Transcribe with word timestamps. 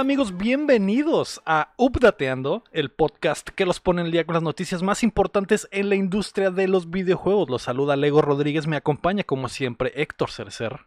¿Qué 0.00 0.04
tal 0.04 0.12
amigos? 0.12 0.38
Bienvenidos 0.38 1.42
a 1.44 1.74
Updateando, 1.76 2.64
el 2.72 2.90
podcast 2.90 3.50
que 3.50 3.66
los 3.66 3.80
pone 3.80 4.00
el 4.00 4.10
día 4.10 4.24
con 4.24 4.32
las 4.32 4.42
noticias 4.42 4.82
más 4.82 5.02
importantes 5.02 5.68
en 5.72 5.90
la 5.90 5.94
industria 5.94 6.50
de 6.50 6.68
los 6.68 6.88
videojuegos. 6.88 7.50
Los 7.50 7.60
saluda 7.60 7.96
Lego 7.96 8.22
Rodríguez, 8.22 8.66
me 8.66 8.76
acompaña 8.76 9.24
como 9.24 9.50
siempre 9.50 9.92
Héctor 9.94 10.30
Cercer. 10.30 10.86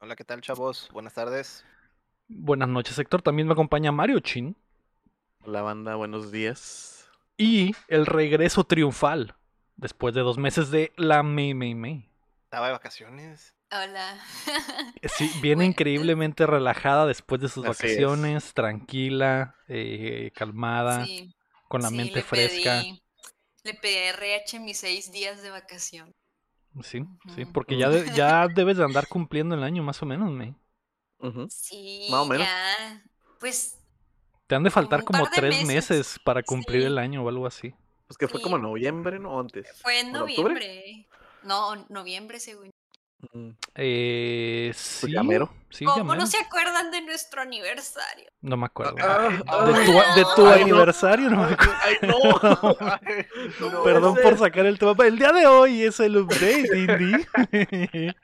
Hola, 0.00 0.16
¿qué 0.16 0.24
tal 0.24 0.40
chavos? 0.40 0.88
Buenas 0.92 1.14
tardes. 1.14 1.64
Buenas 2.26 2.68
noches 2.68 2.98
Héctor, 2.98 3.22
también 3.22 3.46
me 3.46 3.52
acompaña 3.52 3.92
Mario 3.92 4.18
Chin. 4.18 4.56
Hola 5.44 5.62
banda, 5.62 5.94
buenos 5.94 6.32
días. 6.32 7.08
Y 7.36 7.76
el 7.86 8.04
regreso 8.04 8.64
triunfal, 8.64 9.36
después 9.76 10.12
de 10.12 10.22
dos 10.22 10.38
meses 10.38 10.72
de 10.72 10.92
la 10.96 11.22
May 11.22 11.54
May 11.54 11.76
May. 11.76 12.10
Estaba 12.46 12.66
de 12.66 12.72
vacaciones. 12.72 13.54
Hola. 13.70 14.18
Sí, 15.16 15.30
viene 15.42 15.56
Bueno. 15.56 15.70
increíblemente 15.70 16.46
relajada 16.46 17.06
después 17.06 17.40
de 17.40 17.48
sus 17.48 17.64
Así 17.66 17.86
es. 17.86 17.92
vacaciones, 17.92 18.54
tranquila, 18.54 19.54
eh, 19.68 20.30
calmada, 20.34 21.04
Sí, 21.04 21.34
con 21.68 21.82
la 21.82 21.88
sí, 21.90 21.96
mente 21.96 22.14
le 22.16 22.22
fresca. 22.22 22.80
pedí- 22.82 23.02
le 23.64 23.74
pedí 23.74 23.94
a 23.96 24.08
RH 24.10 24.60
mis 24.60 24.78
seis 24.78 25.12
días 25.12 25.42
de 25.42 25.50
vacación. 25.50 26.14
Sí, 26.82 27.02
sí, 27.34 27.44
porque 27.44 27.76
ya, 27.76 27.88
de- 27.90 28.10
ya 28.14 28.46
debes 28.48 28.76
de 28.78 28.84
andar 28.84 29.06
cumpliendo 29.08 29.54
el 29.54 29.62
año 29.62 29.82
más 29.82 30.00
o 30.02 30.06
menos, 30.06 30.30
me. 30.30 30.54
Ujú. 31.18 31.46
Sí, 31.50 32.06
Más 32.10 32.20
o 32.20 32.26
menos. 32.26 32.46
ya. 32.46 33.02
Pues 33.40 33.78
Te 34.46 34.54
han 34.54 34.62
de 34.62 34.70
faltar 34.70 35.04
como 35.04 35.24
de 35.24 35.30
tres 35.34 35.66
meses. 35.66 35.90
meses, 35.90 36.18
para 36.24 36.42
cumplir 36.42 36.82
sí. 36.82 36.86
el 36.86 36.96
año 36.98 37.22
o 37.22 37.28
algo 37.28 37.46
así. 37.46 37.74
Pues 38.06 38.16
que 38.16 38.28
fue 38.28 38.38
Sí. 38.38 38.44
como 38.44 38.56
en 38.56 38.62
noviembre, 38.62 39.18
¿no? 39.18 39.38
Antes. 39.38 39.66
fue 39.82 40.00
en 40.00 40.12
noviembre. 40.12 41.06
No, 41.42 41.74
noviembre 41.90 42.40
según. 42.40 42.70
Mm. 43.32 43.50
Eh, 43.74 44.72
sí. 44.74 45.12
Sí, 45.70 45.84
¿Cómo 45.84 46.14
no 46.14 46.26
se 46.26 46.38
acuerdan 46.38 46.90
de 46.90 47.02
nuestro 47.02 47.42
aniversario? 47.42 48.30
No 48.40 48.56
me 48.56 48.66
acuerdo. 48.66 48.94
Ah, 49.02 49.28
de, 49.28 49.42
ah, 49.46 49.82
tu, 49.84 50.20
de 50.20 50.26
tu 50.34 50.46
ay, 50.48 50.64
no. 50.64 50.76
aniversario, 50.76 51.28
no 51.28 51.36
me 51.36 51.52
acuerdo. 51.52 51.74
¡Ay, 51.82 51.96
no! 52.02 53.68
No, 53.70 53.82
Perdón 53.84 54.14
sé. 54.16 54.22
por 54.22 54.38
sacar 54.38 54.64
el 54.66 54.78
tema. 54.78 54.94
pero 54.94 55.08
El 55.08 55.18
día 55.18 55.32
de 55.32 55.46
hoy 55.46 55.82
es 55.82 56.00
el 56.00 56.16
update, 56.16 56.68
Indy. 56.74 57.26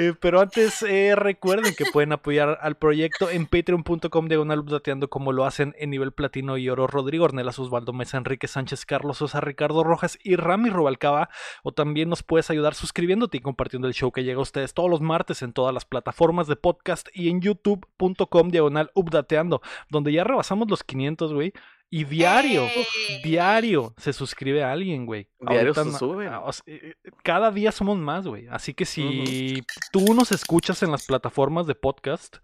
Eh, 0.00 0.14
pero 0.20 0.40
antes, 0.40 0.84
eh, 0.84 1.16
recuerden 1.16 1.74
que 1.74 1.84
pueden 1.92 2.12
apoyar 2.12 2.60
al 2.62 2.76
proyecto 2.76 3.30
en 3.30 3.48
patreon.com 3.48 4.28
diagonal 4.28 4.60
updateando 4.60 5.10
como 5.10 5.32
lo 5.32 5.44
hacen 5.44 5.74
en 5.76 5.90
nivel 5.90 6.12
platino 6.12 6.56
y 6.56 6.68
oro 6.68 6.86
Rodrigo 6.86 7.24
Ornelas, 7.24 7.58
Osvaldo 7.58 7.92
Mesa, 7.92 8.16
Enrique 8.16 8.46
Sánchez, 8.46 8.86
Carlos 8.86 9.18
Sosa, 9.18 9.40
Ricardo 9.40 9.82
Rojas 9.82 10.16
y 10.22 10.36
Rami 10.36 10.70
Rubalcaba. 10.70 11.30
O 11.64 11.72
también 11.72 12.08
nos 12.08 12.22
puedes 12.22 12.48
ayudar 12.48 12.74
suscribiéndote 12.74 13.38
y 13.38 13.40
compartiendo 13.40 13.88
el 13.88 13.94
show 13.94 14.12
que 14.12 14.22
llega 14.22 14.38
a 14.38 14.42
ustedes 14.42 14.72
todos 14.72 14.88
los 14.88 15.00
martes 15.00 15.42
en 15.42 15.52
todas 15.52 15.74
las 15.74 15.84
plataformas 15.84 16.46
de 16.46 16.54
podcast 16.54 17.08
y 17.12 17.28
en 17.28 17.40
youtube.com 17.40 18.50
diagonal 18.50 18.92
updateando, 18.94 19.62
donde 19.90 20.12
ya 20.12 20.22
rebasamos 20.22 20.70
los 20.70 20.84
500, 20.84 21.34
güey. 21.34 21.52
Y 21.90 22.04
diario, 22.04 22.64
¡Ey! 22.64 23.22
diario 23.22 23.94
se 23.96 24.12
suscribe 24.12 24.62
a 24.62 24.72
alguien, 24.72 25.06
güey. 25.06 25.28
Diario 25.40 25.72
Ahorita 25.74 25.84
se 25.84 25.98
suben. 25.98 26.28
ah, 26.28 26.40
o 26.40 26.52
sea, 26.52 26.62
eh, 26.66 26.94
eh, 27.02 27.10
cada 27.22 27.50
día 27.50 27.72
somos 27.72 27.96
más, 27.96 28.26
güey. 28.26 28.46
Así 28.48 28.74
que 28.74 28.84
si 28.84 29.62
tú 29.90 30.12
nos 30.14 30.30
escuchas 30.32 30.82
en 30.82 30.90
las 30.90 31.06
plataformas 31.06 31.66
de 31.66 31.74
podcast 31.74 32.36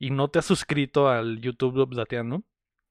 y 0.00 0.10
no 0.10 0.28
te 0.28 0.40
has 0.40 0.46
suscrito 0.46 1.08
al 1.08 1.40
YouTube 1.40 1.76
de 1.76 1.82
Updateando, 1.82 2.42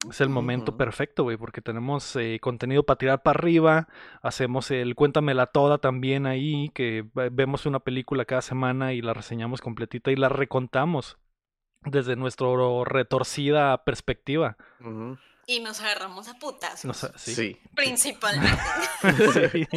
es 0.09 0.19
el 0.21 0.29
momento 0.29 0.77
perfecto, 0.77 1.23
güey, 1.23 1.37
porque 1.37 1.61
tenemos 1.61 2.15
eh, 2.15 2.39
contenido 2.41 2.83
para 2.83 2.97
tirar 2.97 3.21
para 3.21 3.37
arriba, 3.37 3.87
hacemos 4.23 4.71
el 4.71 4.95
Cuéntamela 4.95 5.45
Toda 5.47 5.77
también 5.77 6.25
ahí, 6.25 6.71
que 6.73 7.05
ve- 7.13 7.29
vemos 7.31 7.65
una 7.67 7.81
película 7.81 8.25
cada 8.25 8.41
semana 8.41 8.93
y 8.93 9.01
la 9.01 9.13
reseñamos 9.13 9.61
completita 9.61 10.09
y 10.09 10.15
la 10.15 10.29
recontamos 10.29 11.17
desde 11.83 12.15
nuestra 12.15 12.47
retorcida 12.85 13.83
perspectiva. 13.83 14.55
Y 15.51 15.59
nos 15.59 15.81
agarramos 15.81 16.27
a. 16.29 16.35
No 16.83 16.93
sé, 16.93 17.09
sí. 17.17 17.35
Sí. 17.35 17.59
Principalmente. 17.75 18.57
Sí. 19.51 19.67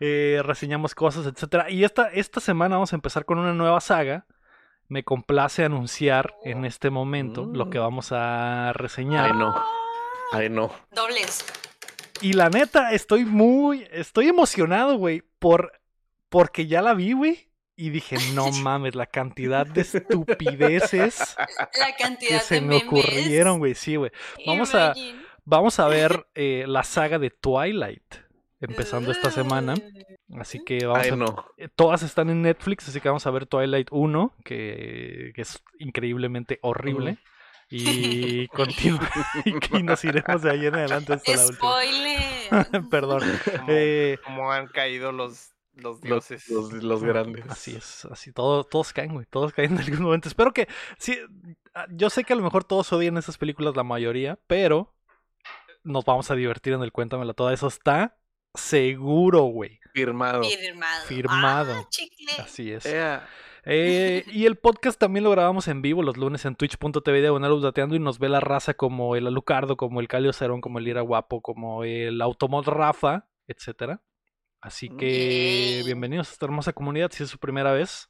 Eh, 0.00 0.40
reseñamos 0.44 0.94
cosas, 0.94 1.26
etcétera. 1.26 1.70
Y 1.70 1.84
esta, 1.84 2.08
esta 2.08 2.40
semana 2.40 2.76
vamos 2.76 2.92
a 2.92 2.96
empezar 2.96 3.24
con 3.24 3.38
una 3.38 3.54
nueva 3.54 3.80
saga. 3.80 4.26
Me 4.88 5.04
complace 5.04 5.64
anunciar 5.64 6.34
en 6.44 6.64
este 6.64 6.90
momento 6.90 7.46
lo 7.46 7.70
que 7.70 7.78
Mm. 7.78 7.82
vamos 7.82 8.08
a 8.12 8.72
reseñar. 8.74 9.26
Ay, 9.26 9.32
no. 9.38 9.64
Ay, 10.32 10.48
no. 10.50 10.72
Dobles. 10.90 11.44
Y 12.20 12.32
la 12.34 12.50
neta, 12.50 12.92
estoy 12.92 13.24
muy, 13.24 13.86
estoy 13.92 14.28
emocionado, 14.28 14.96
güey, 14.96 15.22
por, 15.38 15.72
porque 16.28 16.66
ya 16.66 16.82
la 16.82 16.94
vi, 16.94 17.12
güey. 17.12 17.48
Y 17.80 17.90
dije, 17.90 18.16
no 18.34 18.50
mames, 18.50 18.96
la 18.96 19.06
cantidad 19.06 19.64
de 19.64 19.82
estupideces 19.82 21.36
La 21.78 21.96
que 22.18 22.40
se 22.40 22.56
de 22.56 22.60
me 22.60 22.66
memes. 22.66 22.84
ocurrieron, 22.86 23.58
güey. 23.58 23.74
Sí, 23.76 23.94
güey. 23.94 24.10
Vamos 24.44 24.74
a-. 24.74 24.94
Vamos 25.44 25.78
a 25.78 25.86
ver 25.88 26.26
eh, 26.34 26.64
la 26.66 26.82
saga 26.82 27.18
de 27.18 27.30
Twilight 27.30 28.02
empezando 28.60 29.12
esta 29.12 29.30
semana. 29.30 29.74
Así 30.38 30.62
que 30.64 30.84
vamos 30.84 31.04
Ay, 31.04 31.10
a 31.10 31.16
no. 31.16 31.46
Eh, 31.56 31.68
Todas 31.74 32.02
están 32.02 32.28
en 32.30 32.42
Netflix, 32.42 32.88
así 32.88 33.00
que 33.00 33.08
vamos 33.08 33.26
a 33.26 33.30
ver 33.30 33.46
Twilight 33.46 33.88
1, 33.92 34.34
que, 34.44 35.30
que 35.34 35.40
es 35.40 35.62
increíblemente 35.78 36.58
horrible. 36.62 37.18
Y, 37.70 38.48
continua, 38.48 39.08
y 39.44 39.82
nos 39.84 40.04
iremos 40.04 40.42
de 40.42 40.50
ahí 40.50 40.66
en 40.66 40.74
adelante 40.74 41.12
hasta 41.12 41.36
la 41.36 41.46
última. 41.46 41.56
Spoiler. 41.58 42.88
Perdón. 42.90 43.20
Como, 43.44 43.64
Eh, 43.68 44.18
como 44.24 44.52
han 44.52 44.66
caído 44.66 45.12
los, 45.12 45.52
los 45.78 46.00
dioses. 46.00 46.48
los, 46.48 46.72
los 46.72 47.02
grandes. 47.04 47.44
Así 47.48 47.74
es, 47.76 48.04
así 48.06 48.32
todo, 48.32 48.64
todos 48.64 48.92
caen, 48.92 49.14
güey, 49.14 49.26
todos 49.26 49.52
caen 49.52 49.72
en 49.72 49.78
algún 49.78 50.02
momento. 50.02 50.28
Espero 50.28 50.52
que, 50.52 50.68
sí, 50.98 51.18
ah, 51.74 51.86
yo 51.90 52.10
sé 52.10 52.24
que 52.24 52.32
a 52.32 52.36
lo 52.36 52.42
mejor 52.42 52.64
todos 52.64 52.92
odian 52.92 53.16
esas 53.16 53.38
películas, 53.38 53.76
la 53.76 53.84
mayoría, 53.84 54.38
pero 54.46 54.94
nos 55.84 56.04
vamos 56.04 56.30
a 56.30 56.34
divertir 56.34 56.72
en 56.72 56.82
el 56.82 56.92
Cuéntamela 56.92 57.34
Toda. 57.34 57.52
Eso 57.52 57.68
está 57.68 58.18
seguro, 58.54 59.44
güey. 59.44 59.80
Firmado. 59.92 60.42
Firmado. 60.44 61.06
Firmado. 61.06 61.72
Ah, 61.74 61.86
chicle. 61.88 62.32
Así 62.38 62.72
es. 62.72 62.86
Eh, 63.70 64.24
y 64.28 64.46
el 64.46 64.56
podcast 64.56 64.98
también 64.98 65.24
lo 65.24 65.30
grabamos 65.30 65.68
en 65.68 65.82
vivo 65.82 66.02
los 66.02 66.16
lunes 66.16 66.44
en 66.44 66.54
twitch.tv 66.54 67.20
diagonal 67.20 67.52
updateando 67.52 67.96
y 67.96 67.98
nos 67.98 68.18
ve 68.18 68.28
la 68.28 68.40
raza 68.40 68.74
como 68.74 69.14
el 69.16 69.26
Alucardo, 69.26 69.76
como 69.76 70.00
el 70.00 70.08
Calio 70.08 70.32
Cerón, 70.32 70.60
como 70.60 70.78
el 70.78 70.88
Ira 70.88 71.02
Guapo, 71.02 71.42
como 71.42 71.84
el 71.84 72.20
Automod 72.22 72.66
Rafa, 72.66 73.28
etcétera. 73.46 74.00
Así 74.60 74.88
que 74.88 75.76
Yay. 75.76 75.82
bienvenidos 75.84 76.28
a 76.28 76.32
esta 76.32 76.46
hermosa 76.46 76.72
comunidad 76.72 77.10
si 77.12 77.22
es 77.22 77.30
su 77.30 77.38
primera 77.38 77.72
vez. 77.72 78.08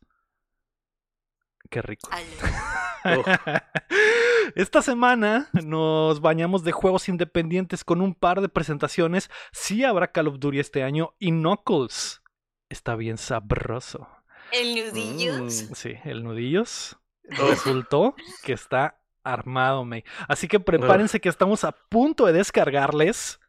Qué 1.70 1.82
rico. 1.82 2.10
Esta 4.54 4.82
semana 4.82 5.48
nos 5.52 6.20
bañamos 6.20 6.64
de 6.64 6.72
juegos 6.72 7.08
independientes 7.08 7.84
con 7.84 8.00
un 8.00 8.14
par 8.14 8.40
de 8.40 8.48
presentaciones. 8.48 9.30
Sí 9.52 9.84
habrá 9.84 10.10
Call 10.10 10.28
of 10.28 10.38
Duty 10.38 10.58
este 10.58 10.82
año 10.82 11.14
y 11.18 11.30
Knuckles 11.30 12.22
está 12.68 12.96
bien 12.96 13.18
sabroso. 13.18 14.08
El 14.52 14.74
nudillos. 14.74 15.68
Mm. 15.70 15.74
Sí, 15.74 15.94
el 16.04 16.24
nudillos 16.24 16.96
resultó 17.24 18.14
que 18.42 18.54
está 18.54 19.00
armado, 19.22 19.84
May. 19.84 20.04
Así 20.26 20.48
que 20.48 20.60
prepárense 20.60 21.20
que 21.20 21.28
estamos 21.28 21.64
a 21.64 21.72
punto 21.72 22.24
de 22.26 22.32
descargarles 22.32 23.40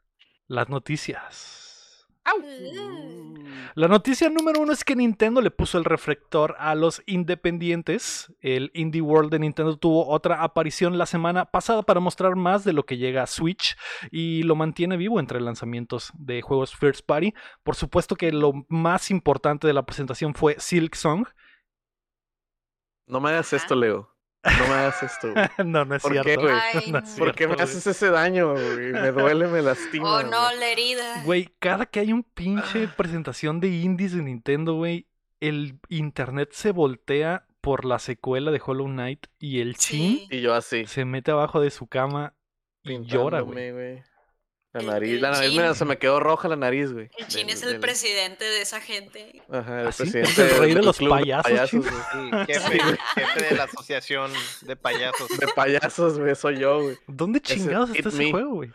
las 0.47 0.67
noticias. 0.67 1.58
Mm. 2.37 3.19
La 3.75 3.87
noticia 3.87 4.29
número 4.29 4.59
uno 4.59 4.73
es 4.73 4.83
que 4.83 4.95
Nintendo 4.95 5.41
le 5.41 5.51
puso 5.51 5.77
el 5.77 5.85
reflector 5.85 6.55
a 6.59 6.75
los 6.75 7.01
independientes. 7.05 8.33
El 8.41 8.71
Indie 8.73 9.01
World 9.01 9.31
de 9.31 9.39
Nintendo 9.39 9.77
tuvo 9.77 10.07
otra 10.07 10.43
aparición 10.43 10.97
la 10.97 11.05
semana 11.05 11.45
pasada 11.45 11.83
para 11.83 11.99
mostrar 11.99 12.35
más 12.35 12.63
de 12.63 12.73
lo 12.73 12.85
que 12.85 12.97
llega 12.97 13.23
a 13.23 13.27
Switch 13.27 13.77
y 14.11 14.43
lo 14.43 14.55
mantiene 14.55 14.97
vivo 14.97 15.19
entre 15.19 15.39
lanzamientos 15.39 16.11
de 16.15 16.41
juegos 16.41 16.75
First 16.75 17.05
Party. 17.05 17.33
Por 17.63 17.75
supuesto 17.75 18.15
que 18.15 18.31
lo 18.31 18.53
más 18.67 19.11
importante 19.11 19.67
de 19.67 19.73
la 19.73 19.85
presentación 19.85 20.33
fue 20.33 20.55
Silk 20.59 20.95
Song. 20.95 21.27
No 23.07 23.19
me 23.19 23.29
hagas 23.29 23.53
esto, 23.53 23.75
Leo. 23.75 24.18
No 24.43 24.67
me 24.67 24.73
hagas 24.73 25.03
esto. 25.03 25.31
güey. 25.33 25.45
no, 25.65 25.85
no 25.85 25.95
es 25.95 26.01
¿Por 26.01 26.13
qué, 26.13 26.23
cierto. 26.23 26.41
güey? 26.43 26.55
Ay, 26.73 26.91
No 26.91 26.99
es. 26.99 27.09
¿Por 27.11 27.35
qué 27.35 27.47
me 27.47 27.55
haces 27.55 27.85
ese 27.85 28.09
daño, 28.09 28.53
güey? 28.53 28.91
Me 28.93 29.11
duele, 29.11 29.47
me 29.47 29.61
lastima. 29.61 30.09
Oh 30.19 30.23
no, 30.23 30.45
güey. 30.45 30.59
la 30.59 30.67
herida. 30.69 31.23
Güey, 31.25 31.49
cada 31.59 31.85
que 31.85 31.99
hay 31.99 32.13
un 32.13 32.23
pinche 32.23 32.85
Ah. 32.85 32.93
presentación 32.95 33.59
de 33.59 33.67
indies 33.67 34.13
de 34.13 34.23
Nintendo, 34.23 34.75
güey, 34.75 35.07
el 35.41 35.79
internet 35.89 36.49
se 36.53 36.71
voltea 36.71 37.45
por 37.61 37.83
la 37.83 37.99
secuela 37.99 38.51
de 38.51 38.61
Hollow 38.65 38.87
Knight 38.87 39.25
y 39.39 39.59
el 39.59 39.75
chin 39.75 40.19
Sí. 40.19 40.27
Y 40.31 40.41
yo 40.41 40.53
así. 40.53 40.85
se 40.85 41.03
mete 41.03 41.31
abajo 41.31 41.59
de 41.59 41.69
su 41.71 41.87
cama 41.87 42.33
y 42.83 43.03
llora, 43.03 43.41
güey. 43.41 44.01
La 44.71 44.81
nariz, 44.83 45.13
el 45.13 45.21
la 45.21 45.31
nariz, 45.31 45.51
mira, 45.51 45.73
se 45.73 45.83
me 45.83 45.97
quedó 45.97 46.19
roja 46.19 46.47
la 46.47 46.55
nariz, 46.55 46.91
güey. 46.93 47.09
El 47.17 47.27
chin 47.27 47.49
es 47.49 47.63
el 47.63 47.79
presidente 47.79 48.45
de 48.45 48.61
esa 48.61 48.79
gente. 48.79 49.41
Ajá, 49.51 49.81
el 49.81 49.87
¿Ah, 49.87 49.91
sí? 49.91 50.03
presidente 50.03 50.29
¿Es 50.31 50.37
el 50.53 50.59
rey 50.59 50.73
de 50.75 50.81
los 50.83 50.97
payasos. 50.99 51.71
Sí, 52.11 52.31
jefe, 52.47 52.79
jefe 53.15 53.41
de 53.49 53.55
la 53.55 53.63
asociación 53.63 54.31
de 54.61 54.75
payasos. 54.75 55.27
De 55.39 55.47
payasos, 55.55 56.19
güey, 56.19 56.35
soy 56.35 56.59
yo, 56.59 56.83
güey. 56.83 56.97
¿Dónde 57.07 57.41
chingados 57.41 57.89
está 57.89 58.09
ese 58.09 58.17
Me. 58.19 58.31
juego, 58.31 58.53
güey? 58.55 58.71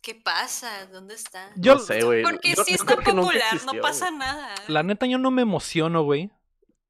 ¿Qué 0.00 0.14
pasa? 0.14 0.86
¿Dónde 0.86 1.14
está? 1.14 1.50
Yo, 1.56 1.74
no 1.74 1.80
sé, 1.80 2.00
güey. 2.02 2.22
Porque 2.22 2.54
Yo- 2.54 2.64
yo 2.66 2.74
está 2.74 2.96
popular, 2.96 3.34
existió, 3.52 3.72
no 3.74 3.80
pasa 3.82 4.10
nada. 4.10 4.54
la 4.68 4.82
neta, 4.82 5.04
yo 5.04 5.18
no 5.18 5.30
me 5.30 5.42
emociono, 5.42 6.02
güey, 6.02 6.30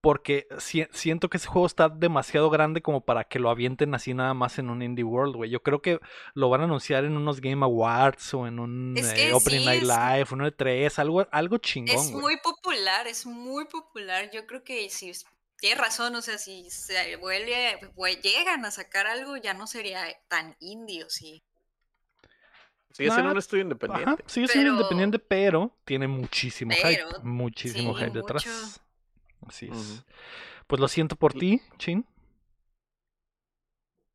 porque 0.01 0.49
si- 0.59 0.87
siento 0.93 1.29
que 1.29 1.37
ese 1.37 1.47
juego 1.49 1.67
está 1.67 1.89
demasiado 1.89 2.49
grande 2.51 2.81
como 2.83 3.03
para 3.03 3.25
que 3.25 3.39
lo 3.39 3.51
avienten 3.51 3.95
así 3.95 4.15
nada 4.15 4.33
más 4.35 4.59
en 4.59 4.71
un 4.71 4.83
Indie 4.83 5.05
World, 5.05 5.37
güey. 5.37 5.51
Yo 5.51 5.63
creo 5.63 5.83
que 5.83 6.01
lo 6.35 6.49
van 6.49 6.63
a 6.63 6.65
anunciar 6.65 7.05
en 7.05 7.17
unos 7.17 7.41
Game 7.41 7.65
Awards 7.65 8.33
o 8.35 8.47
en 8.47 8.59
un 8.59 8.95
Es 8.97 9.13
eh, 9.13 9.33
Opening 9.35 9.61
sí, 9.61 9.65
Night 9.67 9.83
Live, 9.83 10.27
un 10.33 10.41
E3, 10.41 10.99
algo, 10.99 11.27
algo 11.31 11.59
chingón, 11.59 11.95
Es 11.97 12.11
muy 12.13 12.37
popular, 12.39 13.07
es 13.07 13.27
muy 13.27 13.67
popular. 13.67 14.31
Yo 14.33 14.47
creo 14.47 14.65
que 14.65 14.89
si 14.89 15.13
tienes 15.59 15.79
razón, 15.79 16.15
o 16.15 16.23
sea, 16.23 16.39
si 16.39 16.71
se 16.71 17.17
vuelve, 17.17 17.79
vue- 17.95 18.21
llegan 18.23 18.65
a 18.65 18.71
sacar 18.71 19.07
algo, 19.07 19.37
ya 19.37 19.53
no 19.53 19.67
sería 19.67 20.05
tan 20.29 20.57
indio, 20.61 21.11
sí. 21.11 21.43
Sigue 22.93 23.11
siendo 23.13 23.31
un 23.33 23.39
estudio 23.39 23.63
Ajá, 23.65 23.73
independiente. 23.73 24.25
sigue 24.27 24.49
siendo 24.49 24.71
Pero- 24.71 24.77
independiente, 24.79 25.19
pero 25.21 25.77
tiene 25.85 26.09
muchísimo 26.09 26.73
Pero, 26.83 27.09
hype. 27.11 27.19
Muchísimo 27.23 27.95
sí, 27.97 28.05
hype 28.05 28.19
detrás. 28.19 28.47
mucho. 28.47 28.83
Así 29.47 29.69
es. 29.73 30.05
Pues 30.67 30.81
lo 30.81 30.89
siento 30.89 31.17
por 31.17 31.33
ti, 31.33 31.61
Chin. 31.79 32.07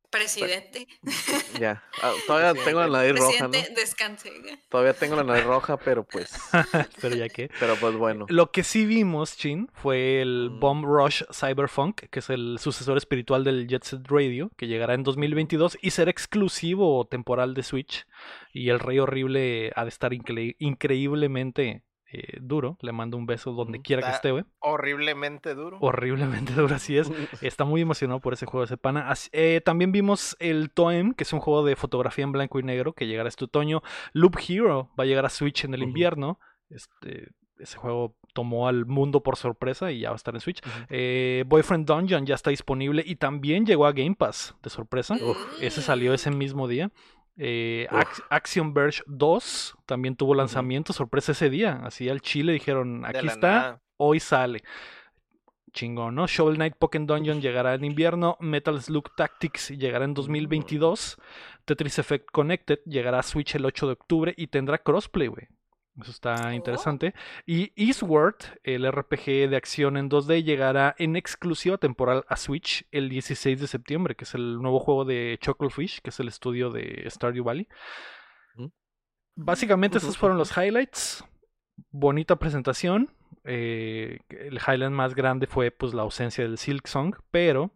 Presidente, 0.08 0.86
Ya. 1.60 1.82
Ah, 2.00 2.12
todavía 2.26 2.52
Presidente. 2.52 2.64
tengo 2.64 2.80
la 2.80 2.86
nariz 2.88 3.18
roja, 3.20 3.44
¿no? 3.44 3.50
presidente, 3.50 3.80
descanse. 3.80 4.32
Todavía 4.70 4.94
tengo 4.94 5.16
la 5.16 5.24
nariz 5.24 5.44
roja, 5.44 5.76
pero 5.76 6.04
pues. 6.04 6.32
pero 7.02 7.16
ya 7.16 7.28
que. 7.28 7.50
Pero 7.60 7.74
pues 7.76 7.96
bueno. 7.96 8.24
Lo 8.28 8.50
que 8.52 8.62
sí 8.62 8.86
vimos, 8.86 9.36
Chin, 9.36 9.68
fue 9.74 10.22
el 10.22 10.50
Mm. 10.52 10.60
Bomb 10.60 10.84
Rush 10.86 11.22
Cyberpunk, 11.32 12.02
que 12.08 12.20
es 12.20 12.30
el 12.30 12.58
sucesor 12.60 12.96
espiritual 12.96 13.42
del 13.44 13.66
Jet 13.66 13.82
Set 13.82 14.06
Radio, 14.08 14.50
que 14.56 14.68
llegará 14.68 14.94
en 14.94 15.02
2022 15.02 15.76
y 15.82 15.90
será 15.90 16.10
exclusivo 16.10 16.96
o 16.98 17.04
temporal 17.06 17.52
de 17.52 17.64
Switch. 17.64 18.06
Y 18.54 18.70
el 18.70 18.78
Rey 18.80 19.00
Horrible 19.00 19.72
ha 19.74 19.82
de 19.82 19.88
estar 19.90 20.12
incre- 20.12 20.56
increíblemente 20.60 21.82
eh, 22.12 22.38
duro. 22.40 22.76
Le 22.82 22.92
mando 22.92 23.16
un 23.16 23.26
beso 23.26 23.52
donde 23.52 23.80
quiera 23.82 24.02
que 24.02 24.08
esté, 24.16 24.30
güey. 24.30 24.44
Horriblemente 24.60 25.54
duro. 25.54 25.78
Horriblemente 25.80 26.52
duro, 26.52 26.74
así 26.74 26.96
es. 26.96 27.10
Está 27.42 27.64
muy 27.64 27.80
emocionado 27.80 28.20
por 28.20 28.32
ese 28.32 28.46
juego 28.46 28.60
de 28.60 28.66
ese 28.66 28.76
pana. 28.76 29.08
Así- 29.10 29.28
eh, 29.32 29.60
también 29.64 29.92
vimos 29.92 30.36
el 30.38 30.70
Toem, 30.70 31.14
que 31.14 31.24
es 31.24 31.32
un 31.32 31.40
juego 31.40 31.64
de 31.64 31.76
fotografía 31.76 32.24
en 32.24 32.32
blanco 32.32 32.58
y 32.60 32.62
negro 32.62 32.92
que 32.92 33.06
llegará 33.06 33.28
este 33.28 33.44
otoño. 33.46 33.82
Loop 34.12 34.36
Hero 34.48 34.90
va 34.98 35.04
a 35.04 35.06
llegar 35.06 35.24
a 35.26 35.30
Switch 35.30 35.64
en 35.64 35.74
el 35.74 35.82
invierno. 35.82 36.38
Este, 36.70 37.28
ese 37.58 37.78
juego 37.78 38.14
tomó 38.34 38.68
al 38.68 38.84
mundo 38.84 39.22
por 39.22 39.36
sorpresa 39.36 39.90
y 39.90 40.00
ya 40.00 40.10
va 40.10 40.14
a 40.14 40.16
estar 40.16 40.34
en 40.34 40.40
Switch. 40.40 40.60
Eh, 40.90 41.44
Boyfriend 41.46 41.86
Dungeon 41.86 42.26
ya 42.26 42.34
está 42.34 42.50
disponible 42.50 43.02
y 43.06 43.16
también 43.16 43.64
llegó 43.64 43.86
a 43.86 43.92
Game 43.92 44.14
Pass 44.14 44.54
de 44.62 44.68
sorpresa. 44.68 45.16
Ese 45.60 45.80
salió 45.80 46.12
ese 46.12 46.30
mismo 46.30 46.68
día. 46.68 46.90
Eh, 47.38 47.86
Action 48.30 48.72
Verge 48.72 49.02
2 49.06 49.76
también 49.84 50.16
tuvo 50.16 50.34
lanzamiento, 50.34 50.92
sorpresa 50.92 51.32
ese 51.32 51.50
día. 51.50 51.80
Así 51.84 52.08
al 52.08 52.20
Chile 52.20 52.52
dijeron, 52.52 53.04
aquí 53.04 53.26
está, 53.26 53.50
nada. 53.50 53.82
hoy 53.96 54.20
sale. 54.20 54.62
Chingón, 55.72 56.14
¿no? 56.14 56.26
Shovel 56.26 56.56
Knight 56.56 56.76
Pokémon 56.78 57.06
Dungeon 57.06 57.42
llegará 57.42 57.74
en 57.74 57.84
invierno. 57.84 58.38
Metal 58.40 58.80
Slug 58.80 59.14
Tactics 59.14 59.68
llegará 59.68 60.06
en 60.06 60.14
2022. 60.14 61.18
Tetris 61.66 61.98
Effect 61.98 62.30
Connected 62.30 62.78
llegará 62.86 63.18
a 63.18 63.22
Switch 63.22 63.54
el 63.54 63.66
8 63.66 63.86
de 63.86 63.92
octubre 63.92 64.34
y 64.36 64.46
tendrá 64.46 64.78
crossplay, 64.78 65.26
güey. 65.26 65.48
Eso 66.00 66.10
está 66.10 66.48
Oh. 66.48 66.52
interesante. 66.52 67.14
Y 67.46 67.72
Eastward, 67.74 68.36
el 68.64 68.84
RPG 68.90 69.48
de 69.48 69.56
acción 69.56 69.96
en 69.96 70.08
2D, 70.10 70.42
llegará 70.44 70.94
en 70.98 71.16
exclusiva 71.16 71.78
temporal 71.78 72.24
a 72.28 72.36
Switch 72.36 72.86
el 72.92 73.08
16 73.08 73.60
de 73.60 73.66
septiembre, 73.66 74.14
que 74.14 74.24
es 74.24 74.34
el 74.34 74.60
nuevo 74.60 74.78
juego 74.78 75.04
de 75.06 75.38
Chucklefish, 75.40 76.00
que 76.02 76.10
es 76.10 76.20
el 76.20 76.28
estudio 76.28 76.70
de 76.70 77.06
Stardew 77.08 77.44
Valley. 77.44 77.66
Ujú. 78.56 78.72
Básicamente 79.36 79.98
esos 79.98 80.18
fueron 80.18 80.36
los 80.38 80.50
highlights. 80.56 81.24
Bonita 81.90 82.36
presentación. 82.36 83.10
eh, 83.48 84.18
el 84.30 84.54
highlight 84.66 84.90
más 84.92 85.14
grande 85.14 85.46
fue 85.46 85.70
pues 85.70 85.94
la 85.94 86.02
ausencia 86.02 86.42
del 86.44 86.58
Silk 86.58 86.86
Song, 86.88 87.14
pero 87.30 87.70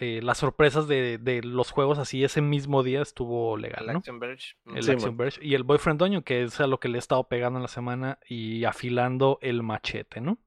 eh, 0.00 0.20
las 0.22 0.38
sorpresas 0.38 0.88
de, 0.88 1.18
de 1.18 1.42
los 1.42 1.70
juegos 1.70 1.98
así 1.98 2.24
ese 2.24 2.40
mismo 2.40 2.82
día 2.82 3.02
estuvo 3.02 3.56
legal, 3.56 3.86
El 3.86 3.92
¿no? 3.92 3.98
Action 3.98 4.18
Verge. 4.18 4.56
El 4.74 4.82
Sí, 4.82 4.90
Action 4.92 5.10
man. 5.10 5.16
Verge 5.16 5.44
y 5.44 5.54
el 5.54 5.62
Boyfriend 5.64 6.00
Dungeon, 6.00 6.22
que 6.22 6.42
es 6.42 6.58
a 6.60 6.66
lo 6.66 6.80
que 6.80 6.88
le 6.88 6.96
he 6.96 6.98
estado 6.98 7.28
pegando 7.28 7.58
en 7.58 7.62
la 7.62 7.68
semana 7.68 8.18
y 8.26 8.64
afilando 8.64 9.38
el 9.42 9.62
machete, 9.62 10.20
¿no? 10.20 10.38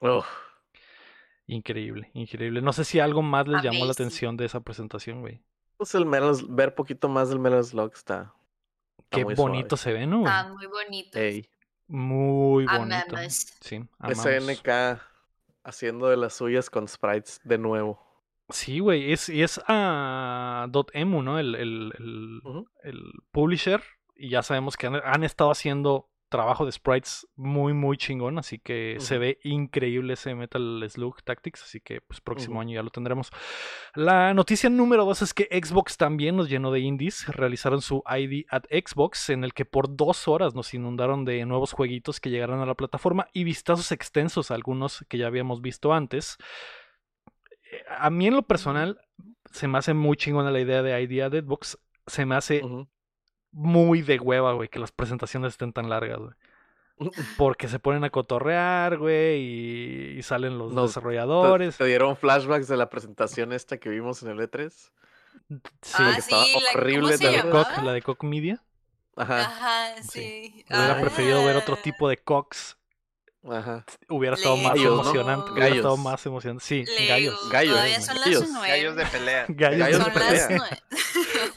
Uf. 0.00 0.26
Increíble, 1.46 2.10
increíble. 2.12 2.60
No 2.60 2.72
sé 2.72 2.84
si 2.84 3.00
algo 3.00 3.22
más 3.22 3.48
les 3.48 3.62
llamó 3.62 3.86
la 3.86 3.92
atención 3.92 4.36
de 4.36 4.44
esa 4.44 4.60
presentación, 4.60 5.20
güey. 5.22 5.42
Pues 5.78 5.94
el 5.94 6.04
Metal, 6.04 6.34
ver 6.48 6.74
poquito 6.74 7.08
más 7.08 7.30
del 7.30 7.38
Metal 7.38 7.64
Slug 7.64 7.92
está. 7.94 8.34
está 8.98 9.06
Qué 9.10 9.24
muy 9.24 9.34
bonito 9.34 9.76
se 9.76 9.92
ve, 9.92 10.06
¿no? 10.06 10.20
güey? 10.20 10.30
Está 10.32 10.48
muy 10.52 10.66
bonito. 10.66 11.18
Ey, 11.18 11.48
Muy 11.86 12.66
bonito. 12.66 13.16
Amamos. 13.16 13.46
Sí, 13.60 13.82
amamos. 13.98 14.26
SNK 14.26 15.00
haciendo 15.64 16.08
de 16.08 16.16
las 16.18 16.34
suyas 16.34 16.68
con 16.68 16.86
sprites 16.86 17.40
de 17.44 17.56
nuevo. 17.58 17.98
Sí, 18.50 18.78
güey, 18.78 19.12
es, 19.12 19.28
es 19.28 19.60
a 19.68 20.68
.emu, 20.94 21.22
¿no? 21.22 21.38
El, 21.38 21.54
el, 21.54 21.92
el, 21.98 22.40
el 22.82 23.12
publisher. 23.30 23.82
Y 24.16 24.30
ya 24.30 24.42
sabemos 24.42 24.76
que 24.76 24.86
han, 24.86 24.96
han 24.96 25.22
estado 25.22 25.50
haciendo 25.50 26.08
trabajo 26.28 26.66
de 26.66 26.72
sprites 26.72 27.26
muy, 27.36 27.72
muy 27.72 27.96
chingón. 27.96 28.38
Así 28.38 28.58
que 28.58 28.96
se 29.00 29.18
ve 29.18 29.38
increíble 29.44 30.14
ese 30.14 30.34
Metal 30.34 30.84
Slug 30.88 31.22
Tactics. 31.22 31.62
Así 31.62 31.80
que 31.80 32.00
pues 32.00 32.20
próximo 32.20 32.60
año 32.60 32.74
ya 32.74 32.82
lo 32.82 32.90
tendremos. 32.90 33.30
La 33.94 34.34
noticia 34.34 34.70
número 34.70 35.04
dos 35.04 35.22
es 35.22 35.34
que 35.34 35.48
Xbox 35.50 35.96
también 35.96 36.36
nos 36.36 36.48
llenó 36.48 36.70
de 36.70 36.80
indies. 36.80 37.26
Realizaron 37.28 37.82
su 37.82 38.02
ID 38.06 38.46
at 38.50 38.64
Xbox, 38.70 39.30
en 39.30 39.44
el 39.44 39.54
que 39.54 39.64
por 39.64 39.94
dos 39.94 40.28
horas 40.28 40.54
nos 40.54 40.72
inundaron 40.74 41.24
de 41.24 41.44
nuevos 41.44 41.72
jueguitos 41.72 42.20
que 42.20 42.30
llegarán 42.30 42.60
a 42.60 42.66
la 42.66 42.74
plataforma 42.74 43.28
y 43.32 43.44
vistazos 43.44 43.92
extensos, 43.92 44.50
a 44.50 44.54
algunos 44.54 45.04
que 45.08 45.18
ya 45.18 45.26
habíamos 45.26 45.60
visto 45.60 45.92
antes. 45.92 46.38
Eh, 47.70 47.82
A 47.98 48.10
mí 48.10 48.26
en 48.26 48.34
lo 48.34 48.42
personal 48.42 49.00
se 49.52 49.68
me 49.68 49.78
hace 49.78 49.94
muy 49.94 50.16
chingona 50.16 50.50
la 50.50 50.60
idea 50.60 50.82
de 50.82 51.00
ID 51.02 51.22
at 51.22 51.32
Xbox. 51.32 51.78
Se 52.06 52.24
me 52.26 52.34
hace 52.34 52.62
Ujú. 52.64 52.88
muy 53.52 54.02
de 54.02 54.18
hueva, 54.18 54.52
güey, 54.52 54.68
que 54.68 54.78
las 54.78 54.92
presentaciones 54.92 55.52
estén 55.54 55.72
tan 55.72 55.88
largas, 55.88 56.18
güey. 56.18 56.32
Porque 57.38 57.68
se 57.68 57.78
ponen 57.78 58.04
a 58.04 58.10
cotorrear, 58.10 58.98
güey, 58.98 59.40
y, 59.40 60.18
y 60.18 60.22
salen 60.22 60.58
los 60.58 60.72
Nos- 60.72 60.90
desarrolladores. 60.90 61.76
¿Te, 61.76 61.84
te 61.84 61.88
dieron 61.88 62.16
flashbacks 62.16 62.68
de 62.68 62.76
la 62.76 62.88
presentación 62.90 63.52
esta 63.52 63.78
que 63.78 63.88
vimos 63.88 64.22
en 64.22 64.30
el 64.30 64.40
E 64.40 64.50
E3? 64.50 64.70
Sí, 64.70 64.90
Ah, 65.94 66.12
que 66.14 66.20
estaba 66.20 66.44
sí, 66.44 66.52
la, 66.74 66.80
horrible 66.80 67.00
¿cómo 67.00 67.16
se 67.16 67.24
la 67.24 67.30
de 67.30 67.36
llamaba? 67.38 67.82
la 67.82 67.92
de 67.92 68.02
Coq 68.02 68.24
Media. 68.24 68.62
Ajá, 69.16 69.40
Ajá, 69.42 70.02
Sí. 70.02 70.08
sí. 70.10 70.64
Hubiera 70.68 70.98
Ah. 70.98 71.00
preferido 71.00 71.44
ver 71.44 71.56
otro 71.56 71.76
tipo 71.76 72.08
de 72.08 72.16
Cox. 72.16 72.77
Ajá. 73.44 73.84
Hubiera 74.08 74.36
estado 74.36 74.56
más 74.56 74.74
Gallos, 74.74 74.84
¿no? 74.96 75.00
emocionante. 75.02 75.50
Hubiera 75.52 75.68
estado 75.68 75.88
Gallos. 75.96 75.98
más 76.04 76.26
emocionante. 76.26 76.64
Sí, 76.64 76.84
gallos. 77.08 77.50
Gallos, 77.50 77.74
Todavía 77.74 78.00
son 78.00 78.16
gallos. 78.24 78.40
las 78.40 78.50
nueve. 78.50 78.68
Gallos 78.68 78.96
de 78.96 79.06
pelea. 79.06 79.46
Gallos, 79.48 80.04
de 80.04 80.10
pelea. 80.10 80.48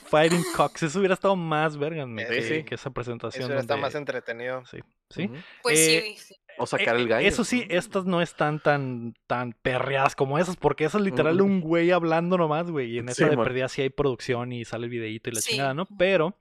Fighting 0.10 0.44
Cox. 0.56 0.84
Eso 0.84 1.00
hubiera 1.00 1.14
estado 1.14 1.36
más 1.36 1.78
verga 1.78 2.06
Sí, 2.06 2.16
que, 2.28 2.42
sí. 2.44 2.64
que 2.64 2.76
esa 2.76 2.90
presentación. 2.92 3.44
Eso 3.52 3.60
está 3.60 3.74
donde- 3.74 3.82
más 3.88 3.96
entretenido. 3.96 4.64
Sí. 4.66 4.80
Pues 5.62 5.78
Eh, 5.80 6.16
sí, 6.18 6.18
sí. 6.18 6.41
O 6.62 6.66
sacar 6.68 6.96
Eh, 6.96 7.02
el 7.02 7.08
gallo. 7.08 7.28
Eso 7.28 7.44
sí, 7.44 7.66
estas 7.70 8.06
no 8.06 8.22
están 8.22 8.60
tan, 8.60 9.16
tan 9.28 9.54
perreadas 9.62 10.16
como 10.16 10.38
esas, 10.40 10.56
porque 10.58 10.86
esa 10.86 10.98
es 11.00 11.04
literal 11.04 11.42
un 11.42 11.60
güey 11.62 11.92
hablando 11.92 12.38
nomás, 12.38 12.70
güey. 12.70 12.92
Y 12.92 13.00
en 13.00 13.10
esa 13.10 13.24
Sí, 13.26 13.30
de 13.30 13.38
perdida 13.38 13.68
sí 13.68 13.82
hay 13.82 13.90
producción 13.90 14.52
y 14.52 14.64
sale 14.66 14.86
el 14.86 14.92
videíto 14.92 15.30
y 15.30 15.34
la 15.34 15.42
Sí. 15.42 15.52
chingada, 15.52 15.74
¿no? 15.74 15.88
Pero 15.98 16.38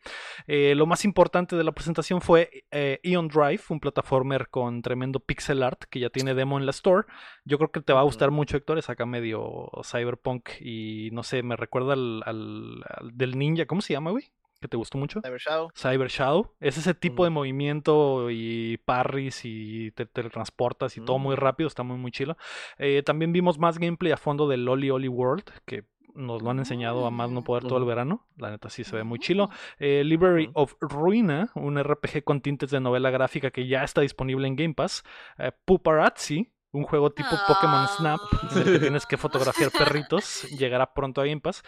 eh, 0.46 0.74
lo 0.76 0.86
más 0.86 1.04
importante 1.04 1.56
de 1.56 1.64
la 1.64 1.72
presentación 1.72 2.20
fue 2.20 2.64
eh, 2.70 3.00
Eon 3.02 3.28
Drive, 3.28 3.62
un 3.70 3.80
plataformer 3.80 4.48
con 4.48 4.82
tremendo 4.82 5.20
pixel 5.20 5.62
art 5.62 5.84
que 5.90 6.00
ya 6.00 6.10
tiene 6.10 6.34
demo 6.34 6.58
en 6.58 6.66
la 6.66 6.70
store. 6.70 7.06
Yo 7.44 7.56
creo 7.58 7.70
que 7.72 7.80
te 7.80 7.92
va 7.92 8.00
a 8.00 8.04
gustar 8.04 8.30
mucho, 8.30 8.56
Héctor. 8.56 8.78
Es 8.78 8.90
acá 8.90 9.06
medio 9.06 9.70
cyberpunk 9.84 10.50
y 10.60 11.08
no 11.12 11.22
sé, 11.22 11.42
me 11.42 11.56
recuerda 11.56 11.94
al, 11.94 12.22
al- 12.26 12.84
al 12.88 13.10
del 13.16 13.38
ninja. 13.38 13.66
¿Cómo 13.66 13.80
se 13.80 13.94
llama, 13.94 14.10
güey? 14.10 14.30
Que 14.60 14.68
te 14.68 14.76
gustó 14.76 14.98
mucho. 14.98 15.20
Cyber 15.22 15.40
Shadow. 15.40 15.70
Cyber 15.74 16.08
Shadow. 16.08 16.52
Es 16.60 16.76
ese 16.76 16.92
tipo 16.92 17.24
de 17.24 17.30
movimiento 17.30 18.30
y 18.30 18.76
parries 18.84 19.40
y 19.44 19.90
te 19.92 20.04
teletransportas 20.04 20.96
y 20.98 21.00
todo 21.00 21.18
muy 21.18 21.34
Mm. 21.34 21.38
rápido. 21.38 21.66
Está 21.68 21.82
muy, 21.82 21.96
muy 21.96 22.10
chilo. 22.12 22.36
Eh, 22.76 23.02
también 23.02 23.32
vimos 23.32 23.58
más 23.58 23.78
gameplay 23.78 24.12
a 24.12 24.18
fondo 24.18 24.46
del 24.48 24.68
Oli 24.68 24.90
Oli 24.90 25.08
World, 25.08 25.44
que 25.64 25.84
nos 26.14 26.42
lo 26.42 26.50
han 26.50 26.58
enseñado 26.58 27.06
a 27.06 27.10
más 27.10 27.30
no 27.30 27.42
poder 27.42 27.62
todo 27.62 27.76
el 27.78 27.84
Ujú. 27.84 27.88
verano. 27.88 28.26
La 28.36 28.50
neta 28.50 28.68
sí 28.68 28.84
se 28.84 28.96
ve 28.96 29.02
muy 29.04 29.18
Mm. 29.18 29.22
chilo. 29.22 29.48
Eh, 29.78 30.02
Library 30.04 30.50
of 30.52 30.74
Ruina, 30.80 31.50
un 31.54 31.78
RPG 31.78 32.22
con 32.22 32.42
tintes 32.42 32.70
de 32.70 32.80
novela 32.80 33.08
gráfica 33.10 33.50
que 33.50 33.66
ya 33.66 33.82
está 33.82 34.02
disponible 34.02 34.46
en 34.46 34.56
Game 34.56 34.74
Pass. 34.74 35.04
Eh, 35.38 35.52
Puparazzi, 35.64 36.52
un 36.72 36.82
juego 36.84 37.10
tipo 37.12 37.30
Pokémon 37.48 37.86
Snap, 37.96 38.20
en 38.52 38.58
el 38.58 38.64
que 38.64 38.78
tienes 38.78 39.06
que 39.06 39.16
fotografiar 39.16 39.70
perritos, 39.70 40.42
llegará 40.50 40.92
pronto 40.92 41.22
a 41.22 41.24
Game 41.24 41.40
Pass. 41.40 41.62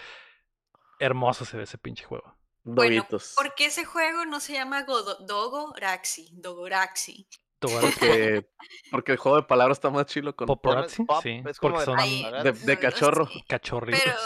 Hermoso 0.98 1.44
se 1.46 1.56
ve 1.56 1.62
ese 1.62 1.78
pinche 1.78 2.04
juego. 2.04 2.34
Bueno, 2.64 2.94
Doguitos. 2.96 3.34
¿por 3.36 3.54
qué 3.54 3.66
ese 3.66 3.84
juego 3.84 4.24
no 4.24 4.38
se 4.40 4.52
llama 4.52 4.84
Dogoraxi? 4.84 6.30
Dogoraxi. 6.32 7.26
Porque, 7.60 8.46
porque 8.90 9.12
el 9.12 9.18
juego 9.18 9.36
de 9.38 9.42
palabras 9.44 9.78
está 9.78 9.90
más 9.90 10.06
chilo 10.06 10.34
con 10.34 10.46
pop. 10.46 10.60
Paparazzi, 10.62 11.04
Pop, 11.04 11.22
sí, 11.22 11.42
es 11.48 11.58
como 11.58 11.74
porque 11.76 11.90
de 11.92 12.22
son 12.22 12.42
de, 12.44 12.52
de 12.52 12.78
cachorro. 12.78 13.26
Sí, 13.26 13.42
cachorritos. 13.48 14.02
Pero, 14.04 14.16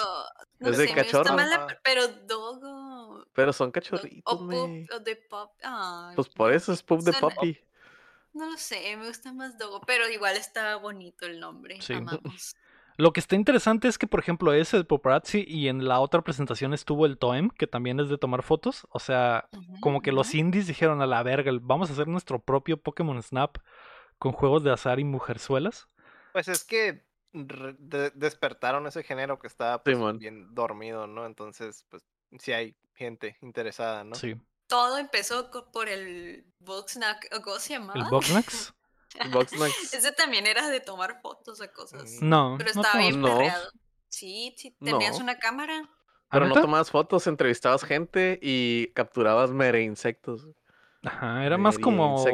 no 0.59 0.71
Es 0.71 0.79
de 0.79 0.87
sé, 0.89 0.95
me 0.95 1.03
gusta 1.03 1.19
cachorro. 1.19 1.37
más 1.37 1.49
la- 1.49 1.57
Ajá. 1.57 1.81
pero 1.85 2.09
Dogo... 2.09 3.27
Pero 3.35 3.53
son 3.53 3.71
cachorritos, 3.71 4.33
O, 4.35 4.39
pop, 4.39 4.71
o 4.95 5.01
de 5.01 5.17
pop. 5.17 5.53
ay, 5.63 6.15
Pues 6.17 6.29
por 6.31 6.53
eso 6.53 6.73
es 6.73 6.83
pop 6.83 7.01
de 7.01 7.13
Suena- 7.13 7.35
papi. 7.35 7.59
No 8.33 8.51
lo 8.51 8.57
sé, 8.59 8.97
me 8.97 9.07
gusta 9.07 9.33
más 9.33 9.57
Dogo, 9.59 9.81
pero 9.87 10.09
igual 10.09 10.37
está 10.37 10.77
bonito 10.77 11.25
el 11.27 11.41
nombre. 11.41 11.81
Sí. 11.83 11.95
Amamos. 11.95 12.55
Lo 12.97 13.13
que 13.13 13.21
está 13.21 13.37
interesante 13.37 13.89
es 13.89 13.99
que, 13.99 14.07
por 14.07 14.21
ejemplo, 14.21 14.53
ese 14.53 14.79
de 14.79 14.85
Paparazzi 14.85 15.45
y 15.47 15.69
en 15.69 15.87
la 15.87 16.01
otra 16.01 16.23
presentación 16.23 16.73
estuvo 16.73 17.05
el 17.07 17.19
Toem, 17.19 17.51
que 17.51 17.67
también 17.67 18.01
es 18.01 18.09
de 18.09 18.19
tomar 18.19 18.43
fotos. 18.43 18.87
O 18.91 18.99
sea, 18.99 19.49
como 19.81 20.01
que 20.01 20.13
los 20.13 20.35
indies 20.35 20.67
dijeron 20.67 21.03
a 21.03 21.07
la 21.07 21.23
verga, 21.23 21.53
vamos 21.61 21.91
a 21.91 21.93
hacer 21.93 22.09
nuestro 22.09 22.39
propio 22.39 22.81
Pokémon 22.81 23.23
Snap 23.23 23.59
con 24.19 24.33
juegos 24.33 24.65
de 24.65 24.73
azar 24.73 24.99
y 24.99 25.05
mujerzuelas. 25.05 25.89
Pues 26.33 26.49
es 26.49 26.65
que 26.65 27.05
de- 27.33 28.11
despertaron 28.15 28.87
ese 28.87 29.03
género 29.03 29.39
que 29.39 29.47
estaba 29.47 29.83
pues, 29.83 29.99
bien 30.19 30.55
dormido, 30.55 31.07
¿no? 31.07 31.27
Entonces, 31.27 31.85
pues 31.91 32.03
sí 32.39 32.53
hay 32.53 32.77
gente 32.95 33.37
interesada, 33.43 34.05
¿no? 34.05 34.15
Sí. 34.15 34.37
Todo 34.67 34.99
empezó 34.99 35.51
por 35.73 35.89
el 35.89 36.45
¿o 36.67 36.85
¿cómo 37.43 37.59
se 37.59 37.75
llamaba? 37.75 38.01
¿El? 38.01 38.07
Ese 39.93 40.13
también 40.13 40.47
era 40.47 40.69
de 40.69 40.81
tomar 40.81 41.21
fotos 41.21 41.61
a 41.61 41.73
cosas. 41.73 42.19
Mm. 42.21 42.29
No. 42.29 42.55
Pero 42.59 42.71
estaba 42.71 42.99
bien 42.99 43.21
No. 43.21 43.29
perreado. 43.29 43.71
Sí, 44.09 44.55
sí, 44.57 44.77
tenías 44.83 45.17
No. 45.19 45.25
una 45.25 45.39
cámara. 45.39 45.83
¿Ah, 45.89 46.29
Pero 46.33 46.47
no 46.47 46.55
tomabas 46.55 46.91
fotos, 46.91 47.27
entrevistabas 47.27 47.85
gente 47.85 48.39
y 48.43 48.89
capturabas 48.95 49.51
mere 49.53 49.83
insectos. 49.83 50.49
Ajá, 51.05 51.45
era 51.45 51.57
más 51.57 51.79
como. 51.79 52.25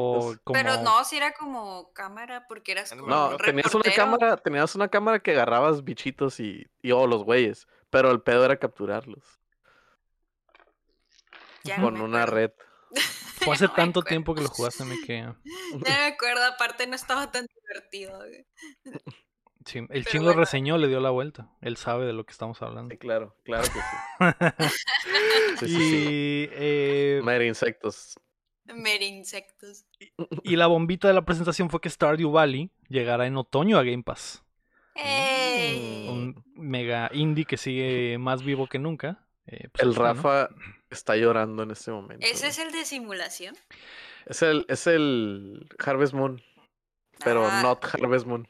Pero 0.52 0.80
no, 0.82 1.04
si 1.04 1.16
era 1.16 1.32
como 1.34 1.92
cámara, 1.92 2.46
porque 2.48 2.72
eras 2.72 2.92
No, 2.94 3.02
como 3.02 3.10
No, 3.14 3.28
un 3.30 3.36
tenías 3.36 3.74
una 3.74 3.92
cámara, 3.94 4.36
tenías 4.38 4.74
una 4.74 4.88
cámara 4.88 5.18
que 5.20 5.32
agarrabas 5.32 5.84
bichitos 5.84 6.40
y, 6.40 6.66
y 6.80 6.92
oh, 6.92 7.06
los 7.06 7.22
güeyes. 7.24 7.66
Pero 7.90 8.10
el 8.10 8.22
pedo 8.22 8.46
era 8.46 8.56
capturarlos. 8.56 9.22
Ya 11.64 11.80
con 11.80 12.00
una 12.00 12.24
red. 12.26 12.52
Fue 13.44 13.54
hace 13.54 13.66
No 13.66 13.72
tanto 13.72 14.02
tiempo 14.02 14.34
que 14.34 14.42
lo 14.42 14.48
jugaste, 14.48 14.84
me 14.84 14.96
que... 15.06 15.18
Ya 15.18 15.26
no 15.72 15.78
me 15.80 15.90
acuerdo, 16.14 16.44
aparte 16.44 16.86
no 16.86 16.94
estaba 16.94 17.30
tan 17.30 17.46
divertido. 17.46 18.18
güey. 18.18 18.46
Sí, 19.64 19.78
el 19.78 19.86
Pero 19.88 20.04
chingo 20.10 20.24
bueno. 20.26 20.40
reseñó, 20.40 20.76
le 20.76 20.88
dio 20.88 21.00
la 21.00 21.10
vuelta. 21.10 21.48
Él 21.60 21.76
sabe 21.76 22.04
de 22.04 22.12
lo 22.12 22.24
que 22.24 22.32
estamos 22.32 22.60
hablando. 22.62 22.92
Sí, 22.92 22.98
claro, 22.98 23.36
claro 23.44 23.64
que 23.64 23.80
sí. 23.80 23.96
Sí, 25.60 25.68
sí, 25.68 25.74
sí. 25.76 25.96
y, 25.96 26.48
eh, 26.52 27.20
Mere 27.22 27.46
insectos. 27.46 28.18
Mere 28.74 29.04
insectos. 29.06 29.84
y 30.42 30.56
la 30.56 30.66
bombita 30.66 31.06
de 31.08 31.14
la 31.14 31.24
presentación 31.24 31.68
fue 31.70 31.80
que 31.80 31.90
Stardew 31.90 32.30
Valley 32.30 32.70
llegará 32.88 33.26
en 33.26 33.36
otoño 33.36 33.78
a 33.78 33.82
Game 33.84 34.02
Pass. 34.02 34.42
¡Ey! 34.94 36.08
Un 36.08 36.44
mega 36.54 37.10
indie 37.12 37.44
que 37.44 37.56
sigue 37.56 38.18
más 38.18 38.42
vivo 38.42 38.66
que 38.68 38.78
nunca. 38.78 39.26
Eh, 39.46 39.68
pues 39.72 39.82
El 39.82 39.90
está, 39.90 40.00
¿no? 40.02 40.06
Rafa 40.14 40.48
está 40.90 41.16
llorando 41.16 41.62
en 41.64 41.70
este 41.72 41.90
momento. 41.90 42.26
¿Ese 42.26 42.48
es 42.48 42.58
el 42.58 42.70
de 42.72 42.84
simulación? 42.84 43.56
Es 44.26 44.42
el, 44.42 44.64
es 44.68 44.86
el 44.86 45.68
Harvest 45.84 46.14
Moon, 46.14 46.40
pero 47.24 47.46
Ah, 47.46 47.60
not 47.62 47.84
Harvest 47.84 48.26
Moon. 48.26 48.46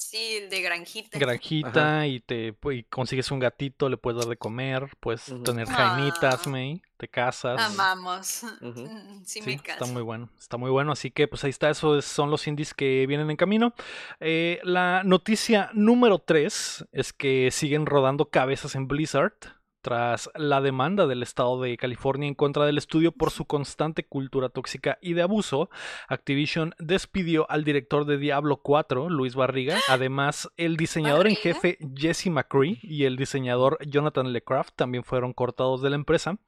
Sí, 0.00 0.36
el 0.42 0.48
de 0.48 0.62
granjita. 0.62 1.18
Granjita 1.18 2.06
y 2.06 2.20
te 2.20 2.54
y 2.70 2.84
consigues 2.84 3.32
un 3.32 3.40
gatito, 3.40 3.88
le 3.88 3.96
puedes 3.96 4.20
dar 4.20 4.28
de 4.28 4.36
comer, 4.36 4.88
puedes 5.00 5.24
tener 5.44 5.66
Ah. 5.68 5.72
jainitas, 5.74 6.46
May, 6.46 6.80
te 6.96 7.08
casas. 7.08 7.60
Amamos. 7.60 8.44
Mm, 8.60 9.24
Sí, 9.24 9.40
Sí, 9.40 9.42
me 9.42 9.54
está 9.54 9.76
caso. 9.78 9.92
muy 9.92 10.02
bueno, 10.02 10.30
está 10.38 10.56
muy 10.56 10.70
bueno, 10.70 10.92
así 10.92 11.10
que 11.10 11.26
pues 11.26 11.42
ahí 11.42 11.50
está, 11.50 11.68
esos 11.70 12.04
son 12.04 12.30
los 12.30 12.46
indies 12.46 12.74
que 12.74 13.06
vienen 13.08 13.28
en 13.30 13.36
camino. 13.36 13.74
Eh, 14.20 14.60
la 14.62 15.02
noticia 15.04 15.70
número 15.74 16.20
3 16.20 16.86
es 16.92 17.12
que 17.12 17.50
siguen 17.50 17.84
rodando 17.84 18.30
cabezas 18.30 18.76
en 18.76 18.86
Blizzard 18.86 19.32
tras 19.80 20.30
la 20.34 20.60
demanda 20.60 21.06
del 21.06 21.22
estado 21.22 21.60
de 21.60 21.76
California 21.76 22.28
en 22.28 22.34
contra 22.34 22.66
del 22.66 22.78
estudio 22.78 23.12
por 23.12 23.30
su 23.30 23.44
constante 23.46 24.04
cultura 24.04 24.48
tóxica 24.48 24.98
y 25.00 25.14
de 25.14 25.22
abuso. 25.22 25.70
Activision 26.08 26.74
despidió 26.78 27.50
al 27.50 27.64
director 27.64 28.04
de 28.04 28.18
Diablo 28.18 28.58
4, 28.58 29.08
Luis 29.08 29.34
Barriga, 29.34 29.78
además 29.88 30.50
el 30.56 30.76
diseñador 30.76 31.26
en 31.26 31.36
jefe 31.36 31.78
Jesse 31.94 32.26
McCree 32.28 32.78
y 32.82 33.04
el 33.04 33.16
diseñador 33.16 33.78
Jonathan 33.86 34.32
LeCraft 34.32 34.74
también 34.76 35.04
fueron 35.04 35.32
cortados 35.32 35.82
de 35.82 35.90
la 35.90 35.96
empresa. 35.96 36.38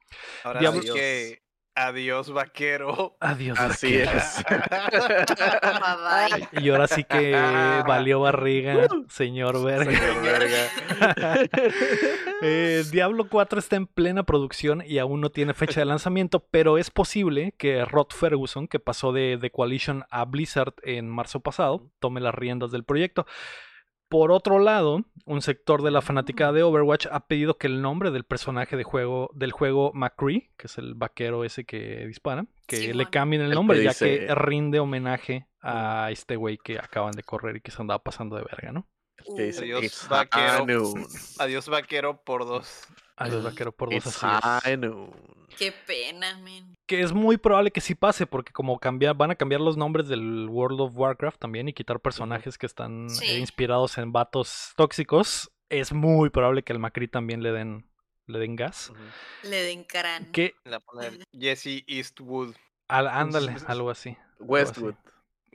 Ahora 0.43 0.59
Diablo- 0.59 0.81
sí 0.81 0.89
que 0.93 1.40
adiós, 1.75 2.31
vaquero. 2.31 3.15
Adiós. 3.19 3.59
Así 3.59 3.97
vaquero. 3.97 4.17
es. 4.17 4.43
Y 6.63 6.69
ahora 6.69 6.87
sí 6.87 7.03
que 7.03 7.31
valió 7.87 8.19
barriga, 8.21 8.87
señor 9.09 9.63
verga. 9.63 9.91
Señor 9.91 10.21
verga. 10.21 11.49
Eh, 12.43 12.83
Diablo 12.91 13.29
4 13.29 13.59
está 13.59 13.75
en 13.75 13.85
plena 13.85 14.23
producción 14.23 14.81
y 14.83 14.97
aún 14.97 15.21
no 15.21 15.29
tiene 15.29 15.53
fecha 15.53 15.79
de 15.79 15.85
lanzamiento, 15.85 16.39
pero 16.49 16.79
es 16.79 16.89
posible 16.89 17.53
que 17.55 17.85
Rod 17.85 18.07
Ferguson, 18.09 18.67
que 18.67 18.79
pasó 18.79 19.11
de 19.11 19.37
The 19.39 19.51
Coalition 19.51 20.05
a 20.09 20.25
Blizzard 20.25 20.73
en 20.81 21.07
marzo 21.07 21.41
pasado, 21.41 21.87
tome 21.99 22.19
las 22.19 22.33
riendas 22.33 22.71
del 22.71 22.83
proyecto. 22.83 23.27
Por 24.11 24.33
otro 24.33 24.59
lado, 24.59 25.05
un 25.25 25.41
sector 25.41 25.83
de 25.83 25.89
la 25.89 26.01
fanática 26.01 26.51
de 26.51 26.63
Overwatch 26.63 27.07
ha 27.09 27.27
pedido 27.27 27.57
que 27.57 27.67
el 27.67 27.81
nombre 27.81 28.11
del 28.11 28.25
personaje 28.25 28.75
de 28.75 28.83
juego, 28.83 29.29
del 29.33 29.53
juego 29.53 29.93
McCree, 29.93 30.51
que 30.57 30.67
es 30.67 30.77
el 30.77 30.95
vaquero 30.95 31.45
ese 31.45 31.63
que 31.63 32.05
dispara, 32.07 32.45
que 32.67 32.93
le 32.93 33.09
cambien 33.09 33.41
el 33.41 33.47
El 33.47 33.51
que 33.51 33.55
nombre, 33.55 33.81
ya 33.81 33.93
que 33.93 34.27
rinde 34.35 34.81
homenaje 34.81 35.47
a 35.61 36.09
este 36.11 36.35
güey 36.35 36.57
que 36.57 36.77
acaban 36.77 37.13
de 37.13 37.23
correr 37.23 37.55
y 37.55 37.61
que 37.61 37.71
se 37.71 37.81
andaba 37.81 38.03
pasando 38.03 38.35
de 38.35 38.43
verga, 38.43 38.73
¿no? 38.73 38.85
Que 39.37 39.43
dice, 39.43 39.63
Adiós, 39.63 39.81
"It's 39.81 40.09
vaquero". 40.09 40.65
Adiós, 41.39 41.69
vaquero, 41.69 42.21
por 42.21 42.45
dos. 42.45 42.87
Adiós, 43.23 43.43
vaquero, 43.43 43.71
por 43.71 43.89
dos 43.89 44.23
así. 44.23 44.77
Qué 45.57 45.71
pena, 45.85 46.37
men. 46.39 46.73
Que 46.87 47.01
es 47.01 47.13
muy 47.13 47.37
probable 47.37 47.71
que 47.71 47.81
sí 47.81 47.95
pase, 47.95 48.25
porque 48.25 48.51
como 48.51 48.79
cambiar, 48.79 49.15
van 49.15 49.31
a 49.31 49.35
cambiar 49.35 49.61
los 49.61 49.77
nombres 49.77 50.07
del 50.07 50.47
World 50.49 50.81
of 50.81 50.97
Warcraft 50.97 51.39
también 51.39 51.67
y 51.67 51.73
quitar 51.73 51.99
personajes 51.99 52.57
que 52.57 52.65
están 52.65 53.07
eh, 53.21 53.37
inspirados 53.37 53.97
en 53.97 54.11
vatos 54.11 54.73
tóxicos, 54.75 55.51
es 55.69 55.93
muy 55.93 56.29
probable 56.29 56.63
que 56.63 56.73
al 56.73 56.79
Macri 56.79 57.07
también 57.07 57.43
le 57.43 57.51
den, 57.51 57.89
le 58.27 58.39
den 58.39 58.55
gas. 58.55 58.91
Le 59.43 59.63
den 59.63 59.83
crán. 59.83 60.31
Que, 60.31 60.53
a 60.65 60.79
Jesse 61.37 61.83
Eastwood. 61.87 62.55
al- 62.87 63.07
ándale, 63.07 63.55
algo 63.67 63.89
así. 63.89 64.17
Westwood. 64.39 64.95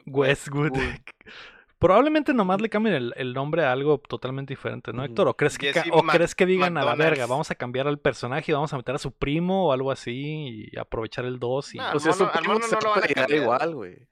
Westwood. 0.06 0.70
Westwood. 0.72 0.94
Probablemente 1.78 2.32
nomás 2.32 2.60
le 2.62 2.70
cambien 2.70 2.94
el, 2.96 3.14
el 3.16 3.34
nombre 3.34 3.62
a 3.64 3.72
algo 3.72 3.98
totalmente 3.98 4.52
diferente, 4.54 4.92
¿no, 4.92 5.02
Ujú. 5.02 5.10
Héctor? 5.10 5.28
¿O 5.28 5.36
crees 5.36 5.58
que, 5.58 5.72
ca- 5.72 5.82
Jesse 5.82 5.92
o 5.92 6.02
Mac- 6.02 6.16
crees 6.16 6.34
que 6.34 6.46
digan 6.46 6.78
a 6.78 6.84
la 6.84 6.94
verga, 6.94 7.26
vamos 7.26 7.50
a 7.50 7.54
cambiar 7.54 7.86
al 7.86 7.98
personaje 7.98 8.50
y 8.50 8.54
vamos 8.54 8.72
a 8.72 8.78
meter 8.78 8.94
a 8.94 8.98
su 8.98 9.12
primo 9.12 9.66
o 9.68 9.72
algo 9.72 9.90
así 9.92 10.70
y 10.72 10.78
aprovechar 10.78 11.26
el 11.26 11.38
2 11.38 11.74
y... 11.74 11.78
Nah, 11.78 11.92
Pues 11.92 12.06
es 12.06 12.16
su 12.16 12.26
primo, 12.30 12.54
mono 12.54 12.66
se 12.66 12.74
no 12.76 12.80
lo 12.80 12.88
va 12.88 12.94
a 12.96 13.00
van 13.00 13.02
a 13.02 13.04
apellidar 13.04 13.26
cambiar. 13.28 13.42
igual, 13.42 13.74
güey. 13.74 14.08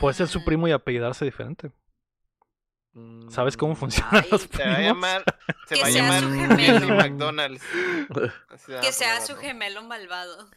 Puede 0.00 0.14
ser 0.14 0.28
su 0.28 0.38
Ah, 0.38 0.42
primo 0.46 0.66
y 0.68 0.72
apellidarse 0.72 1.24
diferente. 1.24 1.70
¿Sabes 3.28 3.58
cómo 3.58 3.74
Mm, 3.74 3.76
funcionan 3.76 4.14
Ay, 4.24 4.28
los 4.30 4.42
Se 4.42 4.48
va 4.64 4.72
a 4.72 4.76
primos? 4.76 4.82
llamar, 4.94 5.24
se 5.66 5.74
Que 5.74 5.80
va 5.82 5.86
a 5.86 5.90
sea 5.90 6.02
llamar 6.02 6.22
su 6.22 6.30
gemelo. 6.56 6.94
McDonald's. 6.96 7.62
Se 8.56 8.80
Que 8.80 8.92
sea 8.92 9.20
su 9.20 9.36
gemelo 9.36 9.82
malvado. 9.82 10.48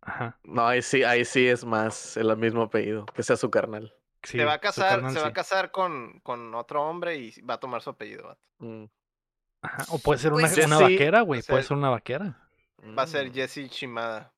Ajá. 0.00 0.38
No, 0.44 0.66
ahí 0.66 0.80
sí, 0.80 1.04
ahí 1.04 1.26
sí 1.26 1.46
es 1.46 1.66
más 1.66 2.16
el 2.16 2.34
mismo 2.38 2.62
apellido, 2.62 3.04
que 3.04 3.22
sea 3.22 3.36
su 3.36 3.50
carnal. 3.50 3.94
Sí, 4.22 4.38
se 4.38 4.44
va 4.44 4.54
a 4.54 4.58
casar, 4.60 4.90
carnal 4.90 5.12
se 5.12 5.20
va 5.20 5.26
a 5.28 5.32
casar 5.32 5.70
con, 5.72 6.20
con 6.20 6.54
otro 6.54 6.82
hombre 6.88 7.16
y 7.16 7.40
va 7.42 7.54
a 7.54 7.60
tomar 7.60 7.82
su 7.82 7.90
apellido. 7.90 8.28
vato. 8.28 8.40
Mm, 8.58 8.84
Ajá, 9.62 9.84
O 9.90 9.98
puede 9.98 10.18
ser 10.20 10.32
una, 10.32 10.42
Pues 10.48 10.64
una 10.66 10.76
Jesse- 10.78 10.82
vaquera, 10.92 11.20
güey. 11.22 11.40
o 11.40 11.44
Puede 11.44 11.62
ser 11.62 11.76
una 11.76 11.90
vaquera. 11.90 12.48
Va 12.98 13.02
a 13.02 13.06
ser 13.06 13.28
mm. 13.30 13.32
Jesse 13.32 13.68
Shimada. 13.70 14.32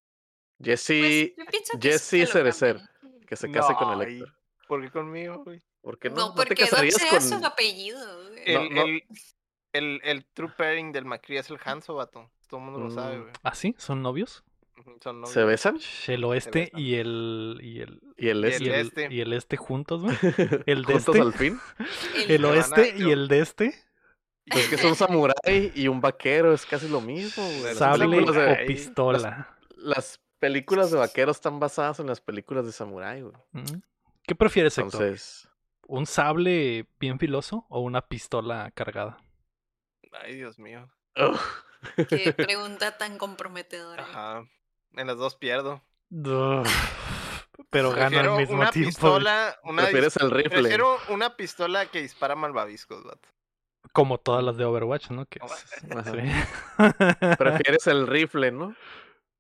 Jesse, 0.63 1.35
Pues, 1.37 1.71
Jesse 1.81 2.31
Cerecer, 2.31 2.81
que 3.27 3.37
se 3.37 3.51
case 3.51 3.75
con 3.75 4.01
el 4.01 4.09
Héctor. 4.09 4.35
¿Por 4.69 4.83
qué 4.83 4.91
conmigo, 4.91 5.43
güey? 5.45 5.63
¿Por 5.83 5.99
qué 5.99 6.09
no? 6.11 6.17
No, 6.17 6.23
¿No 6.29 6.35
te 6.35 6.37
porque 6.37 6.63
no 6.65 6.71
casarías 6.71 6.95
sea 6.95 7.11
con...? 7.11 7.21
su 7.23 7.45
apellido. 7.47 8.29
güey. 8.29 8.43
El, 8.47 8.75
no. 8.75 8.83
el, 8.83 9.03
el, 9.73 10.01
el 10.05 10.25
true 10.27 10.51
pairing 10.57 10.93
del 10.93 11.05
Macri 11.05 11.37
es 11.39 11.51
el 11.51 11.59
Hanso, 11.63 11.95
vato. 11.95 12.31
Todo 12.49 12.61
el 12.61 12.67
mundo 12.67 12.81
lo 12.81 12.91
sabe, 12.91 13.17
Mm. 13.19 13.21
güey. 13.23 13.33
¿Ah, 13.43 13.55
sí? 13.55 13.75
¿Son 13.79 14.01
novios? 14.03 14.45
Son. 15.03 15.27
¿Se 15.27 15.45
besan? 15.45 15.79
El 16.07 16.25
oeste 16.25 16.71
besan. 16.73 16.81
y 16.81 16.95
el. 16.95 17.59
Y 17.63 17.81
el, 17.81 18.01
Y 18.17 18.29
el 18.29 18.45
Y 18.45 18.49
este. 18.49 18.65
y 18.65 18.69
el, 18.69 18.75
este. 18.87 19.09
y 19.15 19.21
el 19.21 19.33
este 19.33 19.57
juntos, 19.57 20.03
güey. 20.03 20.17
El 20.67 20.85
de 20.85 20.93
Juntos 20.95 21.15
este. 21.17 21.21
al 21.21 21.33
fin. 21.33 21.61
El 22.29 22.45
oeste 22.45 22.95
y 22.97 23.11
el 23.11 23.29
de 23.29 23.41
este. 23.41 23.75
Es 24.47 24.69
que 24.69 24.77
son 24.77 24.95
samurái 24.95 25.73
y 25.75 25.89
un 25.89 26.03
vaquero, 26.03 26.53
es 26.53 26.67
casi 26.67 26.87
lo 26.89 27.01
mismo, 27.01 27.43
güey. 27.61 27.75
Sable 27.75 28.07
de- 28.07 28.63
o 28.63 28.67
pistola. 28.67 29.57
Las 29.77 30.21
películas 30.39 30.91
de 30.91 30.99
vaqueros 30.99 31.39
están 31.39 31.59
basadas 31.59 31.99
en 32.01 32.07
las 32.09 32.21
películas 32.21 32.67
de 32.67 32.73
samurái, 32.73 33.23
güey. 33.23 33.35
Mm. 33.53 33.81
¿Qué 34.27 34.35
prefieres, 34.35 34.77
Héctor? 34.77 35.01
Entonces, 35.03 35.49
¿Un 35.87 36.07
sable 36.07 36.87
bien 36.99 37.19
filoso 37.19 37.67
o 37.69 37.81
una 37.81 38.07
pistola 38.07 38.71
cargada? 38.75 39.19
Ay, 40.13 40.37
Dios 40.37 40.59
mío. 40.59 40.91
Qué 42.09 42.33
pregunta 42.33 42.97
tan 42.99 43.19
comprometedora. 43.19 44.03
Ajá. 44.03 44.45
En 44.97 45.07
las 45.07 45.17
dos 45.17 45.37
pierdo. 45.37 45.83
Pero 47.71 47.91
gana 47.91 48.09
Prefiero 48.09 48.33
al 48.35 48.41
mismo 48.41 48.57
una 48.57 48.71
tiempo. 48.71 48.89
pistola, 48.91 49.59
una 49.65 49.83
prefieres 49.83 50.17
el 50.17 50.31
rifle. 50.31 50.61
Prefiero 50.63 50.97
una 51.09 51.37
pistola 51.37 51.87
que 51.87 52.03
dispara 52.03 52.35
malvaviscos, 52.35 53.03
vato. 53.05 53.29
Como 53.93 54.19
todas 54.19 54.43
las 54.43 54.57
de 54.57 54.65
Overwatch, 54.65 55.11
¿no? 55.11 55.27
Que 55.27 55.41
es-. 55.45 57.37
Prefieres 57.39 57.87
el 57.87 58.07
rifle, 58.07 58.51
¿no? 58.53 58.75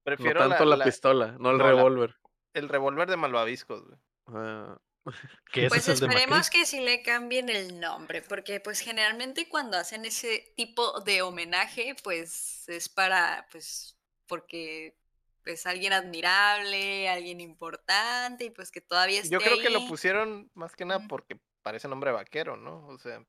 Prefiero 0.04 0.42
no 0.42 0.48
tanto 0.50 0.64
la, 0.64 0.76
la- 0.76 0.84
pistola, 0.84 1.36
no 1.38 1.50
el 1.50 1.58
no, 1.58 1.66
revólver. 1.66 2.16
el 2.54 2.68
revólver 2.68 3.08
de 3.08 3.16
Malvaviscos, 3.16 3.84
güey. 3.86 3.98
Ah, 4.28 4.76
Que 5.52 5.68
Pues 5.68 5.88
es 5.88 6.00
esperemos 6.00 6.50
que 6.50 6.66
sí 6.66 6.80
le 6.80 7.02
cambien 7.02 7.48
el 7.48 7.80
nombre, 7.80 8.22
porque 8.22 8.60
pues 8.60 8.80
generalmente 8.80 9.48
cuando 9.48 9.76
hacen 9.76 10.04
ese 10.04 10.52
tipo 10.56 11.00
de 11.00 11.22
homenaje, 11.22 11.96
pues 12.02 12.68
es 12.68 12.88
para, 12.88 13.46
pues, 13.50 13.98
porque 14.26 14.96
es 15.44 15.66
alguien 15.66 15.92
admirable, 15.92 17.08
alguien 17.08 17.40
importante, 17.40 18.46
y 18.46 18.50
pues 18.50 18.70
que 18.70 18.80
todavía 18.80 19.20
esté 19.20 19.30
Yo 19.30 19.40
creo 19.40 19.58
que 19.58 19.70
lo 19.70 19.86
pusieron 19.86 20.50
más 20.54 20.74
que 20.74 20.84
nada 20.84 21.06
porque 21.08 21.38
parece 21.62 21.88
nombre 21.88 22.12
vaquero, 22.12 22.56
¿no? 22.56 22.86
O 22.88 22.98
sea. 22.98 23.22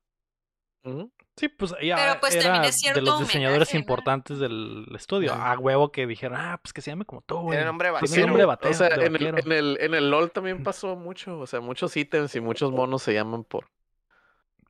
Sí, 1.36 1.48
pues 1.48 1.74
ya 1.82 1.96
Pero, 1.96 2.20
pues, 2.20 2.36
era 2.36 2.60
de 2.60 3.02
los 3.02 3.18
diseñadores 3.18 3.68
homenaje, 3.68 3.74
¿no? 3.74 3.80
importantes 3.80 4.38
del 4.38 4.86
estudio. 4.94 5.32
A 5.34 5.58
huevo 5.58 5.90
que 5.90 6.06
dijeron, 6.06 6.38
ah, 6.40 6.60
pues 6.62 6.72
que 6.72 6.80
se 6.80 6.92
llame 6.92 7.04
como 7.04 7.22
tú, 7.22 7.38
güey. 7.38 7.56
Tiene 7.56 7.64
nombre 7.64 7.88
Tiene 7.88 8.00
vaquero. 8.00 8.26
nombre 8.26 8.68
de 8.68 8.70
o 8.70 8.74
sea, 8.74 8.88
de 8.90 9.06
en 9.06 9.16
el, 9.16 9.26
en, 9.26 9.52
el, 9.52 9.78
en 9.80 9.94
el 9.94 10.10
LOL 10.10 10.30
también 10.30 10.62
pasó 10.62 10.94
mucho. 10.94 11.40
O 11.40 11.46
sea, 11.46 11.60
muchos 11.60 11.96
ítems 11.96 12.34
y 12.36 12.40
muchos 12.40 12.70
monos 12.70 13.02
se 13.02 13.12
llaman 13.12 13.42
por, 13.42 13.68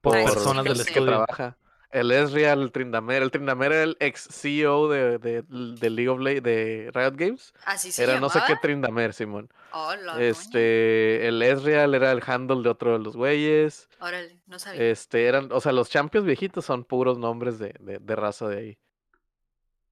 por 0.01 0.17
sí, 0.17 0.25
personas 0.25 0.65
del 0.65 0.77
sé. 0.77 0.85
que 0.85 0.91
estudio. 0.91 1.07
trabaja. 1.07 1.59
El 1.91 2.11
Ezreal, 2.11 2.63
el 2.63 2.73
Trindamer. 2.73 3.23
El 3.23 3.31
Trindamer 3.31 3.73
era 3.73 3.83
el 3.85 3.97
ex 4.01 4.29
CEO 4.31 4.89
de, 4.89 5.19
de, 5.19 5.43
de 5.43 5.91
League 5.91 6.09
of 6.09 6.21
Legends, 6.21 6.43
de 6.43 6.91
Riot 6.93 7.15
Games. 7.17 7.55
Así 7.65 7.93
se 7.93 8.03
Era 8.03 8.19
no 8.21 8.29
sé 8.29 8.41
qué. 8.47 8.57
Trindamer, 8.61 9.15
Simón. 9.15 9.51
Oh. 9.73 9.93
Este, 10.19 11.27
el 11.29 11.41
Ezreal 11.43 11.95
era 11.95 12.11
el 12.13 12.23
handle 12.27 12.63
de 12.63 12.69
otro 12.71 12.93
de 12.93 12.99
los 12.99 13.17
güeyes. 13.17 13.89
Órale, 14.01 14.39
no 14.47 14.59
sabía. 14.59 14.83
Este, 14.91 15.27
eran, 15.27 15.51
o 15.53 15.61
sea, 15.61 15.73
los 15.73 15.89
champions 15.89 16.27
viejitos 16.27 16.65
son 16.65 16.85
puros 16.85 17.19
nombres 17.19 17.59
de, 17.59 17.75
de, 17.81 17.99
de 17.99 18.17
raza 18.17 18.49
de 18.49 18.59
ahí. 18.59 18.79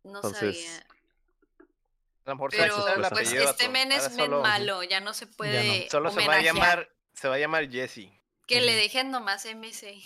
no 0.03 0.17
entonces, 0.17 0.57
sabía. 0.65 0.87
a 2.27 2.31
lo 2.31 2.35
mejor 2.35 2.51
se 2.53 2.57
Pero 2.59 2.75
pues, 2.77 3.09
pues 3.11 3.33
este 3.33 3.69
men 3.69 3.93
es 3.93 4.11
men 4.17 4.27
solo- 4.27 4.43
malo, 4.43 4.83
ya 4.83 5.01
no 5.01 5.15
se 5.15 5.27
puede 5.27 5.89
Solo 5.91 6.11
se 6.11 6.27
va 6.27 6.35
a 6.35 6.43
llamar, 6.43 6.91
se 7.13 7.29
va 7.29 7.37
a 7.37 7.39
llamar 7.39 7.71
Jesse. 7.71 8.11
Que 8.47 8.61
le 8.61 8.75
dejen 8.75 9.11
nomás 9.11 9.47
MC. 9.47 10.03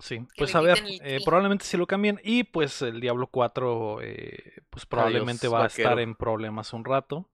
Sí, 0.00 0.26
pues 0.36 0.54
a 0.54 0.60
ver, 0.60 0.82
eh, 1.02 1.20
probablemente 1.24 1.64
sí 1.64 1.76
lo 1.76 1.86
cambien. 1.86 2.20
Y 2.22 2.44
pues 2.44 2.82
el 2.82 3.00
Diablo 3.00 3.26
4, 3.26 4.00
eh, 4.02 4.62
pues 4.70 4.86
probablemente 4.86 5.48
va 5.48 5.64
a 5.64 5.66
estar 5.66 5.98
en 5.98 6.14
problemas 6.14 6.72
un 6.72 6.84
rato. 6.84 7.28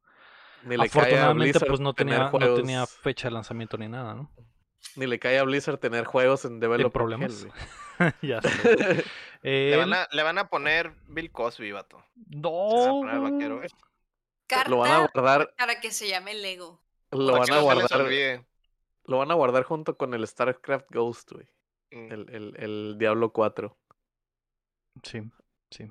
Ni 0.62 0.76
le 0.76 0.88
cae 0.88 1.00
a 1.20 1.30
Afortunadamente, 1.30 1.60
pues 1.60 1.80
no 1.80 1.92
tenía, 1.94 2.30
no 2.30 2.54
tenía 2.54 2.86
fecha 2.86 3.28
de 3.28 3.34
lanzamiento 3.34 3.76
ni 3.76 3.88
nada, 3.88 4.14
¿no? 4.14 4.30
Ni 4.96 5.06
le 5.06 5.18
cae 5.18 5.38
a 5.38 5.42
Blizzard 5.44 5.78
tener 5.78 6.04
juegos 6.04 6.44
en 6.44 6.60
development. 6.60 6.92
problemas? 6.92 7.46
ya 8.22 8.40
sé. 8.42 9.04
Le 9.42 9.74
Eh, 9.74 9.76
van, 9.76 9.92
a, 9.92 10.08
le 10.10 10.22
van 10.22 10.38
a 10.38 10.48
poner 10.48 10.94
Bill 11.06 11.30
Cosby, 11.30 11.70
vato. 11.72 12.02
Se 12.30 12.40
van 12.78 12.88
a 12.88 12.92
no. 12.92 13.00
poner 13.00 13.14
al 13.14 13.20
vaquero, 13.20 13.56
güey. 13.58 13.68
Carta 14.46 14.70
lo 14.70 14.78
van 14.78 14.92
a 14.92 14.98
guardar, 15.00 15.54
para 15.58 15.80
que 15.80 15.90
se 15.90 16.08
llame 16.08 16.32
Lego. 16.34 16.82
lo 17.10 17.32
Para 17.32 17.38
van 17.40 17.52
a 17.52 17.60
guardar, 17.60 18.06
lo 19.04 19.18
van 19.18 19.30
a 19.30 19.34
guardar 19.34 19.64
junto 19.64 19.98
con 19.98 20.14
el 20.14 20.26
StarCraft 20.26 20.90
Ghost, 20.90 21.32
güey. 21.32 21.46
Mm. 21.94 22.12
El, 22.12 22.30
el, 22.30 22.54
el 22.58 22.96
Diablo 22.98 23.32
4. 23.32 23.76
Sí, 25.02 25.20
sí. 25.70 25.90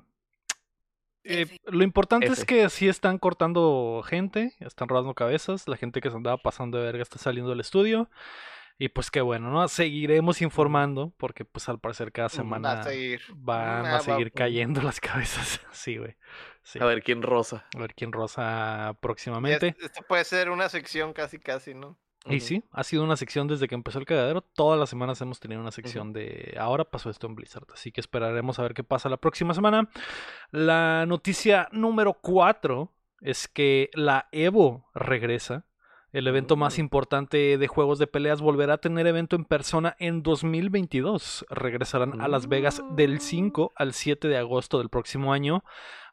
Eh, 1.26 1.46
lo 1.64 1.82
importante 1.84 2.26
es 2.26 2.44
que 2.44 2.68
sí 2.68 2.86
están 2.88 3.18
cortando 3.18 4.02
gente, 4.06 4.54
están 4.60 4.88
rodando 4.88 5.14
cabezas, 5.14 5.66
la 5.68 5.76
gente 5.78 6.00
que 6.02 6.10
se 6.10 6.16
andaba 6.16 6.36
pasando 6.36 6.76
de 6.78 6.84
verga 6.84 7.02
está 7.02 7.18
saliendo 7.18 7.50
del 7.50 7.60
estudio. 7.60 8.10
Y 8.76 8.88
pues 8.88 9.10
qué 9.12 9.20
bueno, 9.20 9.50
¿no? 9.52 9.68
Seguiremos 9.68 10.42
informando 10.42 11.14
porque 11.16 11.44
pues 11.44 11.68
al 11.68 11.78
parecer 11.78 12.10
cada 12.10 12.26
Mm, 12.26 12.30
Va 12.30 12.36
semana 12.36 12.72
a 12.72 12.82
seguir. 12.82 13.22
van 13.36 13.86
Ah, 13.86 13.90
a 13.90 13.92
va- 13.94 14.00
seguir 14.00 14.32
cayendo 14.32 14.82
las 14.82 15.00
cabezas. 15.00 15.60
Sí, 15.70 15.96
güey. 15.96 16.16
Sí. 16.62 16.80
A 16.80 16.84
ver 16.84 17.02
quién 17.02 17.22
rosa. 17.22 17.66
A 17.76 17.78
ver 17.78 17.94
quién 17.94 18.10
rosa 18.12 18.96
próximamente. 19.00 19.76
Esto 19.80 20.02
puede 20.02 20.24
ser 20.24 20.50
una 20.50 20.68
sección 20.68 21.12
casi, 21.12 21.38
casi, 21.38 21.72
¿no? 21.72 21.96
Y 22.26 22.40
sí, 22.40 22.64
ha 22.72 22.84
sido 22.84 23.04
una 23.04 23.16
sección 23.16 23.48
desde 23.48 23.68
que 23.68 23.74
empezó 23.74 23.98
el 23.98 24.06
cagadero. 24.06 24.40
Todas 24.40 24.80
las 24.80 24.88
semanas 24.88 25.20
hemos 25.20 25.40
tenido 25.40 25.60
una 25.60 25.70
sección 25.70 26.12
de 26.12 26.56
ahora 26.58 26.84
pasó 26.84 27.10
esto 27.10 27.26
en 27.26 27.34
Blizzard. 27.34 27.66
Así 27.72 27.92
que 27.92 28.00
esperaremos 28.00 28.58
a 28.58 28.62
ver 28.62 28.72
qué 28.72 28.82
pasa 28.82 29.08
la 29.10 29.18
próxima 29.18 29.52
semana. 29.52 29.88
La 30.50 31.04
noticia 31.06 31.68
número 31.72 32.14
4 32.14 32.90
es 33.20 33.48
que 33.48 33.90
la 33.94 34.28
Evo 34.32 34.86
regresa. 34.94 35.64
El 36.12 36.28
evento 36.28 36.54
más 36.56 36.78
Mm. 36.78 36.80
importante 36.82 37.58
de 37.58 37.66
juegos 37.66 37.98
de 37.98 38.06
peleas 38.06 38.40
volverá 38.40 38.74
a 38.74 38.78
tener 38.78 39.06
evento 39.08 39.34
en 39.34 39.44
persona 39.44 39.96
en 39.98 40.22
2022. 40.22 41.44
Regresarán 41.50 42.20
a 42.20 42.28
Las 42.28 42.48
Vegas 42.48 42.82
del 42.92 43.20
5 43.20 43.72
al 43.74 43.92
7 43.94 44.28
de 44.28 44.38
agosto 44.38 44.78
del 44.78 44.90
próximo 44.90 45.32
año. 45.32 45.64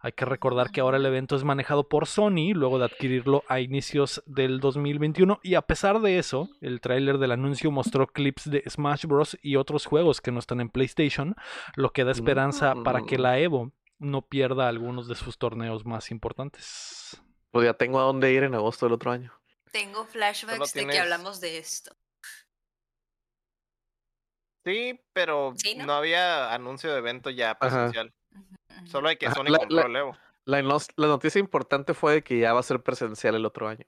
Hay 0.03 0.13
que 0.13 0.25
recordar 0.25 0.71
que 0.71 0.81
ahora 0.81 0.97
el 0.97 1.05
evento 1.05 1.35
es 1.35 1.43
manejado 1.43 1.87
por 1.87 2.07
Sony, 2.07 2.53
luego 2.53 2.79
de 2.79 2.85
adquirirlo 2.85 3.43
a 3.47 3.59
inicios 3.59 4.23
del 4.25 4.59
2021. 4.59 5.39
Y 5.43 5.53
a 5.55 5.61
pesar 5.61 6.01
de 6.01 6.17
eso, 6.17 6.49
el 6.59 6.81
tráiler 6.81 7.19
del 7.19 7.31
anuncio 7.31 7.69
mostró 7.69 8.07
clips 8.07 8.49
de 8.49 8.63
Smash 8.67 9.05
Bros. 9.05 9.37
y 9.43 9.57
otros 9.57 9.85
juegos 9.85 10.19
que 10.19 10.31
no 10.31 10.39
están 10.39 10.59
en 10.59 10.69
PlayStation, 10.69 11.35
lo 11.75 11.91
que 11.91 12.03
da 12.03 12.11
esperanza 12.11 12.73
para 12.83 13.03
que 13.03 13.19
la 13.19 13.37
Evo 13.37 13.71
no 13.99 14.23
pierda 14.23 14.67
algunos 14.67 15.07
de 15.07 15.15
sus 15.15 15.37
torneos 15.37 15.85
más 15.85 16.09
importantes. 16.09 17.21
Pues 17.51 17.65
ya 17.65 17.75
tengo 17.75 17.99
a 17.99 18.03
dónde 18.03 18.31
ir 18.31 18.43
en 18.43 18.55
agosto 18.55 18.87
del 18.87 18.93
otro 18.93 19.11
año. 19.11 19.31
Tengo 19.71 20.05
flashbacks 20.05 20.73
de 20.73 20.87
que 20.87 20.99
hablamos 20.99 21.39
de 21.39 21.59
esto. 21.59 21.95
Sí, 24.65 24.99
pero 25.13 25.53
Sí, 25.55 25.75
¿no? 25.75 25.85
¿no? 25.85 25.93
había 25.93 26.53
anuncio 26.53 26.91
de 26.91 26.99
evento 26.99 27.29
ya 27.29 27.57
presencial. 27.57 28.13
Solo 28.85 29.09
hay 29.09 29.17
que 29.17 29.29
Sony 29.31 29.45
la- 29.49 29.57
compró 29.59 29.75
la- 29.77 29.85
el 29.87 29.95
Evo. 29.95 30.17
La, 30.43 30.61
noticia 31.07 31.39
importante 31.39 31.93
fue 31.93 32.13
de 32.13 32.23
que 32.23 32.39
ya 32.39 32.51
va 32.53 32.59
a 32.61 32.63
ser 32.63 32.81
presencial 32.81 33.35
el 33.35 33.45
otro 33.45 33.67
año. 33.67 33.85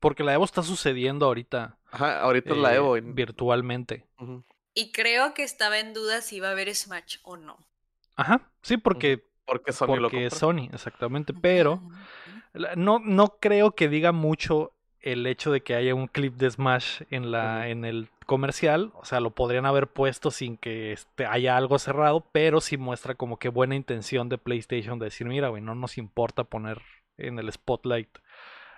Porque 0.00 0.24
la 0.24 0.34
Evo 0.34 0.44
está 0.44 0.62
sucediendo 0.62 1.26
ahorita 1.26 1.78
Ajá, 1.92 2.20
ahorita 2.20 2.52
es 2.54 2.58
la 2.58 2.72
eh, 2.72 2.76
Evo. 2.76 2.96
en- 2.96 3.14
virtualmente. 3.14 4.04
Y 4.74 4.90
creo 4.92 5.32
que 5.34 5.42
estaba 5.44 5.78
en 5.78 5.94
duda 5.94 6.20
si 6.20 6.36
iba 6.36 6.48
a 6.48 6.52
haber 6.52 6.74
Smash 6.74 7.18
o 7.22 7.36
no. 7.36 7.56
Ajá, 8.16 8.50
sí, 8.62 8.76
porque, 8.76 9.24
Porque 9.46 9.72
Sony 9.72 9.86
lo 9.96 10.02
porque 10.10 10.26
es 10.26 10.32
compró. 10.34 10.48
Sony, 10.52 10.68
exactamente. 10.72 11.32
Pero 11.34 11.82
No, 12.76 12.98
no 12.98 13.38
creo 13.40 13.74
que 13.74 13.88
diga 13.88 14.12
mucho 14.12 14.72
el 15.02 15.26
hecho 15.26 15.50
de 15.52 15.60
que 15.62 15.74
haya 15.74 15.94
un 15.94 16.06
clip 16.06 16.34
de 16.36 16.50
Smash 16.50 17.02
en 17.10 17.30
la 17.30 17.68
en 17.68 17.84
el 17.84 18.08
comercial, 18.26 18.92
o 18.94 19.04
sea, 19.04 19.20
lo 19.20 19.30
podrían 19.30 19.66
haber 19.66 19.88
puesto 19.88 20.30
sin 20.30 20.56
que 20.56 20.92
este, 20.92 21.26
haya 21.26 21.56
algo 21.56 21.78
cerrado, 21.78 22.24
pero 22.32 22.60
sí 22.60 22.76
muestra 22.76 23.14
como 23.14 23.38
que 23.38 23.48
buena 23.48 23.74
intención 23.74 24.28
de 24.28 24.38
PlayStation 24.38 24.98
de 24.98 25.06
decir, 25.06 25.26
mira, 25.26 25.48
güey, 25.48 25.62
no 25.62 25.74
nos 25.74 25.98
importa 25.98 26.44
poner 26.44 26.80
en 27.18 27.38
el 27.38 27.52
spotlight 27.52 28.08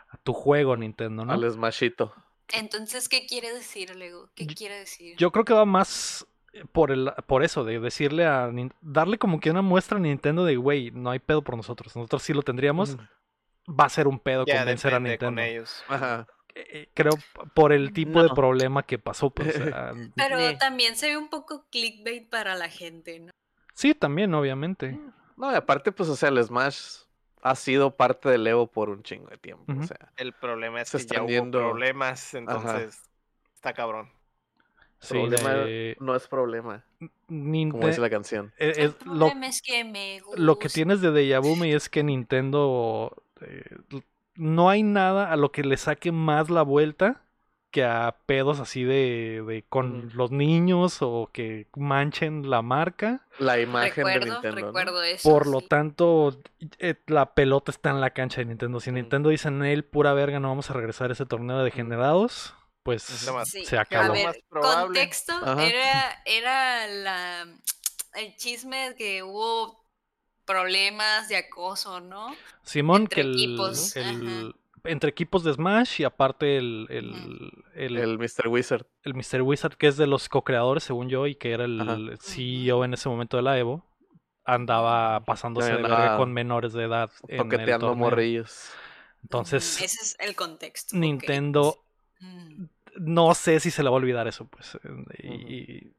a 0.09 0.17
tu 0.19 0.33
juego 0.33 0.77
Nintendo, 0.77 1.25
¿no? 1.25 1.33
Al 1.33 1.51
Smashito. 1.51 2.15
Entonces, 2.53 3.09
¿qué 3.09 3.27
quiere 3.27 3.53
decir, 3.53 3.95
Lego? 3.95 4.29
¿Qué 4.35 4.47
Yo- 4.47 4.55
quiere 4.55 4.79
decir? 4.79 5.17
Yo 5.17 5.31
creo 5.31 5.45
que 5.45 5.55
va 5.55 5.65
más 5.65 6.27
por 6.73 6.91
el 6.93 7.13
por 7.27 7.43
eso 7.43 7.65
de 7.65 7.81
decirle 7.81 8.27
a 8.27 8.51
darle 8.81 9.19
como 9.19 9.41
que 9.41 9.51
una 9.51 9.63
muestra 9.63 9.99
a 9.99 10.01
Nintendo 10.01 10.45
de, 10.45 10.57
güey, 10.57 10.91
no 10.93 11.11
hay 11.11 11.19
pedo 11.19 11.43
por 11.43 11.57
nosotros, 11.57 11.95
nosotros 11.97 12.23
sí 12.23 12.33
lo 12.33 12.43
tendríamos. 12.43 12.97
Va 13.69 13.85
a 13.85 13.89
ser 13.89 14.07
un 14.09 14.19
pedo 14.19 14.45
Ya 14.47 14.59
convencer 14.59 14.93
a 14.95 14.99
depende 14.99 15.19
con 15.19 15.35
Nintendo. 15.37 15.43
ellos. 15.51 15.85
Ajá. 15.89 16.27
eh, 16.55 16.89
creo 16.95 17.15
por 17.55 17.73
el 17.73 17.93
tipo 17.93 18.23
de 18.23 18.29
problema 18.31 18.85
que 18.85 18.99
pasó. 18.99 19.31
Pues, 19.31 19.57
o 19.59 19.65
sea, 19.65 19.93
Pero 20.17 20.57
también 20.59 20.97
se 20.97 21.09
ve 21.09 21.17
un 21.17 21.29
poco 21.29 21.67
clickbait 21.71 22.29
para 22.29 22.55
la 22.55 22.69
gente, 22.69 23.19
¿no? 23.21 23.31
sí, 23.75 23.95
también, 23.95 24.33
obviamente. 24.35 24.99
No, 25.37 25.51
y 25.51 25.55
aparte, 25.57 25.91
pues, 25.91 26.09
o 26.09 26.15
sea, 26.17 26.29
el 26.29 26.43
Smash 26.45 26.99
ha 27.43 27.57
sido 27.57 27.97
parte 27.97 28.29
del 28.29 28.47
Evo 28.47 28.69
por 28.69 28.89
un 28.89 29.03
chingo 29.03 29.29
de 29.31 29.37
tiempo. 29.39 29.73
O 29.77 29.83
sea, 29.83 30.13
El 30.17 30.33
problema 30.33 30.81
es 30.81 30.89
Se 30.91 30.99
que 30.99 31.07
ya 31.07 31.23
hubo 31.23 31.29
yendo- 31.29 31.59
problemas, 31.59 32.35
entonces 32.35 33.03
está 33.55 33.73
cabrón. 33.73 34.11
Sí, 35.01 35.13
problema 35.15 35.51
eh, 35.69 35.97
no 36.01 36.15
es 36.15 36.27
problema, 36.29 36.85
Ninte- 37.29 37.73
como 37.73 37.89
dice 37.89 38.01
la 38.01 38.09
canción. 38.09 38.53
eh, 38.59 38.73
El 38.79 38.95
lo, 39.05 39.27
problema 39.27 39.49
es 39.49 39.61
que 39.61 39.85
me 39.85 40.21
gusta. 40.21 40.41
lo 40.41 40.59
que 40.59 40.69
tienes 40.69 41.01
de 41.03 41.11
Deja 41.11 41.41
Vu 41.41 41.63
es 41.65 41.89
que 41.91 42.03
Nintendo 42.05 43.15
eh, 43.47 43.65
no 44.37 44.69
hay 44.71 44.83
nada 44.83 45.31
a 45.33 45.37
lo 45.37 45.53
que 45.53 45.63
le 45.63 45.77
saque 45.77 46.13
más 46.13 46.51
la 46.51 46.63
vuelta 46.63 47.21
que 47.71 47.83
a 47.85 48.19
pedos 48.27 48.61
así 48.61 48.85
de, 48.85 49.43
de 49.45 49.65
con 49.69 50.11
los 50.15 50.31
niños 50.31 50.99
o 51.01 51.29
que 51.33 51.67
manchen 51.75 52.49
la 52.49 52.63
marca. 52.63 53.27
La 53.41 53.59
imagen 53.59 54.05
de 54.05 54.15
Recuerdo, 54.15 54.33
Nintendo. 54.35 54.61
¿no? 54.61 54.67
recuerdo 54.69 55.03
eso. 55.03 55.29
Por 55.29 55.49
lo 55.49 55.61
tanto, 55.61 56.41
eh, 56.79 56.95
la 57.09 57.35
pelota 57.35 57.73
está 57.73 57.91
en 57.91 58.01
la 58.01 58.11
cancha 58.11 58.41
de 58.41 58.45
Nintendo. 58.45 58.79
Si. 58.79 58.93
Nintendo 58.93 59.31
dice 59.31 59.49
en 59.49 59.65
él, 59.65 59.85
pura 59.85 60.13
verga, 60.15 60.39
no 60.39 60.49
vamos 60.51 60.71
a 60.71 60.75
regresar 60.75 61.11
a 61.11 61.15
ese 61.15 61.27
torneo 61.27 61.59
de 61.59 61.65
degenerados, 61.65 62.55
pues. 62.85 63.03
Sí, 63.03 63.65
se 63.65 63.77
A 63.77 63.81
acabó. 63.81 64.07
lo 64.09 64.13
ver, 64.13 64.27
más 64.27 64.37
probable. 64.49 64.85
contexto 64.85 65.33
Ajá. 65.43 65.67
era, 65.67 66.23
era 66.27 66.87
la, 66.87 67.43
el 68.15 68.37
chisme 68.37 68.95
que 68.97 69.25
hubo 69.25 69.84
problemas 70.47 71.29
de 71.29 71.37
acoso, 71.37 72.01
¿no? 72.01 72.35
Simón, 72.63 73.03
entre 73.03 73.15
que 73.15 73.21
el, 73.23 73.33
equipos, 73.35 73.97
el- 73.97 74.55
entre 74.85 75.11
equipos 75.11 75.45
de 75.45 75.53
Smash 75.55 76.01
y 76.03 76.05
aparte 76.05 76.59
el, 76.59 76.87
el, 76.91 77.53
el, 77.75 77.97
El 77.97 78.19
Mr. 78.19 78.49
Wizard. 78.49 78.87
el 79.03 79.15
Mr. 79.15 79.41
Wizard, 79.43 79.77
que 79.77 79.87
es 79.87 79.97
de 79.97 80.07
los 80.07 80.29
co-creadores, 80.29 80.85
según 80.85 81.09
yo, 81.09 81.27
y 81.27 81.35
que 81.37 81.53
era 81.53 81.65
el 81.65 81.81
Ajá. 81.81 81.97
CEO 82.21 82.85
en 82.85 82.93
ese 82.95 83.09
momento 83.09 83.37
de 83.39 83.43
la 83.45 83.59
Evo, 83.59 83.83
andaba 84.45 85.25
pasándose 85.25 85.73
de 85.73 86.17
con 86.19 86.33
menores 86.35 86.75
de 86.75 86.85
edad. 86.85 87.11
en 87.29 87.37
el 87.41 87.43
Toqueteando 87.45 87.87
torneo. 87.89 88.05
morrillos. 88.05 88.71
Entonces, 89.23 89.81
Ese 89.81 90.03
es 90.03 90.17
el 90.19 90.37
contexto. 90.37 90.95
Nintendo 90.97 91.81
Mm. 92.21 92.65
no 93.01 93.35
sé 93.35 93.59
si 93.61 93.71
se 93.71 93.83
le 93.83 93.89
va 93.89 93.97
a 93.97 93.99
olvidar 93.99 94.29
eso, 94.29 94.47
pues. 94.47 94.75
eh, 94.85 95.23
Y, 95.23 95.63
y 95.63 95.93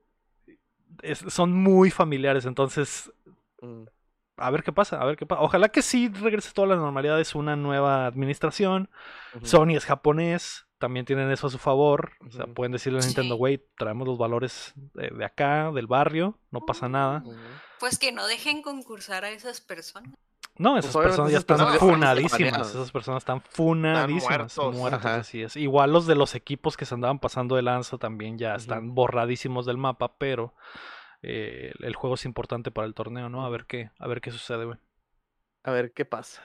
es- 1.01 1.25
son 1.29 1.51
muy 1.53 1.89
familiares, 1.89 2.45
entonces 2.45 3.11
Mm. 3.61 3.85
A 4.37 4.49
ver 4.51 4.63
qué 4.63 4.71
pasa, 4.71 5.01
a 5.01 5.05
ver 5.05 5.17
qué 5.17 5.25
pasa. 5.25 5.41
Ojalá 5.41 5.69
que 5.69 5.81
sí 5.81 6.09
regrese 6.09 6.51
toda 6.53 6.67
la 6.69 6.75
normalidad, 6.75 7.19
es 7.19 7.35
una 7.35 7.55
nueva 7.55 8.05
administración. 8.07 8.89
Sony 9.43 9.75
es 9.75 9.85
japonés, 9.85 10.65
también 10.77 11.05
tienen 11.05 11.31
eso 11.31 11.47
a 11.47 11.49
su 11.49 11.57
favor. 11.57 12.11
O 12.27 12.31
sea, 12.31 12.45
pueden 12.47 12.71
decirle 12.71 12.99
a 12.99 13.05
Nintendo, 13.05 13.35
Sí. 13.35 13.39
güey, 13.39 13.65
traemos 13.77 14.07
los 14.07 14.17
valores 14.17 14.73
de, 14.93 15.09
de 15.09 15.25
acá, 15.25 15.71
del 15.71 15.87
barrio, 15.87 16.37
no 16.51 16.61
pasa 16.61 16.89
nada. 16.89 17.23
Pues 17.79 17.97
que 17.99 18.11
no 18.11 18.27
dejen 18.27 18.61
concursar 18.61 19.25
a 19.25 19.29
esas 19.31 19.61
personas. 19.61 20.13
No, 20.57 20.77
esas 20.77 20.95
obviamente 20.95 21.09
personas 21.09 21.31
ya 21.31 21.37
esas 21.37 21.41
están 21.41 21.57
personas 21.57 21.73
están 21.75 21.89
funadísimas. 21.89 22.69
Esas 22.69 22.91
personas 22.91 23.21
están 23.21 23.41
funadísimas. 23.41 24.57
muertos. 24.57 24.75
muertos, 24.75 25.05
Ajá. 25.05 25.15
así 25.17 25.41
es. 25.41 25.57
Igual 25.57 25.91
los 25.91 26.07
de 26.07 26.15
los 26.15 26.33
equipos 26.33 26.77
que 26.77 26.85
se 26.85 26.93
andaban 26.95 27.19
pasando 27.19 27.57
de 27.57 27.61
lanza 27.61 27.97
también 27.97 28.37
ya 28.37 28.55
están 28.55 28.95
borradísimos 28.95 29.65
del 29.65 29.77
mapa, 29.77 30.13
pero 30.17 30.53
eh, 31.27 31.71
el 31.79 31.95
juego 31.95 32.15
es 32.15 32.25
importante 32.25 32.71
para 32.71 32.85
el 32.87 32.93
torneo, 32.93 33.29
¿no? 33.29 33.45
A 33.45 33.49
ver 33.49 33.65
qué, 33.65 33.89
a 33.99 34.07
ver 34.07 34.21
qué 34.21 34.31
sucede, 34.31 34.65
güey. 34.65 34.77
A 35.63 35.71
ver 35.71 35.91
qué 35.93 36.05
pasa. 36.05 36.41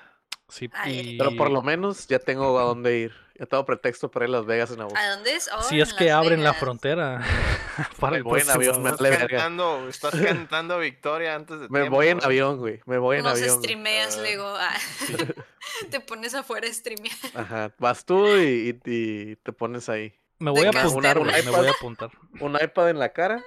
Sí, 0.49 0.69
y- 0.87 1.17
Pero 1.19 1.37
por 1.37 1.51
lo 1.51 1.63
menos 1.63 2.09
ya 2.09 2.19
tengo 2.19 2.59
a 2.59 2.63
dónde 2.65 2.99
ir. 2.99 3.13
Ya 3.39 3.47
tengo 3.47 3.65
pretexto 3.65 4.11
para 4.11 4.25
ir 4.27 4.31
a 4.35 4.39
Las 4.39 4.47
Vegas 4.47 4.71
en 4.73 4.81
agosto. 4.81 4.99
¿A 4.99 5.11
dónde 5.11 5.35
es? 5.37 5.49
Oh, 5.57 5.63
si 5.63 5.81
es 5.81 5.95
que 5.95 6.07
Las 6.07 6.15
abren 6.15 6.43
la 6.43 6.55
frontera 6.55 7.21
para 8.01 8.13
Me 8.13 8.17
el 8.19 8.23
voy 8.25 8.41
en 8.41 8.47
próximo- 8.47 8.55
avión, 8.73 8.83
me 8.83 8.91
Estás 8.91 9.17
cantando, 9.19 9.89
estás 9.89 10.11
cantando 10.21 10.79
victoria 10.81 11.37
antes 11.37 11.61
de 11.61 11.69
Me 11.69 11.81
tiempo, 11.81 11.97
voy 11.97 12.09
en 12.09 12.17
güey. 12.19 12.27
avión, 12.27 12.59
güey. 12.59 12.81
Me 12.87 12.99
voy 12.99 13.19
en 13.19 13.23
Nos 13.25 13.33
avión. 13.35 13.49
güey. 13.49 13.61
streameas 13.61 14.17
Ah. 14.17 14.21
luego. 14.23 14.47
ah, 14.59 14.75
Te 15.91 16.01
pones 16.01 16.35
afuera 16.35 16.67
a 16.69 16.73
streamear. 16.73 17.17
Ajá. 17.35 17.73
Vas 17.79 18.05
tú 18.05 18.27
y, 18.37 18.81
y- 18.85 19.31
y 19.31 19.37
te 19.37 19.53
pones 19.53 19.89
ahí. 19.89 20.15
Me 20.39 20.51
voy 20.51 20.65
a 20.67 20.71
apuntar, 20.71 21.21
me 21.21 21.51
voy 21.51 21.67
a 21.69 21.71
apuntar. 21.71 22.11
Un 22.41 22.57
iPad 22.61 22.91
en 22.91 22.99
la 22.99 23.13
cara 23.13 23.45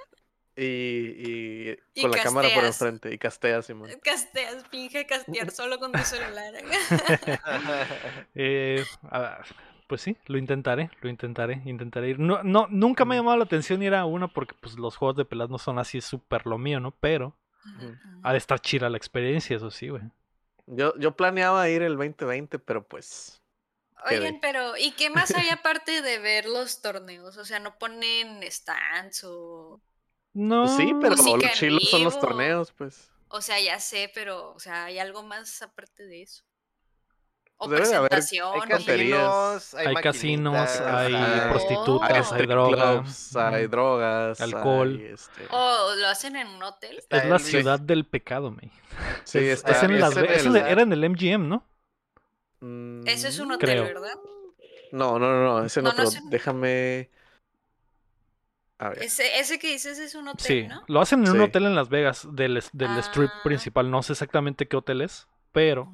y, 0.56 0.64
y 0.64 1.78
Y 1.96 2.02
con 2.02 2.12
la 2.12 2.24
cámara 2.24 2.50
por 2.54 2.64
enfrente. 2.66 3.14
Y 3.14 3.18
casteas, 3.18 3.66
Simón. 3.66 3.90
Casteas, 4.04 4.64
finge 4.70 5.06
castear 5.06 5.52
solo 5.52 5.80
con 5.80 5.92
tu 5.92 6.00
celular. 6.00 6.54
Eh, 8.36 8.86
a- 9.12 9.44
pues 9.88 10.02
sí, 10.02 10.18
lo 10.26 10.38
intentaré, 10.38 10.90
lo 11.02 11.10
intentaré, 11.10 11.62
intentaré 11.66 12.10
ir. 12.10 12.20
No, 12.20 12.42
no, 12.42 12.68
nunca 12.70 13.06
me 13.06 13.16
ha 13.16 13.20
llamado 13.20 13.38
la 13.38 13.44
atención 13.44 13.84
ir 13.84 13.94
a 13.94 14.06
una 14.06 14.28
porque 14.28 14.56
pues 14.60 14.76
los 14.80 14.96
juegos 14.96 15.18
de 15.18 15.26
peleas 15.26 15.50
no 15.50 15.60
son 15.60 15.78
así 15.78 16.02
súper 16.02 16.48
lo 16.48 16.58
mío, 16.58 16.80
¿no? 16.80 16.92
Pero 17.00 17.36
ha 18.24 18.32
de 18.32 18.38
estar 18.38 18.60
chida 18.60 18.90
la 18.90 18.98
experiencia, 18.98 19.56
eso 19.58 19.70
sí, 19.70 19.90
güey. 19.90 20.02
Yo, 20.66 20.98
yo 20.98 21.16
planeaba 21.16 21.68
ir 21.70 21.82
el 21.84 21.98
2020, 21.98 22.58
pero 22.58 22.88
pues. 22.88 23.42
Oigan, 24.06 24.40
pero 24.42 24.76
¿y 24.78 24.92
qué 24.92 25.10
más 25.10 25.32
hay 25.36 25.50
aparte 25.50 26.02
de 26.02 26.20
ver 26.20 26.46
los 26.46 26.82
torneos? 26.82 27.38
O 27.38 27.46
sea, 27.46 27.60
¿no 27.60 27.78
ponen 27.78 28.42
stands 28.50 29.24
o...? 29.26 29.80
No, 30.34 30.64
pues 30.66 30.78
sí, 30.78 30.94
pero 31.00 31.16
Música 31.16 31.48
los 31.48 31.52
chilos 31.58 31.90
son 31.90 32.04
los 32.04 32.20
torneos, 32.20 32.72
pues. 32.72 33.12
O 33.30 33.42
sea, 33.42 33.60
ya 33.60 33.80
sé, 33.80 34.12
pero, 34.14 34.54
o 34.54 34.60
sea, 34.60 34.86
¿hay 34.86 35.00
algo 35.00 35.24
más 35.24 35.62
aparte 35.62 36.04
de 36.06 36.22
eso? 36.24 36.44
O 37.58 37.68
Debe 37.68 37.88
de 37.88 37.96
haber- 37.96 38.14
hay 38.14 38.20
casinos, 38.20 39.74
Hay 39.76 39.96
casinos, 39.96 40.80
hay 40.82 41.50
prostitutas, 41.50 42.10
Oh. 42.12 42.14
hay, 42.16 42.22
strip 42.22 42.50
droga, 42.50 42.94
clubs, 43.02 43.36
hay 43.38 43.68
drogas, 43.68 44.42
Alcohol. 44.42 44.98
hay, 45.00 45.06
este, 45.14 45.48
¿O 45.50 45.96
lo 45.96 46.08
hacen 46.08 46.36
en 46.36 46.48
un 46.48 46.64
hotel? 46.64 46.98
Está 46.98 47.18
Es 47.18 47.26
la 47.26 47.40
ciudad 47.40 47.80
del 47.80 48.06
pecado, 48.06 48.52
me. 48.52 48.72
Sí, 49.24 49.38
es, 49.40 49.60
está- 49.60 49.72
es 49.72 49.84
en 49.84 49.92
es 49.92 50.00
Las 50.02 50.18
en 50.18 50.26
el- 50.26 50.56
el- 50.58 50.68
era 50.68 50.82
en 50.82 50.92
el 50.94 51.04
MGM, 51.04 51.48
¿no? 51.48 51.64
Ese 53.06 53.28
es 53.30 53.40
un 53.40 53.50
Mm, 53.50 53.52
hotel, 53.52 53.70
creo. 53.70 53.84
¿verdad? 53.86 54.16
No, 54.92 55.18
no, 55.20 55.32
no, 55.32 55.44
no, 55.60 55.66
ese 55.66 55.82
no, 55.82 55.90
No, 55.90 55.92
no 55.92 55.96
pero 55.98 56.10
es 56.10 56.22
un- 56.22 56.30
déjame. 56.30 57.10
A 58.86 58.90
ver. 58.90 59.04
Ese, 59.04 59.40
ese 59.40 59.60
que 59.60 59.72
dices 59.72 59.98
es 60.00 60.16
un 60.16 60.28
hotel, 60.28 60.46
Sí, 60.46 60.68
¿no? 60.68 60.84
lo 60.88 61.02
hacen 61.02 61.24
en 61.26 61.32
un 61.32 61.42
hotel 61.42 61.66
en 61.66 61.76
Las 61.76 61.90
Vegas, 61.90 62.28
del, 62.32 62.62
del 62.74 62.98
strip 63.00 63.30
Ah. 63.34 63.42
principal. 63.44 63.90
No 63.90 64.04
sé 64.04 64.14
exactamente 64.14 64.68
qué 64.68 64.76
hotel 64.78 65.02
es, 65.02 65.28
pero 65.52 65.94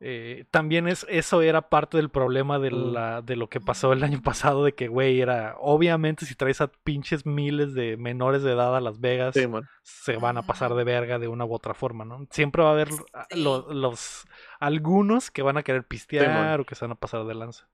eh, 0.00 0.44
también 0.52 0.86
es 0.86 1.04
eso 1.08 1.42
era 1.42 1.70
parte 1.70 1.96
del 1.96 2.08
problema 2.08 2.60
de, 2.60 2.70
Mm. 2.70 2.92
la, 2.92 3.20
de 3.20 3.34
lo 3.34 3.48
que 3.48 3.60
pasó 3.60 3.92
el 3.92 4.04
año 4.04 4.22
pasado, 4.22 4.62
de 4.64 4.72
que, 4.72 4.86
güey, 4.86 5.20
era, 5.20 5.56
obviamente 5.58 6.24
si 6.24 6.36
traes 6.36 6.60
a 6.60 6.68
pinches 6.68 7.26
miles 7.26 7.74
de 7.74 7.96
menores 7.96 8.44
de 8.44 8.52
edad 8.52 8.76
a 8.76 8.80
Las 8.80 9.00
Vegas, 9.00 9.34
Sí, 9.34 9.46
se 9.82 10.16
van 10.16 10.36
a 10.38 10.42
pasar 10.42 10.74
de 10.74 10.84
verga 10.84 11.18
de 11.18 11.26
una 11.26 11.44
u 11.44 11.52
otra 11.52 11.74
forma, 11.74 12.04
¿no? 12.04 12.26
Siempre 12.30 12.62
va 12.62 12.68
a 12.68 12.72
haber 12.74 12.90
a- 13.12 13.26
Sí. 13.30 13.42
lo- 13.42 13.72
los 13.74 14.24
algunos 14.60 15.32
que 15.32 15.42
van 15.42 15.56
a 15.56 15.64
querer 15.64 15.84
pistear 15.84 16.60
o 16.60 16.64
que 16.64 16.76
se 16.76 16.84
van 16.84 16.92
a 16.92 17.00
pasar 17.00 17.24
de 17.24 17.34
lanza. 17.34 17.68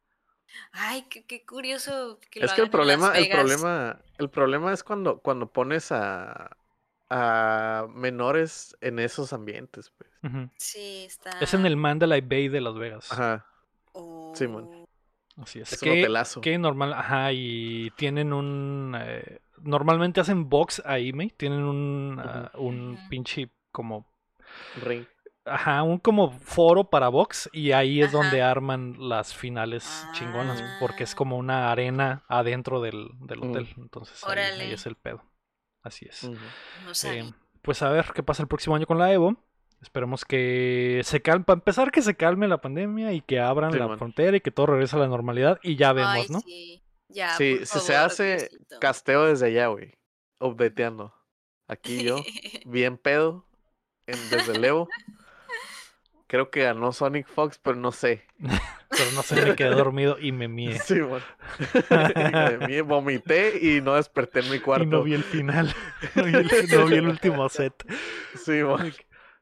Ay, 0.72 1.02
qué, 1.10 1.24
qué 1.24 1.44
curioso 1.44 2.18
que 2.30 2.40
lo 2.40 2.46
Es 2.46 2.52
que 2.52 2.62
el 2.62 2.70
problema, 2.70 3.12
el 3.16 3.28
problema, 3.28 4.00
el 4.18 4.30
problema 4.30 4.72
es 4.72 4.82
cuando, 4.82 5.18
cuando 5.18 5.52
pones 5.52 5.92
a, 5.92 6.56
a 7.10 7.86
menores 7.90 8.76
en 8.80 8.98
esos 8.98 9.32
ambientes, 9.32 9.92
pues. 9.96 10.10
Sí, 10.56 11.04
está... 11.06 11.38
Es 11.40 11.54
en 11.54 11.66
el 11.66 11.76
Mandalay 11.76 12.20
Bay 12.22 12.48
de 12.48 12.60
Las 12.60 12.74
Vegas. 12.74 13.12
Ajá, 13.12 13.46
Oh. 13.96 14.32
Simón. 14.34 14.86
Así 15.36 15.60
es. 15.60 15.72
es 15.72 15.82
un 15.82 15.88
que, 15.88 16.00
hotelazo. 16.00 16.40
que 16.40 16.58
normal, 16.58 16.92
ajá, 16.92 17.32
y 17.32 17.90
tienen 17.96 18.32
un... 18.32 18.96
eh, 19.00 19.40
normalmente 19.60 20.20
hacen 20.20 20.48
box 20.48 20.82
ahí, 20.84 21.12
me. 21.12 21.28
Tienen 21.30 21.62
un, 21.62 22.20
ah, 22.20 22.50
un 22.54 22.98
pinche 23.08 23.50
como... 23.70 24.04
Ring. 24.82 25.06
Ajá, 25.46 25.82
un 25.82 25.98
como 25.98 26.30
foro 26.30 26.84
para 26.84 27.08
box 27.08 27.50
y 27.52 27.72
ahí 27.72 28.00
es 28.00 28.12
donde 28.12 28.40
arman 28.40 28.96
las 28.98 29.34
finales 29.34 30.06
chingonas, 30.12 30.62
porque 30.80 31.04
es 31.04 31.12
Ah. 31.12 31.16
como 31.16 31.36
una 31.36 31.70
arena 31.70 32.24
adentro 32.28 32.80
del, 32.80 33.10
del 33.20 33.40
Mm. 33.40 33.50
hotel. 33.50 33.68
Entonces 33.76 34.24
ahí, 34.24 34.72
es 34.72 34.86
el 34.86 34.96
pedo. 34.96 35.22
Así 35.82 36.06
es. 36.08 36.24
Eh, 37.04 37.30
pues 37.60 37.82
a 37.82 37.90
ver 37.90 38.06
qué 38.14 38.22
pasa 38.22 38.42
el 38.42 38.48
próximo 38.48 38.74
año 38.74 38.86
con 38.86 38.98
la 38.98 39.12
Evo. 39.12 39.36
Esperemos 39.82 40.24
que 40.24 41.02
se 41.04 41.20
calme, 41.20 41.44
para 41.44 41.58
empezar 41.58 41.90
que 41.90 42.00
se 42.00 42.14
calme 42.16 42.48
la 42.48 42.62
pandemia 42.62 43.12
y 43.12 43.20
que 43.20 43.38
abran 43.38 43.70
Sí, 43.72 43.78
la 43.78 43.88
man. 43.88 43.98
frontera 43.98 44.34
y 44.38 44.40
que 44.40 44.50
todo 44.50 44.66
regrese 44.66 44.96
a 44.96 45.00
la 45.00 45.08
normalidad 45.08 45.60
y 45.62 45.76
ya 45.76 45.92
vemos, 45.92 46.10
Ay, 46.14 46.26
¿no? 46.30 46.40
sí. 46.40 46.82
Ya, 47.08 47.36
Sí, 47.36 47.56
por 47.56 47.66
si 47.66 47.80
se 47.80 47.94
hace 47.96 48.36
Diosito. 48.38 48.80
casteo 48.80 49.26
desde 49.26 49.46
allá, 49.48 49.66
güey. 49.66 49.92
Updateando. 50.40 51.12
Aquí 51.68 52.02
yo, 52.02 52.16
bien 52.64 52.96
pedo, 52.96 53.46
en, 54.06 54.18
desde 54.30 54.52
el 54.56 54.64
Evo. 54.64 54.88
Creo 56.34 56.50
que 56.50 56.64
ganó 56.64 56.92
Sonic 56.92 57.28
Fox, 57.28 57.60
pero 57.62 57.76
no 57.76 57.92
sé. 57.92 58.26
Pero 58.90 59.10
no 59.14 59.22
sé, 59.22 59.40
me 59.44 59.54
quedé 59.54 59.70
dormido 59.70 60.16
y 60.20 60.32
me 60.32 60.48
mié. 60.48 60.80
Sí. 60.80 60.94
Y 60.98 61.94
me- 61.94 62.58
me 62.66 62.82
vomité 62.82 63.56
y 63.60 63.80
no 63.80 63.94
desperté 63.94 64.40
en 64.40 64.50
mi 64.50 64.58
cuarto. 64.58 64.82
Y 64.84 64.86
no 64.88 65.02
vi 65.04 65.14
el 65.14 65.22
final. 65.22 65.72
No 66.16 66.24
vi 66.24 66.34
el, 66.34 66.48
no 66.72 66.86
vi 66.86 66.94
el 66.96 67.06
último 67.08 67.48
set. 67.48 67.72
Sí, 68.44 68.64
man. 68.64 68.92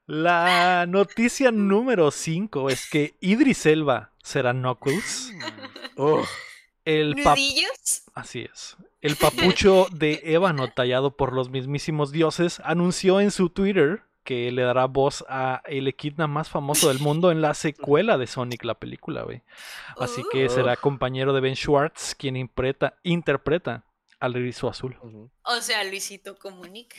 La 0.06 0.84
noticia 0.86 1.50
número 1.50 2.10
5 2.10 2.68
es 2.68 2.90
que 2.90 3.14
Idris 3.20 3.64
Elba 3.64 4.12
será 4.22 4.52
Knuckles. 4.52 5.32
Ugh. 5.96 6.26
El. 6.84 7.14
Así 8.14 8.42
es. 8.52 8.76
El 9.00 9.16
papucho 9.16 9.86
de 9.92 10.20
ébano 10.24 10.68
tallado 10.70 11.16
por 11.16 11.32
los 11.32 11.48
mismísimos 11.48 12.12
dioses 12.12 12.60
anunció 12.64 13.18
en 13.20 13.30
su 13.30 13.48
Twitter 13.48 14.02
que 14.24 14.50
le 14.52 14.62
dará 14.62 14.86
voz 14.86 15.24
a 15.28 15.62
el 15.66 15.88
equidna 15.88 16.26
más 16.26 16.48
famoso 16.48 16.88
del 16.88 16.98
mundo 17.00 17.30
en 17.30 17.40
la 17.42 17.54
secuela 17.54 18.18
de 18.18 18.26
Sonic, 18.26 18.64
la 18.64 18.74
película, 18.74 19.22
güey. 19.22 19.42
Así 19.98 20.22
que 20.30 20.48
será 20.48 20.76
compañero 20.76 21.32
de 21.32 21.40
Ben 21.40 21.56
Schwartz 21.56 22.14
quien 22.14 22.36
interpreta, 22.36 22.94
interpreta 23.02 23.84
al 24.20 24.36
erizo 24.36 24.68
azul. 24.68 24.96
O 25.44 25.60
sea, 25.60 25.82
Luisito 25.84 26.36
comunica. 26.38 26.96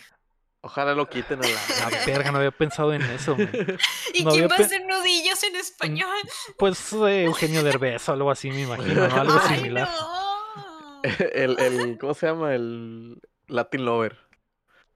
Ojalá 0.65 0.93
lo 0.93 1.09
quiten 1.09 1.39
a 1.43 1.47
La 1.47 1.89
la. 1.91 2.05
verga, 2.05 2.31
no 2.31 2.37
había 2.37 2.51
pensado 2.51 2.93
en 2.93 3.01
eso. 3.01 3.35
man. 3.35 3.49
¿Y 4.13 4.23
No 4.23 4.31
quién 4.31 4.47
va 4.49 4.55
a 4.55 4.59
hacer 4.59 4.85
nudillos 4.85 5.43
en 5.43 5.55
español? 5.57 6.15
Pues 6.57 6.93
eh, 6.93 7.25
Eugenio 7.25 7.63
Derbez 7.63 8.07
o 8.07 8.13
algo 8.13 8.31
así, 8.31 8.49
me 8.49 8.61
imagino, 8.61 9.07
¿no? 9.07 9.15
Algo 9.15 9.39
Ay, 9.43 9.57
similar. 9.57 9.89
no. 9.89 11.01
el, 11.33 11.59
el, 11.59 11.97
¿Cómo 11.97 12.13
se 12.13 12.27
llama? 12.27 12.55
El 12.55 13.21
Latin 13.47 13.83
Lover. 13.83 14.17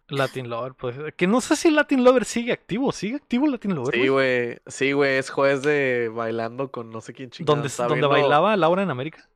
Latin 0.09 0.49
Lover, 0.49 0.73
pues. 0.73 0.95
Que 1.15 1.27
no 1.27 1.41
sé 1.41 1.55
si 1.55 1.69
Latin 1.71 2.03
Lover 2.03 2.25
sigue 2.25 2.51
activo. 2.53 2.91
¿Sigue 2.91 3.15
activo 3.17 3.47
Latin 3.47 3.75
Lover? 3.75 3.93
Sí, 3.93 4.07
güey? 4.07 4.45
güey. 4.45 4.59
Sí, 4.67 4.91
güey. 4.93 5.17
Es 5.17 5.29
juez 5.29 5.61
de 5.63 6.09
bailando 6.13 6.71
con 6.71 6.89
no 6.91 7.01
sé 7.01 7.13
quién 7.13 7.29
chingado. 7.29 7.55
¿Donde, 7.61 7.69
donde 7.75 8.07
bailaba 8.07 8.55
Laura 8.55 8.83
en 8.83 8.89
América? 8.89 9.27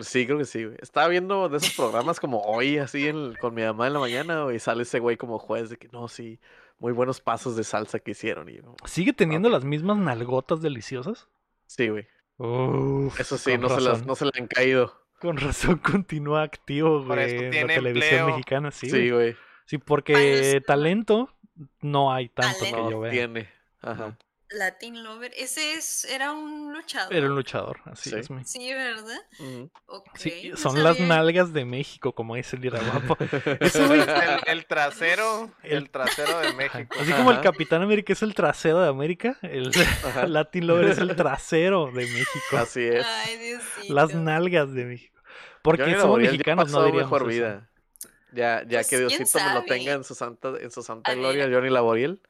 Sí, 0.00 0.26
creo 0.26 0.38
que 0.38 0.44
sí, 0.44 0.64
güey. 0.64 0.76
Estaba 0.82 1.08
viendo 1.08 1.48
de 1.48 1.56
esos 1.58 1.72
programas 1.74 2.20
como 2.20 2.42
hoy, 2.42 2.76
así 2.78 3.06
en- 3.08 3.34
con 3.36 3.54
mi 3.54 3.62
mamá 3.62 3.86
en 3.86 3.92
la 3.94 3.98
mañana, 3.98 4.42
güey, 4.42 4.56
y 4.56 4.58
sale 4.58 4.82
ese 4.82 4.98
güey 4.98 5.16
como 5.16 5.38
juez 5.38 5.70
de 5.70 5.76
que 5.78 5.88
no, 5.88 6.08
sí, 6.08 6.38
muy 6.78 6.92
buenos 6.92 7.20
pasos 7.20 7.56
de 7.56 7.64
salsa 7.64 7.98
que 8.00 8.10
hicieron. 8.10 8.48
Y 8.50 8.56
yo, 8.56 8.74
¿Sigue 8.84 9.12
teniendo 9.14 9.48
las 9.48 9.64
mismas 9.64 9.96
nalgotas 9.96 10.60
deliciosas? 10.60 11.28
sí, 11.66 11.88
güey. 11.88 12.06
Uf, 12.38 13.18
Eso 13.18 13.38
sí, 13.38 13.56
no 13.56 13.70
se, 13.70 13.80
las, 13.80 14.04
no 14.04 14.14
se 14.14 14.26
le 14.26 14.32
han 14.38 14.46
caído. 14.48 14.92
Con 15.20 15.38
razón 15.38 15.78
continúa 15.78 16.42
activo, 16.42 17.02
Por 17.06 17.18
eso 17.18 17.36
güey, 17.36 17.56
en 17.56 17.66
la 17.68 17.74
televisión 17.74 18.12
empleo. 18.18 18.26
mexicana. 18.36 18.70
Sí, 18.72 18.90
Sí, 18.90 18.96
güey. 18.98 19.10
güey. 19.10 19.36
Sí, 19.66 19.78
porque 19.78 20.62
talento 20.66 21.30
no 21.80 22.12
hay 22.12 22.28
tanto 22.28 22.58
que 22.64 22.70
Talento. 22.70 22.90
yo 22.90 22.96
No 22.96 23.00
vea. 23.00 23.10
tiene. 23.12 23.48
Ajá. 23.82 24.16
Latin 24.48 25.02
Lover. 25.02 25.32
Ese 25.36 25.74
es, 25.74 26.04
era 26.04 26.30
un 26.32 26.72
luchador. 26.72 27.12
Era 27.12 27.26
un 27.26 27.34
luchador, 27.34 27.80
así 27.86 28.10
Sí. 28.10 28.16
es, 28.16 28.30
mi. 28.30 28.44
Sí, 28.44 28.72
¿verdad? 28.72 29.18
Sí, 30.14 30.50
no 30.50 30.56
son 30.56 30.84
las 30.84 31.00
nalgas 31.00 31.52
de 31.52 31.64
México, 31.64 32.12
como 32.14 32.36
dice 32.36 32.54
el 32.54 32.70
Guapo. 32.70 33.16
Güey, 33.88 34.00
El, 34.02 34.40
el 34.46 34.66
trasero, 34.66 35.50
El- 35.64 35.78
el 35.78 35.90
trasero 35.90 36.38
de 36.38 36.52
México. 36.52 36.94
Así 37.00 37.10
como 37.12 37.32
el. 37.32 37.40
Capitán 37.40 37.82
América 37.82 38.12
es 38.12 38.22
el 38.22 38.34
trasero 38.34 38.80
de 38.80 38.88
América, 38.88 39.36
el 39.42 39.72
Ajá. 40.04 40.26
Latin 40.28 40.68
Lover 40.68 40.90
es 40.90 40.98
el 40.98 41.16
trasero 41.16 41.86
de 41.86 42.06
México. 42.06 42.56
Así 42.56 42.84
es. 42.84 43.04
Ay. 43.04 43.58
Las 43.88 44.14
nalgas 44.14 44.72
de 44.72 44.84
México. 44.84 45.20
Porque 45.62 45.96
somos 45.98 46.20
mexicanos, 46.20 46.70
no 46.70 46.84
diríamos 46.84 47.10
mejor 47.10 47.22
eso. 47.22 47.28
vida. 47.30 47.68
Ya, 48.36 48.62
ya 48.62 48.78
Pues, 48.78 48.88
que 48.90 48.98
Diosito 48.98 49.38
me 49.38 49.54
lo 49.54 49.62
tenga 49.64 49.92
en 49.92 50.04
su 50.04 50.14
santa, 50.14 50.52
en 50.60 50.70
su 50.70 50.82
santa 50.82 51.10
A 51.10 51.14
gloria, 51.14 51.48
Johnny 51.50 51.70
Laboriel. 51.70 52.20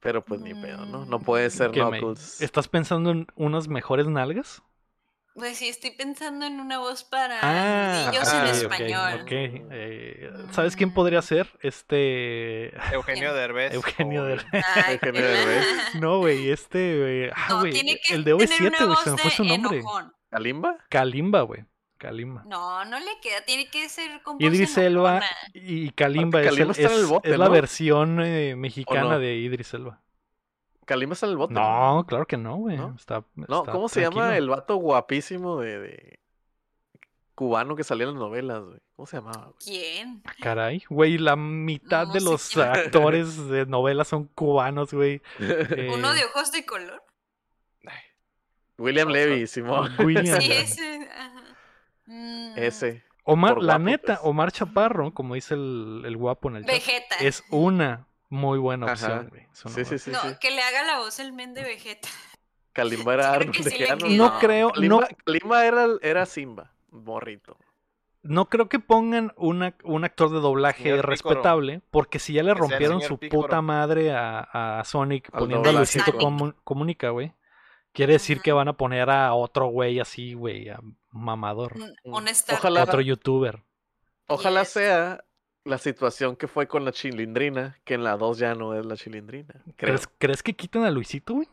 Pero 0.00 0.24
pues 0.24 0.40
ni 0.40 0.54
pedo, 0.54 0.86
¿no? 0.86 1.04
No 1.04 1.20
puede 1.20 1.50
ser 1.50 1.70
¿Qué 1.72 1.82
me- 1.84 1.98
Knuckles. 1.98 2.40
¿Estás 2.40 2.68
pensando 2.68 3.10
en 3.10 3.26
unas 3.34 3.68
mejores 3.68 4.06
nalgas? 4.08 4.62
Pues 5.34 5.58
sí, 5.58 5.68
estoy 5.68 5.90
pensando 5.92 6.44
en 6.46 6.58
una 6.58 6.78
voz 6.78 7.04
para 7.04 7.38
Ah, 7.42 8.06
nudillos 8.06 8.32
en 8.32 8.40
ok, 8.40 8.46
español. 8.54 9.20
ok. 9.22 9.28
Eh, 9.30 10.30
¿Sabes 10.52 10.74
quién 10.74 10.92
podría 10.92 11.22
ser? 11.22 11.48
Este... 11.60 12.74
Eugenio 12.92 13.32
Derbez. 13.34 13.72
Eugenio 13.74 14.24
Derbez. 14.24 14.64
Ay, 14.74 14.94
Eugenio 15.02 15.22
Derbez. 15.22 15.66
No, 16.00 16.18
güey, 16.18 16.50
este... 16.50 16.98
güey, 16.98 17.30
Ah, 17.36 17.46
No, 17.50 17.60
güey, 17.60 17.72
tiene 17.72 18.00
que 18.02 18.14
el 18.14 18.24
de 18.24 18.34
tener 18.36 18.48
OV7, 18.58 18.66
una 18.68 18.86
güey, 18.86 18.98
se 19.04 19.10
me 19.12 19.18
fue 19.18 19.30
su 19.30 19.44
nombre. 19.44 19.78
enojón. 19.78 20.12
¿Kalimba? 20.30 20.76
Kalimba, 20.88 21.42
güey. 21.42 21.64
Kalimba. 22.00 22.42
No, 22.46 22.82
no 22.86 22.98
le 22.98 23.20
queda, 23.20 23.44
tiene 23.44 23.68
que 23.68 23.86
ser 23.90 24.22
con 24.22 24.38
voz 24.38 24.42
Idris 24.46 24.76
Elba 24.78 25.20
y 25.52 25.90
Kalimba 25.90 26.40
es, 26.40 26.46
el- 26.56 26.70
está 26.70 26.82
en 26.86 26.92
el 26.92 27.00
es- 27.02 27.08
bote, 27.08 27.30
es 27.30 27.38
la 27.38 27.44
¿no? 27.44 27.50
versión 27.50 28.20
eh, 28.24 28.56
mexicana 28.56 29.02
no? 29.10 29.18
de 29.18 29.36
Idris 29.36 29.74
Elba. 29.74 30.00
¿Kalimba 30.86 31.12
está 31.12 31.26
en 31.26 31.32
el 31.32 31.36
bote? 31.38 31.52
No, 31.54 32.04
claro 32.08 32.26
que 32.26 32.38
no, 32.38 32.56
güey. 32.56 32.78
¿No? 32.78 32.94
Está, 32.96 33.22
No, 33.36 33.60
está 33.60 33.72
¿cómo 33.72 33.88
se 33.90 34.00
llama 34.00 34.34
el 34.38 34.48
vato 34.48 34.76
guapísimo 34.76 35.60
de, 35.60 35.78
de- 35.78 36.20
cubano 37.34 37.76
que 37.76 37.84
salía 37.84 38.04
en 38.06 38.14
las 38.14 38.18
novelas, 38.20 38.62
güey? 38.64 38.80
¿Cómo 38.96 39.06
se 39.06 39.16
llamaba, 39.18 39.44
güey? 39.44 39.56
¿Quién? 39.62 40.22
Caray, 40.40 40.82
güey, 40.88 41.18
la 41.18 41.36
mitad 41.36 42.06
No 42.06 42.12
de 42.14 42.20
los 42.22 42.48
quién. 42.48 42.66
actores 42.66 43.46
de 43.48 43.66
novelas 43.66 44.08
son 44.08 44.24
cubanos, 44.24 44.92
güey. 44.94 45.20
Eh, 45.38 45.90
¿Uno 45.94 46.14
de 46.14 46.24
ojos 46.24 46.50
de 46.50 46.64
color? 46.64 47.02
William 48.78 49.08
No, 49.08 49.14
Levy, 49.14 49.46
Simón. 49.46 49.92
William. 49.98 50.40
Sí, 50.40 50.50
ese. 50.52 51.06
Ajá. 52.10 52.54
Mm, 52.54 52.58
Ese. 52.58 53.04
Omar, 53.24 53.58
la 53.58 53.74
guapo, 53.74 53.78
neta, 53.84 54.16
pues. 54.16 54.18
Omar 54.22 54.50
Chaparro, 54.52 55.12
como 55.14 55.34
dice 55.34 55.54
el, 55.54 56.02
el 56.04 56.16
guapo 56.16 56.48
en 56.48 56.56
el 56.56 56.64
chat, 56.64 56.72
Vegeta. 56.74 57.16
es 57.20 57.44
una 57.50 58.06
muy 58.28 58.58
buena 58.58 58.86
opción, 58.92 59.28
güey. 59.28 59.46
Sí, 59.52 59.84
sí, 59.84 59.98
sí, 59.98 60.10
no, 60.10 60.20
que 60.40 60.50
le 60.50 60.62
haga 60.62 60.82
la 60.84 60.98
voz 60.98 61.18
el 61.20 61.32
men 61.32 61.54
de 61.54 61.62
Vegeta. 61.62 62.08
Kalimba 62.72 63.14
era 63.14 63.38
Creo 63.38 63.92
Arnold. 63.92 64.16
No 64.16 64.38
creo, 64.38 64.70
Kalimba, 64.72 65.00
no- 65.00 65.16
Kalimba 65.24 65.66
era, 65.66 65.86
era 66.02 66.26
Simba, 66.26 66.72
morrito. 66.90 67.56
No 68.22 68.48
creo 68.48 68.68
que 68.68 68.78
pongan 68.78 69.32
una, 69.36 69.74
un 69.82 70.04
actor 70.04 70.30
de 70.30 70.40
doblaje 70.40 71.00
respetable, 71.00 71.80
porque 71.90 72.18
si 72.18 72.34
ya 72.34 72.42
le 72.42 72.52
rompieron 72.54 73.00
su 73.00 73.18
puta 73.18 73.62
madre 73.62 74.12
a, 74.12 74.78
a 74.78 74.84
Sonic 74.84 75.30
Al 75.32 75.40
poniendo 75.40 75.70
a. 75.70 75.72
Luisito 75.72 76.12
Comunica, 76.64 77.10
güey, 77.10 77.32
quiere 77.92 78.14
decir 78.14 78.40
que 78.40 78.52
van 78.52 78.68
a 78.68 78.74
poner 78.74 79.08
a 79.10 79.32
otro 79.34 79.66
güey 79.68 80.00
así, 80.00 80.34
güey, 80.34 80.68
a 80.68 80.80
mamador, 81.10 81.76
Mm. 81.78 82.14
un 82.14 82.28
star. 82.28 82.56
Ojalá- 82.58 82.84
otro 82.84 83.00
youtuber. 83.00 83.62
Ojalá 84.26 84.60
Yes. 84.62 84.68
sea 84.70 85.24
la 85.64 85.78
situación 85.78 86.36
que 86.36 86.48
fue 86.48 86.66
con 86.68 86.84
la 86.84 86.92
chilindrina, 86.92 87.78
que 87.84 87.94
en 87.94 88.04
la 88.04 88.16
2 88.16 88.38
ya 88.38 88.54
no 88.54 88.74
es 88.74 88.86
la 88.86 88.96
chilindrina. 88.96 89.54
Creo. 89.76 89.94
¿Crees, 89.94 90.08
¿Crees 90.18 90.42
que 90.42 90.54
quiten 90.54 90.84
a 90.84 90.90
Luisito, 90.90 91.34
güey? 91.34 91.48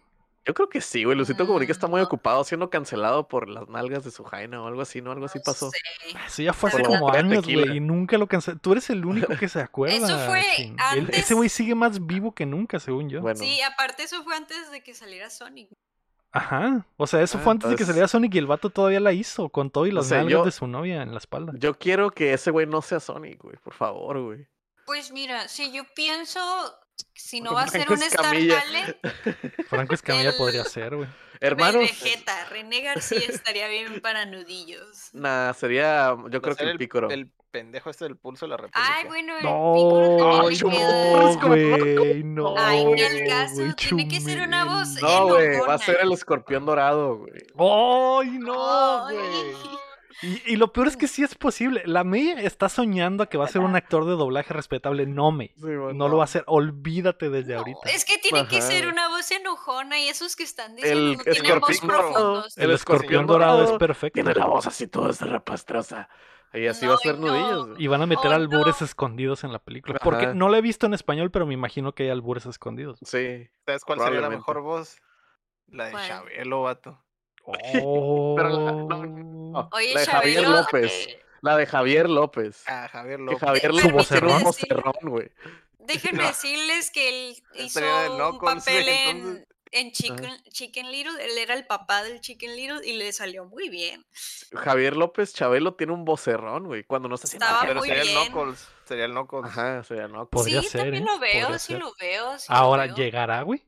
Yo 0.45 0.53
creo 0.53 0.69
que 0.69 0.79
sí, 0.79 1.03
güey. 1.03 1.17
Luisito 1.17 1.45
Comunica 1.45 1.73
está 1.73 1.87
muy 1.87 1.99
Mm, 1.99 2.03
no. 2.03 2.07
ocupado 2.07 2.43
siendo 2.45 2.69
cancelado 2.69 3.27
por 3.27 3.49
las 3.49 3.67
nalgas 3.67 4.05
de 4.05 4.11
su 4.11 4.23
jaina 4.23 4.61
o 4.63 4.67
algo 4.67 4.81
así, 4.81 5.01
¿no? 5.01 5.11
Algo 5.11 5.25
así 5.25 5.39
No 5.39 5.43
pasó. 5.43 5.69
sé. 5.71 5.77
Eso 6.25 6.41
ya 6.41 6.53
fue 6.53 6.69
hace 6.69 6.83
como 6.83 7.11
años, 7.11 7.43
güey, 7.43 7.75
y 7.75 7.79
nunca 7.81 8.17
lo 8.17 8.27
cancelé. 8.27 8.57
Tú 8.59 8.71
eres 8.71 8.89
el 8.89 9.03
único 9.05 9.35
que 9.35 9.49
se 9.49 9.59
acuerda. 9.69 10.25
fue 10.25 10.41
Chin. 10.55 10.77
El- 10.93 10.99
antes- 11.01 11.17
Ese 11.17 11.33
güey 11.33 11.49
sigue 11.49 11.75
más 11.75 12.05
vivo 12.05 12.33
que 12.33 12.45
nunca, 12.45 12.79
según 12.79 13.09
yo. 13.09 13.19
Bueno, 13.19 13.37
Sí, 13.39 13.59
aparte 13.61 14.03
eso 14.03 14.23
fue 14.23 14.37
antes 14.37 14.71
de 14.71 14.81
que 14.81 14.93
saliera 14.93 15.29
Sonic. 15.29 15.69
Ajá. 16.31 16.85
O 16.97 17.07
sea, 17.07 17.21
eso 17.21 17.37
Ah, 17.37 17.41
fue 17.41 17.51
antes 17.53 17.69
de 17.69 17.75
que 17.75 17.85
saliera 17.85 18.07
Sonic 18.07 18.35
y 18.35 18.37
el 18.37 18.47
vato 18.47 18.69
todavía 18.69 18.99
la 18.99 19.13
hizo, 19.13 19.49
con 19.49 19.69
todo 19.71 19.85
y 19.87 19.91
nalgas 19.91 20.27
yo- 20.27 20.45
de 20.45 20.51
su 20.51 20.67
novia 20.67 21.01
en 21.01 21.11
la 21.11 21.17
espalda. 21.17 21.53
yo 21.57 21.73
quiero 21.77 22.11
que 22.11 22.33
ese 22.33 22.51
güey 22.51 22.65
no 22.67 22.81
sea 22.81 22.99
Sonic, 22.99 23.41
güey. 23.41 23.55
Por 23.57 23.73
favor, 23.73 24.21
güey. 24.21 24.47
Pues 24.85 25.11
mira, 25.11 25.47
si 25.47 25.71
yo 25.71 25.83
pienso, 25.95 26.39
si 27.13 27.41
no 27.41 27.53
va 27.53 27.63
a 27.63 27.67
ser 27.67 27.89
un 27.91 28.01
Star 28.03 28.35
Escamilla. 28.35 28.61
Talent, 28.61 28.97
Franco 29.69 29.93
Escamilla 29.95 30.29
El- 30.29 30.37
podría 30.37 30.63
ser, 30.63 30.95
güey. 30.95 31.09
Hermanos, 31.39 31.81
Vegeta, 31.81 32.45
René 32.49 32.81
García 32.81 33.19
estaría 33.29 33.67
bien 33.67 34.01
para 34.01 34.25
nudillos. 34.25 35.09
nah, 35.13 35.53
sería, 35.53 36.15
yo 36.29 36.41
creo 36.41 36.55
que 36.55 36.63
el 36.63 36.77
pícoro. 36.77 37.09
El 37.09 37.31
pendejo 37.51 37.89
este 37.89 38.05
del 38.05 38.17
pulso 38.17 38.45
de 38.45 38.49
la 38.51 38.57
República. 38.57 38.95
Ay, 38.95 39.07
bueno, 39.07 39.37
el 39.37 39.43
No. 39.43 40.49
Es 40.49 40.63
güey, 40.63 42.23
no. 42.23 42.55
Ay, 42.57 42.85
ni 42.85 43.01
al 43.01 43.27
caso, 43.27 43.55
güey, 43.55 43.73
tiene 43.75 44.07
que 44.07 44.19
ser 44.19 44.41
una 44.41 44.65
voz. 44.65 45.01
No, 45.01 45.27
güey, 45.27 45.59
va 45.59 45.75
a 45.75 45.77
ser 45.77 45.97
el 46.01 46.11
escorpión 46.11 46.65
dorado, 46.65 47.17
güey. 47.17 47.31
¡Ay, 47.57 48.37
no, 48.39 49.03
güey! 49.03 49.17
Y, 50.23 50.41
y 50.53 50.55
lo 50.55 50.73
peor 50.73 50.87
es 50.87 50.97
que 50.97 51.07
sí 51.07 51.21
es 51.21 51.35
posible. 51.35 51.83
La 51.85 52.03
May 52.03 52.31
está 52.39 52.69
soñando 52.69 53.21
a 53.21 53.29
que 53.29 53.37
va 53.37 53.45
a 53.45 53.49
ser 53.49 53.61
un 53.61 53.75
actor 53.75 54.03
de 54.05 54.13
doblaje 54.13 54.51
respetable. 54.51 55.05
No, 55.05 55.31
May. 55.31 55.49
Sí, 55.49 55.61
bueno. 55.61 55.93
No 55.93 56.07
lo 56.07 56.17
va 56.17 56.23
a 56.23 56.25
hacer. 56.25 56.43
Olvídate 56.47 57.29
desde 57.29 57.53
No, 57.53 57.59
ahorita. 57.59 57.89
es 57.93 58.03
que 58.03 58.17
tiene 58.17 58.47
que 58.47 58.57
Ajá. 58.57 58.67
ser 58.67 58.87
una 58.87 59.09
voz 59.09 59.29
enojona 59.29 59.99
y 59.99 60.07
esos 60.09 60.35
que 60.35 60.41
están 60.41 60.75
diciendo 60.75 60.99
El 60.99 61.17
no 61.17 61.23
tienen 61.23 61.59
voz 61.59 61.79
profundos. 61.79 62.57
El, 62.57 62.63
el 62.63 62.71
escorpión 62.71 63.01
escorpión 63.01 63.27
dorado 63.27 63.57
es 63.59 63.65
dorado 63.65 63.77
perfecto. 63.77 64.13
Tiene 64.15 64.33
la 64.33 64.47
voz 64.47 64.65
así 64.65 64.87
toda 64.87 65.11
rapastrosa. 65.19 66.09
Y 66.53 66.65
así 66.67 66.85
No, 66.85 66.91
va 66.91 66.95
a 66.95 66.99
ser 66.99 67.19
no. 67.19 67.27
nudillos. 67.27 67.67
güey. 67.69 67.83
Y 67.83 67.87
van 67.87 68.01
a 68.01 68.05
meter 68.05 68.31
Oh, 68.31 68.35
albures 68.35 68.79
no. 68.81 68.85
escondidos 68.85 69.43
en 69.43 69.51
la 69.51 69.59
película. 69.59 69.99
Porque 70.03 70.27
no 70.27 70.49
la 70.49 70.57
he 70.57 70.61
visto 70.61 70.85
en 70.85 70.93
español, 70.93 71.29
pero 71.31 71.45
me 71.45 71.53
imagino 71.53 71.93
que 71.93 72.03
hay 72.03 72.09
albures 72.09 72.45
escondidos. 72.45 72.99
Sí. 73.03 73.49
¿Sabes 73.65 73.83
cuál 73.83 73.99
sería 73.99 74.21
la 74.21 74.29
mejor 74.29 74.61
voz? 74.61 74.97
La 75.67 75.85
de 75.85 75.91
¿Cuál? 75.91 76.07
Chabelo, 76.07 76.61
vato. 76.63 77.03
Oh. 77.83 78.35
Pero 78.37 78.49
la- 78.49 78.71
no, 78.71 79.05
no, 79.05 79.69
Oye, 79.73 79.93
la 79.93 79.99
de 80.01 80.05
Javier 80.05 80.47
López. 80.47 81.17
La 81.41 81.55
de 81.57 81.65
Javier 81.65 82.09
López. 82.09 82.63
Ah, 82.67 82.87
Javier 82.91 83.17
que 83.17 83.23
López. 83.25 83.39
Javier 83.39 83.61
Permíteme 83.63 83.91
López 83.93 84.21
un 84.21 84.43
vocerrón, 84.43 84.93
güey. 85.03 85.31
Déjenme 85.79 86.21
No. 86.23 86.27
decirles 86.27 86.91
que 86.91 87.09
él 87.29 87.35
hizo 87.55 87.79
un 87.79 88.39
papel 88.39 88.87
en, 88.87 89.17
entonces. 89.17 89.47
En 89.71 89.91
Chicken, 89.91 90.41
Chicken 90.51 90.91
Little. 90.91 91.23
Él 91.23 91.37
era 91.37 91.53
el 91.53 91.65
papá 91.65 92.03
del 92.03 92.21
Chicken 92.21 92.55
Little 92.55 92.87
y 92.87 92.93
le 92.93 93.11
salió 93.11 93.45
muy 93.45 93.69
bien. 93.69 94.05
Javier 94.53 94.95
López 94.95 95.33
Chabelo 95.33 95.75
tiene 95.75 95.93
un 95.93 96.05
vocerrón, 96.05 96.65
güey. 96.65 96.83
Cuando 96.83 97.09
no 97.09 97.15
está 97.15 97.27
haciendo 97.27 97.45
Estaba. 97.45 97.61
Pero 97.67 97.79
muy 97.79 97.87
sería 97.89 98.03
bien. 98.03 98.17
el 98.17 98.23
Knuckles. 98.31 98.67
Sería 98.85 99.05
el 99.05 99.11
Knuckles. 99.11 99.45
Ajá, 99.45 99.83
sea, 99.83 100.07
no. 100.07 100.27
Podría 100.29 100.61
sí, 100.61 100.69
ser, 100.69 100.81
también 100.81 101.03
¿eh? 101.03 101.05
lo 101.05 101.19
veo, 101.19 101.41
Podría 101.43 101.59
sí 101.59 101.73
ser. 101.73 101.79
lo 101.79 101.93
veo. 101.99 102.39
sí 102.39 102.45
lo 102.49 102.55
Ahora, 102.55 102.85
veo. 102.87 102.95
¿llegará, 102.95 103.41
güey? 103.41 103.66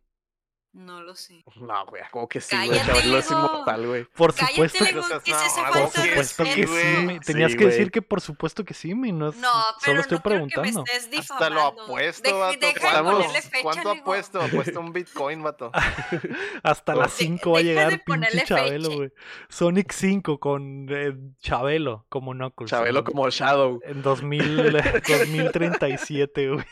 No 0.71 1.01
lo 1.01 1.15
sé. 1.15 1.43
No, 1.59 1.85
güey, 1.87 2.03
como 2.11 2.27
que 2.29 2.39
sí, 2.41 2.55
güey. 2.55 2.79
Chabelo 2.79 3.17
es 3.17 3.31
inmortal, 3.31 3.87
güey. 3.87 4.03
Por 4.05 4.33
Cállate, 4.33 4.53
supuesto 4.53 4.85
que 4.85 4.91
Lego, 4.93 5.03
seas 5.07 5.23
¿qué 5.23 5.31
es 5.31 5.41
esa 5.43 5.61
mamón, 5.63 5.81
Por 5.81 5.91
supuesto 6.03 6.43
que 6.43 6.53
sí, 6.53 6.63
güey. 6.65 7.05
me- 7.05 7.19
tenías 7.19 7.51
Sí, 7.51 7.57
que 7.57 7.65
decir 7.65 7.91
que 7.91 8.01
por 8.01 8.21
supuesto 8.21 8.63
que 8.63 8.73
sí, 8.73 8.93
mi, 8.95 9.11
no, 9.11 9.29
es- 9.29 9.35
No, 9.37 9.49
pero 9.83 9.91
solo 9.93 10.01
estoy 10.01 10.17
no 10.17 10.23
creo 10.23 10.47
que 10.47 10.53
preguntando. 10.53 10.83
me 10.83 10.97
estés 10.97 11.31
Hasta 11.31 11.49
lo 11.49 11.61
apuesto, 11.61 12.39
vato. 12.39 12.57
deja 12.59 12.73
de 12.73 12.79
¿Cuánto- 12.79 13.11
ponerle 13.11 13.41
fecha, 13.41 13.63
¿Cuánto 13.63 13.89
Lego. 13.89 14.01
apuesto? 14.01 14.41
Apuesto 14.41 14.79
un 14.79 14.93
Bitcoin, 14.93 15.43
vato. 15.43 15.71
Hasta 16.63 16.95
las 16.95 17.17
De- 17.17 17.23
5 17.25 17.51
va 17.51 17.59
a 17.59 17.61
llegar 17.61 18.03
pinche 18.03 18.43
Chabelo, 18.45 18.89
güey. 18.91 19.11
Sonic 19.49 19.91
5 19.91 20.39
con 20.39 20.87
eh, 20.89 21.13
Chabelo 21.39 22.05
como 22.09 22.31
Knuckles. 22.33 22.69
Chabelo 22.69 22.99
en- 22.99 23.05
como 23.05 23.29
Shadow. 23.29 23.79
En 23.83 24.01
2000, 24.01 24.71
2037, 25.07 26.49
güey. 26.53 26.65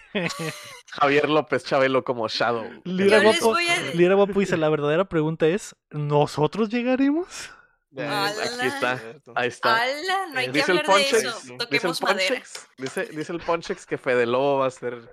Javier 0.99 1.29
López 1.29 1.63
Chabelo 1.63 2.03
como 2.03 2.27
Shadow. 2.27 2.65
Lira 2.83 3.19
Guapo, 3.21 3.45
voy 3.53 3.67
a- 3.67 3.81
Lira 3.93 4.15
Guapo 4.15 4.39
dice, 4.39 4.57
la 4.57 4.69
verdadera 4.69 5.05
pregunta 5.05 5.47
es, 5.47 5.75
¿nosotros 5.91 6.69
llegaremos? 6.69 7.51
Ala. 7.95 8.27
Aquí 8.29 8.67
está. 8.67 9.01
Ahí 9.36 9.47
está. 9.47 9.81
Ala, 9.81 10.27
no 10.33 10.39
hay 10.39 10.45
que 10.47 10.51
Dice 10.53 10.71
el 10.71 10.79
hablar 10.79 10.97
de 10.97 11.03
Ponchex. 11.03 11.23
eso. 11.23 11.31
sí. 11.31 11.41
Dice 11.41 11.53
el 11.53 11.57
Toquemos 11.60 12.01
madera. 12.03 12.27
Ponchex. 12.27 12.67
Dice, 12.77 13.05
dice 13.05 13.31
el 13.33 13.39
Ponchex 13.39 13.86
que 13.86 13.97
Fede 13.97 14.25
Lobo 14.25 14.60
va 14.60 14.67
a 14.67 14.71
ser 14.71 15.12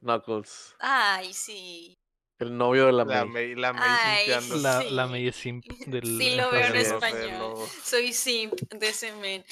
Knuckles. 0.00 0.74
Ay, 0.80 1.32
sí. 1.34 1.98
El 2.38 2.56
novio 2.56 2.86
de 2.86 2.92
la 2.92 3.04
La 3.04 3.24
May. 3.24 3.28
May, 3.28 3.54
la 3.54 3.72
May 3.72 3.82
Ay, 3.88 4.18
simpeando. 4.26 4.56
La, 4.56 4.80
Sí. 4.82 4.90
la 4.90 5.06
media 5.06 5.32
simp 5.32 5.64
del... 5.86 6.18
Sí 6.18 6.34
lo 6.36 6.50
veo 6.50 6.66
en 6.66 6.76
es. 6.76 6.88
español. 6.88 7.54
Soy 7.82 8.12
simp 8.12 8.54
de 8.70 8.88
ese 8.88 9.12
men. 9.16 9.44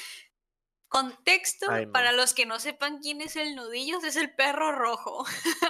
Contexto, 0.93 1.71
Ay, 1.71 1.87
para 1.87 2.11
los 2.11 2.35
que 2.35 2.45
no 2.45 2.59
sepan 2.59 2.99
quién 2.99 3.19
es 3.21 3.35
el 3.35 3.55
nudillos, 3.55 4.03
es 4.03 4.15
el 4.15 4.31
perro 4.31 4.71
rojo. 4.71 5.25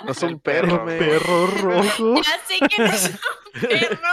No 0.05 0.11
es 0.11 0.21
El 0.23 0.33
un 0.33 0.39
perro, 0.41 0.83
me. 0.83 0.97
Perro 0.97 1.47
rojo. 1.61 2.15
Ya 2.21 2.39
sé 2.45 2.59
que 2.67 2.77
no 2.77 2.85
es 2.91 3.05
un 3.09 3.61
perro. 3.69 4.09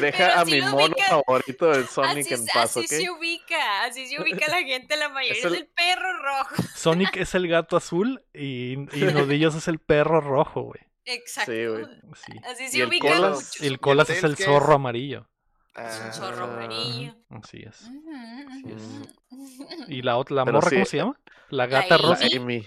Deja 0.00 0.18
pero 0.18 0.34
a 0.40 0.44
sí 0.44 0.52
mi 0.52 0.60
mono 0.62 0.86
ubica- 0.86 1.06
favorito 1.08 1.66
del 1.70 1.88
Sonic 1.88 2.26
así 2.26 2.34
en 2.34 2.46
paz, 2.46 2.76
así 2.76 2.86
se 2.86 3.10
ubica, 3.10 3.82
así 3.84 4.06
se 4.06 4.22
ubica 4.22 4.46
la 4.48 4.62
gente, 4.62 4.96
la 4.96 5.08
mayoría 5.08 5.40
es 5.40 5.44
el- 5.44 5.54
el, 5.56 5.66
perro 5.66 6.22
rojo. 6.22 6.54
Sonic 6.76 7.16
es 7.16 7.34
el 7.34 7.48
gato 7.48 7.76
azul 7.76 8.24
y, 8.32 8.74
y 8.74 9.04
Nudillos 9.12 9.56
es 9.56 9.66
el 9.66 9.80
perro 9.80 10.20
rojo, 10.20 10.62
güey. 10.62 10.80
Exacto. 11.04 11.50
Sí, 11.50 11.66
güey. 11.66 11.84
Sí. 12.24 12.32
Así 12.44 12.64
Y 12.64 12.68
se 12.68 12.82
el 12.82 12.88
ubican 12.88 13.12
Colas- 13.16 13.34
muchos. 13.34 13.60
El 13.60 13.80
Colas 13.80 14.10
es 14.10 14.22
el 14.22 14.34
es? 14.34 14.44
zorro 14.44 14.74
amarillo. 14.74 15.28
Es 15.74 16.00
un 16.00 16.06
Ah, 16.08 16.12
zorro 16.12 16.44
amarillo. 16.44 17.14
Así 17.30 17.62
es. 17.66 17.82
Ujú, 17.82 18.68
es. 18.68 19.88
¿Y 19.88 20.02
la 20.02 20.16
otra, 20.18 20.36
la 20.36 20.44
Pero 20.44 20.58
morra, 20.58 20.68
sí, 20.70 20.76
cómo 20.76 20.86
se 20.86 20.96
llama? 20.98 21.20
La 21.48 21.66
gata. 21.66 21.96
La 21.96 22.08
rosa. 22.08 22.26
Amy. 22.36 22.66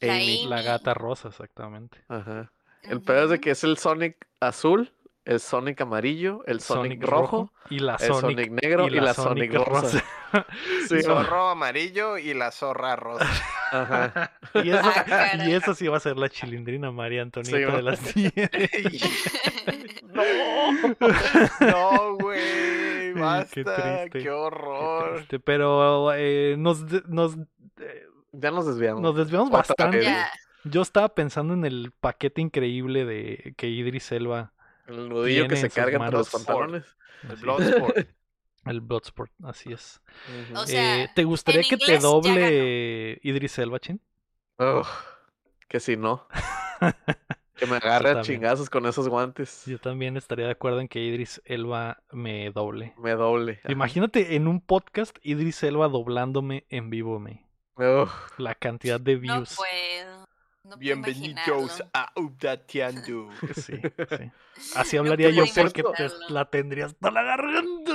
La 0.00 0.14
Amy. 0.14 0.44
La 0.46 0.62
gata 0.62 0.94
rosa, 0.94 1.28
exactamente. 1.28 1.98
Ajá. 2.08 2.50
El 2.82 3.00
peor 3.02 3.24
es 3.24 3.30
de 3.30 3.40
que 3.40 3.50
es 3.50 3.62
el 3.62 3.76
Sonic 3.76 4.26
azul, 4.40 4.92
el 5.26 5.38
Sonic 5.38 5.80
amarillo, 5.82 6.42
el 6.46 6.60
Sonic, 6.60 7.04
rojo, 7.04 7.52
y 7.68 7.78
la 7.78 7.96
el 7.96 8.06
Sonic, 8.06 8.20
Sonic 8.38 8.50
negro 8.62 8.86
y, 8.88 8.90
la 8.98 9.14
Sonic, 9.14 9.52
rosa. 9.54 10.02
Sí, 10.88 10.94
¿no? 10.94 11.02
zorro 11.02 11.50
amarillo 11.50 12.16
y 12.16 12.32
la 12.34 12.50
zorra 12.52 12.96
rosa. 12.96 13.26
Ajá. 13.72 14.32
Y 14.54 14.70
eso, 14.70 14.90
Ah, 15.10 15.30
y 15.44 15.52
eso 15.52 15.74
sí 15.74 15.86
va 15.88 15.98
a 15.98 16.00
ser 16.00 16.16
la 16.16 16.28
chilindrina 16.28 16.90
María 16.90 17.22
Antonieta 17.22 17.58
Sí, 17.70 17.76
de 17.76 17.82
las 17.82 18.14
10. 18.14 18.32
no, 20.12 20.22
no, 21.60 22.14
güey, 22.16 22.29
basta, 23.20 23.54
qué 23.54 23.64
qué, 23.64 24.08
triste, 24.10 24.30
horror. 24.30 25.18
Este, 25.20 25.38
pero 25.40 26.12
eh, 26.14 26.56
nos, 26.58 26.82
nos, 27.08 27.36
eh, 27.78 28.06
Ya 28.32 28.50
nos 28.50 28.66
desviamos. 28.66 29.02
nos 29.02 29.16
desviamos 29.16 29.50
bastante. 29.50 30.06
Yo 30.64 30.82
estaba 30.82 31.14
pensando 31.14 31.54
en 31.54 31.64
el 31.64 31.92
paquete 32.00 32.40
increíble 32.40 33.04
de 33.04 33.54
que 33.56 33.68
Idris 33.68 34.12
Elba, 34.12 34.52
El 34.86 35.08
nudillo 35.08 35.48
que 35.48 35.56
se 35.56 35.66
en 35.66 35.70
sus 35.70 35.74
carga 35.76 35.98
entre 35.98 36.18
los 36.18 36.30
pantalones. 36.30 36.84
El 37.28 37.36
Bloodsport. 37.36 37.96
el 38.66 38.80
Bloodsport, 38.80 39.32
así 39.44 39.72
es. 39.72 40.00
O 40.54 40.66
sea, 40.66 41.04
Eh, 41.04 41.10
¿Te 41.14 41.24
gustaría 41.24 41.62
que 41.62 41.76
te 41.78 41.98
doble 41.98 43.18
Idris 43.22 43.58
Elba, 43.58 43.78
Chin? 43.78 44.00
Ugh, 44.58 44.86
que 45.68 45.80
si 45.80 45.96
no. 45.96 46.26
Que 47.60 47.66
me 47.66 47.76
agarre 47.76 48.10
a 48.10 48.22
chingazos 48.22 48.68
con 48.70 48.86
esos 48.86 49.08
guantes. 49.08 49.64
Yo 49.66 49.78
también 49.78 50.16
estaría 50.16 50.46
de 50.46 50.52
acuerdo 50.52 50.80
en 50.80 50.88
que 50.88 51.00
Idris 51.00 51.40
Elba 51.44 52.02
me 52.10 52.50
doble. 52.50 52.94
Me 52.98 53.12
doble. 53.12 53.60
Ajá. 53.62 53.70
Imagínate 53.72 54.34
en 54.34 54.48
un 54.48 54.60
podcast 54.60 55.16
Idris 55.22 55.62
Elba 55.62 55.88
doblándome 55.88 56.64
en 56.70 56.88
vivo, 56.90 57.20
me. 57.20 57.44
La 58.38 58.54
cantidad 58.54 58.98
de 59.00 59.14
No 59.16 59.20
views. 59.20 59.56
puedo. 59.56 60.20
No 60.62 60.70
puedo 60.70 60.78
Bienvenidos 60.78 61.82
a 61.94 62.12
Updateando. 62.16 63.28
Sí, 63.54 63.74
sí. 64.18 64.30
Así 64.74 64.96
hablaría 64.98 65.30
yo 65.30 65.44
porque 65.54 65.82
te- 65.82 65.88
imaginarlo. 65.88 66.28
la 66.28 66.44
tendría 66.50 66.86
hasta 66.86 67.10
la 67.10 67.22
garganta. 67.22 67.92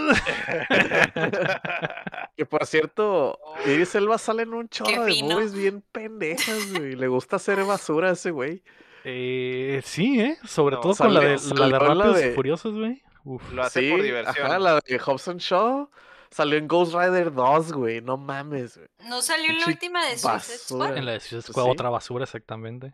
que 2.37 2.45
por 2.45 2.65
cierto, 2.65 3.39
Iris 3.65 3.93
Elba 3.95 4.17
sale 4.17 4.43
en 4.43 4.53
un 4.53 4.67
chorro 4.69 5.05
de 5.05 5.23
movies 5.23 5.53
bien 5.53 5.83
pendejas, 5.91 6.71
güey. 6.73 6.95
Le 6.95 7.07
gusta 7.07 7.35
hacer 7.37 7.63
basura 7.63 8.09
a 8.09 8.13
ese 8.13 8.31
güey. 8.31 8.63
Eh, 9.07 9.81
sí, 9.85 10.19
¿eh? 10.19 10.37
Sobre 10.45 10.75
No, 10.77 10.81
todo 10.81 10.95
con 10.95 11.13
la 11.13 11.19
de, 11.21 11.37
salió- 11.37 11.59
la 11.59 11.65
de 11.67 11.71
salió 11.71 11.79
Rápidos 11.95 12.19
y 12.19 12.23
de- 12.23 12.31
Furiosos, 12.33 12.73
güey. 12.75 13.01
Uf. 13.23 13.51
Lo 13.53 13.63
hace 13.63 13.79
Sí, 13.81 13.91
por 13.91 14.01
diversión. 14.01 14.45
Ajá, 14.47 14.59
la 14.59 14.79
de 14.85 14.99
Hobson 14.99 15.37
Shaw. 15.37 15.89
Salió 16.31 16.57
en 16.57 16.67
Ghost 16.67 16.93
Rider 16.93 17.31
2, 17.33 17.71
güey. 17.71 18.01
No 18.01 18.17
mames, 18.17 18.77
güey. 18.77 18.89
¿No 19.07 19.21
salió 19.21 19.51
en 19.51 19.59
la 19.59 19.67
última 19.67 20.01
de 20.05 20.17
Suicide 20.17 20.57
Squad? 20.57 20.79
basura. 20.79 20.97
En 20.99 21.05
la 21.05 21.11
de 21.13 21.19
Suicide 21.19 21.37
Pues 21.41 21.45
Squad, 21.53 21.63
sí. 21.65 21.69
otra 21.71 21.89
basura, 21.89 22.23
exactamente. 22.25 22.93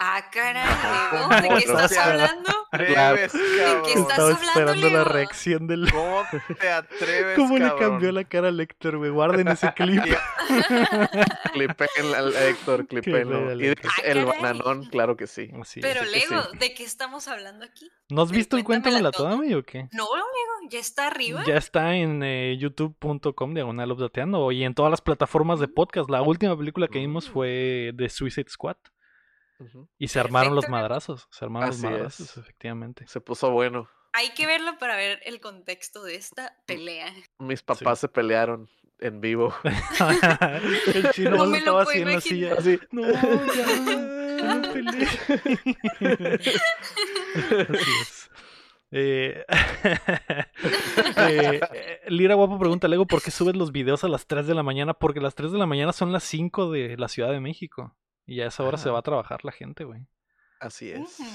Ah, 0.00 0.22
caray. 0.30 0.64
Leo, 1.12 1.28
¿de 1.28 1.42
qué 1.58 1.66
¿Cómo 1.66 1.78
estás 1.80 1.96
hablando? 1.98 2.50
atreves, 2.70 3.32
qué 3.32 3.92
estás 3.94 3.96
Estaba 3.96 4.28
hablando, 4.28 4.32
esperando 4.48 4.90
la 4.90 5.04
reacción 5.04 5.66
del... 5.66 5.90
¿Cómo 5.90 6.22
te 6.60 6.70
atreves, 6.70 7.36
¿Cómo 7.36 7.58
le 7.58 7.74
cambió 7.76 8.12
la 8.12 8.22
cara 8.24 8.48
al 8.48 8.60
Héctor, 8.60 8.98
güey? 8.98 9.10
Guarden 9.10 9.48
ese 9.48 9.72
clip. 9.76 10.04
Clipen 11.52 12.14
al 12.16 12.34
Héctor, 12.36 12.86
clipenlo. 12.86 13.52
Y. 13.60 13.68
Ah, 13.70 13.74
el 14.04 14.24
caray. 14.24 14.40
bananón, 14.42 14.84
claro 14.86 15.16
que 15.16 15.26
sí. 15.26 15.50
Pero 15.80 16.04
sí 16.04 16.10
Lego, 16.10 16.42
sí. 16.52 16.58
¿de 16.58 16.74
qué 16.74 16.84
estamos 16.84 17.26
hablando 17.28 17.64
aquí? 17.64 17.90
¿No 18.08 18.22
has 18.22 18.30
visto 18.30 18.56
el 18.56 18.64
cuéntamela 18.64 19.10
Cuéntamela 19.10 19.10
toda, 19.10 19.34
güey, 19.34 19.54
o 19.54 19.64
qué? 19.64 19.88
No, 19.92 20.04
Lego, 20.04 20.70
ya 20.70 20.78
está 20.78 21.08
arriba. 21.08 21.42
Ya 21.46 21.56
está 21.56 21.94
en 21.96 22.22
eh, 22.22 22.56
youtube.com 22.58 23.54
diagonal 23.54 23.92
updateando 23.92 24.52
y 24.52 24.64
en 24.64 24.74
todas 24.74 24.90
las 24.90 25.00
plataformas 25.00 25.58
de 25.60 25.68
podcast. 25.68 26.08
La 26.10 26.22
última 26.22 26.56
película 26.56 26.86
que 26.88 26.98
vimos 27.00 27.28
Mm. 27.28 27.32
fue 27.32 27.92
The 27.96 28.08
Suicide 28.08 28.48
Squad 28.48 28.76
Y 29.98 30.08
se 30.08 30.20
armaron 30.20 30.54
los 30.54 30.68
madrazos. 30.68 31.26
Se 31.30 31.44
armaron 31.44 31.70
Así 31.70 31.82
los 31.82 31.90
es. 31.90 31.96
madrazos, 31.96 32.36
efectivamente. 32.38 33.06
Se 33.06 33.20
puso 33.20 33.50
bueno. 33.50 33.88
Hay 34.12 34.30
que 34.30 34.46
verlo 34.46 34.78
para 34.78 34.96
ver 34.96 35.20
el 35.24 35.40
contexto 35.40 36.02
de 36.02 36.16
esta 36.16 36.56
pelea. 36.66 37.12
Mis 37.38 37.62
papás 37.62 38.00
se 38.00 38.08
pelearon 38.08 38.68
en 39.00 39.20
vivo. 39.20 39.54
el 40.94 41.10
chino 41.12 41.30
No 41.30 41.46
me 41.46 41.60
lo 41.60 41.80
estaba 41.80 41.84
puedo 41.84 42.18
haciendo 42.18 42.56
así. 42.58 42.78
No, 42.90 43.02
ya, 43.06 43.22
ya 44.38 44.54
no 44.54 44.72
peleé". 44.72 45.08
Así 47.68 47.90
es. 48.00 48.30
Eh, 48.90 49.44
eh, 51.16 51.60
eh, 51.74 52.00
Lira 52.08 52.34
Guapo 52.34 52.58
pregunta, 52.58 52.88
Lego, 52.88 53.06
¿por 53.06 53.22
qué 53.22 53.30
subes 53.30 53.54
los 53.54 53.70
videos 53.70 54.02
a 54.04 54.08
las 54.08 54.26
3 54.26 54.46
de 54.46 54.54
la 54.54 54.62
mañana? 54.62 54.94
Porque 54.94 55.20
las 55.20 55.34
3 55.34 55.52
de 55.52 55.58
la 55.58 55.66
mañana 55.66 55.92
son 55.92 56.12
las 56.12 56.24
5 56.24 56.70
de 56.70 56.96
la 56.96 57.08
Ciudad 57.08 57.30
de 57.30 57.40
México. 57.40 57.94
Y 58.28 58.40
a 58.42 58.46
esa 58.46 58.62
hora 58.62 58.78
se 58.78 58.88
Ah. 58.88 58.92
va 58.92 58.98
a 59.00 59.02
trabajar 59.02 59.44
la 59.44 59.50
gente, 59.50 59.82
güey. 59.84 60.06
Así 60.60 60.90
es. 60.90 61.18
Es. 61.18 61.26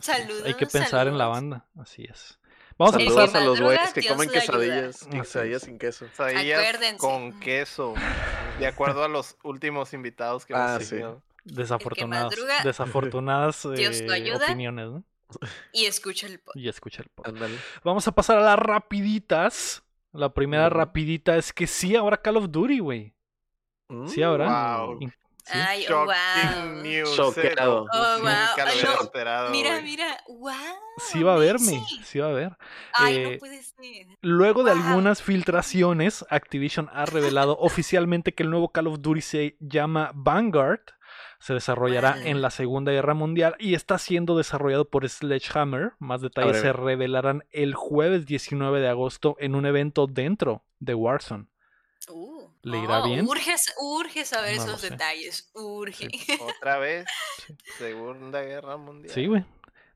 Saludos. 0.00 0.44
Hay 0.44 0.54
que 0.54 0.66
pensar 0.66 1.08
en 1.08 1.18
la 1.18 1.26
banda. 1.26 1.66
Así 1.78 2.04
es. 2.04 2.38
Vamos 2.78 2.94
a 2.94 3.00
empezar. 3.00 3.36
a 3.36 3.44
los 3.44 3.60
güeyes 3.60 3.92
que 3.92 4.00
Dios 4.02 4.12
comen 4.12 4.30
quesadillas. 4.30 5.06
Quesadillas 5.10 5.62
es. 5.62 5.66
sin 5.66 5.78
queso. 5.78 6.06
Quesadillas 6.06 6.60
Acuérdense. 6.60 6.98
con 6.98 7.40
queso. 7.40 7.94
De 8.60 8.66
acuerdo 8.66 9.02
a 9.02 9.08
los 9.08 9.36
últimos 9.42 9.92
invitados 9.92 10.46
que 10.46 10.54
Ah, 10.54 10.74
hemos 10.76 10.84
sí. 10.84 10.90
tenido. 10.90 11.22
Desafortunadas, 11.44 12.24
madruga, 12.32 12.62
desafortunadas 12.64 13.64
eh, 13.76 14.08
ayuda. 14.12 14.44
opiniones, 14.46 14.86
¿no? 14.88 15.04
Y 15.72 15.86
escucha 15.86 16.26
el 16.26 16.38
podcast. 16.38 16.56
Y 16.64 16.68
escucha 16.68 17.02
el. 17.02 17.58
Vamos 17.82 18.06
a 18.06 18.12
pasar 18.12 18.38
a 18.38 18.42
las 18.42 18.58
rapiditas. 18.58 19.82
La 20.12 20.32
primera 20.34 20.68
rapidita 20.68 21.36
es 21.36 21.52
que 21.52 21.66
sí 21.66 21.96
habrá 21.96 22.16
Call 22.20 22.36
of 22.36 22.50
Duty, 22.50 22.78
güey. 22.80 23.14
Sí 24.06 24.22
habrá. 24.22 24.78
Wow. 24.84 24.98
Sí. 25.46 25.52
Ay, 25.54 25.86
wow. 25.88 26.82
news. 26.82 27.14
Choqueado. 27.14 27.32
cero. 27.32 27.86
Oh, 27.92 28.18
wow. 28.20 28.28
Ay, 28.66 28.78
no. 28.82 29.02
esperado, 29.02 29.50
Mira, 29.50 29.80
mira, 29.80 30.16
wow. 30.28 30.52
Sí 30.98 31.22
va 31.22 31.34
a 31.34 31.38
verme, 31.38 31.76
amazing. 31.76 32.04
sí 32.04 32.18
va 32.18 32.30
a 32.30 32.32
ver. 32.32 32.56
Ay, 32.92 33.16
Eh, 33.16 33.32
no 33.34 33.38
puede 33.38 33.62
ser. 33.62 34.06
Luego 34.22 34.64
de 34.64 34.72
algunas 34.72 35.22
filtraciones, 35.22 36.24
Activision 36.30 36.90
ha 36.92 37.06
revelado 37.06 37.56
oficialmente 37.60 38.34
que 38.34 38.42
el 38.42 38.50
nuevo 38.50 38.70
Call 38.70 38.88
of 38.88 39.00
Duty 39.00 39.20
se 39.20 39.56
llama 39.60 40.10
Vanguard. 40.14 40.80
Se 41.38 41.54
desarrollará 41.54 42.14
Wow. 42.16 42.26
en 42.26 42.42
la 42.42 42.50
Segunda 42.50 42.90
Guerra 42.92 43.14
Mundial 43.14 43.54
y 43.58 43.74
está 43.74 43.98
siendo 43.98 44.36
desarrollado 44.36 44.88
por 44.88 45.08
Sledgehammer. 45.08 45.92
Más 46.00 46.22
detalles 46.22 46.60
se 46.60 46.72
revelarán 46.72 47.44
el 47.50 47.74
jueves 47.74 48.26
19 48.26 48.80
de 48.80 48.88
agosto 48.88 49.36
en 49.38 49.54
un 49.54 49.64
evento 49.66 50.06
dentro 50.08 50.64
de 50.80 50.94
Warzone. 50.94 51.46
¿Le 52.66 52.78
irá 52.80 52.98
oh, 52.98 53.06
bien? 53.06 53.24
Urge, 53.28 53.54
urge 53.80 54.24
saber 54.24 54.56
No 54.56 54.64
esos 54.64 54.82
detalles. 54.82 55.48
Urge. 55.54 56.08
Otra 56.40 56.78
vez. 56.78 57.06
Segunda 57.78 58.42
Guerra 58.42 58.76
Mundial. 58.76 59.14
Sí, 59.14 59.26
güey. 59.26 59.44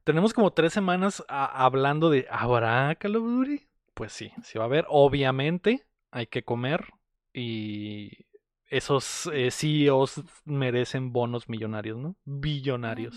Tenemos 0.04 0.32
como 0.32 0.52
tres 0.52 0.72
semanas 0.72 1.24
a- 1.26 1.64
hablando 1.64 2.10
de 2.10 2.28
¿habrá 2.30 2.94
Call 2.94 3.16
of 3.16 3.24
Duty? 3.24 3.66
Pues 3.92 4.12
sí, 4.12 4.30
sí 4.44 4.56
va 4.56 4.64
a 4.64 4.66
haber. 4.68 4.86
Obviamente 4.88 5.84
hay 6.12 6.28
que 6.28 6.44
comer 6.44 6.86
y 7.32 8.26
esos 8.68 9.28
eh, 9.32 9.50
CEOs 9.50 10.22
merecen 10.44 11.12
bonos 11.12 11.48
millonarios, 11.48 11.98
¿no? 11.98 12.14
Billonarios. 12.24 13.16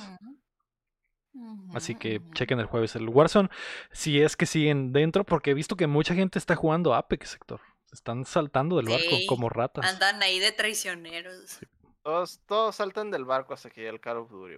Así 1.76 1.94
que 1.94 2.22
chequen 2.34 2.60
el 2.60 2.66
jueves 2.66 2.96
el 2.96 3.08
Warzone. 3.08 3.50
Si 3.92 4.20
es 4.20 4.36
que 4.36 4.48
siguen 4.48 4.94
dentro, 4.94 5.24
porque 5.24 5.52
he 5.52 5.54
visto 5.54 5.76
que 5.76 5.86
mucha 5.86 6.16
gente 6.16 6.40
está 6.40 6.56
jugando 6.56 6.96
Apex, 6.96 7.30
sector. 7.30 7.62
Están 7.94 8.26
saltando 8.26 8.78
del 8.78 8.88
barco 8.90 9.16
Sí, 9.18 9.26
como 9.28 9.50
ratas. 9.50 9.86
Andan 9.86 10.22
ahí 10.24 10.40
de 10.40 10.52
traicioneros. 10.52 11.60
Todos, 12.02 12.40
todos 12.48 12.76
saltan 12.76 13.12
del 13.12 13.24
barco 13.26 13.54
hasta 13.54 13.70
que 13.70 13.82
llegue 13.82 13.92
el 13.94 14.00
Call 14.02 14.18
of 14.18 14.30
Duty. 14.32 14.56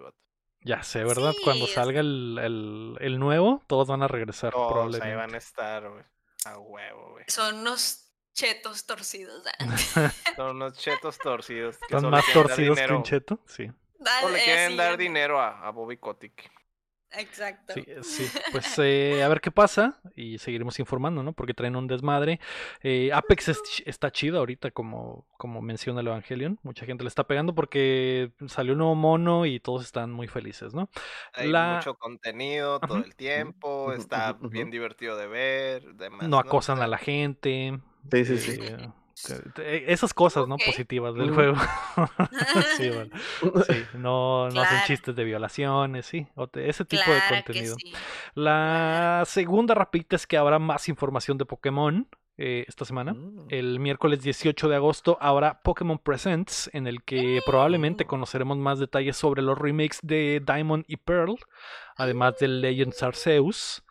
Ya 0.62 0.82
sé, 0.82 1.04
¿verdad? 1.04 1.34
Cuando 1.44 1.68
Sí, 1.68 1.74
salga 1.74 2.00
el, 2.00 2.40
el- 2.42 2.98
el 3.00 3.20
nuevo, 3.20 3.62
todos 3.68 3.88
van 3.88 4.02
a 4.02 4.08
regresar 4.08 4.52
Todos 4.52 4.66
ahí 4.66 4.72
probablemente. 4.74 5.16
van 5.16 5.36
a 5.36 5.38
estar, 5.38 5.88
güey. 5.90 6.04
A 6.46 6.58
huevo, 6.58 7.12
güey. 7.12 7.26
Son 7.28 7.56
unos 7.60 8.10
chetos 8.34 8.86
torcidos. 8.86 9.44
ah. 9.60 10.12
Son 10.36 10.56
unos 10.56 10.78
chetos 10.78 11.18
torcidos. 11.20 11.78
Que 11.78 11.86
Están 11.86 12.02
solo 12.02 12.12
más 12.18 12.26
torcidos 12.34 12.80
que 12.80 12.94
un 12.94 13.04
cheto. 13.04 13.40
Sí, 13.46 13.72
Solo 14.22 14.34
le 14.34 14.44
quieren 14.44 14.72
sí, 14.72 14.78
dar 14.78 14.98
dinero 14.98 15.40
a, 15.40 15.68
a 15.68 15.70
Bobby 15.72 15.98
Kotick. 15.98 16.52
Exacto. 17.18 17.74
sí, 17.76 17.86
sí. 18.04 18.40
Pues 18.52 18.66
eh, 18.80 19.24
a 19.24 19.28
ver 19.28 19.42
qué 19.42 19.52
pasa 19.52 20.00
y 20.16 20.38
seguiremos 20.38 20.80
informando, 20.80 21.24
¿no? 21.24 21.34
Porque 21.34 21.54
traen 21.54 21.76
un 21.76 21.88
desmadre. 21.88 22.40
Eh, 22.82 23.12
Apex 23.14 23.50
es 23.50 23.62
está 23.86 24.12
chido 24.12 24.40
ahorita, 24.40 24.72
como, 24.72 25.26
como 25.38 25.62
menciona 25.62 26.02
el 26.02 26.08
Evangelion. 26.08 26.60
Mucha 26.64 26.86
gente 26.86 27.04
le 27.04 27.08
está 27.08 27.26
pegando 27.26 27.54
porque 27.56 28.32
salió 28.48 28.74
un 28.74 28.80
nuevo 28.80 28.96
mono 28.96 29.46
y 29.46 29.60
todos 29.60 29.84
están 29.86 30.12
muy 30.12 30.28
felices, 30.28 30.74
¿no? 30.74 30.90
Hay 31.34 31.50
La- 31.50 31.76
mucho 31.78 31.96
contenido 31.96 32.80
todo 32.80 32.98
el 32.98 33.16
tiempo. 33.16 33.94
Está 33.94 34.34
bien 34.34 34.70
divertido 34.72 35.18
de 35.18 35.28
ver. 35.28 35.96
Demás, 35.96 36.28
No 36.28 36.38
acosan 36.40 36.82
a 36.82 36.88
la 36.88 36.98
gente. 36.98 37.80
Sí, 38.12 38.26
sí, 38.26 38.38
sí. 38.38 38.52
eh, 38.62 38.78
Eh, 38.80 38.90
Esas 39.88 40.14
cosas, 40.14 40.48
¿no? 40.48 40.58
Positivas 40.58 41.16
del 41.16 41.32
juego. 41.34 41.56
sí, 42.78 42.90
bueno. 42.94 43.16
Sí, 43.68 43.84
no, 43.94 44.50
no 44.50 44.62
hacen 44.62 44.80
chistes 44.86 45.16
de 45.16 45.24
violaciones, 45.24 46.06
sí. 46.06 46.28
o 46.36 46.48
te- 46.48 46.70
ese 46.70 46.84
tipo 46.86 47.04
de 47.12 47.20
Claro 47.28 47.44
contenido. 47.46 47.76
sí. 47.80 47.94
La 48.34 49.24
segunda 49.26 49.74
rapidita 49.74 50.16
es 50.16 50.28
que 50.28 50.38
habrá 50.38 50.60
más 50.60 50.90
información 50.90 51.38
de 51.38 51.46
Pokémon 51.46 52.08
eh, 52.38 52.66
esta 52.68 52.84
semana. 52.84 53.14
Mm. 53.14 53.48
El 53.50 53.80
miércoles 53.80 54.22
18 54.22 54.68
de 54.68 54.76
agosto 54.76 55.18
habrá 55.22 55.62
Pokémon 55.62 55.98
Presents, 55.98 56.70
en 56.74 56.86
el 56.86 57.02
que 57.04 57.40
probablemente 57.46 58.04
conoceremos 58.06 58.58
más 58.58 58.80
detalles 58.80 59.16
sobre 59.16 59.42
los 59.42 59.58
remakes 59.58 60.00
de 60.04 60.44
Diamond 60.46 60.84
y 60.88 60.98
Pearl, 60.98 61.38
además 61.96 62.38
del 62.40 62.60
Legends 62.60 63.02
Arceus. 63.02 63.82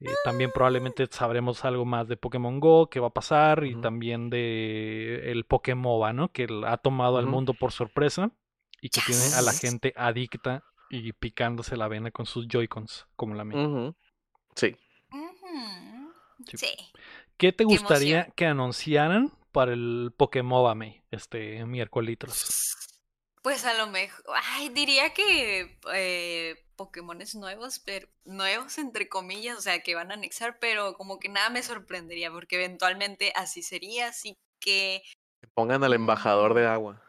Eh, 0.00 0.08
también 0.24 0.50
probablemente 0.50 1.06
sabremos 1.10 1.64
algo 1.64 1.84
más 1.84 2.08
de 2.08 2.16
Pokémon 2.16 2.58
Go, 2.58 2.88
qué 2.88 3.00
va 3.00 3.08
a 3.08 3.12
pasar, 3.12 3.64
y 3.64 3.78
también 3.80 4.30
de 4.30 5.30
el 5.30 5.44
Pokémon 5.44 6.16
¿no? 6.16 6.32
Que 6.32 6.48
ha 6.66 6.78
tomado 6.78 7.18
al 7.18 7.26
mundo 7.26 7.52
por 7.52 7.72
sorpresa 7.72 8.30
y 8.80 8.88
que 8.88 9.02
tiene 9.04 9.22
a 9.36 9.42
la 9.42 9.52
gente 9.52 9.92
adicta 9.96 10.64
y 10.88 11.12
picándose 11.12 11.76
la 11.76 11.86
vena 11.88 12.10
con 12.10 12.24
sus 12.26 12.48
Joy-Cons, 12.48 13.08
como 13.14 13.34
la 13.34 13.44
mía. 13.44 13.92
Sí. 14.54 14.74
Sí. 16.46 16.56
Sí. 16.56 16.66
¿Qué 17.36 17.52
te 17.52 17.64
gustaría 17.64 18.26
que 18.34 18.46
anunciaran 18.46 19.32
para 19.52 19.72
el 19.72 20.12
Pokémon 20.16 20.76
May 20.76 21.02
este 21.10 21.64
miércoles? 21.66 22.18
Pues 23.42 23.64
a 23.64 23.74
lo 23.74 23.86
mejor, 23.86 24.22
ay, 24.54 24.68
diría 24.68 25.14
que 25.14 25.78
eh, 25.94 26.56
Pokémones 26.76 27.34
nuevos, 27.34 27.78
pero 27.78 28.06
nuevos 28.24 28.76
entre 28.78 29.08
comillas, 29.08 29.56
o 29.58 29.62
sea, 29.62 29.80
que 29.82 29.94
van 29.94 30.10
a 30.10 30.14
anexar, 30.14 30.58
pero 30.58 30.92
como 30.94 31.18
que 31.18 31.28
nada 31.30 31.48
me 31.48 31.62
sorprendería, 31.62 32.30
porque 32.30 32.56
eventualmente 32.56 33.32
así 33.34 33.62
sería, 33.62 34.08
así 34.08 34.36
que, 34.60 35.02
Que 35.40 35.48
Pongan 35.54 35.82
al 35.84 35.94
embajador 35.94 36.52
de 36.54 36.66
agua. 36.66 37.02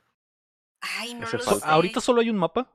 ay, 0.79 1.15
no 1.15 1.25
Ese 1.27 1.37
lo 1.37 1.43
sé. 1.43 1.59
¿Ahorita 1.63 1.99
solo 2.01 2.21
hay 2.21 2.29
un 2.29 2.37
mapa? 2.37 2.71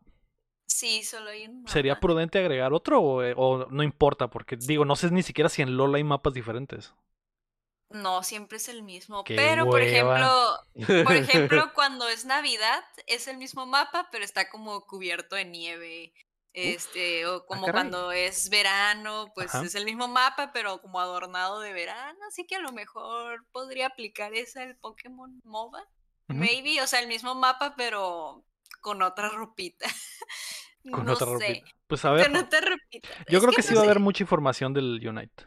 Sí, 0.68 1.02
solo 1.04 1.30
hay 1.30 1.46
un 1.46 1.66
¿Sería 1.66 1.94
mapa. 1.94 2.00
prudente 2.00 2.38
agregar 2.38 2.72
otro 2.74 3.00
o, 3.00 3.22
eh, 3.22 3.32
o 3.36 3.66
no 3.70 3.82
importa? 3.82 4.28
Porque 4.28 4.56
digo, 4.56 4.84
no 4.84 4.96
sé 4.96 5.10
ni 5.10 5.22
siquiera 5.22 5.48
si 5.48 5.62
en 5.62 5.76
LOL 5.76 5.94
hay 5.94 6.04
mapas 6.04 6.34
diferentes. 6.34 6.94
No, 8.02 8.22
siempre 8.22 8.58
es 8.58 8.68
el 8.68 8.82
mismo, 8.82 9.24
Qué 9.24 9.36
pero 9.36 9.64
por 9.66 9.80
ejemplo, 9.80 10.58
por 11.04 11.16
ejemplo, 11.16 11.72
cuando 11.74 12.08
es 12.08 12.24
Navidad 12.24 12.84
es 13.06 13.26
el 13.28 13.38
mismo 13.38 13.66
mapa, 13.66 14.08
pero 14.12 14.24
está 14.24 14.48
como 14.50 14.80
cubierto 14.86 15.36
de 15.36 15.44
nieve. 15.44 16.12
Este, 16.52 17.26
o 17.26 17.44
como 17.44 17.66
caray. 17.66 17.72
cuando 17.82 18.12
es 18.12 18.48
verano, 18.48 19.30
pues 19.34 19.54
Ajá. 19.54 19.64
es 19.64 19.74
el 19.74 19.84
mismo 19.84 20.08
mapa, 20.08 20.52
pero 20.54 20.80
como 20.80 21.00
adornado 21.00 21.60
de 21.60 21.74
verano, 21.74 22.18
así 22.28 22.46
que 22.46 22.56
a 22.56 22.60
lo 22.60 22.72
mejor 22.72 23.44
podría 23.52 23.88
aplicar 23.88 24.32
esa 24.34 24.62
el 24.62 24.74
Pokémon 24.76 25.38
MOBA. 25.44 25.86
Maybe, 26.28 26.80
o 26.82 26.86
sea, 26.86 27.00
el 27.00 27.08
mismo 27.08 27.34
mapa, 27.34 27.74
pero 27.76 28.42
con 28.80 29.02
otra 29.02 29.28
ropita. 29.28 29.86
Con 30.90 31.04
no 31.04 31.12
otra 31.14 31.26
sé. 31.26 31.32
ropita. 31.32 31.70
Pues 31.88 32.04
a 32.04 32.10
ver, 32.12 32.26
Con 32.30 32.36
otra 32.36 32.60
ropita. 32.60 33.08
yo 33.28 33.38
Es 33.38 33.44
creo 33.44 33.52
que, 33.54 33.62
sí 33.62 33.74
no 33.74 33.80
va 33.80 33.82
a 33.82 33.84
haber 33.86 34.00
mucha 34.00 34.22
información 34.22 34.72
del 34.72 35.00
Unite. 35.06 35.44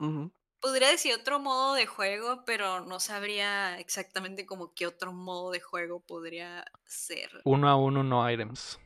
Ujú. 0.00 0.32
Podría 0.62 0.90
decir 0.90 1.12
otro 1.12 1.40
modo 1.40 1.74
de 1.74 1.86
juego, 1.86 2.44
pero 2.46 2.80
no 2.82 3.00
sabría 3.00 3.80
exactamente 3.80 4.46
como 4.46 4.72
qué 4.74 4.86
otro 4.86 5.12
modo 5.12 5.50
de 5.50 5.58
juego 5.60 5.98
podría 5.98 6.64
ser. 6.86 7.30
Uno 7.44 7.68
a 7.68 7.76
uno 7.76 8.02
no 8.02 8.30
items. 8.30 8.78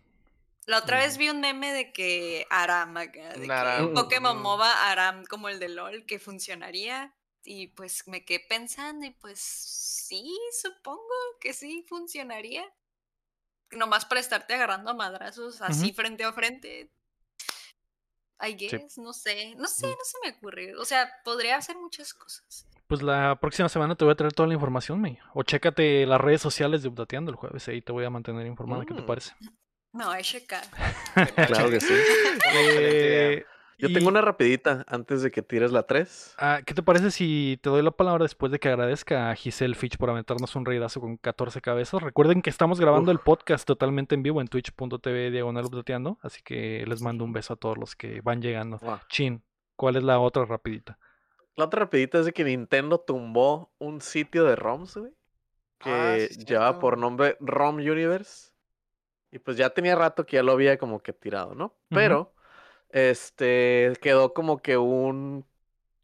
La 0.67 0.79
otra 0.79 0.99
vez 0.99 1.19
vi 1.19 1.29
un 1.29 1.41
meme 1.41 1.73
de 1.75 1.93
que 1.93 2.47
Aram 2.51 2.97
acá, 2.97 3.35
de 3.35 3.41
Un 3.41 3.49
que 3.49 3.93
Pokémon 3.93 4.37
ujú. 4.37 4.43
MOBA 4.43 4.91
Aram 4.91 5.25
como 5.27 5.49
el 5.51 5.59
de 5.59 5.69
LOL, 5.69 6.07
que 6.07 6.19
funcionaría. 6.19 7.15
Y 7.45 7.69
pues 7.69 8.09
me 8.09 8.25
quedé 8.25 8.41
pensando 8.49 9.07
y 9.07 9.11
pues 9.11 9.39
sí, 9.39 10.37
supongo 10.61 11.15
que 11.41 11.53
sí 11.53 11.85
funcionaría. 11.89 12.65
Nomás 13.71 14.05
para 14.07 14.21
estarte 14.21 14.55
agarrando 14.55 14.91
a 14.91 14.95
madrazos 14.95 15.61
así 15.63 15.93
frente 15.93 16.25
a 16.25 16.33
frente. 16.33 16.93
I 18.41 18.55
guess, 18.55 18.99
no 18.99 19.13
sé, 19.13 19.55
no 19.57 19.67
sé, 19.67 19.87
Mm. 19.87 19.91
no 19.91 20.05
se 20.05 20.19
me 20.25 20.37
ocurre. 20.37 20.77
O 20.77 20.85
sea, 20.85 21.09
podría 21.25 21.57
hacer 21.57 21.77
muchas 21.77 22.13
cosas. 22.15 22.67
Pues 22.87 23.03
la 23.03 23.37
próxima 23.41 23.69
semana 23.69 23.95
te 23.97 24.05
voy 24.05 24.13
a 24.13 24.17
traer 24.17 24.33
toda 24.33 24.47
la 24.47 24.55
información, 24.55 25.01
May. 25.01 25.19
O 25.35 25.43
chécate 25.43 26.07
las 26.07 26.21
redes 26.21 26.41
sociales 26.41 26.83
de 26.83 26.89
Updateando 26.89 27.31
el 27.31 27.37
jueves. 27.37 27.67
Ahí 27.69 27.81
te 27.83 27.93
voy 27.93 28.05
a 28.05 28.11
mantener 28.11 28.47
informada. 28.47 28.85
¿Qué 28.85 28.95
te 28.95 29.03
Mm. 29.03 29.07
parece? 29.07 29.33
Me 29.93 30.05
voy 30.05 30.19
a 30.19 30.23
checar. 30.23 30.63
Claro 31.65 31.71
que 31.71 31.81
sí. 31.81 31.95
Eh, 32.55 33.45
Yo 33.79 33.89
y- 33.89 33.93
tengo 33.93 34.09
una 34.09 34.23
rapidita 34.23 34.85
antes 34.89 35.23
de 35.23 35.31
que 35.31 35.43
tires 35.43 35.71
la 35.71 35.83
3. 35.83 36.35
Ah, 36.39 36.61
¿Qué 36.65 36.73
te 36.73 36.83
parece 36.83 37.11
si 37.11 37.59
te 37.63 37.69
doy 37.69 37.83
la 37.83 37.91
palabra 37.91 38.23
después 38.25 38.51
de 38.51 38.59
que 38.59 38.69
agradezca 38.69 39.31
a 39.31 39.35
Giselle 39.35 39.75
Fitch 39.75 39.99
por 39.99 40.09
aventarnos 40.09 40.57
un 40.57 40.65
reidazo 40.65 41.01
con 41.01 41.17
14 41.19 41.61
cabezas? 41.61 42.03
Recuerden 42.03 42.41
que 42.41 42.49
estamos 42.51 42.81
grabando 42.81 43.11
Uf. 43.11 43.19
el 43.19 43.23
podcast 43.23 43.67
totalmente 43.67 44.15
en 44.15 44.23
vivo 44.23 44.41
en 44.41 44.49
twitch.tv 44.49 45.31
diagonal 45.31 45.67
updateando, 45.67 46.19
así 46.23 46.41
que 46.43 46.85
les 46.87 47.03
mando 47.03 47.25
un 47.25 47.33
beso 47.33 47.53
a 47.53 47.57
todos 47.57 47.77
los 47.77 47.95
que 47.97 48.21
van 48.23 48.41
llegando. 48.41 48.81
Chin, 49.09 49.43
¿cuál 49.77 49.97
es 49.97 50.03
la 50.03 50.19
otra 50.21 50.45
rapidita? 50.47 50.99
La 51.55 51.65
otra 51.67 51.81
rapidita 51.81 52.19
es 52.19 52.27
de 52.27 52.33
que 52.33 52.45
Nintendo 52.45 52.99
tumbó 53.01 53.73
un 53.79 54.01
sitio 54.01 54.45
de 54.45 54.57
ROMs, 54.57 54.97
güey. 54.97 55.13
Que 55.79 55.91
Ah, 55.91 56.17
sí, 56.31 56.45
llevaba 56.47 56.69
cierto. 56.69 56.81
por 56.81 56.97
nombre 56.99 57.37
ROM 57.41 57.77
Universe. 57.77 58.53
Y 59.31 59.39
pues 59.39 59.57
ya 59.59 59.69
tenía 59.71 59.95
rato 59.97 60.25
que 60.25 60.37
ya 60.37 60.43
lo 60.43 60.53
había 60.53 60.79
como 60.79 61.01
que 61.03 61.13
tirado, 61.13 61.55
¿no? 61.55 61.75
Pero, 61.91 62.33
este, 62.97 63.93
quedó 64.01 64.33
como 64.33 64.59
que 64.59 64.79
un... 64.79 65.45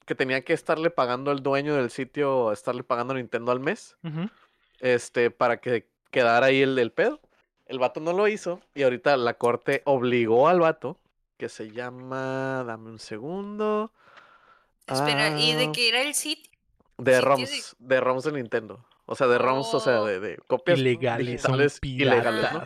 Que 0.05 0.15
tenía 0.15 0.43
que 0.45 0.53
estarle 0.53 0.91
pagando 0.91 1.31
el 1.33 1.43
dueño 1.43 1.75
del 1.77 1.91
sitio, 1.91 2.53
estarle 2.53 2.83
pagando 2.83 3.15
a 3.15 3.17
Nintendo 3.17 3.51
al 3.53 3.61
mes. 3.61 3.97
Este, 4.81 5.31
para 5.31 5.59
que 5.59 5.87
quedara 6.11 6.47
ahí 6.47 6.61
el, 6.61 6.79
el 6.79 6.91
pedo. 6.93 7.21
El 7.67 7.79
vato 7.79 8.01
no 8.01 8.13
lo 8.13 8.29
hizo 8.29 8.61
y 8.75 8.83
ahorita 8.83 9.17
la 9.17 9.35
corte 9.35 9.81
obligó 9.87 10.49
al 10.49 10.61
vato, 10.61 10.99
que 11.39 11.49
se 11.49 11.71
llama, 11.71 12.65
dame 12.67 12.91
un 12.91 12.99
segundo, 12.99 13.93
Espera, 14.87 15.39
¿y 15.41 15.55
de 15.55 15.67
Ah, 15.67 15.73
qué 15.73 15.89
era 15.89 16.03
el 16.03 16.13
sitio? 16.15 16.51
de 16.99 17.15
sitio 17.15 17.29
ROMs, 17.29 17.77
de 17.79 18.01
ROMs 18.01 18.25
de 18.25 18.33
Nintendo. 18.33 18.85
O 19.07 19.15
sea, 19.15 19.29
de 19.29 19.39
ROMs, 19.39 19.73
o 19.73 19.81
sea, 19.81 20.03
Oh. 20.03 20.05
de, 20.05 20.21
de 20.21 20.37
copias 20.47 20.79
Ilegales, 20.79 21.27
digitales 21.27 21.79
ilegales, 21.83 22.53
¿no? 22.53 22.63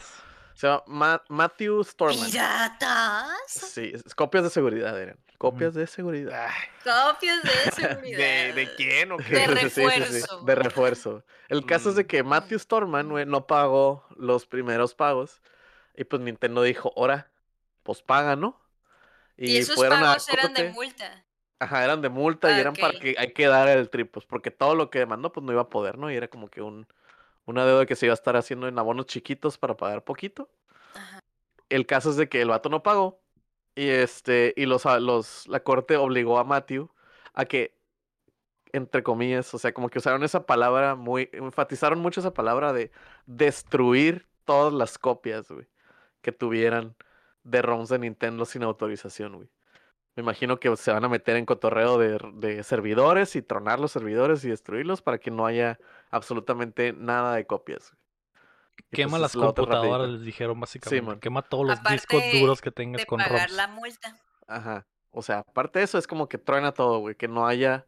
Se 0.57 0.66
llama 0.66 0.82
Ma- 0.86 1.22
Matthew 1.28 1.84
Storman. 1.84 2.30
¿Piratas? 2.30 3.30
Sí, 3.48 3.92
es- 3.94 4.14
copias 4.14 4.44
de 4.44 4.50
seguridad 4.50 4.98
eran. 5.00 5.18
Copias 5.38 5.74
de 5.74 5.86
seguridad. 5.86 6.48
Copias 6.82 7.42
de 7.42 7.70
seguridad. 7.72 8.18
¿De, 8.18 8.52
de 8.54 8.74
quién 8.74 9.12
o 9.12 9.18
De 9.18 9.24
qué? 9.24 9.46
Sí, 9.46 9.68
sí, 9.68 9.70
sí, 9.70 9.80
refuerzo. 9.86 10.40
de 10.44 10.54
refuerzo. 10.54 11.24
El 11.48 11.66
caso 11.66 11.90
es 11.90 11.96
de 11.96 12.07
que 12.07 12.22
Mm. 12.22 12.26
Matthew 12.26 12.59
Storman 12.59 13.28
no 13.30 13.46
pagó 13.46 14.07
los 14.16 14.46
primeros 14.46 14.94
pagos. 14.94 15.42
Y 15.94 16.04
pues 16.04 16.22
Nintendo 16.22 16.62
dijo, 16.62 16.92
ahora, 16.96 17.30
pues 17.82 18.02
paga, 18.02 18.34
¿no? 18.36 18.59
Y, 19.36 19.59
esos 19.59 19.74
fueron 19.76 19.98
a 19.98 20.07
pagos 20.07 20.28
eran 20.30 20.54
de 20.54 20.70
multa. 20.70 21.24
Ajá, 21.59 21.84
eran 21.84 22.00
de 22.02 22.09
multa 22.09 22.57
y 22.57 22.61
eran 22.61 22.74
para 22.74 22.98
que 22.98 23.14
hay 23.18 23.32
que 23.32 23.46
dar 23.46 23.68
el 23.68 23.88
trip, 23.90 24.11
pues, 24.12 24.24
porque 24.26 24.50
todo 24.50 24.74
lo 24.74 24.90
que 24.90 24.98
demandó, 25.00 25.32
pues 25.32 25.44
no 25.44 25.52
iba 25.52 25.62
a 25.62 25.68
poder, 25.70 25.96
¿no? 25.98 26.11
Y 26.11 26.16
era 26.16 26.28
como 26.28 26.48
que 26.48 26.61
un, 26.62 26.86
una 27.47 27.64
deuda 27.64 27.86
que 27.86 27.97
se 27.97 28.07
iba 28.07 28.12
a 28.12 28.14
estar 28.14 28.36
haciendo 28.36 28.68
en 28.68 28.78
abonos 28.78 29.07
chiquitos 29.07 29.59
para 29.59 29.76
pagar 29.76 30.05
poquito. 30.05 30.49
Ajá. 30.94 31.20
El 31.68 31.86
caso 31.86 32.11
es 32.11 32.16
de 32.16 32.28
que 32.28 32.42
el 32.42 32.49
vato 32.49 32.68
no 32.68 32.82
pagó. 32.82 33.20
Y 33.74 33.88
este, 33.88 34.55
y 34.57 34.66
los, 34.66 34.86
a- 34.86 35.01
los, 35.01 35.47
la 35.49 35.61
corte 35.61 35.97
obligó 35.97 36.38
a 36.38 36.44
Matthew 36.44 36.90
a 37.34 37.44
que, 37.44 37.76
entre 38.72 39.03
comillas, 39.03 39.53
o 39.55 39.59
sea, 39.59 39.72
como 39.74 39.88
que 39.90 39.99
usaron 39.99 40.22
esa 40.24 40.47
palabra 40.47 40.94
muy, 40.94 41.28
enfatizaron 41.32 41.99
mucho 42.01 42.20
esa 42.20 42.32
palabra 42.34 42.72
de 42.72 42.90
destruir 43.26 44.26
todas 44.44 44.72
las 44.72 44.99
copias, 44.99 45.51
güey, 45.51 45.66
que 46.22 46.32
tuvieran 46.32 46.94
de 47.44 47.62
ROMs 47.62 47.88
de 47.90 47.99
Nintendo 47.99 48.44
sin 48.44 48.62
autorización, 48.62 49.36
güey. 49.36 49.49
Me 50.16 50.22
imagino 50.22 50.59
que 50.59 50.74
se 50.76 50.90
van 50.92 51.05
a 51.05 51.09
meter 51.11 51.36
en 51.36 51.44
cotorreo 51.44 51.99
de, 51.99 52.18
de 52.34 52.62
servidores 52.64 53.36
y 53.36 53.42
tronar 53.42 53.78
los 53.80 53.92
servidores 53.92 54.42
y 54.44 54.49
destruirlos 54.49 55.03
para 55.03 55.18
que 55.18 55.30
no 55.30 55.44
haya 55.47 55.78
absolutamente 56.11 56.92
nada 56.92 57.34
de 57.34 57.46
copias. 57.46 57.92
Y 58.92 58.96
Quema 58.96 59.12
pues 59.12 59.22
las 59.22 59.32
computadoras, 59.32 60.09
les 60.11 60.22
dijeron 60.22 60.61
básicamente. 60.61 61.02
man. 61.07 61.18
Quema 61.20 61.42
todos 61.42 61.66
los 61.66 61.82
discos 61.84 62.22
duros 62.32 62.61
que 62.61 62.70
tengas 62.70 63.00
De 63.02 63.07
con 63.07 63.18
pagar 63.18 63.48
ROMs. 63.48 63.52
la 63.57 63.66
multa. 63.68 64.16
Ajá. 64.46 64.86
O 65.11 65.22
sea, 65.22 65.38
aparte 65.38 65.78
de 65.78 65.86
eso, 65.86 65.96
es 65.98 66.07
como 66.07 66.28
que 66.28 66.36
truena 66.38 66.72
todo, 66.72 66.98
güey, 66.98 67.14
que 67.14 67.26
no 67.26 67.46
haya 67.46 67.86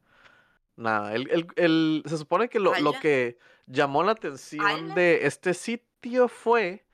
nada. 0.76 1.14
El, 1.14 1.30
el- 1.30 1.46
el- 1.56 2.02
se 2.06 2.16
supone 2.16 2.48
que 2.48 2.58
lo, 2.58 2.74
lo 2.80 2.92
que 2.94 3.38
llamó 3.66 4.02
la 4.02 4.12
atención 4.12 4.94
de 4.94 5.26
este 5.26 5.52
sitio 5.52 6.28
fue 6.28 6.86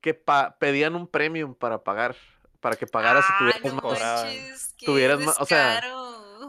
que 0.00 0.14
pa- 0.14 0.56
pedían 0.58 0.96
un 0.96 1.06
premium 1.06 1.54
para 1.54 1.84
pagar, 1.84 2.16
para 2.60 2.76
que 2.76 2.86
pagaras 2.86 3.24
si 3.26 3.32
Ah, 3.34 3.36
tuvieras 3.38 3.64
no 3.64 3.82
más. 3.82 4.00
manches, 4.24 4.74
qué 4.78 4.86
tuvieras 4.86 5.20
más- 5.20 5.38
o 5.40 5.44
sea. 5.46 5.80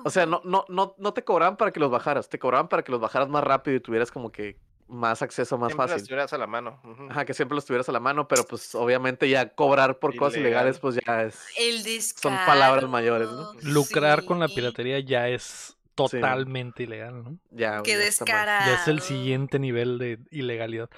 O 0.03 0.09
sea, 0.09 0.25
no, 0.25 0.41
no, 0.43 0.65
no, 0.69 0.95
no 0.97 1.13
te 1.13 1.23
cobraban 1.23 1.57
para 1.57 1.71
que 1.71 1.79
los 1.79 1.91
bajaras, 1.91 2.29
te 2.29 2.39
cobraban 2.39 2.67
para 2.67 2.83
que 2.83 2.91
los 2.91 3.01
bajaras 3.01 3.29
más 3.29 3.43
rápido 3.43 3.77
y 3.77 3.79
tuvieras 3.79 4.11
como 4.11 4.31
que 4.31 4.57
más 4.87 5.21
acceso 5.21 5.57
más 5.57 5.69
Siempre 5.71 5.87
fácil. 5.87 6.07
tuvieras 6.07 6.33
a 6.33 6.37
la 6.37 6.45
mano. 6.47 6.79
Ajá, 7.09 7.25
que 7.25 7.33
siempre 7.33 7.55
los 7.55 7.65
tuvieras 7.65 7.87
a 7.89 7.91
la 7.91 7.99
mano, 7.99 8.27
pero 8.27 8.43
pues 8.45 8.75
obviamente 8.75 9.27
ya 9.29 9.49
cobrar 9.49 9.97
por 9.99 10.15
cosas 10.15 10.35
Ilegal. 10.35 10.51
ilegales, 10.67 10.79
pues 10.79 10.99
ya 11.05 11.23
es. 11.23 11.39
El 11.57 12.01
son 12.01 12.35
palabras 12.45 12.87
mayores, 12.89 13.29
¿no? 13.29 13.53
Lucrar 13.61 14.25
con 14.25 14.39
la 14.39 14.47
piratería 14.47 14.99
ya 14.99 15.29
es 15.29 15.77
totalmente 15.95 16.83
ilegal, 16.83 17.23
¿no? 17.23 17.37
Ya, 17.51 17.81
Qué 17.83 17.97
descarado. 17.97 18.65
Ya 18.71 18.75
es 18.81 18.87
el 18.87 19.01
siguiente 19.01 19.59
nivel 19.59 19.97
de 19.99 20.19
ilegalidad. 20.31 20.89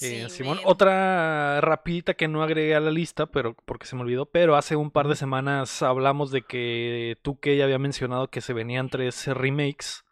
Eh, 0.00 0.26
Sí, 0.28 0.30
Simón, 0.30 0.58
men. 0.58 0.66
otra 0.66 1.60
rapidita 1.60 2.14
que 2.14 2.28
no 2.28 2.42
agregué 2.42 2.74
a 2.74 2.80
la 2.80 2.90
lista, 2.90 3.26
pero 3.26 3.54
porque 3.64 3.86
se 3.86 3.96
me 3.96 4.02
olvidó, 4.02 4.26
pero 4.26 4.56
hace 4.56 4.76
un 4.76 4.90
par 4.90 5.08
de 5.08 5.16
semanas 5.16 5.82
hablamos 5.82 6.30
de 6.30 6.42
que 6.42 7.16
tú 7.22 7.38
que 7.40 7.56
ya 7.56 7.64
había 7.64 7.78
mencionado 7.78 8.28
que 8.28 8.40
se 8.40 8.52
venían 8.52 8.88
tres 8.90 9.26
remakes. 9.26 10.02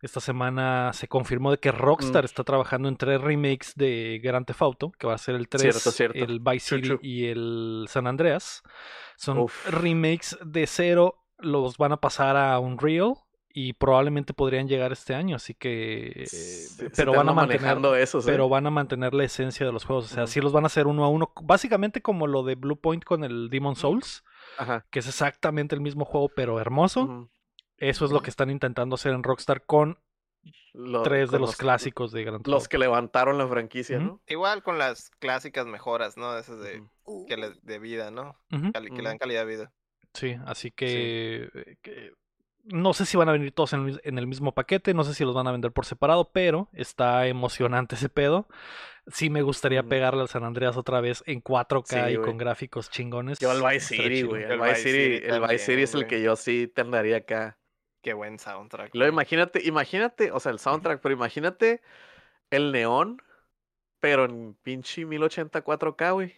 Esta 0.00 0.20
semana 0.20 0.92
se 0.92 1.08
confirmó 1.08 1.50
de 1.50 1.58
que 1.58 1.72
Rockstar 1.72 2.22
Mm. 2.22 2.26
está 2.26 2.44
trabajando 2.44 2.88
en 2.88 2.96
tres 2.96 3.20
remakes 3.20 3.72
de 3.74 4.20
Grand 4.22 4.46
Theft 4.46 4.62
Auto, 4.62 4.92
que 4.92 5.08
va 5.08 5.14
a 5.14 5.18
ser 5.18 5.34
el 5.34 5.48
3, 5.48 5.60
Cierto, 5.60 5.90
cierto. 5.90 6.16
el 6.18 6.38
Vice 6.38 6.68
True, 6.68 6.78
City 6.82 6.88
true. 6.88 6.98
y 7.02 7.26
el 7.26 7.86
San 7.88 8.06
Andreas. 8.06 8.62
Son 9.16 9.38
Uf. 9.38 9.68
remakes 9.68 10.38
de 10.44 10.68
cero, 10.68 11.24
los 11.38 11.78
van 11.78 11.90
a 11.90 11.96
pasar 11.96 12.36
a 12.36 12.60
Unreal 12.60 13.14
y 13.50 13.72
probablemente 13.72 14.34
podrían 14.34 14.68
llegar 14.68 14.92
este 14.92 15.14
año, 15.14 15.36
así 15.36 15.54
que... 15.54 16.24
Sí, 16.26 16.86
pero 16.94 17.12
van 17.12 17.28
a 17.28 17.32
mantener 17.32 17.60
manejando 17.62 17.96
esos, 17.96 18.26
¿eh? 18.26 18.30
pero 18.30 18.48
van 18.48 18.66
a 18.66 18.70
mantener 18.70 19.14
la 19.14 19.24
esencia 19.24 19.64
de 19.66 19.72
los 19.72 19.84
juegos. 19.84 20.04
O 20.04 20.08
sea, 20.14 20.24
Ujú. 20.24 20.32
sí 20.32 20.40
los 20.40 20.52
van 20.52 20.64
a 20.64 20.66
hacer 20.66 20.86
uno 20.86 21.04
a 21.04 21.08
uno. 21.08 21.32
Básicamente 21.42 22.02
como 22.02 22.26
lo 22.26 22.42
de 22.42 22.54
Blue 22.56 22.76
Point 22.80 23.04
con 23.04 23.24
el 23.24 23.48
Demon 23.50 23.74
Souls, 23.74 24.22
Ajá. 24.58 24.86
que 24.90 24.98
es 25.00 25.06
exactamente 25.08 25.74
el 25.74 25.80
mismo 25.80 26.04
juego, 26.04 26.28
pero 26.28 26.60
hermoso. 26.60 27.30
Eso 27.78 28.04
es 28.04 28.10
lo 28.10 28.20
que 28.22 28.30
están 28.30 28.50
intentando 28.50 28.94
hacer 28.96 29.12
en 29.12 29.22
Rockstar 29.22 29.64
con 29.64 29.98
Lo- 30.74 31.02
tres 31.02 31.30
de 31.30 31.38
los 31.38 31.56
clásicos 31.56 32.12
de 32.12 32.24
Grand 32.24 32.44
Theft 32.44 32.48
Los 32.52 32.68
que 32.68 32.76
levantaron 32.78 33.38
la 33.38 33.46
franquicia. 33.48 33.98
¿no? 33.98 34.20
Igual 34.26 34.62
con 34.62 34.78
las 34.78 35.10
clásicas 35.18 35.66
mejoras, 35.66 36.16
¿no? 36.16 36.36
Esas 36.36 36.60
de. 36.60 36.82
Uh, 37.04 37.26
que 37.26 37.36
le, 37.36 37.52
de 37.62 37.78
vida, 37.78 38.10
¿no? 38.10 38.36
Que 38.50 38.80
le 38.80 39.02
dan 39.02 39.18
calidad 39.18 39.46
de 39.46 39.56
vida. 39.56 39.72
Sí, 40.14 40.36
así 40.46 40.70
que, 40.70 41.48
eh, 41.54 41.76
que 41.82 42.12
no 42.68 42.92
sé 42.94 43.06
si 43.06 43.16
van 43.16 43.28
a 43.28 43.32
venir 43.32 43.52
todos 43.52 43.72
en 43.72 44.00
en 44.02 44.18
el 44.18 44.26
mismo 44.26 44.52
paquete, 44.52 44.94
no 44.94 45.04
sé 45.04 45.14
si 45.14 45.24
los 45.24 45.34
van 45.34 45.46
a 45.48 45.52
vender 45.52 45.72
por 45.72 45.84
separado, 45.86 46.30
pero 46.32 46.68
está 46.72 47.26
emocionante 47.26 47.94
ese 47.96 48.08
pedo. 48.08 48.46
Sí 49.08 49.30
me 49.30 49.40
gustaría 49.42 49.82
pegarle 49.84 50.20
al 50.20 50.28
San 50.28 50.44
Andreas 50.44 50.76
otra 50.76 51.00
vez 51.00 51.22
en 51.26 51.42
4K 51.42 51.86
Sí, 51.86 51.96
y 52.12 52.16
güey. 52.16 52.28
con 52.28 52.36
gráficos 52.36 52.90
chingones. 52.90 53.38
Yo 53.38 53.50
el 53.52 53.62
Vice 53.62 53.96
City, 53.96 54.22
güey. 54.22 54.42
El 54.44 54.60
Vice 54.60 54.74
City, 54.76 54.90
City 55.16 55.26
el 55.26 55.40
Vice 55.40 55.58
City 55.58 55.82
es 55.82 55.94
el 55.94 56.00
güey. 56.00 56.08
que 56.08 56.22
yo 56.22 56.36
sí 56.36 56.70
te 56.74 56.82
andaría 56.82 57.16
acá. 57.18 57.56
Qué 58.02 58.12
buen 58.12 58.38
soundtrack. 58.38 58.92
Güey. 58.94 59.08
imagínate, 59.08 59.62
imagínate, 59.66 60.30
o 60.30 60.38
sea, 60.40 60.52
el 60.52 60.58
soundtrack, 60.58 61.00
pero 61.00 61.14
imagínate 61.14 61.80
el 62.50 62.70
neón, 62.70 63.22
pero 63.98 64.26
en 64.26 64.54
pinche 64.62 65.06
1084K, 65.06 66.12
güey. 66.12 66.34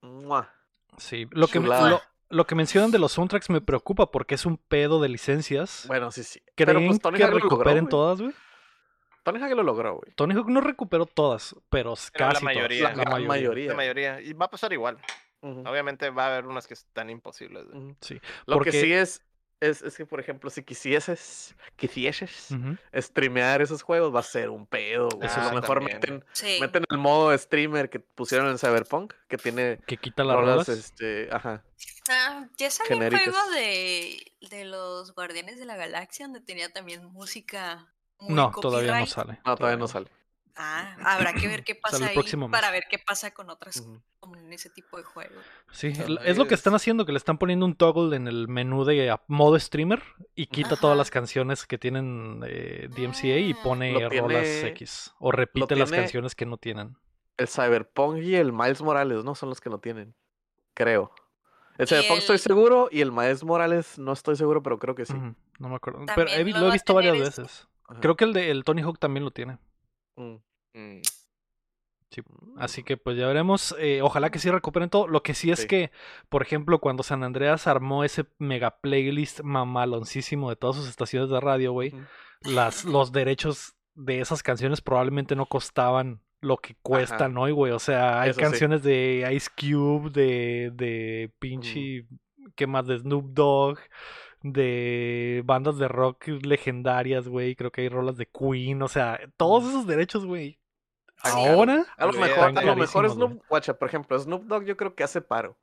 Mua. 0.00 0.52
Sí, 0.98 1.26
lo 1.32 1.48
que, 1.48 1.58
me- 1.60 1.66
lo, 1.68 2.00
lo 2.34 2.46
que 2.46 2.54
mencionan 2.54 2.90
de 2.90 2.98
los 2.98 3.12
soundtracks 3.12 3.48
me 3.50 3.60
preocupa 3.60 4.10
porque 4.10 4.34
es 4.34 4.44
un 4.46 4.56
pedo 4.58 5.00
de 5.00 5.08
licencias. 5.08 5.84
Bueno, 5.86 6.10
sí, 6.10 6.22
sí. 6.24 6.40
¿Creen 6.54 6.76
Pero 6.76 6.86
pues 6.86 7.00
Tony 7.00 7.16
que 7.18 7.24
Hawk 7.24 7.32
lo 7.32 7.38
logró, 7.38 7.50
recuperen 7.58 7.88
todas, 7.88 8.20
güey? 8.20 8.32
Tony 9.22 9.40
Hawk 9.40 9.52
lo 9.56 9.62
logró, 9.62 9.96
güey. 9.96 10.12
Tony 10.14 10.34
Hawk 10.34 10.48
no 10.48 10.60
recuperó 10.60 11.06
todas, 11.06 11.54
pero, 11.70 11.94
Pero 12.12 12.26
la 12.26 12.32
casi 12.34 12.44
mayoría. 12.44 12.80
todas. 12.92 12.96
La, 12.98 13.04
gran 13.04 13.26
mayoría. 13.26 13.68
La 13.70 13.74
mayoría. 13.76 14.20
Y 14.20 14.32
va 14.34 14.46
a 14.46 14.50
pasar 14.50 14.72
igual. 14.72 14.98
Obviamente 15.40 16.08
va 16.10 16.24
a 16.24 16.32
haber 16.32 16.46
unas 16.46 16.66
que 16.66 16.72
están 16.74 17.10
imposibles. 17.10 17.64
Sí, 18.00 18.18
Lo 18.46 18.56
porque- 18.56 18.70
que 18.70 18.80
sí 18.80 18.92
es, 18.92 19.22
es, 19.68 19.82
es 19.82 19.96
que, 19.96 20.06
por 20.06 20.20
ejemplo, 20.20 20.50
si 20.50 20.62
quisieses, 20.62 21.54
quisieses 21.76 22.48
streamear 22.94 23.62
esos 23.62 23.82
juegos, 23.82 24.14
va 24.14 24.20
a 24.20 24.24
ser 24.24 24.50
un 24.50 24.66
pedo, 24.66 25.08
güey. 25.08 25.28
A 25.28 25.48
lo 25.48 25.60
mejor 25.60 25.78
también. 25.78 26.00
meten, 26.00 26.24
sí. 26.32 26.58
meten 26.60 26.84
el 26.90 26.98
modo 26.98 27.36
streamer 27.36 27.90
que 27.90 28.00
pusieron 28.00 28.48
en 28.48 28.58
Cyberpunk, 28.58 29.14
que 29.28 29.36
tiene 29.38 29.78
que 29.86 29.96
quita 29.96 30.24
las 30.24 30.36
rolas, 30.36 30.68
este, 30.68 31.28
ajá. 31.32 31.64
Ah, 32.08 32.46
ya 32.58 32.70
salió 32.70 32.96
un 32.98 33.10
juego 33.10 33.50
de, 33.54 34.32
de 34.50 34.64
los 34.64 35.14
Guardianes 35.14 35.58
de 35.58 35.64
la 35.64 35.76
Galaxia 35.76 36.26
donde 36.26 36.40
tenía 36.40 36.72
también 36.72 37.04
música. 37.06 37.92
Muy 38.20 38.34
No, 38.34 38.52
todavía 38.52 39.00
no 39.00 39.06
sale. 39.06 39.40
No, 39.44 39.56
todavía 39.56 39.78
no 39.78 39.88
sale. 39.88 40.08
Ah, 40.56 40.96
habrá 41.04 41.32
que 41.32 41.48
ver 41.48 41.64
qué 41.64 41.74
pasa 41.74 42.06
ahí 42.06 42.16
mes. 42.16 42.50
para 42.50 42.70
ver 42.70 42.84
qué 42.88 42.98
pasa 42.98 43.32
con 43.32 43.50
otras 43.50 43.84
con 44.20 44.52
ese 44.52 44.70
tipo 44.70 44.96
de 44.96 45.02
juegos. 45.02 45.44
Sí, 45.72 45.92
es 46.24 46.38
lo 46.38 46.46
que 46.46 46.54
están 46.54 46.74
haciendo, 46.74 47.04
que 47.04 47.12
le 47.12 47.18
están 47.18 47.38
poniendo 47.38 47.66
un 47.66 47.74
toggle 47.74 48.16
en 48.16 48.28
el 48.28 48.48
menú 48.48 48.84
de 48.84 49.10
a- 49.10 49.20
modo 49.26 49.58
streamer 49.58 50.02
y 50.34 50.46
quita 50.46 50.76
todas 50.76 50.96
las 50.96 51.10
canciones 51.10 51.66
que 51.66 51.76
tienen 51.76 52.40
eh, 52.46 52.88
DMCA 52.90 53.38
y 53.38 53.52
Ah. 53.52 53.56
pone 53.62 53.92
Lo 53.92 54.08
rolas 54.08 54.42
tiene- 54.44 54.68
X. 54.68 55.12
O 55.18 55.32
repite 55.32 55.76
las 55.76 55.90
canciones 55.90 56.34
que 56.34 56.46
no 56.46 56.56
tienen. 56.56 56.96
El 57.36 57.48
Cyberpunk 57.48 58.18
y 58.18 58.36
el 58.36 58.52
Miles 58.52 58.80
Morales, 58.80 59.24
¿no? 59.24 59.34
Son 59.34 59.48
los 59.48 59.60
que 59.60 59.68
no 59.70 59.78
tienen. 59.80 60.14
Creo. 60.72 61.12
El 61.78 61.88
Cyberpunk 61.88 62.18
estoy 62.18 62.38
seguro 62.38 62.88
y 62.92 63.00
el 63.00 63.10
Miles 63.10 63.42
Morales 63.42 63.98
no 63.98 64.12
estoy 64.12 64.36
seguro, 64.36 64.62
pero 64.62 64.78
creo 64.78 64.94
que 64.94 65.04
sí. 65.04 65.14
No 65.58 65.68
me 65.68 65.74
acuerdo. 65.74 66.06
Pero 66.14 66.30
he 66.30 66.44
lo 66.44 66.60
lo 66.60 66.68
he 66.68 66.72
visto 66.72 66.94
varias 66.94 67.16
este- 67.16 67.42
veces. 67.42 67.68
Ajá. 67.88 68.00
Creo 68.00 68.16
que 68.16 68.24
el 68.24 68.32
de 68.32 68.50
el 68.50 68.62
Tony 68.64 68.82
Hawk 68.82 68.98
también 69.00 69.24
lo 69.24 69.32
tiene. 69.32 69.58
Mm. 70.16 70.36
Mm. 70.74 71.00
Así 72.58 72.84
que 72.84 72.96
pues 72.96 73.16
ya 73.16 73.26
veremos. 73.26 73.74
eh, 73.78 74.00
ojalá 74.02 74.30
que 74.30 74.38
sí 74.38 74.48
recuperen 74.50 74.88
todo. 74.88 75.08
Lo 75.08 75.22
que 75.24 75.34
sí 75.34 75.50
es 75.50 75.60
Sí. 75.62 75.66
que, 75.66 75.90
por 76.28 76.42
ejemplo, 76.42 76.78
cuando 76.78 77.02
San 77.02 77.24
Andreas 77.24 77.66
armó 77.66 78.04
ese 78.04 78.24
mega 78.38 78.78
playlist 78.80 79.40
mamaloncísimo 79.40 80.48
de 80.48 80.56
todas 80.56 80.76
sus 80.76 80.88
estaciones 80.88 81.28
de 81.30 81.40
radio, 81.40 81.72
güey, 81.72 81.92
las, 82.42 82.84
los 82.84 83.10
derechos 83.10 83.74
de 83.96 84.20
esas 84.20 84.42
canciones 84.44 84.80
probablemente 84.80 85.34
no 85.34 85.46
costaban 85.46 86.20
lo 86.40 86.58
que 86.58 86.76
cuestan 86.82 87.36
hoy, 87.36 87.50
güey. 87.52 87.72
O 87.72 87.78
sea, 87.80 88.20
hay 88.20 88.30
Eso 88.30 88.38
sí. 88.38 88.44
canciones 88.44 88.82
de 88.84 89.28
Ice 89.34 89.50
Cube, 89.58 90.10
de, 90.10 90.70
de 90.74 91.32
pinche, 91.40 92.06
¿qué 92.54 92.66
más? 92.68 92.86
De 92.86 92.98
Snoop 92.98 93.24
Dogg, 93.32 93.78
de 94.44 95.42
bandas 95.46 95.78
de 95.78 95.88
rock 95.88 96.28
legendarias, 96.28 97.26
güey. 97.26 97.56
Creo 97.56 97.72
que 97.72 97.80
hay 97.80 97.88
rolas 97.88 98.16
de 98.18 98.26
Queen, 98.26 98.82
o 98.82 98.88
sea, 98.88 99.18
todos 99.38 99.64
esos 99.64 99.86
derechos, 99.86 100.26
güey. 100.26 100.58
Ahora 101.22 101.86
A 101.96 102.06
lo 102.06 102.12
mejor, 102.12 102.58
a 102.58 102.62
lo 102.62 102.76
mejor. 102.76 103.10
Snoop, 103.10 103.42
guacha, 103.48 103.78
por 103.78 103.88
ejemplo, 103.88 104.18
Snoop 104.18 104.44
Dogg 104.44 104.64
yo 104.64 104.76
creo 104.76 104.94
que 104.94 105.02
hace 105.02 105.22
paro. 105.22 105.56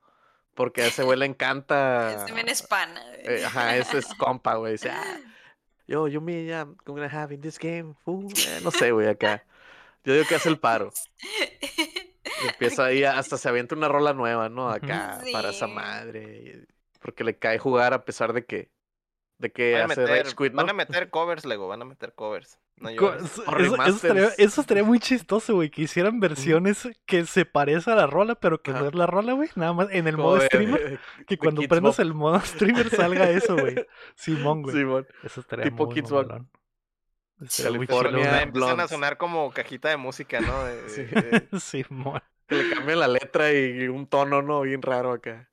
Porque 0.55 0.81
a 0.81 0.87
ese 0.87 1.03
güey 1.03 1.17
le 1.17 1.27
encanta. 1.27 2.11
Este 2.13 2.33
men 2.33 2.49
es 2.49 2.63
pana. 2.63 2.99
eh, 3.19 3.45
ajá, 3.45 3.77
ese 3.77 3.99
es 3.99 4.07
compa, 4.15 4.55
güey. 4.55 4.73
Dice, 4.73 4.89
"Ah, 4.89 5.17
yo, 5.87 6.07
yo 6.07 6.19
me, 6.19 6.43
yeah, 6.43 6.61
I'm 6.63 6.75
gonna 6.83 7.05
have 7.07 7.33
in 7.33 7.39
this 7.41 7.59
game. 7.59 7.93
fool". 8.03 8.25
Eh, 8.35 8.59
no 8.63 8.71
sé, 8.71 8.91
güey, 8.91 9.07
acá. 9.07 9.45
Yo 10.03 10.13
digo 10.13 10.25
que 10.27 10.35
hace 10.35 10.49
el 10.49 10.57
paro. 10.57 10.91
Y 11.21 12.47
empieza 12.49 12.85
ahí, 12.85 13.03
hasta 13.03 13.37
se 13.37 13.47
avienta 13.47 13.75
una 13.75 13.87
rola 13.87 14.13
nueva, 14.13 14.49
¿no? 14.49 14.69
Acá, 14.69 15.21
para 15.31 15.51
esa 15.51 15.67
madre. 15.67 16.65
Porque 17.01 17.23
le 17.23 17.37
cae 17.37 17.57
jugar 17.59 17.93
a 17.93 18.05
pesar 18.05 18.31
de 18.33 18.45
que, 18.45 18.71
de 19.39 19.51
que 19.51 19.73
Van 19.73 19.81
a, 19.81 19.85
hace 19.93 20.01
meter, 20.01 20.23
Rage 20.25 20.35
Quit, 20.35 20.51
¿no? 20.53 20.57
van 20.57 20.69
a 20.69 20.73
meter 20.73 21.09
covers, 21.09 21.45
Lego, 21.45 21.67
van 21.67 21.81
a 21.81 21.85
meter 21.85 22.13
covers. 22.13 22.59
No 22.77 22.89
Co-. 22.95 23.13
Eso, 23.15 23.25
estaría, 23.43 23.57
remasters. 23.69 24.39
eso 24.39 24.61
estaría 24.61 24.83
muy 24.83 24.99
chistoso, 24.99 25.55
güey, 25.55 25.69
que 25.69 25.81
hicieran 25.83 26.19
versiones 26.19 26.87
que 27.05 27.25
se 27.25 27.45
parecen 27.45 27.93
a 27.93 27.95
la 27.95 28.07
rola, 28.07 28.35
pero 28.35 28.61
que 28.61 28.71
no 28.71 28.87
es 28.87 28.95
la 28.95 29.05
rola, 29.07 29.33
güey. 29.33 29.49
Nada 29.55 29.73
más 29.73 29.87
en 29.91 30.07
el 30.07 30.15
Como 30.15 30.29
modo 30.29 30.37
de- 30.39 30.45
streamer, 30.47 30.89
de 30.91 31.25
que 31.25 31.37
cuando 31.37 31.61
prendas 31.63 31.99
el 31.99 32.13
modo 32.13 32.39
streamer 32.39 32.89
salga 32.89 33.29
eso, 33.29 33.55
güey. 33.55 33.75
Simón, 34.15 34.61
güey. 34.63 34.75
Simón. 34.75 35.07
Eso 35.23 35.41
estaría 35.41 35.65
tipo 35.65 35.85
muy 35.85 35.95
Kids 35.95 36.11
California. 37.57 38.41
empiezan 38.43 38.79
a 38.79 38.87
sonar 38.87 39.17
como 39.17 39.51
cajita 39.51 39.89
de 39.89 39.97
música, 39.97 40.39
¿no? 40.41 40.63
De- 40.65 40.89
Sí. 40.89 41.03
de- 41.03 41.47
Simón. 41.59 42.21
Que 42.47 42.55
le 42.63 42.69
cambian 42.75 42.99
la 42.99 43.07
letra 43.07 43.51
y 43.53 43.87
un 43.87 44.07
tono, 44.07 44.41
¿no? 44.41 44.61
Bien 44.61 44.81
raro 44.81 45.13
acá. 45.13 45.49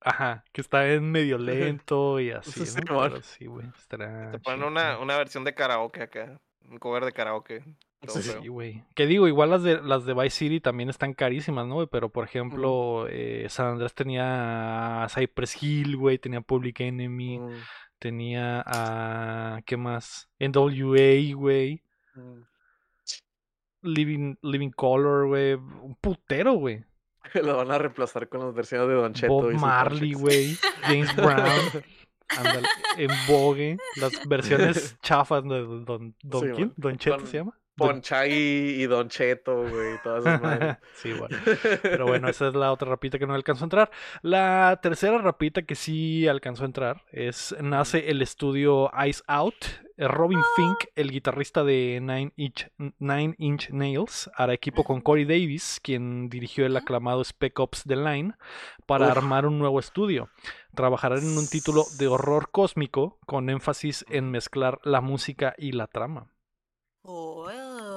Ajá, 0.00 0.44
que 0.52 0.60
está 0.60 0.90
en 0.92 1.10
medio 1.10 1.38
lento 1.80 2.20
y 2.20 2.30
así, 2.30 2.52
Sí, 2.52 2.60
¿no? 2.60 2.86
Simón. 2.86 3.10
Pero 3.10 3.22
sí, 3.22 3.46
güey. 3.46 3.66
Te 3.88 4.38
ponen 4.38 4.62
una, 4.64 4.98
una 4.98 5.16
versión 5.16 5.44
de 5.44 5.54
karaoke 5.54 6.02
acá. 6.02 6.40
Un 6.68 6.78
cover 6.78 7.04
de 7.04 7.12
karaoke. 7.12 7.64
todo 8.06 8.20
Sí, 8.20 8.48
güey. 8.48 8.84
Que 8.94 9.06
digo, 9.06 9.26
igual 9.26 9.50
las 9.50 9.62
de 9.62 9.80
las 9.82 10.04
de 10.04 10.14
Vice 10.14 10.30
City 10.36 10.60
también 10.60 10.88
están 10.90 11.14
carísimas, 11.14 11.66
¿no? 11.66 11.74
güey? 11.76 11.88
Pero 11.90 12.10
por 12.10 12.24
ejemplo, 12.24 13.06
eh, 13.08 13.46
San 13.48 13.66
Andrés 13.68 13.94
tenía 13.94 15.02
a 15.02 15.08
Cypress 15.08 15.62
Hill, 15.62 15.96
güey, 15.96 16.18
tenía 16.18 16.40
Public 16.42 16.80
Enemy, 16.80 17.38
Mm, 17.38 17.52
tenía 17.98 18.62
a 18.66 19.62
¿qué 19.64 19.76
más? 19.76 20.28
NWA, 20.38 21.34
güey, 21.34 21.82
mm. 22.14 22.42
Living 23.82 24.36
Living 24.42 24.70
Color, 24.70 25.28
güey, 25.28 25.54
un 25.54 25.96
putero, 26.00 26.52
güey. 26.54 26.84
Lo 27.42 27.56
van 27.56 27.70
a 27.70 27.78
reemplazar 27.78 28.28
con 28.28 28.40
las 28.40 28.54
versiones 28.54 28.88
de 28.88 28.94
Don 28.94 29.12
Cheto. 29.14 29.32
Bob 29.32 29.50
y 29.52 29.54
Marley, 29.54 30.12
güey, 30.14 30.56
James 30.82 31.14
Brown, 31.16 31.36
ándale, 32.28 32.68
en 32.96 33.10
Vogue, 33.26 33.76
las 33.96 34.12
versiones 34.28 34.96
chafas 35.02 35.42
de 35.44 35.60
Don 35.60 36.14
Don 36.22 36.40
Sí, 36.42 36.46
quién? 36.54 36.68
man. 36.68 36.74
Don 36.76 36.98
Cheto 36.98 37.16
Don- 37.18 37.26
se 37.26 37.36
llama. 37.38 37.58
Ponchai 37.78 38.32
y 38.32 38.86
Don 38.88 39.08
Cheto, 39.08 39.54
güey. 39.68 40.02
Todas 40.02 40.22
esas 40.26 40.42
madres. 40.42 40.76
sí, 40.94 41.12
bueno. 41.12 41.38
Pero 41.80 42.06
bueno, 42.08 42.28
esa 42.28 42.48
es 42.48 42.54
la 42.54 42.72
otra 42.72 42.88
rapita 42.90 43.20
que 43.20 43.26
no 43.28 43.34
alcanzó 43.34 43.62
a 43.62 43.66
entrar. 43.66 43.90
La 44.22 44.80
tercera 44.82 45.16
rapita 45.18 45.62
que 45.62 45.76
sí 45.76 46.26
alcanzó 46.26 46.64
a 46.64 46.66
entrar 46.66 47.04
es 47.12 47.54
nace 47.60 48.10
el 48.10 48.20
estudio 48.20 48.90
Ice 49.06 49.22
Out. 49.28 49.54
Eh, 49.98 50.06
Robin 50.06 50.40
Fink, 50.54 50.78
el 50.94 51.10
guitarrista 51.10 51.64
de 51.64 51.98
Nine 52.00 52.32
Inch, 52.36 52.70
Nine 52.98 53.34
Inch 53.38 53.70
Nails, 53.70 54.30
hará 54.36 54.54
equipo 54.54 54.84
con 54.84 55.00
Corey 55.00 55.24
Davis, 55.24 55.80
quien 55.82 56.28
dirigió 56.28 56.64
el 56.66 56.76
aclamado 56.76 57.22
Spec 57.24 57.58
Ops 57.58 57.82
The 57.84 57.96
Line, 57.96 58.34
para 58.86 59.06
Uf. 59.06 59.16
armar 59.16 59.44
un 59.46 59.58
nuevo 59.58 59.80
estudio. 59.80 60.28
Trabajarán 60.74 61.18
en 61.18 61.36
un 61.36 61.48
título 61.48 61.84
de 61.98 62.06
horror 62.06 62.50
cósmico 62.50 63.18
con 63.26 63.50
énfasis 63.50 64.04
en 64.08 64.30
mezclar 64.30 64.78
la 64.84 65.00
música 65.00 65.54
y 65.58 65.72
la 65.72 65.88
trama. 65.88 66.30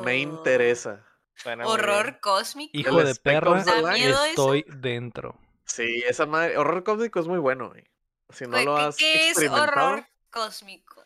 Me 0.03 0.17
interesa. 0.17 1.05
Suena 1.35 1.63
muy 1.65 1.75
bien. 1.75 1.83
Horror 1.89 2.19
cósmico. 2.19 2.71
Hijo 2.77 3.03
de 3.03 3.15
perra, 3.15 3.63
estoy 3.95 4.65
dentro. 4.67 5.37
Sí, 5.65 6.03
esa 6.07 6.25
madre. 6.25 6.57
Horror 6.57 6.83
cósmico 6.83 7.19
es 7.19 7.27
muy 7.27 7.39
bueno, 7.39 7.69
güey. 7.69 7.83
Si 8.29 8.45
no 8.45 8.59
lo 8.61 8.75
¿qué- 8.75 8.81
has 8.81 8.97
¿Qué 8.97 9.29
es 9.29 9.49
horror 9.49 10.05
cósmico? 10.29 11.03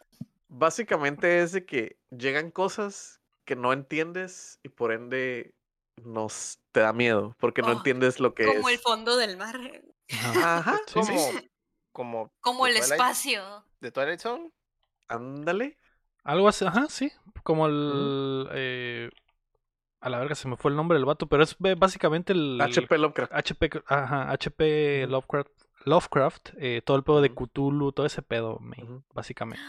Básicamente 0.48 1.42
es 1.42 1.52
de 1.52 1.66
que 1.66 1.98
llegan 2.12 2.52
cosas 2.52 3.22
que 3.46 3.56
no 3.56 3.74
entiendes 3.74 4.60
y 4.64 4.70
por 4.70 4.92
ende 4.92 5.54
nos 6.04 6.60
te 6.72 6.82
da 6.82 6.92
miedo 6.94 7.36
porque 7.40 7.62
no 7.62 7.70
Oh, 7.70 7.72
entiendes 7.74 8.20
lo 8.20 8.34
que 8.34 8.46
Como 8.46 8.70
el 8.70 8.76
es. 8.76 8.82
fondo 8.82 9.18
del 9.18 9.38
mar. 9.38 9.60
Ajá. 10.12 10.58
Ajá, 10.58 10.80
Sí, 10.88 10.94
Como, 10.94 11.06
sí. 11.32 11.50
como, 12.42 12.68
el 12.68 12.74
Twilight- 12.76 12.92
espacio. 12.92 13.66
¿De 13.80 13.92
Twilight 13.92 14.20
Zone? 14.20 14.52
ándale. 15.08 15.78
Algo 16.24 16.48
así, 16.48 16.66
ajá, 16.66 16.88
sí. 16.90 17.12
Como 17.44 17.68
el. 17.68 18.48
eh, 18.54 19.10
a 20.02 20.10
la 20.10 20.20
verga 20.20 20.34
se 20.36 20.48
me 20.48 20.58
fue 20.58 20.72
el 20.72 20.78
nombre 20.78 20.98
del 20.98 21.06
vato, 21.06 21.28
pero 21.28 21.44
es 21.44 21.56
básicamente 21.78 22.34
el. 22.34 22.60
HP 22.60 22.98
Lovecraft. 22.98 23.32
HP, 23.34 23.70
ajá, 23.88 24.32
HP. 24.32 25.06
Lovecraft, 25.08 25.52
Lovecraft 25.86 26.50
eh, 26.58 26.82
todo 26.84 26.98
el 26.98 27.04
pedo 27.04 27.22
de. 27.22 27.34
Cthulhu, 27.34 27.92
todo 27.92 28.06
ese 28.08 28.24
pedo, 28.24 28.60
básicamente. 29.14 29.64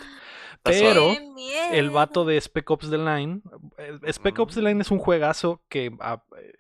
Pero 0.71 1.01
suave. 1.15 1.33
¡Qué 1.37 1.79
El 1.79 1.91
vato 1.91 2.25
de 2.25 2.41
Spec 2.41 2.71
Ops 2.71 2.91
The 2.91 2.99
Line. 2.99 3.41
eh, 3.79 4.13
Spec 4.13 4.39
Ops 4.39 4.55
The 4.55 4.63
Line 4.63 4.81
es 4.81 4.91
un 4.91 4.99
juegazo 4.99 5.63
que, 5.69 5.93
ah, 6.01 6.23
eh, 6.39 6.53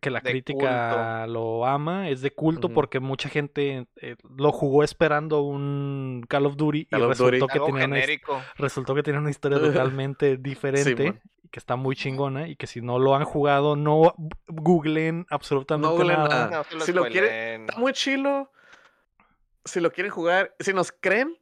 que 0.00 0.10
la 0.10 0.20
De 0.20 0.30
crítica 0.30 1.26
lo 1.26 1.64
ama. 1.66 2.08
Es 2.10 2.20
de 2.20 2.30
culto 2.32 2.68
porque 2.68 3.00
mucha 3.00 3.28
gente 3.28 3.86
eh, 3.96 4.16
lo 4.36 4.52
jugó 4.52 4.82
esperando 4.82 5.40
un 5.42 6.24
Call 6.28 6.46
of 6.46 6.56
Duty 6.56 6.86
Call 6.86 7.00
y 7.00 7.02
of 7.04 7.08
resultó 7.10 7.38
Duty. 7.46 7.52
que, 7.52 7.60
tenía 7.60 7.84
una, 7.86 8.00
resultó 8.56 8.94
que 8.94 9.02
tenía 9.02 9.20
una 9.20 9.30
historia 9.30 9.58
totalmente 9.60 10.36
diferente. 10.36 11.14
Y 11.42 11.48
que 11.48 11.60
está 11.60 11.76
muy 11.76 11.94
chingona 11.94 12.48
y 12.48 12.56
que 12.56 12.66
si 12.66 12.80
no 12.80 12.98
lo 12.98 13.14
han 13.14 13.24
jugado, 13.24 13.76
no 13.76 14.14
googleen 14.48 15.24
absolutamente 15.30 15.88
googleen 15.88 16.18
nada. 16.18 16.28
nada. 16.50 16.64
No, 16.72 16.78
lo 16.78 16.84
Si 16.84 16.92
lo 16.92 17.02
quiere- 17.04 17.28
spoileen. 17.28 17.60
Está 17.68 17.78
muy 17.80 17.92
chilo. 17.92 18.50
Si 19.64 19.80
lo 19.80 19.92
quieren 19.92 20.10
jugar, 20.12 20.54
si 20.58 20.72
nos 20.74 20.92
creen 20.92 21.36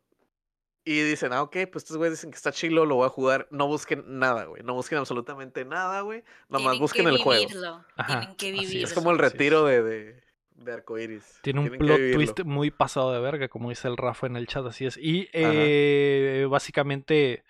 y 0.84 1.00
dicen, 1.02 1.32
ah, 1.32 1.42
ok, 1.42 1.56
pues 1.70 1.84
estos 1.84 1.96
güeyes 1.96 2.18
dicen 2.18 2.30
que 2.30 2.36
está 2.36 2.50
chilo, 2.52 2.84
lo 2.86 2.96
voy 2.96 3.06
a 3.06 3.10
jugar. 3.10 3.46
No 3.50 3.66
busquen 3.68 4.04
nada, 4.18 4.44
güey. 4.44 4.62
No 4.62 4.74
busquen 4.74 4.98
absolutamente 4.98 5.64
nada, 5.64 6.00
güey. 6.00 6.24
Nomás 6.48 6.78
busquen 6.78 7.04
que 7.04 7.10
el 7.12 7.18
juego. 7.18 7.46
vivirlo, 7.46 7.84
Ajá, 7.96 8.18
Tienen 8.20 8.36
que 8.36 8.46
así 8.48 8.56
es. 8.58 8.68
vivirlo. 8.68 8.88
Es 8.88 8.92
como 8.94 9.10
el 9.12 9.18
retiro 9.18 9.64
de, 9.64 9.82
de, 9.82 10.22
de 10.56 10.72
arcoiris. 10.72 11.38
Tiene 11.42 11.60
un 11.60 11.66
Tienen 11.70 11.78
plot 11.86 11.98
vivirlo. 11.98 12.16
twist 12.18 12.40
muy 12.44 12.70
pasado 12.70 13.12
de 13.12 13.20
verga, 13.20 13.48
como 13.48 13.68
dice 13.70 13.86
el 13.88 13.96
Rafa 13.96 14.26
en 14.26 14.36
el 14.36 14.46
chat, 14.46 14.66
así 14.66 14.86
es. 14.86 14.96
Y 14.96 15.28
eh, 15.32 16.46
básicamente 16.50 17.44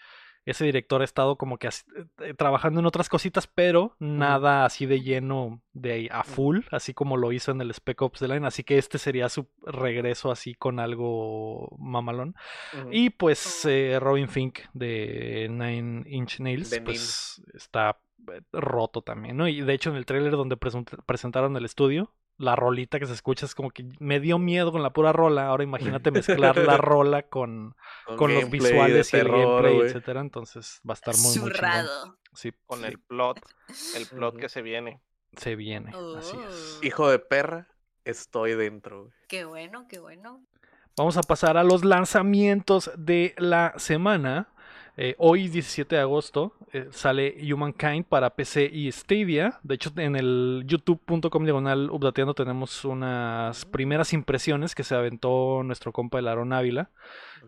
ese 0.44 0.64
director 0.64 1.00
ha 1.00 1.04
estado 1.04 1.36
como 1.36 1.56
que 1.58 1.68
as- 1.68 1.84
eh, 2.20 2.34
trabajando 2.34 2.80
en 2.80 2.86
otras 2.86 3.08
cositas, 3.08 3.46
pero 3.46 3.94
nada 4.00 4.64
así 4.64 4.86
de 4.86 5.00
lleno 5.00 5.62
de 5.72 6.08
a 6.10 6.24
full, 6.24 6.60
así 6.70 6.94
como 6.94 7.16
lo 7.16 7.30
hizo 7.32 7.52
en 7.52 7.60
el 7.60 7.70
Spec 7.72 8.02
Ops 8.02 8.18
The 8.20 8.28
Line. 8.28 8.46
Así 8.46 8.64
que 8.64 8.76
este 8.78 8.98
sería 8.98 9.28
su 9.28 9.48
regreso 9.64 10.30
así 10.30 10.54
con 10.54 10.80
algo 10.80 11.76
mamalón. 11.78 12.34
Y 12.90 13.10
pues 13.10 13.64
eh, 13.66 13.98
Robin 14.00 14.28
Fink 14.28 14.60
de 14.72 15.46
Nine 15.50 16.02
Inch 16.06 16.40
Nails, 16.40 16.70
De 16.70 16.78
Nin. 16.78 16.84
pues 16.86 17.42
está 17.54 17.98
eh, 18.32 18.40
roto 18.52 19.02
también, 19.02 19.36
¿no? 19.36 19.48
Y 19.48 19.60
de 19.60 19.72
hecho 19.74 19.90
en 19.90 19.96
el 19.96 20.06
tráiler 20.06 20.32
donde 20.32 20.56
presentaron 21.06 21.56
el 21.56 21.64
estudio, 21.64 22.12
la 22.38 22.56
rolita 22.56 22.98
que 22.98 23.06
se 23.06 23.12
escucha 23.12 23.46
es 23.46 23.54
como 23.54 23.70
que 23.70 23.86
me 24.00 24.20
dio 24.20 24.38
miedo 24.38 24.72
con 24.72 24.82
la 24.82 24.92
pura 24.92 25.12
rola. 25.12 25.46
Ahora 25.46 25.64
imagínate 25.64 26.10
mezclar 26.12 26.56
la 26.56 26.76
rola 26.76 27.22
con, 27.22 27.76
con 28.16 28.34
los 28.34 28.50
visuales 28.50 29.12
y 29.12 29.16
el 29.16 29.28
gameplay, 29.28 29.80
etcétera. 29.80 30.20
Entonces 30.20 30.80
va 30.88 30.92
a 30.92 30.94
estar 30.94 31.16
muy. 31.16 31.32
Zurrado. 31.32 32.18
Sí, 32.34 32.52
Con 32.66 32.80
sí, 32.80 32.86
el 32.86 32.98
plot. 32.98 33.40
El 33.96 34.06
plot 34.10 34.36
que 34.36 34.48
se 34.48 34.62
viene. 34.62 35.00
se 35.36 35.56
viene. 35.56 35.92
Así 36.18 36.36
es. 36.36 36.78
Oh, 36.80 36.86
Hijo 36.86 37.08
de 37.08 37.18
perra, 37.18 37.68
estoy 38.04 38.54
dentro. 38.54 39.10
Qué 39.28 39.44
bueno, 39.44 39.86
qué 39.88 39.98
bueno. 39.98 40.42
Vamos 40.96 41.16
a 41.16 41.22
pasar 41.22 41.56
a 41.56 41.64
los 41.64 41.84
lanzamientos 41.84 42.90
de 42.96 43.34
la 43.38 43.72
semana. 43.78 44.51
Eh, 44.96 45.14
hoy, 45.18 45.48
17 45.48 45.96
de 45.96 46.00
agosto, 46.02 46.52
eh, 46.72 46.88
sale 46.90 47.34
Humankind 47.52 48.04
para 48.04 48.30
PC 48.30 48.68
y 48.70 48.92
Stadia. 48.92 49.58
De 49.62 49.76
hecho, 49.76 49.90
en 49.96 50.16
el 50.16 50.64
youtube.com 50.66 51.44
diagonal 51.44 51.90
updateando 51.90 52.34
tenemos 52.34 52.84
unas 52.84 53.64
primeras 53.64 54.12
impresiones 54.12 54.74
que 54.74 54.84
se 54.84 54.94
aventó 54.94 55.62
nuestro 55.64 55.92
compa 55.92 56.18
el 56.18 56.28
Aaron 56.28 56.52
Ávila, 56.52 56.90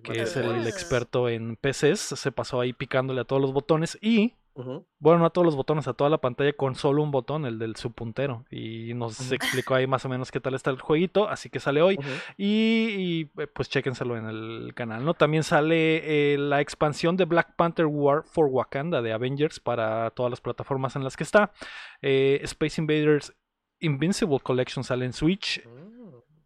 que 0.03 0.23
es 0.23 0.37
el 0.37 0.67
experto 0.67 1.29
en 1.29 1.57
PCs. 1.57 2.01
Se 2.01 2.33
pasó 2.33 2.61
ahí 2.61 2.73
picándole 2.73 3.21
a 3.21 3.25
todos 3.25 3.43
los 3.43 3.53
botones 3.53 3.99
y 4.01 4.33
Bueno, 4.57 5.19
no 5.19 5.27
a 5.27 5.31
todos 5.31 5.45
los 5.45 5.57
botones, 5.57 5.89
a 5.89 5.95
toda 5.95 6.11
la 6.11 6.19
pantalla 6.19 6.53
con 6.53 6.77
solo 6.77 7.03
un 7.03 7.11
botón, 7.11 7.45
el 7.45 7.59
del 7.59 7.77
subpuntero. 7.77 8.45
Y 8.51 8.95
nos 8.95 9.33
explicó 9.33 9.75
ahí 9.75 9.87
más 9.87 10.05
o 10.05 10.09
menos 10.09 10.31
qué 10.31 10.41
tal 10.41 10.55
está 10.55 10.71
el 10.71 10.81
jueguito, 10.81 11.29
así 11.29 11.51
que 11.51 11.61
sale 11.61 11.83
hoy. 11.83 11.99
Y, 12.37 12.95
y, 12.97 13.25
pues 13.25 13.69
chéquenselo 13.69 14.17
en 14.17 14.27
el 14.27 14.73
canal, 14.75 15.05
¿no? 15.05 15.15
También 15.15 15.43
sale 15.43 16.35
eh, 16.35 16.39
la 16.39 16.61
expansión 16.61 17.17
de 17.17 17.25
Black 17.25 17.57
Panther 17.57 17.87
War 17.87 18.23
for 18.25 18.47
Wakanda 18.47 19.03
de 19.03 19.13
Avengers 19.13 19.59
para 19.59 20.11
todas 20.11 20.31
las 20.31 20.41
plataformas 20.41 20.95
en 20.97 21.05
las 21.05 21.17
que 21.17 21.25
está. 21.25 21.53
Eh, 22.01 22.41
Space 22.43 22.81
Invaders 22.81 23.35
Invincible 23.81 24.41
Collection 24.41 24.85
sale 24.85 25.05
en 25.05 25.13
Switch. 25.13 25.67
Mm. 25.67 25.85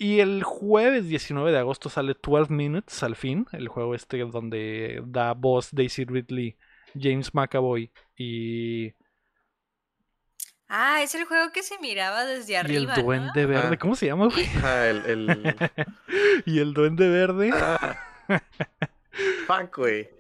Y 0.01 0.21
el 0.21 0.45
jueves 0.45 1.09
19 1.09 1.51
de 1.51 1.59
agosto 1.59 1.89
sale 1.89 2.15
12 2.23 2.53
Minutes 2.53 3.03
al 3.03 3.17
fin, 3.17 3.47
el 3.51 3.67
juego 3.67 3.97
este 3.97 4.19
donde 4.19 5.03
da 5.05 5.35
voz 5.35 5.71
Daisy 5.73 6.05
Ridley, 6.05 6.57
James 6.95 7.35
McAvoy 7.35 7.91
y, 8.17 8.93
Ah, 10.69 11.03
es 11.03 11.15
el 11.15 11.25
juego 11.25 11.51
que 11.51 11.63
se 11.63 11.79
miraba 11.79 12.27
desde 12.27 12.53
y 12.53 12.57
el 12.57 12.61
arriba. 12.67 12.97
¿no? 12.97 13.03
Duende 13.03 13.47
Verde. 13.47 13.79
¿Cómo 13.79 13.97
se 13.97 14.07
llama, 14.07 14.27
güey? 14.27 14.47
Ah, 14.63 14.87
el, 14.87 15.07
el... 15.07 15.57
y 16.45 16.59
el 16.59 16.75
Duende 16.75 17.09
Verde. 17.09 17.51
Ah. 17.55 17.99
Fuck, 19.47 19.79
güey. 19.79 20.11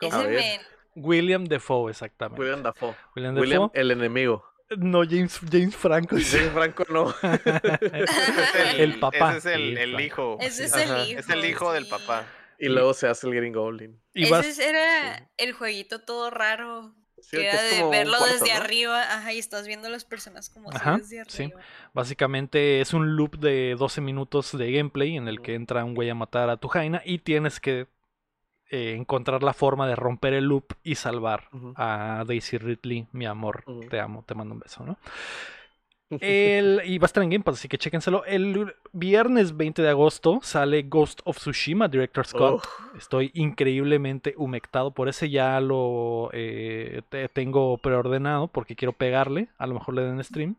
Ese 0.00 0.60
William 0.94 1.44
Defoe, 1.44 1.90
exactamente. 1.90 2.40
William 2.40 2.62
Dafoe. 2.62 2.94
William 3.16 3.36
William, 3.36 3.62
Dafoe. 3.62 3.80
el 3.80 3.90
enemigo. 3.90 4.44
No, 4.76 5.02
James, 5.04 5.40
James 5.50 5.76
Franco. 5.76 6.16
James 6.18 6.50
Franco 6.52 6.84
no. 6.88 7.10
Ese 7.22 8.70
es 8.70 8.78
el 8.78 8.98
papá. 8.98 9.36
Ese 9.36 9.50
es 9.50 9.56
el, 9.56 9.78
el 9.78 10.00
hijo. 10.00 10.38
Ese 10.40 10.64
es 10.64 10.76
el 10.76 11.08
hijo. 11.08 11.20
Es 11.20 11.28
el 11.28 11.44
hijo 11.44 11.72
del 11.72 11.86
papá. 11.86 12.26
Y 12.58 12.68
luego 12.68 12.94
se 12.94 13.08
hace 13.08 13.26
el 13.26 13.34
Green 13.34 13.52
Goblin. 13.52 14.00
Y 14.14 14.24
Ese 14.24 14.30
vas- 14.32 14.58
era 14.58 15.28
el 15.36 15.52
jueguito 15.52 16.00
todo 16.00 16.30
raro. 16.30 16.94
Sí, 17.22 17.38
que 17.38 17.48
era 17.48 17.62
de 17.62 17.82
verlo 17.88 18.18
cuarto, 18.18 18.34
desde 18.34 18.54
¿no? 18.54 18.60
arriba. 18.62 19.02
Ajá, 19.02 19.32
y 19.32 19.38
estás 19.38 19.66
viendo 19.66 19.88
las 19.88 20.04
personas 20.04 20.48
como 20.50 20.70
así 20.70 20.78
Ajá, 20.78 20.98
desde 20.98 21.24
sí. 21.26 21.44
arriba. 21.44 21.60
Básicamente 21.92 22.80
es 22.80 22.92
un 22.92 23.16
loop 23.16 23.38
de 23.38 23.74
12 23.78 24.00
minutos 24.00 24.56
de 24.56 24.70
gameplay 24.70 25.16
en 25.16 25.26
el 25.26 25.40
que 25.40 25.54
entra 25.54 25.84
un 25.84 25.94
güey 25.94 26.08
a 26.10 26.14
matar 26.14 26.50
a 26.50 26.58
tu 26.58 26.68
Jaina 26.68 27.02
y 27.04 27.18
tienes 27.18 27.58
que 27.58 27.88
eh, 28.70 28.94
encontrar 28.96 29.42
la 29.42 29.54
forma 29.54 29.88
de 29.88 29.96
romper 29.96 30.34
el 30.34 30.44
loop 30.44 30.72
y 30.82 30.96
salvar 30.96 31.48
a 31.76 32.24
Daisy 32.26 32.58
Ridley, 32.58 33.06
mi 33.12 33.24
amor, 33.26 33.64
te 33.88 33.98
amo, 34.00 34.24
te 34.26 34.34
mando 34.34 34.54
un 34.54 34.60
beso, 34.60 34.84
¿no? 34.84 34.98
El, 36.20 36.82
y 36.84 36.98
va 36.98 37.04
a 37.04 37.06
estar 37.06 37.22
en 37.22 37.30
Game 37.30 37.42
Pass, 37.44 37.56
así 37.56 37.68
que 37.68 37.78
chéquenselo. 37.78 38.24
El 38.26 38.72
viernes 38.92 39.56
20 39.56 39.82
de 39.82 39.88
agosto 39.88 40.40
sale 40.42 40.82
Ghost 40.82 41.20
of 41.24 41.36
Tsushima 41.38 41.88
Director's 41.88 42.32
Cut. 42.32 42.54
Uf. 42.54 42.64
Estoy 42.96 43.30
increíblemente 43.34 44.34
humectado 44.36 44.92
por 44.92 45.08
ese. 45.08 45.30
Ya 45.30 45.60
lo 45.60 46.30
eh, 46.32 47.02
te- 47.08 47.28
tengo 47.28 47.78
preordenado 47.78 48.48
porque 48.48 48.76
quiero 48.76 48.92
pegarle. 48.92 49.48
A 49.58 49.66
lo 49.66 49.74
mejor 49.74 49.94
le 49.94 50.02
den 50.02 50.22
stream. 50.22 50.56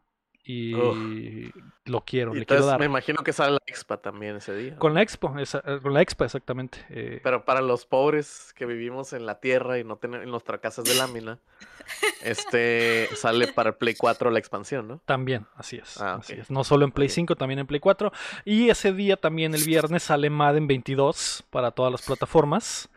Y 0.49 1.51
lo 1.83 2.05
quiero, 2.05 2.33
Y 2.33 2.39
le 2.39 2.45
quiero 2.45 2.65
dar. 2.65 2.79
me 2.79 2.85
imagino 2.85 3.21
que 3.21 3.33
sale 3.33 3.51
la 3.51 3.59
expa 3.67 3.97
también 3.97 4.37
ese 4.37 4.55
día. 4.55 4.77
Con 4.77 4.93
la 4.93 5.01
expo, 5.01 5.37
esa- 5.39 5.61
eh, 5.65 5.79
con 5.81 5.93
la 5.93 6.01
expo 6.01 6.23
exactamente. 6.23 6.85
eh, 6.89 7.19
Pero 7.21 7.43
para 7.43 7.59
los 7.61 7.85
pobres 7.85 8.53
que 8.55 8.65
vivimos 8.65 9.11
en 9.11 9.25
la 9.25 9.41
tierra 9.41 9.77
y 9.77 9.83
no 9.83 9.97
tenemos 9.97 10.23
en 10.23 10.31
nuestras 10.31 10.61
casas 10.61 10.85
de 10.85 10.95
lámina, 10.95 11.39
este 12.23 13.09
sale 13.15 13.51
para 13.53 13.71
el 13.71 13.75
Play 13.75 13.95
4 13.95 14.31
la 14.31 14.39
expansión, 14.39 14.87
¿no? 14.87 15.01
También, 15.05 15.45
así 15.55 15.77
es, 15.77 15.99
Ah, 16.01 16.15
así 16.15 16.33
es. 16.33 16.49
No 16.49 16.63
solo 16.63 16.85
en 16.85 16.91
Play 16.91 17.07
Ok. 17.07 17.13
5, 17.13 17.35
también 17.35 17.59
en 17.59 17.67
Play 17.67 17.79
4. 17.79 18.11
Y 18.45 18.69
ese 18.69 18.93
día 18.93 19.17
también, 19.17 19.53
el 19.53 19.63
viernes, 19.65 20.03
sale 20.03 20.29
Madden 20.29 20.67
22 20.67 21.43
para 21.49 21.71
todas 21.71 21.91
las 21.91 22.01
plataformas. 22.03 22.89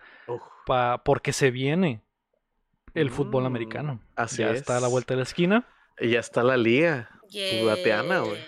Pa- 0.66 1.02
porque 1.04 1.32
se 1.32 1.50
viene 1.50 2.00
el 2.94 3.10
fútbol 3.10 3.42
Mm, 3.42 3.46
americano. 3.46 4.00
así 4.14 4.38
ya 4.38 4.50
está 4.50 4.76
a 4.76 4.80
la 4.80 4.86
vuelta 4.88 5.14
de 5.14 5.18
la 5.18 5.22
esquina. 5.24 5.66
y 5.98 6.10
ya 6.10 6.20
está 6.20 6.42
la 6.42 6.56
liga. 6.56 7.10
Updateana, 7.30 8.20
güey. 8.20 8.36
Yeah. 8.36 8.46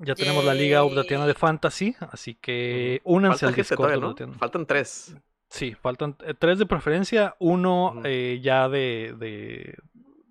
Ya 0.00 0.14
tenemos 0.14 0.44
la 0.44 0.54
liga. 0.54 0.84
Updateana 0.84 1.26
de 1.26 1.34
Fantasy. 1.34 1.96
Así 2.12 2.34
que 2.34 3.00
únanse 3.04 3.40
Falta 3.40 3.46
al 3.48 3.54
gente 3.54 3.68
Discord. 3.68 3.76
todavía, 3.78 4.00
¿no? 4.00 4.06
Updateana. 4.10 4.38
Faltan 4.38 4.66
tres. 4.66 5.16
Sí, 5.48 5.74
faltan 5.74 6.16
eh, 6.26 6.34
tres 6.38 6.58
de 6.58 6.66
preferencia, 6.66 7.34
uno 7.38 8.02
eh, 8.04 8.38
ya 8.42 8.68
de, 8.68 9.14
de, 9.18 9.76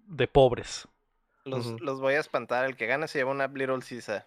de 0.07 0.27
pobres. 0.27 0.87
Los, 1.43 1.81
los 1.81 1.99
voy 1.99 2.13
a 2.13 2.19
espantar. 2.19 2.65
El 2.65 2.75
que 2.75 2.85
gane 2.85 3.07
se 3.07 3.19
lleva 3.19 3.31
una 3.31 3.47
Little 3.47 3.79
Caesar. 3.79 4.25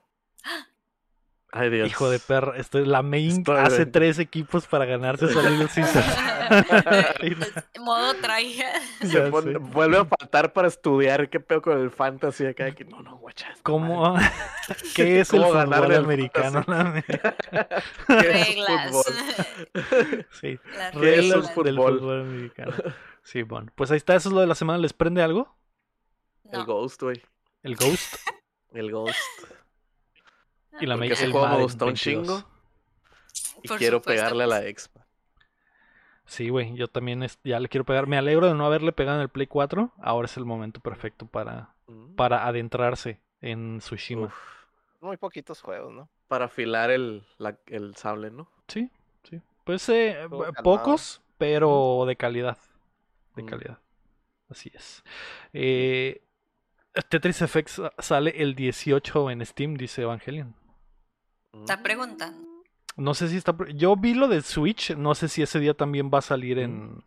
Ay, 1.53 1.69
Dios. 1.71 1.89
Hijo 1.89 2.09
de 2.11 2.19
perra, 2.21 2.57
esto 2.57 2.79
es 2.79 2.87
la 2.87 3.03
main 3.03 3.39
Estoy 3.39 3.57
hace 3.59 3.77
bien. 3.79 3.93
tres 3.93 4.19
equipos 4.21 4.67
para 4.69 4.85
ganarse 4.85 5.27
esa 5.27 5.43
Little 5.49 5.69
Caesar. 5.75 6.05
Modo 7.81 8.15
sé. 9.53 9.59
vuelve 9.59 9.99
a 9.99 10.05
faltar 10.05 10.53
para 10.53 10.69
estudiar 10.69 11.29
qué 11.29 11.41
pedo 11.41 11.61
con 11.63 11.81
el 11.81 11.91
fantasy 11.91 12.47
acá. 12.47 12.65
de 12.67 12.75
que, 12.75 12.85
no, 12.85 13.03
no, 13.03 13.17
guacha. 13.19 13.49
esta 13.51 13.63
¿Cómo? 13.65 14.17
¿Qué 14.95 15.21
es 15.21 15.33
el 15.33 15.41
¿Cómo 15.43 15.53
fútbol 15.61 15.95
americano? 15.95 16.65
¿Qué 18.07 18.31
es 18.31 18.49
Reglas. 18.49 18.91
fútbol? 18.93 20.27
sí, 20.41 20.59
Las 20.77 20.93
¿Qué 20.93 21.15
es 21.15 21.19
el 21.19 21.33
reglas 21.33 21.55
del 21.65 21.75
fútbol 21.77 22.21
americano. 22.21 22.73
Sí, 23.23 23.43
bueno, 23.43 23.73
pues 23.75 23.91
ahí 23.91 23.97
está, 23.97 24.15
eso 24.15 24.29
es 24.29 24.35
lo 24.35 24.41
de 24.41 24.47
la 24.47 24.55
semana. 24.55 24.79
¿Les 24.79 24.93
prende 24.93 25.23
algo? 25.23 25.57
El. 26.53 26.65
Ghost, 26.65 27.03
güey. 27.03 27.21
El 27.63 27.77
Ghost 27.77 28.15
El 28.73 28.91
Ghost. 28.91 29.17
Y 30.81 30.87
la 30.87 30.97
Porque 30.97 31.13
ese 31.13 31.25
el 31.27 31.33
juego 31.33 31.49
me 31.49 31.63
gustó 31.63 31.87
un 31.87 31.93
22. 31.95 32.01
chingo. 32.27 32.45
Y 33.63 33.69
Por 33.69 33.79
quiero 33.79 33.99
supuesto 33.99 34.21
pegarle 34.23 34.45
a 34.45 34.47
la 34.47 34.67
expa. 34.67 35.07
Sí, 36.27 36.49
güey, 36.49 36.75
yo 36.75 36.87
también 36.89 37.23
es- 37.23 37.39
ya 37.43 37.59
le 37.59 37.69
quiero 37.69 37.85
pegar. 37.85 38.07
Me 38.07 38.17
alegro 38.17 38.47
de 38.47 38.55
no 38.55 38.65
haberle 38.65 38.93
pegado 38.93 39.17
en 39.19 39.23
el 39.23 39.29
Play 39.29 39.47
4. 39.49 39.93
Ahora 40.01 40.27
es 40.27 40.37
el 40.37 40.45
momento 40.45 40.81
perfecto 40.81 41.27
para, 41.27 41.75
Mm. 41.89 42.15
para 42.15 42.47
adentrarse 42.47 43.21
en 43.41 43.79
Tsushima. 43.79 44.27
Uf, 44.27 44.35
Muy 45.01 45.17
poquitos 45.17 45.61
juegos, 45.61 45.93
¿no? 45.93 46.09
para 46.29 46.45
afilar 46.45 46.91
el, 46.93 47.25
la- 47.39 47.59
el 47.67 47.97
sable, 47.97 48.31
¿no? 48.31 48.49
Sí, 48.69 48.89
sí. 49.29 49.41
Pues 49.65 49.89
eh, 49.89 50.17
calmado. 50.21 50.53
pocos, 50.63 51.21
pero 51.39 52.05
de 52.07 52.15
calidad. 52.15 52.57
De 53.35 53.43
Mm. 53.43 53.47
calidad. 53.47 53.79
Así 54.49 54.71
es. 54.75 55.03
Eh, 55.53 56.23
Tetris 57.09 57.43
Effects 57.43 57.81
sale 57.99 58.31
el 58.43 58.55
18 58.55 59.31
en 59.31 59.45
Steam, 59.45 59.75
dice 59.75 60.03
Evangelion. 60.03 60.55
Está 61.53 61.77
Mm. 61.79 61.83
preguntando. 61.83 62.49
No 62.97 63.15
sé 63.15 63.29
si 63.29 63.37
está. 63.37 63.57
Yo 63.75 63.97
vi 63.97 64.15
lo 64.15 64.29
de 64.29 64.43
Switch. 64.43 64.95
No 64.97 65.15
sé 65.15 65.29
si 65.29 65.43
ese 65.43 65.59
día 65.61 65.75
también 65.75 66.11
va 66.13 66.19
a 66.19 66.23
salir 66.23 66.59
en. 66.59 67.03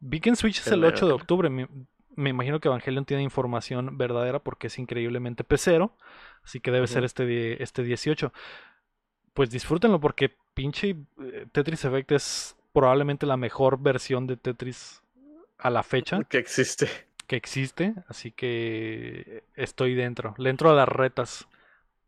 Vi 0.00 0.20
que 0.20 0.30
en 0.30 0.36
Switch 0.36 0.58
es 0.60 0.66
El 0.66 0.74
el 0.74 0.80
de 0.82 0.86
8 0.88 1.06
de 1.06 1.12
octubre. 1.12 1.48
Me, 1.48 1.68
me 2.16 2.30
imagino 2.30 2.60
que 2.60 2.68
Evangelion 2.68 3.04
tiene 3.04 3.22
información 3.22 3.96
verdadera 3.96 4.40
porque 4.40 4.66
es 4.66 4.78
increíblemente 4.78 5.44
pecero. 5.44 5.96
Así 6.44 6.60
que 6.60 6.70
debe 6.72 6.86
ser 6.88 7.04
este, 7.04 7.62
este 7.62 7.82
18. 7.84 8.32
Pues 9.32 9.50
disfrútenlo 9.50 10.00
porque 10.00 10.34
pinche 10.54 10.96
eh, 11.20 11.46
Tetris 11.52 11.84
Effect 11.84 12.12
es 12.12 12.56
probablemente 12.72 13.24
la 13.26 13.36
mejor 13.36 13.80
versión 13.80 14.26
de 14.26 14.36
Tetris 14.36 15.02
a 15.58 15.70
la 15.70 15.82
fecha 15.84 16.22
Que 16.24 16.38
existe. 16.38 16.88
que 17.28 17.36
existe. 17.36 17.94
Así 18.08 18.32
que 18.32 19.44
estoy 19.54 19.94
dentro. 19.94 20.34
Le 20.36 20.50
entro 20.50 20.70
a 20.70 20.74
las 20.74 20.88
retas 20.88 21.46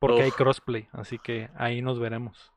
porque 0.08 0.22
hay 0.24 0.30
crossplay. 0.30 0.88
Así 0.92 1.18
que 1.18 1.48
ahí 1.56 1.82
nos 1.82 1.98
veremos. 1.98 2.50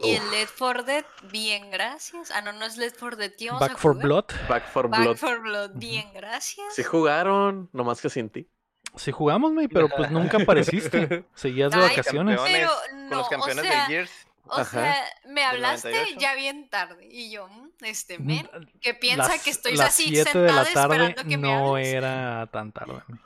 Y 0.00 0.12
el 0.14 0.22
Uf. 0.22 0.30
Led 0.30 0.46
for 0.48 0.84
Dead, 0.84 1.04
bien, 1.32 1.70
gracias. 1.72 2.30
Ah, 2.30 2.40
no, 2.40 2.52
no 2.52 2.64
es 2.64 2.76
Led 2.76 2.94
for 2.94 3.16
Dead, 3.16 3.32
tío. 3.36 3.58
Back 3.58 3.76
for 3.78 3.96
Blood. 3.98 4.26
Back 4.48 4.68
for 4.68 4.88
Back 4.88 5.00
Blood. 5.02 5.16
for 5.16 5.40
Blood, 5.42 5.70
bien, 5.74 6.08
gracias. 6.14 6.72
Sí 6.74 6.84
jugaron, 6.84 7.68
nomás 7.72 8.00
que 8.00 8.08
sin 8.08 8.30
ti. 8.30 8.48
Sí 8.96 9.10
jugamos, 9.12 9.52
May, 9.52 9.66
pero 9.68 9.88
pues 9.88 10.10
nunca 10.10 10.36
apareciste. 10.42 11.24
Seguías 11.34 11.72
de 11.72 11.78
Ay, 11.78 11.88
vacaciones. 11.90 12.40
Pero 12.44 12.70
Con 12.90 13.08
no, 13.08 13.16
los 13.16 13.26
o 13.26 13.30
campeones 13.30 13.64
sea, 13.66 13.80
de 13.80 13.86
Gears. 13.86 14.10
o 14.46 14.52
Ajá. 14.54 14.64
sea, 14.64 15.04
me 15.26 15.44
hablaste 15.44 15.90
98. 15.90 16.20
ya 16.20 16.34
bien 16.36 16.70
tarde. 16.70 17.08
Y 17.10 17.30
yo, 17.32 17.48
mm, 17.48 17.70
este, 17.82 18.18
Mm, 18.20 18.26
men, 18.26 18.48
que 18.80 18.94
piensa 18.94 19.28
Las- 19.28 19.42
que 19.42 19.50
estoy 19.50 19.74
las 19.76 19.88
así 19.88 20.04
7 20.04 20.18
de 20.18 20.24
sentada 20.24 20.46
la 20.64 20.72
tarde 20.72 20.94
esperando 20.94 21.22
que 21.24 21.36
me 21.36 21.48
no 21.48 21.76
era 21.76 22.48
tan 22.52 22.70
tarde. 22.72 23.02
May. 23.08 23.18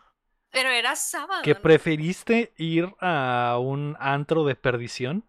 Pero 0.52 0.70
era 0.70 0.94
sábado. 0.94 1.42
Que 1.42 1.54
¿no? 1.54 1.60
preferiste 1.60 2.52
ir 2.56 2.88
a 3.00 3.58
un 3.60 3.96
antro 3.98 4.44
de 4.44 4.54
perdición 4.54 5.24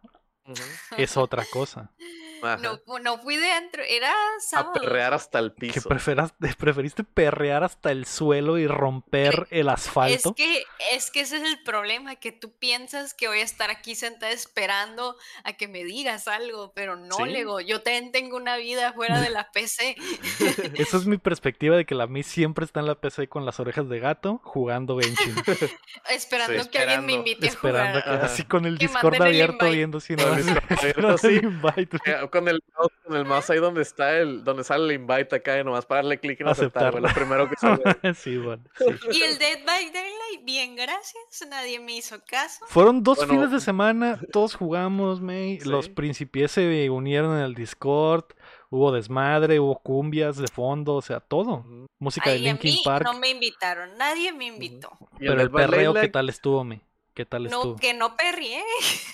es 0.97 1.17
otra 1.17 1.45
cosa. 1.51 1.91
No, 2.43 2.79
no 2.99 3.17
fui 3.19 3.37
dentro, 3.37 3.81
era 3.83 4.11
a 4.11 4.39
sábado. 4.39 4.73
perrear 4.73 5.13
hasta 5.13 5.39
el 5.39 5.53
Que 5.53 5.67
piso. 5.73 5.89
preferas- 5.89 6.33
preferiste 6.57 7.03
perrear 7.03 7.63
hasta 7.63 7.91
el 7.91 8.05
suelo 8.05 8.57
y 8.57 8.67
romper 8.67 9.47
el 9.49 9.67
Es 9.67 9.73
asfalto. 9.73 10.33
que, 10.35 10.63
es 10.91 11.09
que 11.11 11.21
ese 11.21 11.37
es 11.37 11.43
el 11.43 11.63
problema, 11.63 12.15
que 12.17 12.31
tú 12.31 12.51
piensas 12.57 13.13
que 13.13 13.27
voy 13.27 13.39
a 13.39 13.43
estar 13.43 13.69
aquí 13.71 13.95
sentada 13.95 14.31
esperando 14.31 15.15
a 15.43 15.53
que 15.53 15.67
me 15.67 15.83
digas 15.83 16.27
algo, 16.27 16.73
pero 16.75 16.95
no, 16.95 17.15
Sí. 17.17 17.23
Lego, 17.25 17.59
yo 17.61 17.81
también 17.81 18.11
tengo 18.11 18.35
una 18.37 18.57
vida 18.57 18.93
fuera 18.93 19.21
de 19.21 19.29
la 19.29 19.49
PC. 19.51 19.95
Esa 20.77 20.97
es 20.97 21.05
mi 21.05 21.17
perspectiva 21.17 21.75
de 21.77 21.85
que 21.85 21.95
la 21.95 22.07
May 22.07 22.23
siempre 22.23 22.65
está 22.65 22.79
en 22.79 22.87
la 22.87 22.95
PC 22.95 23.27
con 23.27 23.45
las 23.45 23.59
orejas 23.59 23.87
de 23.89 23.99
gato 23.99 24.41
jugando 24.43 24.99
Genshin. 24.99 25.35
esperando 26.09 26.63
Sí, 26.63 26.69
que 26.69 26.79
alguien 26.79 27.05
me 27.05 27.13
esperando. 27.13 27.29
invite 27.29 27.45
a 27.45 27.49
esperando 27.49 28.01
jugar. 28.01 28.19
que, 28.19 28.25
así 28.25 28.43
con 28.43 28.65
el 28.65 28.77
Que 28.77 28.87
Discord 28.87 29.15
el 29.15 29.21
abierto 29.21 29.69
viendo 29.69 29.99
si 29.99 30.15
no 30.15 30.23
no 30.27 31.29
invite. 31.29 31.97
Con 32.33 32.47
el 32.49 32.61
mouse, 32.77 32.91
con 33.05 33.15
el 33.15 33.25
mouse 33.25 33.49
ahí 33.51 33.59
donde 33.59 33.81
está 33.83 34.17
el, 34.17 34.43
donde 34.43 34.63
sale 34.63 34.85
el 34.85 34.99
invite 34.99 35.35
acá 35.35 35.59
y 35.59 35.63
nomás 35.63 35.85
para 35.85 35.99
darle 36.01 36.19
clic 36.19 36.41
en 36.41 36.47
aceptar, 36.49 36.93
lo 36.99 37.07
primero 37.13 37.47
que 37.49 37.55
sale. 37.55 37.81
sí, 38.15 38.37
bueno. 38.37 38.63
sí. 38.77 38.85
Y 39.19 39.21
el 39.21 39.37
Dead 39.37 39.59
by 39.65 39.85
Daylight, 39.91 40.43
bien, 40.43 40.75
gracias, 40.75 41.47
nadie 41.49 41.79
me 41.79 41.95
hizo 41.95 42.17
caso. 42.25 42.65
Fueron 42.67 43.03
dos 43.03 43.17
Bueno. 43.19 43.33
fines 43.33 43.51
de 43.51 43.59
semana, 43.59 44.19
todos 44.31 44.55
jugamos, 44.55 45.21
May. 45.21 45.59
Los 45.59 45.87
principies 45.89 46.51
se 46.51 46.89
unieron 46.89 47.37
en 47.37 47.43
el 47.43 47.53
Discord. 47.55 48.25
Hubo 48.69 48.91
desmadre, 48.91 49.59
hubo 49.59 49.77
cumbias 49.79 50.35
de 50.37 50.47
fondo, 50.47 50.95
o 50.95 51.01
sea, 51.03 51.19
todo. 51.19 51.63
Música 51.99 52.31
de 52.31 52.37
Ay, 52.37 52.47
a 52.47 52.51
Linkin 52.53 52.71
mí 52.73 52.81
Park. 52.83 53.05
no 53.05 53.19
me 53.19 53.29
invitaron, 53.29 53.95
nadie 53.97 54.33
me 54.33 54.47
invitó. 54.47 54.89
Pero 55.19 55.39
el 55.39 55.49
by 55.49 55.67
perreo, 55.67 55.93
¿qué 55.93 56.09
tal 56.09 56.27
estuvo, 56.29 56.63
May? 56.63 56.81
¿Qué 57.13 57.25
tal 57.25 57.43
No, 57.43 57.57
estuvo? 57.57 57.75
que 57.75 57.93
no 57.93 58.15
perrié, 58.17 58.63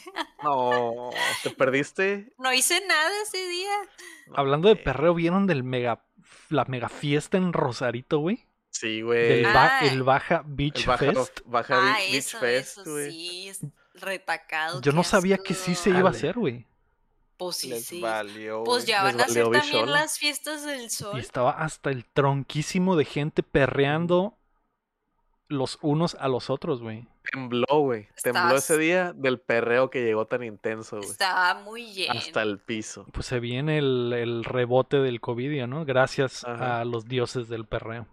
No, 0.43 1.09
te 1.43 1.49
perdiste. 1.51 2.31
no 2.37 2.53
hice 2.53 2.81
nada 2.87 3.09
ese 3.23 3.45
día. 3.47 3.71
Hablando 4.33 4.69
de 4.69 4.75
perreo, 4.77 5.13
¿vieron 5.13 5.47
del 5.47 5.63
mega, 5.63 6.03
la 6.49 6.65
mega 6.65 6.87
fiesta 6.89 7.37
en 7.37 7.51
Rosarito, 7.53 8.19
güey? 8.19 8.45
Sí, 8.71 8.97
Del 9.01 9.03
güey. 9.05 9.43
ba- 9.43 9.79
Ah. 9.81 9.85
el 9.85 10.03
Baja 10.03 10.43
Beach 10.45 10.81
El 10.81 10.85
Baja, 10.85 11.05
Fest. 11.13 11.39
Baja 11.45 11.75
Ah, 11.77 11.97
Beach 11.97 12.13
eso, 12.13 12.39
Fest, 12.39 12.77
eso 12.79 12.91
güey. 12.91 13.11
sí, 13.11 13.49
es 13.49 13.59
retacado. 13.95 14.79
Yo 14.81 14.91
no 14.93 15.03
sabía 15.03 15.37
que 15.37 15.53
sí 15.53 15.75
se 15.75 15.89
iba 15.89 16.07
a 16.07 16.11
hacer, 16.11 16.35
güey. 16.37 16.65
Pues 17.37 17.55
sí, 17.57 17.69
Les 17.69 17.85
sí. 17.85 17.99
valió. 18.01 18.63
Pues 18.63 18.85
ya 18.85 19.03
van 19.03 19.19
a 19.19 19.27
ser 19.27 19.43
valió 19.45 19.59
también 19.59 19.83
bichola. 19.85 20.01
las 20.01 20.17
fiestas 20.19 20.63
del 20.65 20.85
Y 20.85 20.89
sol. 20.89 21.19
estaba 21.19 21.51
hasta 21.51 21.89
el 21.89 22.05
tronquísimo 22.05 22.95
de 22.95 23.05
gente 23.05 23.43
perreando 23.43 24.37
los 25.49 25.77
unos 25.81 26.15
a 26.15 26.27
los 26.29 26.49
otros, 26.49 26.81
güey. 26.81 27.07
Tembló, 27.31 27.65
güey. 27.81 28.07
Tembló 28.23 28.41
Estás- 28.55 28.69
ese 28.69 28.77
día 28.77 29.13
del 29.13 29.39
perreo 29.39 29.89
que 29.89 30.03
llegó 30.03 30.25
tan 30.25 30.43
intenso, 30.43 30.97
güey. 30.97 31.09
Estaba 31.09 31.55
muy 31.61 31.91
lleno. 31.91 32.13
Hasta 32.13 32.41
el 32.43 32.59
piso. 32.59 33.05
Pues 33.11 33.25
se 33.25 33.39
viene 33.39 33.77
el, 33.79 34.13
el 34.13 34.43
rebote 34.45 34.97
del 34.97 35.19
COVID, 35.19 35.65
¿no? 35.65 35.85
Gracias 35.85 36.43
Ajá. 36.45 36.79
a 36.81 36.85
los 36.85 37.05
dioses 37.05 37.49
del 37.49 37.65
perreo. 37.65 38.07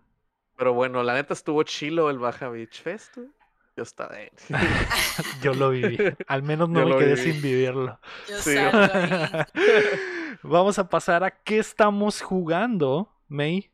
Pero 0.57 0.73
bueno, 0.75 1.03
la 1.03 1.15
neta 1.15 1.35
estuvo 1.35 1.63
chilo 1.63 2.11
el 2.11 2.19
Baja 2.19 2.49
Beach 2.49 2.83
Fest, 2.83 3.17
güey. 3.17 3.29
Yo 3.77 3.83
estaba 3.83 4.19
en. 4.19 4.31
Yo 5.43 5.53
lo 5.53 5.69
viví. 5.69 5.99
Al 6.29 6.43
menos 6.43 6.71
no 6.71 6.81
Yo 6.81 6.87
me 6.87 6.91
lo 6.93 6.99
quedé 6.99 7.15
viví. 7.17 7.33
sin 7.33 7.43
vivirlo. 7.43 8.01
Yo 8.27 8.39
Sí. 8.39 8.55
Vamos 10.43 10.79
a 10.79 10.89
pasar 10.89 11.25
a 11.25 11.31
qué 11.31 11.59
estamos 11.59 12.23
jugando, 12.23 13.13
May. 13.29 13.71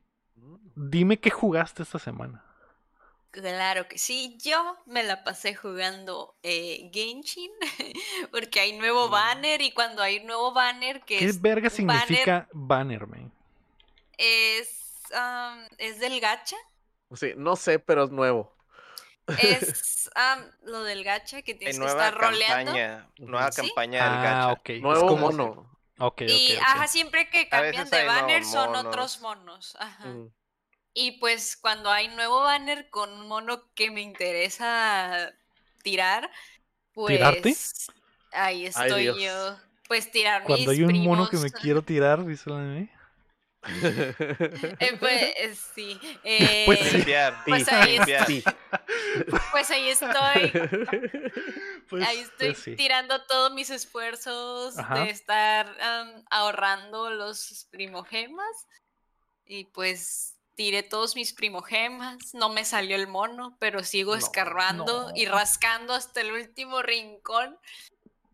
Dime 0.75 1.19
qué 1.21 1.31
jugaste 1.31 1.83
esta 1.83 1.99
semana. 1.99 2.45
Claro 3.33 3.89
que 3.89 3.97
sí, 3.99 4.37
yo 4.43 4.77
me 4.87 5.03
la 5.03 5.25
pasé 5.25 5.55
jugando 5.55 6.37
eh, 6.43 6.91
Genshin 6.93 7.51
porque 8.31 8.61
hay 8.61 8.75
nuevo 8.79 9.09
Mm. 9.09 9.11
banner 9.11 9.63
y 9.63 9.73
cuando 9.73 10.03
hay 10.03 10.23
nuevo 10.23 10.53
banner 10.53 11.01
que 11.01 11.19
¿Qué 11.19 11.25
es, 11.25 11.41
verga 11.41 11.71
significa 11.71 12.47
banner, 12.53 13.07
May? 13.07 13.31
es, 14.19 15.03
am, 15.15 15.67
es 15.79 15.99
del 15.99 16.21
gacha, 16.21 16.57
Sí, 17.15 17.33
no 17.37 17.57
sé, 17.57 17.79
pero 17.79 18.05
es 18.05 18.11
nuevo. 18.11 18.55
es 19.39 20.11
am, 20.15 20.45
lo 20.63 20.83
del 20.83 21.03
gacha 21.05 21.43
que 21.43 21.55
tienes 21.55 21.79
que 21.79 21.87
estar 21.87 22.15
roleando 22.15 22.73
campaña. 22.73 23.11
Nueva 23.19 23.51
¿Sí? 23.53 23.63
campaña 23.63 24.05
del 24.05 24.19
Ah, 24.19 24.23
gacha. 24.23 24.53
ok. 24.53 24.69
Es 24.71 24.83
Nuevo 24.83 25.07
como- 25.09 25.31
mono. 25.33 25.73
Y 26.27 26.57
ajá, 26.57 26.89
siempre 26.89 27.31
que 27.31 27.49
cambian 27.49 27.89
de 27.89 28.05
banner 28.05 28.45
son 28.45 28.75
otros 28.75 29.21
monos, 29.21 29.77
ajá. 29.79 30.07
Mm. 30.07 30.33
Y 30.95 31.13
pues 31.13 31.57
cuando 31.57 31.91
hay 31.91 32.09
nuevo 32.09 32.41
banner 32.41 32.91
con 32.91 33.11
un 33.13 33.27
mono 33.29 33.65
que 33.75 33.91
me 33.91 34.03
interesa 34.03 35.33
tirar, 35.83 36.31
pues 36.93 37.17
¿Tirarte? 37.17 37.57
ahí 38.33 38.67
estoy 38.67 39.07
yo. 39.07 39.57
Pues 39.89 40.11
tirar 40.11 40.45
Cuando 40.45 40.71
mis 40.71 40.79
hay 40.81 40.85
un 40.85 41.05
mono 41.05 41.29
que 41.29 41.37
me 41.39 41.51
quiero 41.51 41.83
tirar, 41.83 42.25
dice 42.25 42.51
la 42.51 42.57
May. 42.57 42.91
Eh, 43.65 44.97
pues 44.99 45.23
eh, 45.23 45.55
sí. 45.75 46.01
eh, 46.25 46.65
Pues 46.67 46.81
sí. 46.81 47.05
Pues 47.47 47.69
ahí. 47.69 47.99
Sí. 48.27 48.45
Pues 49.53 49.71
ahí 49.71 49.89
estoy. 49.89 50.53
Pues, 51.89 52.09
Ahí 52.09 52.21
estoy 52.21 52.53
pues 52.53 52.59
sí. 52.63 52.75
tirando 52.75 53.23
todos 53.27 53.53
mis 53.53 53.69
esfuerzos 53.69 54.79
Ajá. 54.79 55.01
de 55.01 55.11
estar 55.11 55.77
ahorrando 56.31 57.11
los 57.11 57.67
primogemas. 57.71 58.67
Y 59.45 59.65
pues 59.65 60.39
tiré 60.63 60.85
todos 60.85 61.17
mis 61.17 61.33
primogemas. 61.33 62.35
No 62.35 62.49
me 62.49 62.65
salió 62.65 62.95
el 62.95 63.09
mono, 63.09 63.57
pero 63.59 63.83
sigo 63.83 64.13
No, 64.13 64.19
escarbando 64.19 65.11
y 65.17 65.27
rascando 65.27 65.93
hasta 65.93 66.21
el 66.21 66.31
último 66.31 66.83
rincón 66.83 67.59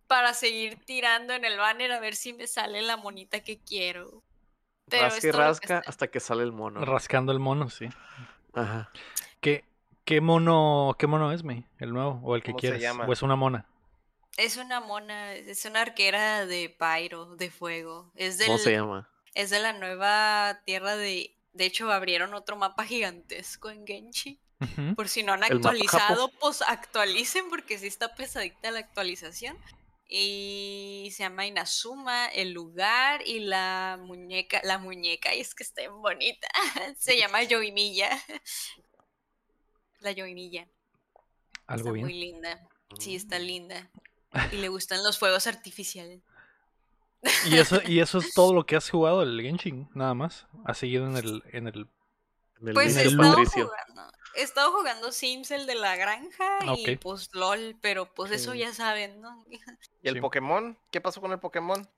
para 0.06 0.34
seguir 0.34 0.76
tirando 0.84 1.32
en 1.32 1.46
el 1.46 1.56
banner 1.56 1.90
a 1.90 2.00
ver 2.00 2.14
si 2.14 2.34
me 2.34 2.46
sale 2.46 2.82
la 2.82 2.98
monita 2.98 3.40
que 3.40 3.58
quiero. 3.58 4.22
Pero 4.90 5.04
rasca 5.04 5.18
y 5.18 5.20
que 5.20 5.32
rasca 5.32 5.82
hasta 5.86 6.08
que 6.08 6.20
sale 6.20 6.42
el 6.42 6.52
mono. 6.52 6.84
Rascando 6.84 7.32
el 7.32 7.38
mono, 7.38 7.70
sí. 7.70 7.88
Ajá. 8.52 8.90
¿Qué, 9.40 9.64
qué 10.04 10.20
mono, 10.20 10.94
qué 10.98 11.06
mono 11.06 11.32
es, 11.32 11.44
mi? 11.44 11.64
¿El 11.78 11.94
nuevo 11.94 12.20
o 12.22 12.36
el 12.36 12.42
que 12.42 12.52
¿Cómo 12.52 12.58
se 12.58 12.60
quieres? 12.60 12.82
llama? 12.82 13.06
¿O 13.06 13.12
es 13.12 13.22
una 13.22 13.36
mona? 13.36 13.64
Es 14.36 14.58
una 14.58 14.80
mona, 14.80 15.32
es 15.32 15.64
una 15.64 15.80
arquera 15.80 16.44
de 16.44 16.76
pyro, 16.78 17.36
de 17.36 17.50
fuego. 17.50 18.12
Es 18.14 18.36
del, 18.36 18.48
¿Cómo 18.48 18.58
se 18.58 18.72
llama? 18.72 19.08
Es 19.34 19.48
de 19.48 19.60
la 19.60 19.72
nueva 19.72 20.60
tierra 20.66 20.94
de. 20.94 21.37
De 21.58 21.66
hecho, 21.66 21.90
abrieron 21.92 22.32
otro 22.34 22.56
mapa 22.56 22.84
gigantesco 22.84 23.68
en 23.68 23.84
Genshi. 23.86 24.40
Por 24.96 25.08
si 25.08 25.22
no 25.22 25.32
han 25.32 25.42
¿El 25.44 25.56
mapa 25.56 25.70
actualizado, 25.70 26.28
pues 26.40 26.62
actualicen 26.62 27.48
porque 27.48 27.78
sí 27.78 27.86
está 27.88 28.14
pesadita 28.14 28.70
la 28.70 28.78
actualización. 28.78 29.58
Y 30.08 31.10
se 31.12 31.24
llama 31.24 31.46
Inazuma, 31.46 32.26
el 32.28 32.52
lugar 32.52 33.22
y 33.26 33.40
la 33.40 33.98
muñeca. 34.00 34.60
La 34.64 34.78
muñeca, 34.78 35.34
y 35.34 35.40
es 35.40 35.54
que 35.54 35.62
está 35.64 35.82
bien 35.82 36.00
bonita. 36.00 36.48
se 36.98 37.16
llama 37.18 37.42
Yoimilla. 37.42 38.08
La 40.00 40.12
Yoimilla. 40.12 40.66
Algo 41.66 41.88
Está 41.88 41.92
bien. 41.92 42.06
muy 42.06 42.14
linda. 42.14 42.68
Sí, 42.98 43.12
Mm. 43.12 43.16
está 43.16 43.38
linda. 43.38 43.90
Y 44.52 44.56
le 44.56 44.68
gustan 44.68 45.02
los 45.02 45.18
fuegos 45.18 45.46
artificiales. 45.46 46.20
¿Y 47.46 47.58
eso, 47.58 47.80
y 47.86 48.00
eso 48.00 48.18
es 48.18 48.32
todo 48.32 48.52
lo 48.54 48.64
que 48.66 48.76
has 48.76 48.88
jugado 48.90 49.22
el 49.22 49.40
Genshin, 49.40 49.88
nada 49.94 50.14
más. 50.14 50.46
Has 50.64 50.78
seguido 50.78 51.06
en 51.06 51.16
el, 51.16 51.42
en 51.52 51.66
el 51.68 51.88
En 52.60 52.68
el 52.68 52.74
Pues 52.74 52.96
en 52.96 53.02
he 53.02 53.04
estado 53.10 53.30
Patricio. 53.36 53.66
jugando. 53.66 54.12
He 54.34 54.42
estado 54.42 54.72
jugando 54.72 55.10
Sims, 55.12 55.50
el 55.50 55.66
de 55.66 55.74
la 55.74 55.96
granja, 55.96 56.58
y 56.76 56.90
Ok. 56.94 57.00
pues 57.00 57.30
LOL, 57.32 57.76
pero 57.80 58.12
pues 58.14 58.30
eso 58.30 58.52
Sí. 58.52 58.58
ya 58.58 58.72
saben, 58.72 59.20
¿no? 59.20 59.44
¿Y 60.02 60.08
el 60.08 60.14
Sí. 60.14 60.20
Pokémon? 60.20 60.78
¿Qué 60.92 61.00
pasó 61.00 61.20
con 61.20 61.32
el 61.32 61.38
Pokémon? 61.40 61.88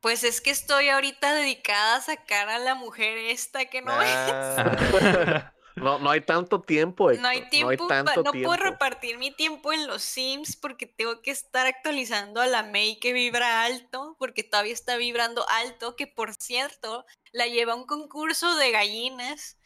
Pues 0.00 0.24
es 0.24 0.40
que 0.40 0.50
estoy 0.50 0.88
ahorita 0.88 1.34
dedicada 1.34 1.96
a 1.96 2.00
sacar 2.00 2.48
a 2.48 2.58
la 2.58 2.74
mujer 2.74 3.18
esta 3.18 3.66
que 3.66 3.82
no 3.82 3.92
Ah, 3.92 4.76
No, 5.76 5.98
no 5.98 6.10
hay 6.10 6.20
tanto 6.20 6.60
tiempo, 6.60 7.10
No 7.12 7.28
hay 7.28 7.38
Héctor, 7.38 7.50
tiempo, 7.50 7.66
No 7.66 7.70
hay 7.70 7.76
pa- 7.76 7.88
tanto 7.88 8.22
no 8.24 8.30
tiempo. 8.32 8.48
puedo 8.50 8.62
repartir 8.62 9.18
mi 9.18 9.30
tiempo 9.30 9.72
en 9.72 9.86
los 9.86 10.02
Sims 10.02 10.56
porque 10.56 10.86
tengo 10.86 11.22
que 11.22 11.30
estar 11.30 11.66
actualizando 11.66 12.40
a 12.40 12.46
la 12.46 12.62
May 12.62 12.98
que 12.98 13.12
vibra 13.12 13.64
alto, 13.64 14.16
porque 14.18 14.42
todavía 14.42 14.72
está 14.72 14.96
vibrando 14.96 15.48
alto, 15.48 15.96
que 15.96 16.06
por 16.06 16.34
cierto, 16.34 17.04
la 17.32 17.46
lleva 17.46 17.72
a 17.72 17.76
un 17.76 17.86
concurso 17.86 18.56
de 18.56 18.70
gallinas 18.72 19.56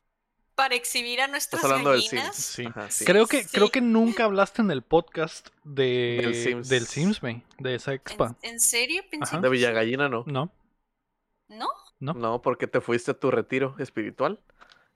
para 0.55 0.77
exhibir 0.77 1.21
a 1.21 1.27
nuestras 1.27 1.59
Estás 1.65 1.71
hablando 1.73 1.91
del 1.93 2.03
Sims. 2.03 2.13
gallinas. 2.13 2.37
Sí. 2.37 2.65
Ajá, 2.67 2.91
sí. 2.91 3.05
Creo 3.05 3.27
que, 3.27 3.45
creo 3.47 3.71
que 3.71 3.81
nunca 3.81 4.25
hablaste 4.25 4.63
en 4.63 4.71
el 4.71 4.83
podcast 4.83 5.49
de, 5.65 6.21
Del 6.23 6.35
Sims. 6.35 6.69
del 6.69 6.87
Sims, 6.87 7.21
güey, 7.21 7.43
de 7.59 7.75
esa 7.75 7.93
expa. 7.93 8.37
¿En, 8.43 8.53
en 8.55 8.61
serio? 8.61 9.03
Pensé. 9.11 9.41
De. 9.41 9.49
Villagallina 9.49 10.09
no. 10.09 10.23
¿No? 10.27 10.53
¿No? 11.49 11.69
¿No? 11.99 12.13
No, 12.15 12.43
porque 12.43 12.67
te 12.67 12.81
fuiste 12.81 13.11
a 13.13 13.15
tu 13.19 13.31
retiro 13.31 13.75
espiritual 13.79 14.39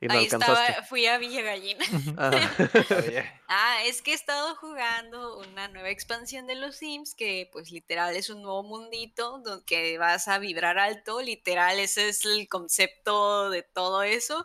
y 0.00 0.06
no 0.06 0.14
Ahí 0.14 0.24
alcanzaste. 0.24 0.62
estaba, 0.62 0.86
fui 0.86 1.06
a 1.06 1.18
Villa 1.18 1.42
Gallina. 1.42 1.84
Ah, 3.50 3.78
es 3.86 4.02
que 4.02 4.10
he 4.10 4.14
estado 4.14 4.54
jugando 4.56 5.38
una 5.38 5.68
nueva 5.68 5.88
expansión 5.88 6.46
de 6.46 6.54
los 6.54 6.76
Sims 6.76 7.14
que 7.14 7.48
pues 7.50 7.70
literal 7.70 8.14
es 8.14 8.28
un 8.28 8.42
nuevo 8.42 8.62
mundito 8.62 9.38
donde 9.38 9.96
vas 9.96 10.28
a 10.28 10.38
vibrar 10.38 10.78
alto, 10.78 11.22
literal 11.22 11.78
ese 11.78 12.10
es 12.10 12.26
el 12.26 12.46
concepto 12.46 13.48
de 13.48 13.62
todo 13.62 14.02
eso, 14.02 14.44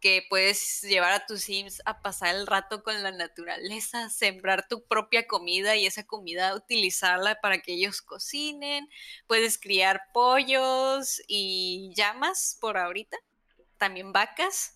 que 0.00 0.24
puedes 0.30 0.82
llevar 0.82 1.12
a 1.12 1.26
tus 1.26 1.42
Sims 1.42 1.82
a 1.86 2.00
pasar 2.02 2.36
el 2.36 2.46
rato 2.46 2.84
con 2.84 3.02
la 3.02 3.10
naturaleza, 3.10 4.08
sembrar 4.10 4.68
tu 4.68 4.84
propia 4.86 5.26
comida 5.26 5.74
y 5.74 5.86
esa 5.86 6.06
comida 6.06 6.54
utilizarla 6.54 7.40
para 7.40 7.58
que 7.60 7.72
ellos 7.72 8.00
cocinen, 8.00 8.88
puedes 9.26 9.58
criar 9.58 10.02
pollos 10.12 11.20
y 11.26 11.92
llamas 11.96 12.56
por 12.60 12.78
ahorita, 12.78 13.16
también 13.76 14.12
vacas. 14.12 14.75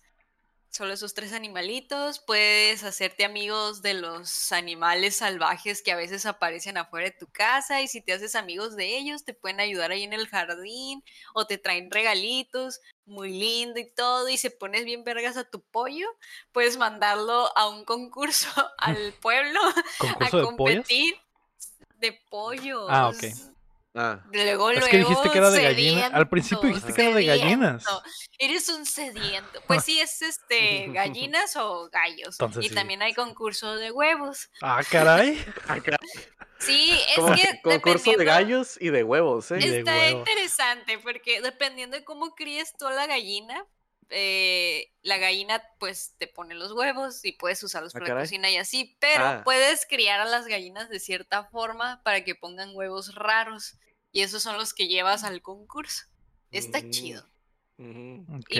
Solo 0.71 0.93
esos 0.93 1.13
tres 1.13 1.33
animalitos. 1.33 2.19
Puedes 2.19 2.85
hacerte 2.85 3.25
amigos 3.25 3.81
de 3.81 3.93
los 3.93 4.53
animales 4.53 5.17
salvajes 5.17 5.81
que 5.81 5.91
a 5.91 5.97
veces 5.97 6.25
aparecen 6.25 6.77
afuera 6.77 7.09
de 7.09 7.17
tu 7.17 7.27
casa 7.27 7.81
y 7.81 7.89
si 7.89 7.99
te 7.99 8.13
haces 8.13 8.35
amigos 8.35 8.77
de 8.77 8.97
ellos 8.97 9.25
te 9.25 9.33
pueden 9.33 9.59
ayudar 9.59 9.91
ahí 9.91 10.03
en 10.03 10.13
el 10.13 10.29
jardín 10.29 11.03
o 11.33 11.45
te 11.45 11.57
traen 11.57 11.91
regalitos, 11.91 12.79
muy 13.05 13.37
lindo 13.37 13.81
y 13.81 13.91
todo 13.91 14.29
y 14.29 14.37
se 14.37 14.49
pones 14.49 14.85
bien 14.85 15.03
vergas 15.03 15.35
a 15.35 15.43
tu 15.43 15.59
pollo, 15.61 16.07
puedes 16.53 16.77
mandarlo 16.77 17.49
a 17.57 17.67
un 17.67 17.83
concurso 17.83 18.49
al 18.77 19.13
pueblo 19.15 19.59
a 20.21 20.29
competir 20.29 21.17
de 21.99 22.13
pollos. 22.29 22.87
Ah, 22.87 23.09
ok. 23.09 23.25
Ah, 23.93 24.23
Luego, 24.31 24.71
Es 24.71 24.85
que 24.85 24.99
dijiste 24.99 25.29
que 25.29 25.37
era 25.37 25.49
de 25.49 25.63
gallina. 25.63 26.07
Al 26.07 26.29
principio 26.29 26.61
sediento, 26.61 26.79
dijiste 26.79 26.93
que 26.93 27.07
era 27.07 27.15
de 27.15 27.25
gallinas. 27.25 27.85
Eres 28.37 28.69
un 28.69 28.85
sediento. 28.85 29.61
Pues 29.67 29.83
sí, 29.83 29.99
es 29.99 30.21
este 30.21 30.87
gallinas 30.89 31.55
o 31.57 31.89
gallos. 31.89 32.35
Entonces 32.39 32.65
y 32.65 32.69
sí. 32.69 32.75
también 32.75 33.01
hay 33.01 33.13
concurso 33.13 33.75
de 33.75 33.91
huevos. 33.91 34.49
Ah, 34.61 34.81
caray. 34.89 35.43
Sí, 36.61 36.91
es 37.09 37.15
como 37.15 37.33
que 37.33 37.59
concurso 37.63 38.11
de 38.15 38.23
gallos 38.23 38.77
y 38.79 38.89
de 38.89 39.03
huevos, 39.03 39.49
¿eh? 39.49 39.57
Está 39.57 40.11
interesante 40.11 40.99
porque 40.99 41.41
dependiendo 41.41 41.97
de 41.97 42.03
cómo 42.03 42.35
críes 42.35 42.73
tú 42.77 42.85
a 42.85 42.91
la 42.91 43.07
gallina, 43.07 43.65
eh, 44.11 44.91
la 45.01 45.17
gallina 45.17 45.63
pues 45.79 46.15
te 46.17 46.27
pone 46.27 46.53
los 46.53 46.73
huevos 46.73 47.25
y 47.25 47.31
puedes 47.33 47.63
usarlos 47.63 47.95
Ah, 47.95 47.99
para 47.99 48.15
la 48.15 48.21
cocina 48.21 48.49
y 48.49 48.57
así, 48.57 48.97
pero 48.99 49.25
Ah. 49.25 49.41
puedes 49.43 49.85
criar 49.85 50.19
a 50.19 50.25
las 50.25 50.45
gallinas 50.47 50.89
de 50.89 50.99
cierta 50.99 51.45
forma 51.45 52.01
para 52.03 52.23
que 52.23 52.35
pongan 52.35 52.75
huevos 52.75 53.15
raros 53.15 53.77
y 54.11 54.21
esos 54.21 54.43
son 54.43 54.57
los 54.57 54.73
que 54.73 54.87
llevas 54.87 55.23
al 55.23 55.41
concurso. 55.41 56.03
Está 56.51 56.81
Mm. 56.81 56.89
chido 56.91 57.25
y 57.77 57.83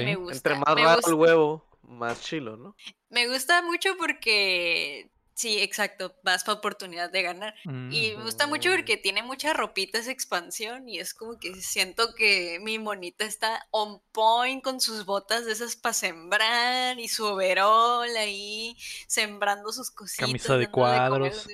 me 0.02 0.16
gusta. 0.16 0.36
Entre 0.38 0.56
más 0.56 0.76
me 0.76 0.84
raro 0.84 0.96
gusta. 0.96 1.10
el 1.12 1.16
huevo, 1.16 1.68
más 1.84 2.22
chilo, 2.22 2.58
¿no? 2.58 2.76
Me 3.10 3.28
gusta 3.28 3.62
mucho 3.62 3.96
porque 3.98 5.11
sí, 5.42 5.60
exacto, 5.60 6.16
vas 6.24 6.44
para 6.44 6.60
oportunidad 6.60 7.10
de 7.12 7.22
ganar. 7.24 7.56
Y 7.66 8.14
me 8.16 8.24
gusta 8.24 8.48
mucho 8.48 8.70
Mm. 8.70 8.76
porque 8.76 8.98
tiene 8.98 9.24
mucha 9.24 9.54
ropita 9.54 9.98
esa 10.00 10.12
expansión 10.12 10.88
y 10.88 11.00
es 11.00 11.14
como 11.14 11.40
que 11.40 11.54
siento 11.56 12.14
que 12.16 12.60
mi 12.62 12.78
monita 12.80 13.26
está 13.26 13.68
on 13.72 14.02
point 14.12 14.64
con 14.64 14.80
sus 14.80 15.06
botas 15.06 15.46
de 15.46 15.52
esas 15.54 15.76
para 15.76 15.94
sembrar 15.94 17.00
y 17.00 17.08
su 17.08 17.26
overol 17.26 18.08
ahí 18.18 18.78
sembrando 19.08 19.72
sus 19.72 19.92
cositas. 19.92 20.28
Camisa 20.28 20.58
de 20.58 20.70
cuadros. 20.70 21.48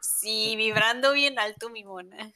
Sí, 0.00 0.54
vibrando 0.56 1.12
bien 1.12 1.38
alto 1.38 1.68
mi 1.70 1.84
mona. 1.84 2.32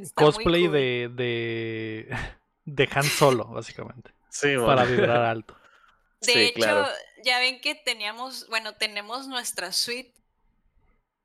Está 0.00 0.24
Cosplay 0.24 0.64
cool. 0.64 0.72
de, 0.72 1.10
de, 1.14 2.08
de 2.64 2.88
Han 2.92 3.04
Solo, 3.04 3.44
básicamente. 3.46 4.10
Sí, 4.28 4.48
Para 4.56 4.82
bueno. 4.84 4.90
vibrar 4.96 5.22
alto. 5.22 5.56
De 6.22 6.32
Sí, 6.32 6.38
hecho, 6.38 6.54
claro. 6.54 6.88
ya 7.24 7.40
ven 7.40 7.60
que 7.60 7.74
teníamos, 7.74 8.46
bueno, 8.48 8.74
tenemos 8.76 9.26
nuestra 9.26 9.72
suite 9.72 10.14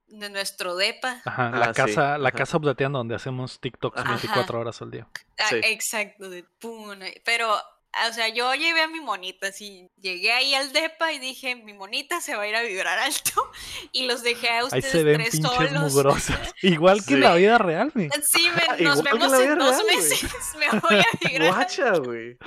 de 0.08 0.30
nuestro 0.30 0.76
depa. 0.76 1.22
Ajá, 1.26 1.48
Ah, 1.54 1.58
la 1.60 1.66
sí, 1.68 1.74
casa, 1.74 2.18
la 2.18 2.30
ajá. 2.30 2.38
casa 2.38 2.58
updateando 2.58 2.98
donde 3.00 3.16
hacemos 3.16 3.60
TikToks 3.60 4.00
Ajá. 4.00 4.10
24 4.12 4.60
horas 4.60 4.82
al 4.82 4.92
día. 4.92 5.08
Ah, 5.38 5.48
Sí. 5.50 5.56
exacto, 5.64 6.30
de 6.30 6.44
pum, 6.60 6.92
ahí. 7.02 7.22
Pero, 7.26 7.54
o 7.54 8.14
sea, 8.14 8.30
yo 8.30 8.54
llevé 8.54 8.82
a 8.82 8.88
mi 8.88 9.02
monita, 9.02 9.48
así, 9.48 9.90
llegué 10.00 10.32
ahí 10.32 10.54
al 10.56 10.72
depa 10.72 11.12
y 11.12 11.20
dije, 11.20 11.56
mi 11.56 11.74
monita 11.74 12.22
se 12.22 12.36
va 12.36 12.44
a 12.44 12.48
ir 12.48 12.56
a 12.56 12.62
vibrar 12.62 13.00
alto 13.00 13.52
y 13.92 14.08
los 14.08 14.24
dejé 14.24 14.50
a 14.50 14.58
Ahí 14.60 14.64
ustedes 14.66 14.92
se 14.92 15.04
ven 15.04 15.18
tres 15.24 15.42
solos. 15.42 15.94
mugrosas. 15.94 16.40
Igual 16.62 17.04
que 17.06 17.14
en 17.16 17.20
Sí. 17.20 17.24
la 17.24 17.36
vida 17.36 17.58
real, 17.58 17.92
mi. 17.96 18.08
Sí, 18.24 18.50
me- 18.56 18.84
nos 18.84 19.04
vemos 19.04 19.34
en 19.34 19.58
dos 19.58 19.84
real, 19.84 19.86
meses, 19.98 20.30
me 20.58 20.80
voy 20.80 21.00
a 21.00 21.06
vibrar. 21.30 21.54
Guacha, 21.54 21.98
güey. 21.98 22.38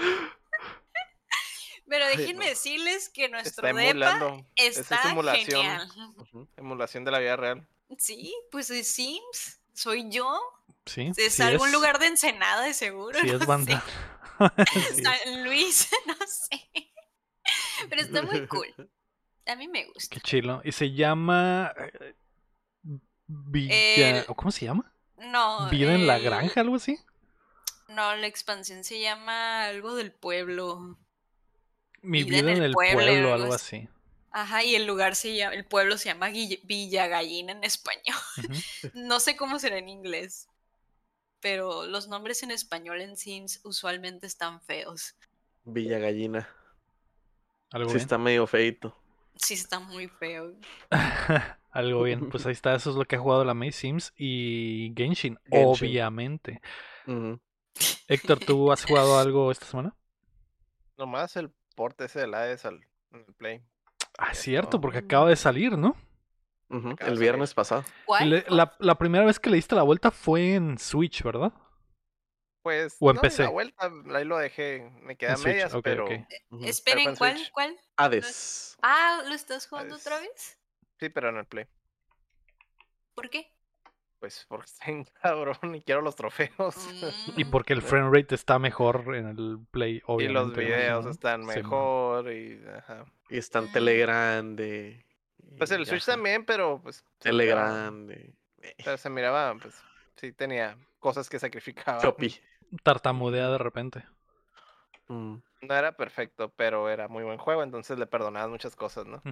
Pero 1.90 2.04
Ay, 2.06 2.16
déjenme 2.16 2.44
no. 2.46 2.50
decirles 2.50 3.08
que 3.10 3.28
nuestro 3.28 3.66
está 3.68 3.78
depa. 3.80 4.36
Esa 4.56 4.80
está 4.80 4.94
es 4.96 5.02
simulación. 5.08 5.46
genial. 5.62 5.88
Ujú. 6.16 6.48
Emulación 6.56 7.04
de 7.04 7.10
la 7.10 7.18
vida 7.18 7.36
real. 7.36 7.68
Sí, 7.98 8.32
pues 8.50 8.70
es 8.70 8.90
Sims, 8.90 9.60
soy 9.74 10.08
yo. 10.08 10.40
Sí. 10.86 11.10
Es 11.16 11.34
sí 11.34 11.42
algún 11.42 11.66
es- 11.66 11.74
lugar 11.74 11.98
de 11.98 12.06
Ensenada, 12.06 12.62
de 12.62 12.72
seguro. 12.74 13.18
Sí, 13.20 13.26
no 13.26 13.32
es 13.34 13.40
sé. 13.40 13.46
banda. 13.46 13.84
Sí. 14.94 15.02
San 15.02 15.44
Luis, 15.44 15.90
no 16.06 16.14
sé. 16.26 16.70
Pero 17.90 18.00
está 18.02 18.22
muy 18.22 18.46
cool. 18.46 18.72
A 19.46 19.56
mí 19.56 19.66
me 19.68 19.84
gusta. 19.86 20.14
Qué 20.14 20.20
chilo. 20.20 20.62
Y 20.64 20.72
se 20.72 20.92
llama. 20.92 21.74
eh, 21.76 22.14
Villa. 23.26 24.20
El- 24.20 24.24
¿o 24.28 24.34
¿Cómo 24.34 24.50
se 24.52 24.64
llama? 24.64 24.94
No. 25.16 25.68
¿Vida 25.70 25.92
en 25.94 26.06
la 26.06 26.18
granja? 26.18 26.60
¿Algo 26.60 26.76
así? 26.76 26.98
No, 27.88 28.14
la 28.14 28.26
expansión 28.28 28.84
se 28.84 29.00
llama 29.00 29.64
algo 29.64 29.94
del 29.96 30.12
pueblo. 30.12 30.96
Mi 32.02 32.24
Vida 32.24 32.38
en 32.38 32.46
vida 32.46 32.52
en 32.52 32.58
el 32.58 32.64
el 32.64 32.72
pueblo, 32.72 32.94
pueblo, 33.04 33.32
algo 33.34 33.44
algo 33.44 33.54
así. 33.54 33.88
Ajá, 34.32 34.62
y 34.64 34.74
el 34.76 34.86
lugar 34.86 35.16
se 35.16 35.34
llama, 35.34 35.54
el 35.54 35.64
pueblo 35.64 35.98
se 35.98 36.08
llama 36.08 36.28
Villa 36.30 37.06
Gallina 37.08 37.52
en 37.52 37.64
español. 37.64 38.16
No 38.94 39.20
sé 39.20 39.36
cómo 39.36 39.58
será 39.58 39.78
en 39.78 39.88
inglés, 39.88 40.48
pero 41.40 41.86
los 41.86 42.08
nombres 42.08 42.42
en 42.42 42.50
español 42.52 43.00
en 43.00 43.16
Sims 43.16 43.60
usualmente 43.64 44.26
están 44.26 44.60
feos. 44.62 45.14
Villa 45.64 45.98
Gallina. 45.98 46.48
Algo 47.72 47.90
Sí 47.90 47.94
bien. 47.96 48.02
está 48.02 48.18
medio 48.18 48.46
feito. 48.46 48.96
Sí, 49.36 49.54
está 49.54 49.78
muy 49.80 50.08
feo. 50.08 50.52
Algo 51.70 52.02
bien. 52.02 52.20
Pues 52.30 52.46
ahí 52.46 52.52
está. 52.52 52.74
Eso 52.74 52.90
es 52.90 52.96
lo 52.96 53.04
que 53.04 53.16
ha 53.16 53.20
jugado 53.20 53.44
la 53.44 53.54
May 53.54 53.72
Sims 53.72 54.12
y 54.16 54.92
Genshin, 54.96 55.38
Genshin. 55.50 55.88
obviamente. 55.88 56.60
Héctor, 58.08 58.38
¿tú 58.40 58.70
has 58.72 58.84
jugado 58.84 59.18
algo 59.18 59.50
esta 59.50 59.66
semana? 59.66 59.94
Nomás 60.98 61.36
el 61.36 61.50
porte 61.80 62.04
ese 62.04 62.20
del 62.20 62.34
Hades 62.34 62.66
al 62.66 62.86
Play. 63.38 63.62
Ah, 64.18 64.32
es 64.32 64.38
cierto, 64.38 64.82
porque 64.82 64.98
acaba 64.98 65.30
de 65.30 65.36
salir, 65.36 65.78
¿no? 65.78 65.96
El 66.68 67.18
viernes 67.18 67.54
pasado. 67.54 67.84
La, 68.50 68.76
la 68.78 68.94
primera 68.98 69.24
vez 69.24 69.40
que 69.40 69.48
le 69.48 69.56
diste 69.56 69.74
la 69.74 69.82
vuelta 69.82 70.10
fue 70.10 70.56
en 70.56 70.76
Switch, 70.76 71.22
¿verdad? 71.22 71.54
Pues 72.62 72.98
O 73.00 73.08
en 73.08 73.16
no 73.16 73.22
PC. 73.22 73.44
la 73.44 73.48
vuelta, 73.48 73.90
ahí 74.14 74.26
lo 74.26 74.36
dejé, 74.36 74.90
me 75.00 75.16
quedé 75.16 75.30
En 75.30 75.34
a 75.34 75.38
Switch, 75.38 75.54
medias, 75.54 75.74
ok, 75.74 75.82
pero 75.82 76.04
ok. 76.04 76.12
Ujú. 76.50 76.64
Esperen, 76.66 77.08
en 77.08 77.16
¿cuál? 77.16 77.36
Switch. 77.38 77.50
¿Cuál? 77.50 77.80
Hades. 77.96 78.76
Ah, 78.82 79.22
¿lo 79.26 79.34
estás 79.34 79.66
jugando 79.66 79.94
Hades. 79.94 80.06
otra 80.06 80.20
vez? 80.20 80.58
sí, 80.98 81.08
pero 81.08 81.30
en 81.30 81.38
el 81.38 81.46
Play. 81.46 81.64
¿Por 83.14 83.30
qué? 83.30 83.50
Pues 84.20 84.44
porque 84.48 84.66
está 84.66 84.90
en 84.90 85.04
cabrón 85.22 85.74
y 85.74 85.80
quiero 85.80 86.02
los 86.02 86.14
trofeos. 86.14 86.76
Y 87.36 87.44
Mm, 87.44 87.50
porque 87.50 87.72
el 87.72 87.82
frame 87.82 88.10
rate 88.16 88.34
está 88.34 88.58
mejor 88.58 89.16
en 89.16 89.26
el 89.28 89.58
Play, 89.70 89.96
y 89.96 90.02
obviamente. 90.06 90.32
los 90.34 90.48
¿no? 90.48 90.54
videos 90.54 91.06
están 91.06 91.40
Sí, 91.42 91.46
mejor 91.48 92.30
y 92.32 92.62
ajá. 92.78 93.06
Y 93.30 93.38
está 93.38 93.60
en 93.60 93.64
Mm. 93.66 93.72
tele 93.72 93.98
grande. 93.98 95.06
Pues 95.58 95.70
el 95.70 95.82
y 95.82 95.86
Switch 95.86 96.02
ajá, 96.02 96.12
también, 96.12 96.44
pero 96.44 96.80
pues 96.82 96.96
se 96.96 97.30
Tele 97.30 97.44
miraba- 97.44 97.72
grande. 97.72 98.34
Eh, 98.62 98.74
pero 98.84 98.96
se 98.98 99.08
miraba, 99.10 99.54
pues 99.60 99.74
sí 100.16 100.32
tenía 100.32 100.76
cosas 100.98 101.28
que 101.30 101.38
sacrificaba. 101.38 102.00
Choppy. 102.02 102.34
Tartamudea 102.84 103.48
de 103.48 103.58
repente. 103.58 104.04
Mm. 105.08 105.36
No 105.62 105.74
era 105.74 105.96
perfecto, 105.96 106.50
pero 106.56 106.88
era 106.90 107.08
muy 107.08 107.24
buen 107.24 107.38
juego, 107.38 107.62
entonces 107.62 107.98
le 107.98 108.06
perdonabas 108.06 108.48
muchas 108.50 108.76
cosas, 108.76 109.06
¿no? 109.06 109.22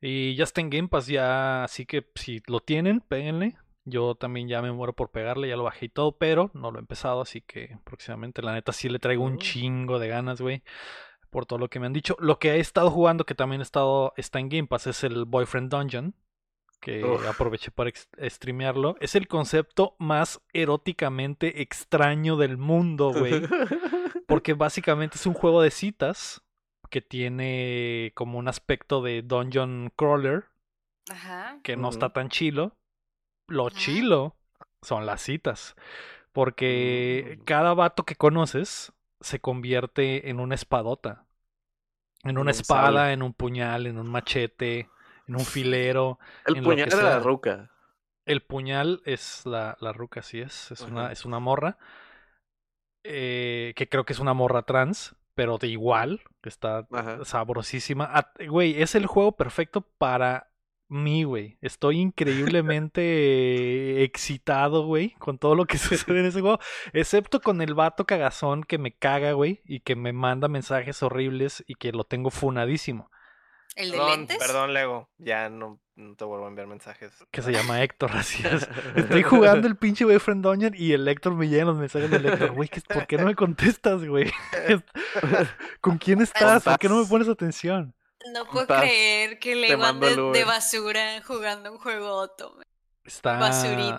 Y 0.00 0.34
ya 0.36 0.44
está 0.44 0.60
en 0.60 0.70
Game 0.70 0.88
Pass, 0.88 1.06
ya, 1.06 1.64
así 1.64 1.86
que 1.86 2.04
si 2.14 2.42
lo 2.46 2.60
tienen, 2.60 3.00
péguenle. 3.00 3.56
Yo 3.84 4.14
también 4.14 4.48
ya 4.48 4.62
me 4.62 4.72
muero 4.72 4.94
por 4.94 5.10
pegarle, 5.10 5.48
ya 5.48 5.56
lo 5.56 5.64
bajé 5.64 5.86
y 5.86 5.88
todo, 5.90 6.16
pero 6.16 6.50
no 6.54 6.70
lo 6.70 6.78
he 6.78 6.80
empezado, 6.80 7.20
así 7.20 7.42
que 7.42 7.78
próximamente, 7.84 8.40
la 8.42 8.54
neta, 8.54 8.72
sí 8.72 8.88
le 8.88 8.98
traigo 8.98 9.24
un 9.24 9.34
Oh. 9.34 9.38
chingo 9.38 9.98
de 9.98 10.08
ganas, 10.08 10.40
güey, 10.40 10.62
por 11.30 11.44
todo 11.46 11.58
lo 11.58 11.68
que 11.68 11.80
me 11.80 11.86
han 11.86 11.92
dicho. 11.92 12.16
Lo 12.18 12.38
que 12.38 12.52
he 12.52 12.60
estado 12.60 12.90
jugando, 12.90 13.24
que 13.26 13.34
también 13.34 13.60
he 13.60 13.64
estado, 13.64 14.14
está 14.16 14.38
en 14.38 14.48
Game 14.48 14.66
Pass, 14.68 14.86
es 14.86 15.04
el 15.04 15.26
Boyfriend 15.26 15.70
Dungeon, 15.70 16.14
que 16.80 17.04
Uf. 17.04 17.26
aproveché 17.26 17.70
para 17.70 17.90
streamearlo. 18.28 18.96
Es 19.00 19.14
el 19.14 19.28
concepto 19.28 19.96
más 19.98 20.40
eróticamente 20.52 21.60
extraño 21.62 22.36
del 22.36 22.56
mundo, 22.56 23.12
güey. 23.12 23.42
Porque 24.26 24.54
básicamente 24.54 25.16
es 25.16 25.26
un 25.26 25.34
juego 25.34 25.60
de 25.60 25.70
citas 25.70 26.42
que 26.90 27.02
tiene 27.02 28.12
como 28.14 28.38
un 28.38 28.48
aspecto 28.48 29.02
de 29.02 29.22
dungeon 29.22 29.92
crawler 29.96 30.44
Ajá. 31.10 31.58
que 31.62 31.76
no 31.76 31.88
está 31.90 32.10
tan 32.12 32.28
chilo. 32.30 32.76
Lo 33.48 33.70
chilo 33.70 34.36
son 34.82 35.06
las 35.06 35.22
citas. 35.22 35.74
Porque 36.32 37.36
Mm. 37.40 37.44
cada 37.44 37.74
vato 37.74 38.04
que 38.04 38.16
conoces 38.16 38.92
se 39.20 39.40
convierte 39.40 40.30
en 40.30 40.40
una 40.40 40.54
espadota. 40.54 41.24
En 42.24 42.38
una 42.38 42.42
un 42.42 42.48
espada, 42.50 43.12
en 43.12 43.22
un 43.22 43.34
puñal, 43.34 43.86
en 43.86 43.98
un 43.98 44.08
machete, 44.08 44.88
en 45.28 45.36
un 45.36 45.40
filero. 45.44 46.18
El 46.46 46.56
en 46.56 46.64
lo 46.64 46.70
puñal 46.70 46.88
de 46.90 46.96
la 46.96 47.18
ruca. 47.20 47.70
El 48.26 48.42
puñal 48.42 49.02
es 49.04 49.44
la, 49.44 49.76
la 49.80 49.92
ruca, 49.92 50.20
así 50.20 50.40
es. 50.40 50.70
Es 50.70 50.80
una, 50.80 51.12
es 51.12 51.24
una 51.24 51.38
morra. 51.38 51.78
eh, 53.02 53.72
que 53.76 53.88
creo 53.88 54.04
que 54.04 54.12
es 54.12 54.18
una 54.18 54.34
morra 54.34 54.62
trans, 54.62 55.14
pero 55.34 55.58
de 55.58 55.68
igual, 55.68 56.22
está 56.42 56.86
Ajá. 56.92 57.24
sabrosísima. 57.24 58.08
Ah, 58.10 58.30
Güey, 58.48 58.80
es 58.82 58.94
el 58.94 59.06
juego 59.06 59.32
perfecto 59.36 59.82
para 59.82 60.50
mí, 60.88 61.24
güey. 61.24 61.58
Estoy 61.60 62.00
increíblemente 62.00 64.02
excitado, 64.04 64.84
güey, 64.86 65.10
con 65.18 65.38
todo 65.38 65.54
lo 65.54 65.66
que 65.66 65.78
sucede 65.78 66.20
en 66.20 66.26
ese 66.26 66.40
juego. 66.40 66.58
Excepto 66.92 67.40
con 67.40 67.60
el 67.62 67.74
vato 67.74 68.04
cagazón 68.06 68.64
que 68.64 68.78
me 68.78 68.92
caga, 68.92 69.32
güey, 69.32 69.60
y 69.64 69.80
que 69.80 69.96
me 69.96 70.12
manda 70.12 70.48
mensajes 70.48 71.02
horribles 71.02 71.64
y 71.66 71.74
que 71.74 71.92
lo 71.92 72.04
tengo 72.04 72.30
funadísimo. 72.30 73.10
¿El 73.76 73.90
de 73.90 73.96
Perdón, 73.96 74.18
lentes? 74.20 74.38
perdón, 74.38 74.72
Lego. 74.72 75.10
Ya 75.18 75.48
no, 75.50 75.80
no 75.96 76.14
te 76.14 76.24
vuelvo 76.24 76.44
a 76.44 76.48
enviar 76.48 76.68
mensajes. 76.68 77.10
Que 77.32 77.42
se 77.42 77.50
llama 77.50 77.82
Héctor, 77.82 78.12
así 78.12 78.46
es. 78.46 78.68
Estoy 78.94 79.24
jugando 79.24 79.66
el 79.66 79.76
pinche 79.76 80.04
Boyfriend 80.04 80.44
Dungeon 80.44 80.74
y 80.76 80.92
el 80.92 81.08
Héctor 81.08 81.34
me 81.34 81.48
llegan 81.48 81.66
los 81.66 81.76
mensajes 81.78 82.08
del 82.08 82.24
Héctor. 82.24 82.52
Güey, 82.52 82.68
¿qué- 82.68 82.82
¿por 82.82 83.04
qué 83.08 83.16
no 83.16 83.24
me 83.26 83.34
contestas, 83.34 84.04
güey? 84.04 84.30
¿Con 85.80 85.98
quién 85.98 86.20
estás? 86.22 86.62
¿Por 86.62 86.78
qué 86.78 86.88
no 86.88 87.02
me 87.02 87.06
pones 87.08 87.28
atención? 87.28 87.96
No 88.32 88.44
puedo 88.50 88.62
Estás- 88.62 88.82
creer 88.82 89.38
que 89.38 89.54
le 89.54 89.68
el 89.72 90.32
de 90.32 90.44
basura 90.44 91.22
jugando 91.26 91.72
un 91.72 91.78
juego 91.78 92.20
auto. 92.20 92.58
Está, 93.06 93.34
Basurita. 93.38 93.98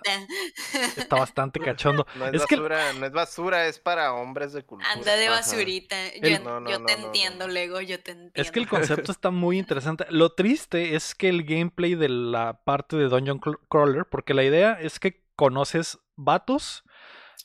está 0.97 1.17
bastante 1.17 1.59
cachondo. 1.59 2.07
No 2.15 2.26
es, 2.26 2.34
Es 2.34 2.45
que 2.47 2.55
basura, 2.55 2.93
no 2.93 3.05
es 3.05 3.11
basura, 3.11 3.67
es 3.67 3.78
para 3.78 4.13
hombres 4.13 4.51
de 4.53 4.63
cultura. 4.63 4.91
Anda 4.93 5.15
de 5.15 5.28
Ajá. 5.28 5.36
basurita. 5.36 5.95
Yo, 6.15 6.21
El- 6.38 6.43
No, 6.43 6.59
no, 6.59 6.69
yo 6.71 6.80
no, 6.80 6.86
te 6.88 6.93
no, 6.95 6.99
no, 7.01 7.05
entiendo, 7.07 7.45
no. 7.47 7.53
Lego, 7.53 7.82
yo 7.82 8.01
te 8.01 8.11
entiendo. 8.13 8.32
Es 8.34 8.49
que 8.49 8.59
el 8.59 8.67
concepto 8.67 9.11
está 9.11 9.30
muy 9.30 9.59
interesante. 9.59 10.07
Lo 10.09 10.32
triste 10.32 10.95
es 10.95 11.13
que 11.13 11.30
el 11.30 11.43
gameplay 11.43 11.93
de 11.93 12.09
la 12.09 12.61
parte 12.63 12.95
de 12.95 13.05
Dungeon 13.07 13.39
Crawler, 13.69 14.05
porque 14.05 14.34
la 14.34 14.43
idea 14.43 14.73
es 14.82 14.99
que 14.99 15.23
conoces 15.36 15.99
vatos 16.15 16.84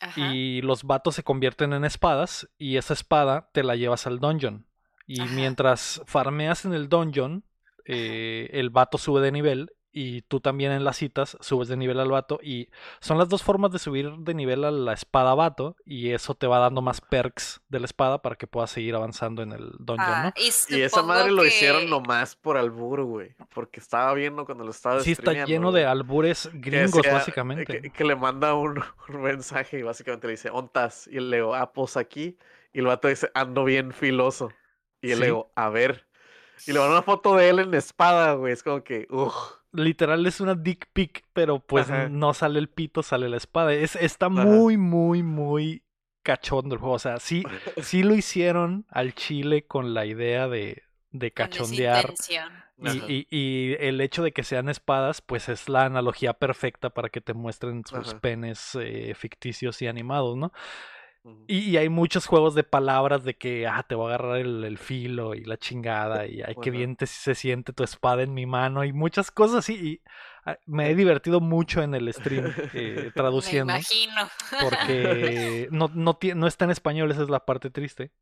Ajá. 0.00 0.18
y 0.34 0.62
los 0.62 0.84
vatos 0.84 1.14
se 1.14 1.24
convierten 1.24 1.74
en 1.74 1.84
espadas 1.84 2.48
y 2.56 2.78
esa 2.78 2.94
espada 2.94 3.50
te 3.52 3.64
la 3.64 3.76
llevas 3.76 4.06
al 4.06 4.18
dungeon. 4.18 4.66
Y 5.12 5.22
Ajá. 5.22 5.34
mientras 5.34 6.02
farmeas 6.06 6.64
en 6.64 6.72
el 6.72 6.88
dungeon, 6.88 7.42
eh, 7.84 8.48
el 8.52 8.70
vato 8.70 8.96
sube 8.98 9.20
de 9.20 9.32
nivel 9.32 9.72
y 9.92 10.22
tú 10.22 10.38
también 10.38 10.70
en 10.70 10.84
las 10.84 10.98
citas 10.98 11.36
subes 11.40 11.66
de 11.66 11.76
nivel 11.76 11.98
al 11.98 12.08
vato 12.12 12.38
y 12.40 12.68
son 13.00 13.18
las 13.18 13.28
dos 13.28 13.42
formas 13.42 13.72
de 13.72 13.80
subir 13.80 14.12
de 14.18 14.34
nivel 14.34 14.62
a 14.64 14.70
la 14.70 14.92
espada 14.92 15.34
vato 15.34 15.74
y 15.84 16.10
eso 16.10 16.36
te 16.36 16.46
va 16.46 16.60
dando 16.60 16.80
más 16.80 17.00
perks 17.00 17.60
de 17.68 17.80
la 17.80 17.86
espada 17.86 18.22
para 18.22 18.36
que 18.36 18.46
puedas 18.46 18.70
seguir 18.70 18.94
avanzando 18.94 19.42
en 19.42 19.50
el 19.50 19.72
dungeon, 19.80 20.08
Ah, 20.08 20.22
¿no? 20.26 20.32
y, 20.40 20.76
Y 20.76 20.82
esa 20.82 21.02
madre 21.02 21.32
lo 21.32 21.44
hicieron 21.44 21.90
nomás 21.90 22.36
por 22.36 22.56
albur, 22.56 23.02
güey. 23.02 23.34
Porque 23.52 23.80
estaba 23.80 24.14
viendo 24.14 24.44
cuando 24.46 24.62
lo 24.62 24.70
estaba 24.70 25.00
Sí 25.00 25.10
está 25.10 25.32
lleno 25.44 25.70
güey, 25.72 25.82
de 25.82 25.88
albures 25.88 26.48
que 26.52 26.58
gringos 26.58 27.02
básicamente. 27.10 27.80
Que, 27.80 27.90
que 27.90 28.04
le 28.04 28.14
manda 28.14 28.54
un, 28.54 28.80
un 29.08 29.22
mensaje 29.22 29.80
y 29.80 29.82
básicamente 29.82 30.28
le 30.28 30.32
dice, 30.34 30.50
¿ontas? 30.50 31.08
Y 31.08 31.18
le 31.18 31.38
digo, 31.38 31.52
ah, 31.56 31.72
pues 31.72 31.96
aquí. 31.96 32.38
Y 32.72 32.78
el 32.78 32.86
vato 32.86 33.08
dice, 33.08 33.28
ando 33.34 33.64
bien 33.64 33.92
filoso. 33.92 34.52
Y 35.02 35.08
Sí. 35.14 35.16
le 35.16 35.26
digo, 35.26 35.52
a 35.54 35.68
ver. 35.70 36.06
Y 36.66 36.72
le 36.72 36.78
manda 36.78 36.94
una 36.94 37.02
foto 37.02 37.36
de 37.36 37.48
él 37.48 37.58
en 37.60 37.74
espada, 37.74 38.34
güey. 38.34 38.52
Es 38.52 38.62
como 38.62 38.84
que, 38.84 39.06
uff. 39.10 39.34
Literal 39.72 40.26
es 40.26 40.40
una 40.40 40.54
dick 40.54 40.88
pic, 40.92 41.24
pero 41.32 41.60
pues 41.60 41.88
Ajá. 41.88 42.08
no 42.08 42.34
sale 42.34 42.58
el 42.58 42.68
pito, 42.68 43.02
sale 43.02 43.28
la 43.28 43.36
espada. 43.36 43.72
Es, 43.72 43.94
está 43.96 44.28
muy, 44.28 44.76
muy, 44.76 45.22
muy 45.22 45.84
cachondo 46.22 46.74
el 46.74 46.80
juego. 46.80 46.96
O 46.96 46.98
sea, 46.98 47.18
sí, 47.18 47.44
sí 47.82 48.02
lo 48.02 48.14
hicieron 48.14 48.84
al 48.90 49.14
chile 49.14 49.66
con 49.66 49.94
la 49.94 50.06
idea 50.06 50.48
de, 50.48 50.82
de 51.12 51.30
cachondear. 51.32 52.12
Y, 52.82 53.12
y- 53.12 53.26
y 53.30 53.76
el 53.78 54.00
hecho 54.00 54.22
de 54.22 54.32
que 54.32 54.42
sean 54.42 54.68
espadas, 54.70 55.20
pues 55.20 55.48
es 55.48 55.68
la 55.68 55.84
analogía 55.84 56.32
perfecta 56.32 56.90
para 56.90 57.08
que 57.10 57.20
te 57.20 57.34
muestren 57.34 57.84
sus 57.86 58.08
Ajá. 58.10 58.20
penes 58.20 58.74
eh, 58.80 59.14
ficticios 59.14 59.80
y 59.82 59.86
animados, 59.86 60.36
¿no? 60.36 60.50
Y, 61.46 61.70
y 61.70 61.76
hay 61.76 61.88
muchos 61.88 62.26
juegos 62.26 62.54
de 62.54 62.62
palabras 62.64 63.24
de 63.24 63.36
que, 63.36 63.66
ah, 63.66 63.84
te 63.88 63.94
voy 63.96 64.12
a 64.12 64.14
agarrar 64.14 64.36
el, 64.38 64.64
el 64.64 64.78
filo 64.78 65.34
y 65.34 65.44
la 65.44 65.56
chingada 65.58 66.26
y 66.26 66.42
ay, 66.42 66.56
qué 66.60 66.70
Ajá. 66.70 66.78
bien 66.78 66.96
te, 66.96 67.06
se 67.06 67.34
siente 67.34 67.72
tu 67.72 67.82
espada 67.82 68.22
en 68.22 68.32
mi 68.34 68.46
mano 68.46 68.84
y 68.84 68.92
muchas 68.92 69.30
cosas 69.30 69.58
así. 69.58 69.74
Y 69.74 70.02
ah, 70.44 70.58
me 70.66 70.90
he 70.90 70.94
divertido 70.94 71.40
mucho 71.40 71.82
en 71.82 71.94
el 71.94 72.12
stream 72.14 72.44
eh, 72.72 73.10
Me 73.12 73.12
traduciendo 73.12 73.72
imagino. 73.72 74.28
porque 74.56 75.68
no, 75.72 75.88
no, 75.94 76.18
no 76.36 76.46
está 76.46 76.64
en 76.66 76.70
español, 76.70 77.10
esa 77.10 77.22
es 77.22 77.30
la 77.30 77.44
parte 77.44 77.70
triste. 77.70 78.12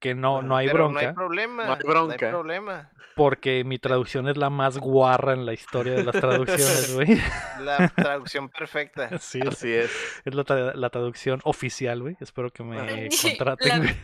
Que 0.00 0.14
no, 0.14 0.42
no 0.42 0.56
hay 0.56 0.66
Pero 0.68 0.84
bronca, 0.84 1.02
no 1.02 1.08
hay 1.08 1.14
problema. 1.14 1.54
No 1.54 1.62
hay 1.62 1.68
No 1.68 1.74
hay 1.74 1.88
bronca. 1.90 2.30
problema. 2.30 2.90
porque 3.16 3.64
mi 3.64 3.78
traducción 3.80 4.28
es 4.28 4.36
la 4.36 4.48
más 4.48 4.78
guarra 4.78 5.32
en 5.32 5.44
la 5.44 5.52
historia 5.52 5.94
de 5.94 6.04
las 6.04 6.14
traducciones, 6.20 6.94
güey. 6.94 7.20
La 7.60 7.88
traducción 7.88 8.48
perfecta. 8.48 9.10
Sí, 9.18 9.40
es, 9.42 9.48
Así 9.48 9.72
es. 9.72 9.90
es 10.24 10.34
la, 10.34 10.44
tra- 10.44 10.74
la 10.74 10.90
traducción 10.90 11.40
oficial, 11.42 12.00
güey. 12.02 12.16
Espero 12.20 12.50
que 12.50 12.62
me 12.62 12.76
La- 12.76 13.08
contraten, 13.22 13.78
güey. 13.82 13.96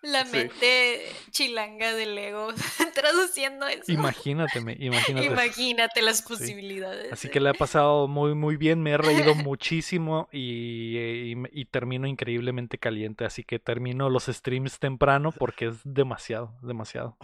La 0.00 0.24
Sí. 0.26 0.36
mente 0.36 1.02
chilanga 1.32 1.92
de 1.92 2.06
Lego 2.06 2.48
traduciendo 2.94 3.66
eso. 3.66 3.90
Imagínate, 3.90 4.60
me- 4.60 4.76
imagínate. 4.78 5.26
Imagínate 5.26 6.02
las 6.02 6.22
posibilidades. 6.22 7.12
Así 7.12 7.28
que 7.28 7.40
le 7.40 7.48
ha 7.50 7.54
pasado 7.54 8.06
muy 8.06 8.34
muy 8.36 8.56
bien, 8.56 8.80
me 8.80 8.92
he 8.92 8.96
reído 8.98 9.34
muchísimo 9.34 10.28
y, 10.30 11.34
y 11.52 11.64
termino 11.64 12.06
increíblemente 12.06 12.78
caliente, 12.78 13.24
así 13.24 13.42
que 13.42 13.58
termino 13.58 14.08
los 14.08 14.26
streams 14.26 14.78
temprano 14.78 15.32
porque 15.32 15.66
es 15.66 15.80
demasiado, 15.84 16.54
demasiado. 16.62 17.16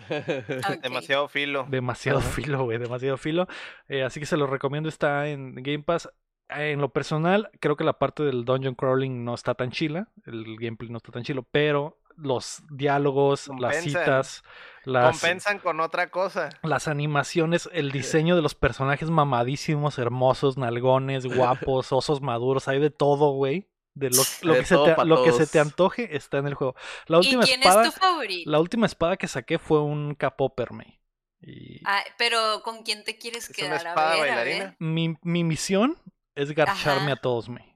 Demasiado 0.82 1.28
filo. 1.28 1.66
demasiado 1.68 2.20
filo, 2.20 2.64
güey, 2.64 2.78
demasiado 2.78 3.16
filo. 3.16 3.46
Eh, 3.88 4.02
así 4.02 4.20
que 4.20 4.26
se 4.26 4.36
los 4.36 4.50
recomiendo, 4.50 4.88
está 4.88 5.28
en 5.28 5.54
Game 5.56 5.82
Pass. 5.84 6.08
Eh, 6.50 6.72
En 6.72 6.80
lo 6.80 6.90
personal, 6.90 7.50
creo 7.60 7.76
que 7.76 7.84
la 7.84 7.98
parte 7.98 8.22
del 8.22 8.44
dungeon 8.44 8.74
crawling 8.74 9.24
no 9.24 9.34
está 9.34 9.54
tan 9.54 9.70
chila, 9.70 10.08
el 10.26 10.56
gameplay 10.58 10.90
no 10.90 10.98
está 10.98 11.10
tan 11.12 11.22
chilo, 11.22 11.42
pero 11.50 11.98
los 12.16 12.62
diálogos, 12.70 13.48
las 13.58 13.76
citas, 13.78 14.42
las, 14.84 15.20
Compensan 15.20 15.58
con 15.58 15.80
otra 15.80 16.10
cosa. 16.10 16.50
las 16.62 16.88
animaciones, 16.88 17.68
el 17.72 17.92
diseño 17.92 18.36
de 18.36 18.42
los 18.42 18.54
personajes 18.54 19.10
mamadísimos, 19.10 19.98
hermosos, 19.98 20.56
nalgones, 20.56 21.26
guapos, 21.26 21.92
osos 21.92 22.20
maduros, 22.22 22.68
hay 22.68 22.80
de 22.80 22.90
todo, 22.90 23.32
güey. 23.32 23.68
De 23.94 24.10
lo, 24.10 24.22
lo 24.42 24.54
De 24.54 24.58
que, 24.58 24.64
se 24.66 24.78
te, 24.78 24.94
pa' 24.94 25.04
lo 25.04 25.20
que 25.22 25.32
se 25.32 25.46
te 25.46 25.58
todos. 25.58 25.66
antoje 25.66 26.16
está 26.16 26.38
en 26.38 26.46
el 26.48 26.54
juego. 26.54 26.74
La 27.06 27.18
¿Y 27.18 27.20
última 27.20 27.42
quién 27.42 27.60
espada, 27.60 27.82
es 27.82 27.82
tu 27.82 27.90
favorito? 27.92 28.50
la 28.50 28.60
última 28.60 28.86
espada 28.86 29.16
que 29.16 29.28
saqué 29.28 29.58
fue 29.58 29.80
un 29.82 30.14
capóperme. 30.14 31.00
Y 31.40 31.80
Ah, 31.84 32.02
pero 32.18 32.62
¿con 32.62 32.82
quién 32.82 33.04
te 33.04 33.18
quieres 33.18 33.50
¿Es 33.50 33.62
una 33.62 33.78
quedar? 33.78 33.86
espada 33.88 34.14
a 34.14 34.16
ver, 34.16 34.38
a 34.38 34.44
bailarina? 34.44 34.64
ver. 34.64 34.76
mi, 34.78 35.16
mi 35.22 35.44
misión 35.44 35.98
es 36.34 36.52
garcharme 36.52 37.12
Ajá. 37.12 37.12
a 37.12 37.16
todos, 37.16 37.48
me. 37.48 37.73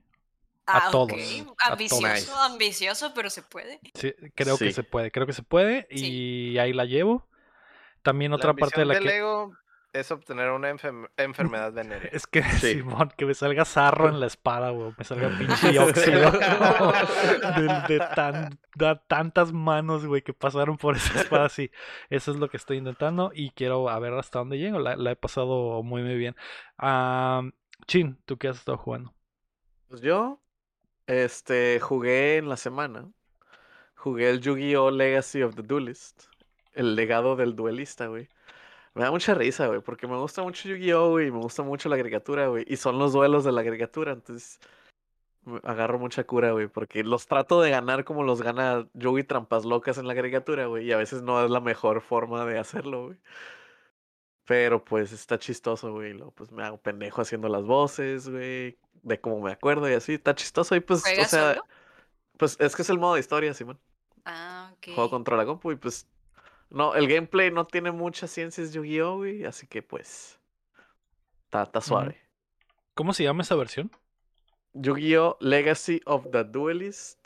A 0.68 0.76
Ah, 0.76 0.90
a 0.92 1.72
Ambicioso, 1.72 2.26
todos. 2.32 2.50
ambicioso, 2.52 3.12
pero 3.14 3.30
se 3.30 3.42
puede. 3.42 3.80
Sí, 3.94 4.12
creo 4.34 4.58
que 4.58 4.72
se 4.72 4.82
puede, 4.82 5.10
creo 5.10 5.26
que 5.26 5.32
se 5.32 5.42
puede. 5.42 5.86
Sí. 5.90 6.52
Y 6.52 6.58
ahí 6.58 6.72
la 6.72 6.84
llevo. 6.84 7.26
También 8.02 8.32
otra 8.32 8.52
la 8.52 8.56
parte 8.56 8.80
de 8.80 8.86
la 8.86 8.94
ambición 8.94 9.10
que. 9.10 9.18
Lego 9.18 9.52
es 9.94 10.10
obtener 10.12 10.50
una 10.50 10.70
enferme- 10.70 11.08
enfermedad 11.16 11.72
venérea. 11.72 12.10
Es 12.12 12.26
que, 12.26 12.42
Sí. 12.42 12.74
Simón, 12.74 13.10
que 13.16 13.24
me 13.24 13.32
salga 13.32 13.64
sarro 13.64 14.08
en 14.10 14.20
la 14.20 14.26
espada, 14.26 14.70
güey. 14.70 14.92
Me 14.98 15.04
salga 15.04 15.28
pinche 15.38 15.78
óxido. 15.78 16.30
de, 17.56 17.82
de 17.88 17.98
tan- 18.14 18.60
de 18.74 19.00
tantas 19.08 19.52
manos, 19.52 20.04
güey, 20.06 20.20
que 20.22 20.34
pasaron 20.34 20.76
por 20.76 20.96
esa 20.96 21.20
espada. 21.22 21.48
Sí, 21.48 21.70
eso 22.10 22.30
es 22.30 22.36
lo 22.36 22.50
que 22.50 22.58
estoy 22.58 22.76
intentando. 22.76 23.30
Y 23.34 23.50
quiero 23.52 23.88
a 23.88 23.98
ver 23.98 24.12
hasta 24.12 24.38
dónde 24.40 24.58
llego. 24.58 24.78
La, 24.78 24.96
la 24.96 25.12
he 25.12 25.16
pasado 25.16 25.82
muy, 25.82 26.02
muy 26.02 26.16
bien. 26.16 26.36
Chin, 27.86 28.20
¿tú 28.26 28.36
qué 28.36 28.48
has 28.48 28.58
estado 28.58 28.76
jugando? 28.78 29.14
Pues 29.88 30.02
yo, 30.02 30.40
este, 31.08 31.80
jugué 31.80 32.36
en 32.36 32.48
la 32.48 32.56
semana. 32.56 33.10
Jugué 33.96 34.30
el 34.30 34.40
Yu-Gi-Oh! 34.40 34.90
Legacy 34.92 35.42
of 35.42 35.56
the 35.56 35.62
Duelist. 35.62 36.24
El 36.74 36.94
legado 36.94 37.34
del 37.34 37.56
duelista, 37.56 38.06
güey. 38.06 38.28
Me 38.94 39.02
da 39.04 39.10
mucha 39.10 39.34
risa, 39.34 39.66
güey, 39.68 39.80
porque 39.80 40.06
me 40.06 40.16
gusta 40.16 40.42
mucho 40.42 40.68
Yu-Gi-Oh! 40.68 41.10
güey, 41.10 41.30
me 41.30 41.38
gusta 41.38 41.62
mucho 41.62 41.88
la 41.88 41.96
agregatura, 41.96 42.48
güey. 42.48 42.64
Y 42.68 42.76
son 42.76 42.98
los 42.98 43.12
duelos 43.12 43.44
de 43.44 43.52
la 43.52 43.62
agregatura, 43.62 44.12
entonces 44.12 44.60
agarro 45.64 45.98
mucha 45.98 46.24
cura, 46.24 46.52
güey, 46.52 46.68
porque 46.68 47.02
los 47.04 47.26
trato 47.26 47.60
de 47.62 47.70
ganar 47.70 48.04
como 48.04 48.22
los 48.22 48.42
gana 48.42 48.86
Yugi 48.94 49.24
Trampas 49.24 49.64
Locas 49.64 49.98
en 49.98 50.06
la 50.06 50.12
agregatura, 50.12 50.66
güey, 50.66 50.86
y 50.86 50.92
a 50.92 50.98
veces 50.98 51.22
no 51.22 51.42
es 51.44 51.50
la 51.50 51.60
mejor 51.60 52.02
forma 52.02 52.44
de 52.44 52.58
hacerlo, 52.58 53.06
güey. 53.06 53.18
Pero 54.48 54.82
pues 54.82 55.12
está 55.12 55.38
chistoso, 55.38 55.92
güey. 55.92 56.14
luego, 56.14 56.30
pues 56.30 56.50
me 56.50 56.64
hago 56.64 56.78
pendejo 56.78 57.20
haciendo 57.20 57.50
las 57.50 57.64
voces, 57.64 58.30
güey. 58.30 58.78
De 59.02 59.20
cómo 59.20 59.42
me 59.42 59.52
acuerdo 59.52 59.90
y 59.90 59.92
así. 59.92 60.14
Está 60.14 60.34
chistoso 60.34 60.74
y 60.74 60.80
pues, 60.80 61.00
o 61.00 61.04
¿Juegas 61.04 61.30
sea, 61.30 61.50
solo? 61.52 61.66
pues 62.38 62.56
es 62.58 62.74
que 62.74 62.80
es 62.80 62.88
el 62.88 62.98
modo 62.98 63.14
de 63.14 63.20
historia, 63.20 63.52
Simón. 63.52 63.78
Ah, 64.24 64.72
ok. 64.72 64.94
Juego 64.94 65.10
contra 65.10 65.36
la 65.36 65.44
compu 65.44 65.72
y 65.72 65.76
pues. 65.76 66.08
No, 66.70 66.94
el 66.94 67.08
gameplay 67.08 67.50
no 67.50 67.66
tiene 67.66 67.92
muchas 67.92 68.30
ciencias 68.30 68.72
Yu-Gi-Oh, 68.72 69.18
güey. 69.18 69.44
Así 69.44 69.66
que 69.66 69.82
pues. 69.82 70.38
Está, 71.44 71.64
está 71.64 71.82
suave. 71.82 72.18
¿Cómo 72.94 73.12
se 73.12 73.24
llama 73.24 73.42
esa 73.42 73.54
versión? 73.54 73.90
Yu-Gi-Oh! 74.72 75.36
Legacy 75.40 76.00
of 76.06 76.26
the 76.32 76.44
Duelist. 76.44 77.18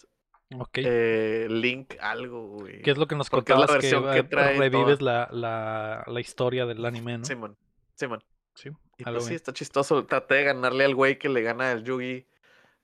Ok. 0.59 0.79
eh, 0.79 1.47
Link 1.51 1.95
algo, 2.01 2.49
güey. 2.49 2.83
¿Qué 2.83 2.91
es 2.91 2.99
lo 2.99 3.07
que 3.07 3.15
nos 3.15 3.29
la 3.29 3.31
contabas 3.31 3.67
que, 3.69 3.73
versión 3.75 4.13
que 4.13 4.23
trae 4.25 4.59
revives 4.59 5.01
la, 5.01 5.29
la, 5.31 6.05
la 6.07 6.21
historia 6.21 6.67
del 6.67 6.85
anime, 6.85 7.19
¿no? 7.19 7.25
Simón. 7.25 7.57
Simón. 7.95 8.23
Sí, 8.55 8.71
Y 8.99 9.05
algo 9.05 9.19
pues 9.19 9.29
sí, 9.29 9.35
está 9.35 9.53
chistoso. 9.53 10.05
Traté 10.05 10.37
de 10.37 10.45
ganarle 10.45 10.85
al 10.85 10.95
güey 10.95 11.19
que 11.19 11.29
le 11.29 11.43
gana 11.43 11.71
al 11.71 11.85
Yugi. 11.85 12.27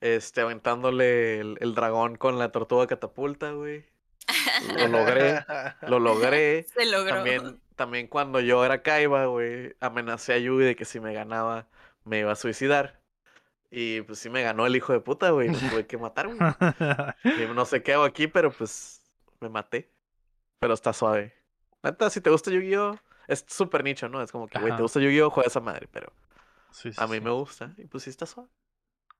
Este, 0.01 0.41
aventándole 0.41 1.39
el, 1.39 1.57
el 1.59 1.75
dragón 1.75 2.15
con 2.15 2.39
la 2.39 2.51
tortuga 2.51 2.87
catapulta, 2.87 3.51
güey. 3.51 3.85
Lo 4.77 4.87
logré. 4.87 5.45
Lo 5.87 5.99
logré. 5.99 6.63
Se 6.63 6.85
logró. 6.85 7.15
También, 7.15 7.59
también 7.75 8.07
cuando 8.07 8.39
yo 8.39 8.63
era 8.63 8.81
Kaiba, 8.81 9.25
güey, 9.25 9.75
amenacé 9.79 10.33
a 10.33 10.37
Yugi 10.37 10.65
de 10.65 10.75
que 10.75 10.85
si 10.85 10.99
me 10.99 11.13
ganaba 11.13 11.67
me 12.05 12.19
iba 12.19 12.31
a 12.31 12.35
suicidar. 12.35 12.98
Y 13.71 14.01
pues 14.01 14.19
sí 14.19 14.29
me 14.29 14.41
ganó 14.41 14.65
el 14.65 14.75
hijo 14.75 14.93
de 14.93 14.99
puta, 14.99 15.29
güey. 15.29 15.49
Lo 15.49 15.57
tuve 15.57 15.85
que 15.87 15.97
matar, 15.97 16.27
güey. 16.27 16.39
No 17.55 17.65
sé 17.65 17.83
qué 17.83 17.93
hago 17.93 18.03
aquí, 18.03 18.27
pero 18.27 18.51
pues 18.51 19.01
me 19.39 19.49
maté. 19.49 19.91
Pero 20.59 20.73
está 20.73 20.91
suave. 20.93 21.33
Neta, 21.83 22.09
si 22.09 22.19
te 22.19 22.29
gusta 22.29 22.51
Yu-Gi-Oh! 22.51 22.97
Es 23.27 23.45
súper 23.47 23.83
nicho, 23.83 24.09
¿no? 24.09 24.21
Es 24.21 24.31
como 24.31 24.47
que, 24.47 24.59
güey, 24.59 24.75
te 24.75 24.81
gusta 24.81 24.99
Yu-Gi-Oh! 24.99 25.29
Juega 25.29 25.47
esa 25.47 25.59
madre, 25.59 25.87
pero 25.91 26.11
Sí, 26.71 26.91
sí, 26.91 27.01
a 27.01 27.07
mí 27.07 27.15
sí. 27.17 27.21
me 27.21 27.29
gusta. 27.31 27.73
Y 27.77 27.85
pues 27.85 28.03
sí 28.03 28.09
está 28.09 28.25
suave. 28.25 28.49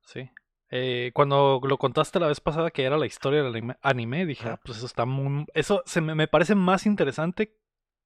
Sí. 0.06 0.30
Eh, 0.72 1.12
cuando 1.14 1.60
lo 1.64 1.78
contaste 1.78 2.20
la 2.20 2.28
vez 2.28 2.40
pasada 2.42 2.70
que 2.72 2.84
era 2.84 2.98
la 2.98 3.06
historia 3.06 3.44
del 3.44 3.76
anime, 3.82 4.26
dije, 4.26 4.50
ah, 4.50 4.60
pues 4.64 4.78
eso 4.78 4.86
está 4.88 5.06
muy... 5.06 5.46
Eso 5.54 5.82
se 5.86 6.02
me, 6.02 6.16
me 6.16 6.28
parece 6.28 6.56
más 6.56 6.86
interesante 6.86 7.56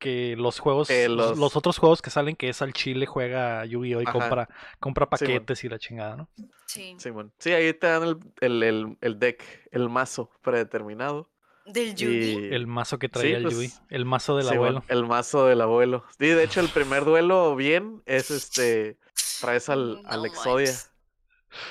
que 0.03 0.35
los 0.37 0.59
juegos, 0.59 0.89
los... 1.07 1.55
otros 1.55 1.77
juegos 1.77 2.01
que 2.01 2.09
salen 2.09 2.35
que 2.35 2.49
es 2.49 2.61
al 2.61 2.73
chile, 2.73 3.05
juega 3.05 3.63
Yu-Gi-Oh! 3.65 4.01
y 4.01 4.03
Ajá. 4.03 4.11
compra, 4.11 4.49
compra 4.81 5.05
Sí, 5.05 5.09
paquetes 5.25 5.63
y 5.63 5.69
la 5.69 5.79
chingada, 5.79 6.17
¿no? 6.17 6.29
Sí. 6.67 6.97
Sí, 7.39 7.51
ahí 7.51 7.73
te 7.73 7.87
dan 7.87 8.03
el, 8.03 8.17
el, 8.41 8.63
el, 8.63 8.97
el 8.99 9.19
deck, 9.19 9.43
el 9.71 9.87
mazo 9.89 10.29
predeterminado. 10.41 11.29
Del 11.65 11.95
Yugi. 11.95 12.47
Y... 12.49 12.53
El 12.53 12.67
mazo 12.67 12.99
que 12.99 13.07
traía 13.07 13.37
el 13.37 13.43
pues, 13.43 13.55
Yui, 13.55 13.71
el 13.89 14.03
mazo 14.03 14.35
del 14.35 14.49
abuelo. 14.49 14.83
el 14.89 15.05
mazo 15.05 15.45
del 15.47 15.61
abuelo. 15.61 16.03
Sí, 16.19 16.27
de 16.27 16.43
hecho, 16.43 16.59
el 16.59 16.67
primer 16.67 17.05
duelo 17.05 17.55
bien 17.55 18.03
es 18.05 18.29
este. 18.29 18.97
Traes 19.39 19.69
al, 19.69 20.01
al 20.05 20.19
No 20.19 20.25
Exodia 20.25 20.67
manches. 20.71 20.91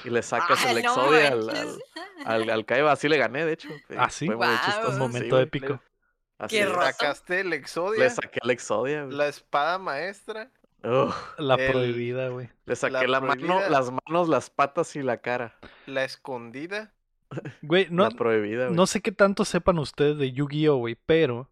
y 0.04 0.10
le 0.10 0.22
sacas 0.22 0.64
Ah, 0.64 0.70
el 0.70 0.82
no 0.82 0.88
Exodia 0.88 1.28
al, 1.28 1.50
al, 1.50 1.78
al, 2.24 2.50
al 2.50 2.64
Kaiba. 2.64 2.92
Así 2.92 3.06
le 3.10 3.18
gané, 3.18 3.44
de 3.44 3.52
hecho. 3.52 3.68
¿Ah, 3.98 4.08
sí? 4.08 4.24
Fue 4.26 4.36
muy 4.36 4.46
Guau. 4.46 4.58
chistoso. 4.64 4.88
Un 4.88 4.94
sí, 4.94 4.98
momento 5.00 5.38
épico. 5.40 5.82
Así 6.42 6.56
Qué. 6.56 6.66
Sacaste 6.66 7.40
el 7.40 7.50
Le 7.50 7.56
Exodia, 7.56 8.10
saqué 8.10 8.40
el 8.42 8.50
Exodia, 8.50 9.04
güey. 9.04 9.16
la 9.16 9.28
espada 9.28 9.78
maestra, 9.78 10.50
La 11.38 11.54
el- 11.54 11.70
prohibida, 11.70 12.28
güey. 12.28 12.50
le 12.66 12.74
saqué 12.76 13.06
la 13.06 13.06
la, 13.06 13.20
mano, 13.20 13.46
prohibida. 13.46 13.70
las 13.70 13.90
manos, 13.92 14.28
las 14.28 14.50
patas 14.50 14.96
y 14.96 15.02
la 15.02 15.18
cara. 15.18 15.56
la 15.86 16.04
escondida. 16.04 16.92
Güey, 17.62 17.86
no, 17.90 18.02
la 18.04 18.10
prohibida, 18.10 18.64
güey. 18.66 18.76
no 18.76 18.86
sé 18.86 19.00
qué 19.00 19.12
tanto 19.12 19.44
sepan 19.44 19.78
ustedes 19.78 20.18
de 20.18 20.32
Yu-Gi-Oh, 20.32 20.76
güey, 20.76 20.96
pero 21.06 21.48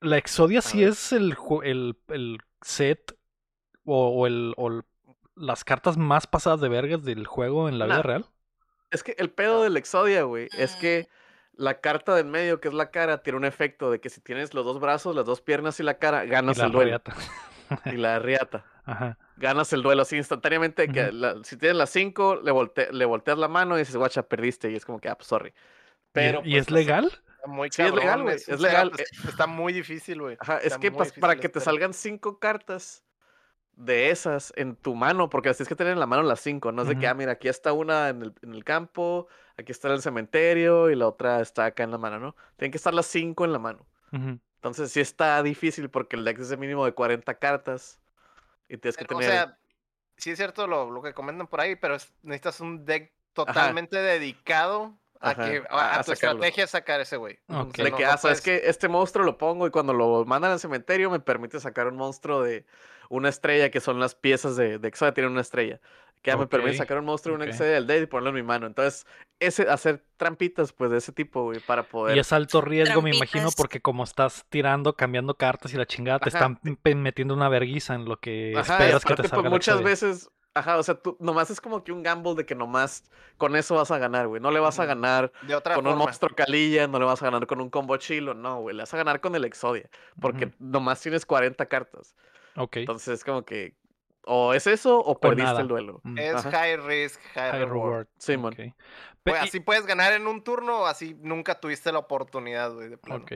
la 0.00 0.16
Exodia 0.16 0.62
sí 0.62 0.80
ver. 0.80 0.88
es 0.88 1.12
el, 1.12 1.36
ju- 1.36 1.62
el, 1.62 1.96
el 2.08 2.38
set 2.62 3.16
o, 3.84 4.08
o 4.08 4.26
el, 4.26 4.54
o 4.56 4.68
el- 4.68 4.82
las 5.36 5.64
cartas 5.64 5.96
más 5.96 6.26
pasadas 6.26 6.60
de 6.60 6.68
vergas 6.68 7.04
del 7.04 7.26
juego 7.26 7.68
en 7.68 7.78
la 7.78 7.84
vida 7.86 8.02
real. 8.02 8.26
Es 8.90 9.02
que 9.04 9.14
el 9.18 9.30
pedo 9.30 9.62
del 9.62 9.76
Exodia, 9.76 10.22
güey, 10.24 10.48
es 10.58 10.76
Mm. 10.76 10.80
que 10.80 11.08
la 11.60 11.80
carta 11.80 12.14
del 12.14 12.26
medio, 12.26 12.60
que 12.60 12.68
es 12.68 12.74
la 12.74 12.90
cara, 12.90 13.22
tiene 13.22 13.36
un 13.36 13.44
efecto 13.44 13.90
de 13.90 14.00
que 14.00 14.08
si 14.08 14.20
tienes 14.20 14.54
los 14.54 14.64
dos 14.64 14.80
brazos, 14.80 15.14
las 15.14 15.26
dos 15.26 15.40
piernas 15.42 15.78
y 15.78 15.82
la 15.82 15.98
cara, 15.98 16.24
Y 16.24 16.28
ganas 16.28 16.56
la 16.58 16.64
el 16.66 16.72
duelo. 16.72 16.88
riata. 16.88 17.14
Y 17.86 17.96
la 17.96 18.18
riata. 18.18 18.64
Ajá. 18.86 19.18
Ganas 19.36 19.72
el 19.72 19.82
duelo 19.82 20.02
así 20.02 20.16
instantáneamente. 20.16 20.88
que 20.88 21.12
la- 21.12 21.36
si 21.44 21.56
tienes 21.56 21.76
las 21.76 21.90
cinco, 21.90 22.36
le, 22.42 22.50
volte- 22.50 22.90
le 22.92 23.04
volteas 23.04 23.38
la 23.38 23.48
mano 23.48 23.76
y 23.76 23.80
dices, 23.80 23.96
guacha, 23.96 24.22
perdiste. 24.22 24.70
Y 24.70 24.76
es 24.76 24.84
como 24.84 25.00
que, 25.00 25.08
ah, 25.08 25.14
pues, 25.16 25.28
sorry. 25.28 25.50
¿Y- 25.50 25.52
Pero, 26.12 26.40
¿Y, 26.44 26.52
pues, 26.52 26.62
es 26.62 26.70
legal? 26.70 27.06
Está 27.36 27.46
muy 27.46 27.70
Sí, 27.70 27.82
es 27.82 27.94
legal, 27.94 28.22
güey, 28.22 28.34
es 28.36 28.60
legal, 28.60 28.92
setup, 28.96 29.28
Está 29.30 29.46
muy 29.46 29.72
difícil, 29.72 30.20
güey. 30.20 30.36
Ajá, 30.40 30.58
es 30.58 30.76
que 30.78 30.92
pas- 30.92 31.18
para 31.20 31.36
que 31.36 31.48
te 31.48 31.60
salgan 31.60 31.94
cinco 31.94 32.38
cartas 32.38 33.02
de 33.80 34.10
esas 34.10 34.52
en 34.56 34.76
tu 34.76 34.94
mano, 34.94 35.30
porque 35.30 35.48
las 35.48 35.56
tienes 35.56 35.68
que 35.68 35.76
tener 35.76 35.92
en 35.94 36.00
la 36.00 36.06
mano 36.06 36.22
las 36.22 36.40
cinco, 36.40 36.70
no 36.72 36.82
es 36.82 36.88
de 36.88 36.98
que, 36.98 37.06
ah, 37.08 37.14
mira, 37.14 37.32
aquí 37.32 37.48
está 37.48 37.72
una 37.72 38.08
en 38.10 38.22
el, 38.22 38.34
en 38.42 38.54
el 38.54 38.62
campo, 38.64 39.26
aquí 39.56 39.72
está 39.72 39.88
en 39.88 39.94
el 39.94 40.02
cementerio 40.02 40.90
y 40.90 40.94
la 40.96 41.06
otra 41.08 41.40
está 41.40 41.64
acá 41.66 41.82
en 41.82 41.90
la 41.90 41.98
mano, 41.98 42.18
¿no? 42.18 42.36
Tienen 42.56 42.70
que 42.72 42.76
estar 42.76 42.92
las 42.94 43.06
cinco 43.06 43.44
en 43.44 43.52
la 43.52 43.58
mano. 43.58 43.86
Entonces 44.56 44.92
sí 44.92 45.00
está 45.00 45.42
difícil 45.42 45.88
porque 45.88 46.16
el 46.16 46.24
deck 46.24 46.38
es 46.40 46.50
de 46.50 46.56
mínimo 46.58 46.84
de 46.84 46.92
40 46.92 47.38
cartas 47.38 48.00
y 48.68 48.76
tienes 48.76 48.96
que 48.96 49.04
tener... 49.06 49.30
O 49.30 49.32
sea, 49.46 49.58
sí 50.18 50.30
es 50.30 50.36
cierto 50.36 50.66
lo, 50.66 50.90
lo 50.90 51.00
que 51.00 51.14
comentan 51.14 51.46
por 51.46 51.60
ahí, 51.62 51.76
pero 51.76 51.94
es- 51.94 52.12
necesitas 52.22 52.60
un 52.60 52.84
deck 52.84 53.12
totalmente 53.32 53.96
dedicado 53.96 54.98
a, 55.20 55.30
Ajá, 55.30 55.50
que, 55.50 55.62
a- 55.68 55.74
a, 55.76 55.94
a 56.00 56.02
tu 56.02 56.14
sacarlo. 56.14 56.38
estrategia 56.38 56.64
es 56.64 56.70
sacar 56.70 57.00
ese 57.00 57.16
güey. 57.16 57.38
Ok. 57.48 57.72
O 57.72 57.74
sea, 57.74 57.84
de 57.84 57.90
no- 57.90 57.96
que, 57.96 58.04
no 58.04 58.10
ah, 58.10 58.16
sabes 58.16 58.40
que 58.40 58.62
este 58.64 58.88
monstruo 58.88 59.24
lo 59.24 59.36
pongo 59.38 59.66
y 59.66 59.70
cuando 59.70 59.92
lo 59.92 60.24
mandan 60.24 60.52
al 60.52 60.60
cementerio 60.60 61.10
me 61.10 61.20
permite 61.20 61.60
sacar 61.60 61.86
un 61.88 61.96
monstruo 61.96 62.42
de 62.42 62.64
una 63.10 63.28
estrella 63.28 63.70
que 63.70 63.80
son 63.80 64.00
las 64.00 64.14
piezas 64.14 64.56
de, 64.56 64.78
de 64.78 64.88
Exodia, 64.88 65.12
tienen 65.14 65.32
una 65.32 65.40
estrella. 65.42 65.80
Que 66.22 66.32
ya 66.32 66.36
me 66.36 66.46
permite 66.46 66.76
sacar 66.76 66.98
un 66.98 67.06
monstruo 67.06 67.34
de 67.36 67.42
ok. 67.42 67.46
un 67.46 67.48
Exodia 67.50 67.72
del 67.72 67.86
deck 67.86 68.02
y 68.02 68.06
ponerlo 68.06 68.28
en 68.30 68.34
mi 68.36 68.42
mano. 68.42 68.66
Entonces, 68.66 69.06
ese, 69.40 69.62
hacer 69.70 70.04
trampitas, 70.18 70.72
pues, 70.74 70.90
de 70.90 70.98
ese 70.98 71.12
tipo, 71.12 71.44
güey, 71.44 71.60
para 71.60 71.82
poder. 71.82 72.14
Y 72.14 72.20
es 72.20 72.30
alto 72.32 72.60
riesgo, 72.60 73.00
me 73.00 73.08
imagino, 73.08 73.44
Trampitas. 73.44 73.54
porque 73.56 73.80
como 73.80 74.04
estás 74.04 74.44
tirando, 74.50 74.94
cambiando 74.96 75.34
cartas 75.34 75.72
y 75.72 75.78
la 75.78 75.86
chingada, 75.86 76.18
te 76.18 76.28
Ajá. 76.28 76.38
están 76.38 76.56
pe- 76.76 76.94
metiendo 76.94 77.32
una 77.32 77.48
verguiza 77.48 77.94
en 77.94 78.04
lo 78.04 78.18
que 78.20 78.52
Ajá, 78.54 78.74
esperas 78.74 79.02
que 79.02 79.14
te 79.14 79.22
pues, 79.22 79.30
salga 79.30 79.44
la 79.44 79.50
muchas 79.50 79.76
Exodia. 79.76 79.90
veces, 79.90 80.30
ajá, 80.54 80.78
o 80.78 80.82
sea, 80.82 80.94
tú 80.94 81.16
nomás 81.20 81.50
es 81.50 81.60
como 81.60 81.84
que 81.84 81.92
un 81.92 82.02
gamble 82.02 82.34
de 82.34 82.46
que 82.46 82.54
nomás 82.54 83.04
con 83.36 83.56
eso 83.56 83.76
vas 83.76 83.90
a 83.90 83.98
ganar, 83.98 84.28
güey. 84.28 84.40
No 84.40 84.50
le 84.50 84.60
vas 84.60 84.78
a 84.78 84.84
ganar 84.84 85.32
De 85.42 85.54
otra 85.54 85.74
con 85.74 85.86
un 85.86 85.96
monstruo 85.96 86.34
calilla, 86.34 86.86
no 86.86 86.98
le 86.98 87.04
vas 87.04 87.22
a 87.22 87.26
ganar 87.26 87.46
con 87.46 87.60
un 87.60 87.70
combo 87.70 87.96
chilo, 87.96 88.34
no, 88.34 88.60
güey. 88.60 88.76
Le 88.76 88.82
vas 88.82 88.94
a 88.94 88.96
ganar 88.96 89.20
con 89.20 89.34
el 89.34 89.44
Exodia, 89.44 89.88
porque 90.20 90.52
nomás 90.58 91.00
tienes 91.00 91.24
40 91.26 91.66
cartas. 91.66 92.14
Ok. 92.56 92.78
Entonces 92.78 93.20
es 93.20 93.24
como 93.24 93.44
que 93.44 93.74
o 94.26 94.52
es 94.54 94.66
eso 94.66 94.98
o 94.98 95.18
perdiste 95.18 95.44
nada. 95.44 95.60
el 95.60 95.68
duelo. 95.68 96.00
Mm, 96.04 96.18
Es 96.18 96.34
Ajá. 96.34 96.50
high 96.50 96.76
risk, 96.76 97.20
high, 97.34 97.50
High 97.52 97.64
reward. 97.64 97.72
reward. 97.90 98.06
Simón. 98.18 98.52
ok. 98.54 98.74
Pues, 99.22 99.36
Pe- 99.38 99.44
y- 99.44 99.48
así 99.48 99.60
puedes 99.60 99.84
ganar 99.84 100.14
en 100.14 100.26
un 100.26 100.42
turno, 100.42 100.86
así 100.86 101.14
nunca 101.20 101.60
tuviste 101.60 101.92
la 101.92 101.98
oportunidad, 101.98 102.72
güey, 102.72 102.88
de 102.88 102.96
plano. 102.96 103.22
Ok. 103.24 103.32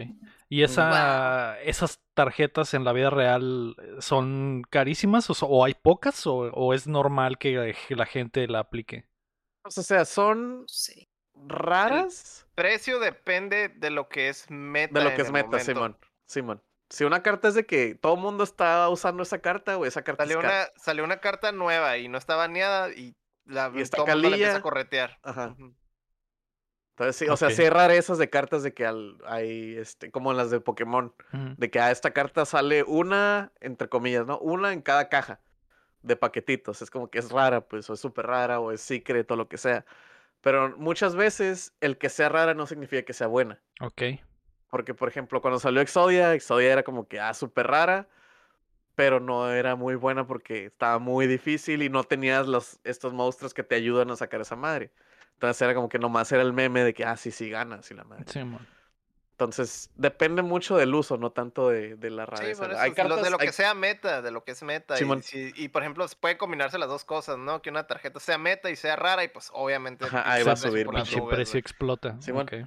¿Y 0.48 0.62
esa, 0.62 1.60
esas 1.60 2.00
tarjetas 2.14 2.72
en 2.72 2.84
la 2.84 2.92
vida 2.94 3.10
real 3.10 3.76
eh, 3.82 3.96
son 4.00 4.62
carísimas 4.70 5.28
o, 5.28 5.34
so- 5.34 5.46
o 5.46 5.62
hay 5.64 5.74
pocas 5.74 6.26
o, 6.26 6.36
o 6.52 6.72
es 6.72 6.86
normal 6.86 7.36
que 7.36 7.74
la 7.90 8.06
gente 8.06 8.46
la 8.48 8.60
aplique? 8.60 9.04
Pues, 9.62 9.76
o 9.76 9.82
sea, 9.82 10.04
son 10.06 10.64
Sí. 10.68 11.06
raras 11.34 12.46
Precio 12.54 12.98
depende 13.00 13.68
de 13.68 13.90
lo 13.90 14.08
que 14.08 14.28
es 14.28 14.46
meta. 14.50 14.98
de 14.98 15.04
lo 15.04 15.10
en 15.10 15.16
que 15.16 15.22
es 15.22 15.28
el 15.28 15.32
meta. 15.34 15.58
Simón. 15.58 15.98
Simón. 16.26 16.62
Si 16.94 17.04
una 17.04 17.22
carta 17.22 17.48
es 17.48 17.54
de 17.54 17.66
que 17.66 17.94
todo 17.94 18.14
el 18.14 18.20
mundo 18.20 18.44
está 18.44 18.88
usando 18.88 19.22
esa 19.22 19.40
carta, 19.40 19.74
güey, 19.74 19.88
esa 19.88 20.02
carta 20.02 20.24
Salió 20.24 20.38
es 20.38 20.44
una, 20.44 20.64
salió 20.76 21.04
una 21.04 21.18
carta 21.20 21.52
nueva 21.52 21.98
y 21.98 22.08
no 22.08 22.18
está 22.18 22.36
baneada 22.36 22.90
y, 22.92 23.16
la, 23.44 23.72
Y 23.74 23.80
está 23.80 23.96
todo 23.98 24.06
mundo 24.06 24.20
la 24.30 24.36
empieza 24.36 24.44
calilla. 24.52 24.58
a 24.58 24.62
corretear. 24.62 25.18
Ajá. 25.22 25.56
Entonces, 26.96 27.16
sí, 27.16 27.26
o 27.28 27.36
sea, 27.36 27.48
Ok. 27.48 27.54
sí 27.54 27.62
hay 27.62 27.70
rarezas 27.70 28.18
de 28.18 28.30
cartas 28.30 28.62
de 28.62 28.72
que 28.72 28.86
al- 28.86 29.18
hay, 29.26 29.76
este, 29.76 30.12
como 30.12 30.30
en 30.30 30.36
las 30.36 30.50
de 30.50 30.60
Pokémon, 30.60 31.12
de 31.56 31.70
que 31.70 31.80
a 31.80 31.90
esta 31.90 32.12
carta 32.12 32.44
sale 32.44 32.84
una, 32.84 33.50
entre 33.60 33.88
comillas, 33.88 34.24
¿no? 34.26 34.38
Una 34.38 34.72
en 34.72 34.80
cada 34.80 35.08
caja 35.08 35.40
de 36.02 36.14
paquetitos. 36.14 36.82
Es 36.82 36.90
como 36.90 37.10
que 37.10 37.18
es 37.18 37.30
rara, 37.32 37.62
pues, 37.62 37.90
o 37.90 37.94
es 37.94 38.00
súper 38.00 38.26
rara, 38.28 38.60
o 38.60 38.70
es 38.70 38.80
secret, 38.80 39.28
o 39.32 39.36
lo 39.36 39.48
que 39.48 39.56
sea. 39.58 39.84
Pero 40.40 40.76
muchas 40.76 41.16
veces 41.16 41.72
el 41.80 41.98
que 41.98 42.10
sea 42.10 42.28
rara 42.28 42.54
no 42.54 42.66
significa 42.68 43.02
que 43.02 43.12
sea 43.12 43.26
buena. 43.26 43.60
Ok. 43.80 44.02
Porque, 44.74 44.92
por 44.92 45.08
ejemplo, 45.08 45.40
cuando 45.40 45.60
salió 45.60 45.80
Exodia, 45.80 46.34
Exodia 46.34 46.72
era 46.72 46.82
como 46.82 47.06
que, 47.06 47.20
ah, 47.20 47.32
súper 47.32 47.68
rara, 47.68 48.08
pero 48.96 49.20
no 49.20 49.52
era 49.52 49.76
muy 49.76 49.94
buena 49.94 50.26
porque 50.26 50.64
estaba 50.64 50.98
muy 50.98 51.28
difícil 51.28 51.80
y 51.84 51.88
no 51.88 52.02
tenías 52.02 52.48
los, 52.48 52.80
estos 52.82 53.12
monstruos 53.12 53.54
que 53.54 53.62
te 53.62 53.76
ayudan 53.76 54.10
a 54.10 54.16
sacar 54.16 54.40
esa 54.40 54.56
madre. 54.56 54.90
Entonces 55.34 55.62
era 55.62 55.76
como 55.76 55.88
que 55.88 56.00
nomás 56.00 56.32
era 56.32 56.42
el 56.42 56.52
meme 56.52 56.82
de 56.82 56.92
que, 56.92 57.04
ah, 57.04 57.16
sí, 57.16 57.30
sí 57.30 57.48
ganas 57.48 57.88
y 57.92 57.94
la 57.94 58.02
madre. 58.02 58.24
Sí, 58.26 58.42
mon. 58.42 58.66
Entonces, 59.44 59.90
depende 59.96 60.42
mucho 60.42 60.76
del 60.76 60.94
uso, 60.94 61.16
no 61.16 61.30
tanto 61.30 61.68
de, 61.68 61.96
de 61.96 62.10
la 62.10 62.24
Sí, 62.26 62.30
rareza. 62.32 62.64
hay 62.82 62.90
lo- 62.90 62.94
cartas, 62.96 63.22
de 63.22 63.30
lo 63.30 63.40
hay- 63.40 63.46
que 63.46 63.52
sea 63.52 63.74
meta, 63.74 64.22
de 64.22 64.30
lo 64.30 64.44
que 64.44 64.52
es 64.52 64.62
meta. 64.62 64.94
Y, 64.94 64.98
Simón. 64.98 65.22
si- 65.22 65.52
y, 65.56 65.68
por 65.68 65.82
ejemplo, 65.82 66.06
se 66.08 66.16
puede 66.16 66.36
combinarse 66.36 66.78
las 66.78 66.88
dos 66.88 67.04
cosas, 67.04 67.38
¿no? 67.38 67.62
Que 67.62 67.70
una 67.70 67.86
tarjeta 67.86 68.20
sea 68.20 68.38
meta 68.38 68.70
y 68.70 68.76
sea 68.76 68.96
rara 68.96 69.22
y 69.24 69.28
pues 69.28 69.50
obviamente... 69.52 70.04
Ajá, 70.06 70.22
el 70.22 70.30
ahí 70.30 70.42
va 70.42 70.52
a 70.52 70.54
precio 70.54 70.70
subir, 70.70 70.86
precio 71.28 71.58
explota. 71.60 72.16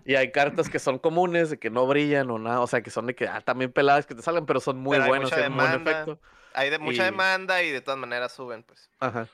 Y 0.05 0.15
hay 0.15 0.31
cartas 0.31 0.69
que 0.69 0.79
son 0.79 0.99
comunes, 0.99 1.49
de 1.49 1.57
que 1.59 1.69
no 1.69 1.85
brillan 1.87 2.29
o 2.31 2.39
nada, 2.39 2.61
o 2.61 2.67
sea, 2.67 2.81
que 2.81 2.89
son 2.89 3.07
de 3.07 3.15
que, 3.15 3.27
ah, 3.27 3.41
también 3.41 3.71
peladas 3.71 4.05
que 4.05 4.15
te 4.15 4.21
salgan, 4.21 4.45
pero 4.45 4.59
son 4.59 4.77
muy 4.77 4.97
Pero 4.97 5.13
mucha 5.15 5.35
tienen 5.35 5.55
buen 5.55 5.81
efecto. 5.87 6.19
Hay 6.53 6.69
de 6.69 6.79
mucha 6.79 7.03
Y- 7.03 7.05
demanda 7.05 7.61
y 7.61 7.71
de 7.71 7.81
todas 7.81 7.99
maneras 7.99 8.31
suben, 8.33 8.63
pues. 8.63 8.89
Ajá. 8.99 9.27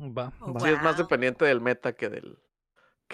Va, 0.00 0.32
Oh, 0.40 0.52
va. 0.52 0.60
Sí, 0.60 0.68
es 0.70 0.82
más 0.82 0.96
dependiente 0.96 1.44
del 1.44 1.60
meta 1.60 1.92
que 1.92 2.08
del 2.08 2.38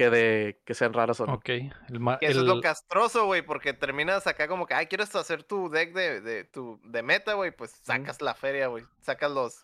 que 0.01 0.11
de 0.11 0.61
que 0.65 0.73
sean 0.75 0.93
raras 0.95 1.21
o 1.21 1.27
no. 1.27 1.35
Ok. 1.35 1.49
El 1.49 2.01
ma- 2.01 2.19
Que 2.19 2.27
eso 2.27 2.41
es 2.41 2.47
lo 2.47 2.61
castroso, 2.63 3.27
güey, 3.27 3.43
porque 3.43 3.75
terminas 3.75 4.27
acá 4.27 4.49
como 4.49 4.67
que, 4.67 4.73
ay, 4.73 4.87
quieres 4.87 5.15
hacer 5.15 5.43
tu 5.43 5.69
deck 5.69 5.93
de, 5.93 6.21
de, 6.23 6.45
tu, 6.45 6.81
de 6.85 7.03
meta, 7.03 7.35
güey, 7.35 7.51
pues 7.51 7.71
sacas 7.83 8.23
la 8.23 8.35
feria, 8.35 8.69
güey. 8.69 8.85
Sacas 9.03 9.31
los, 9.31 9.63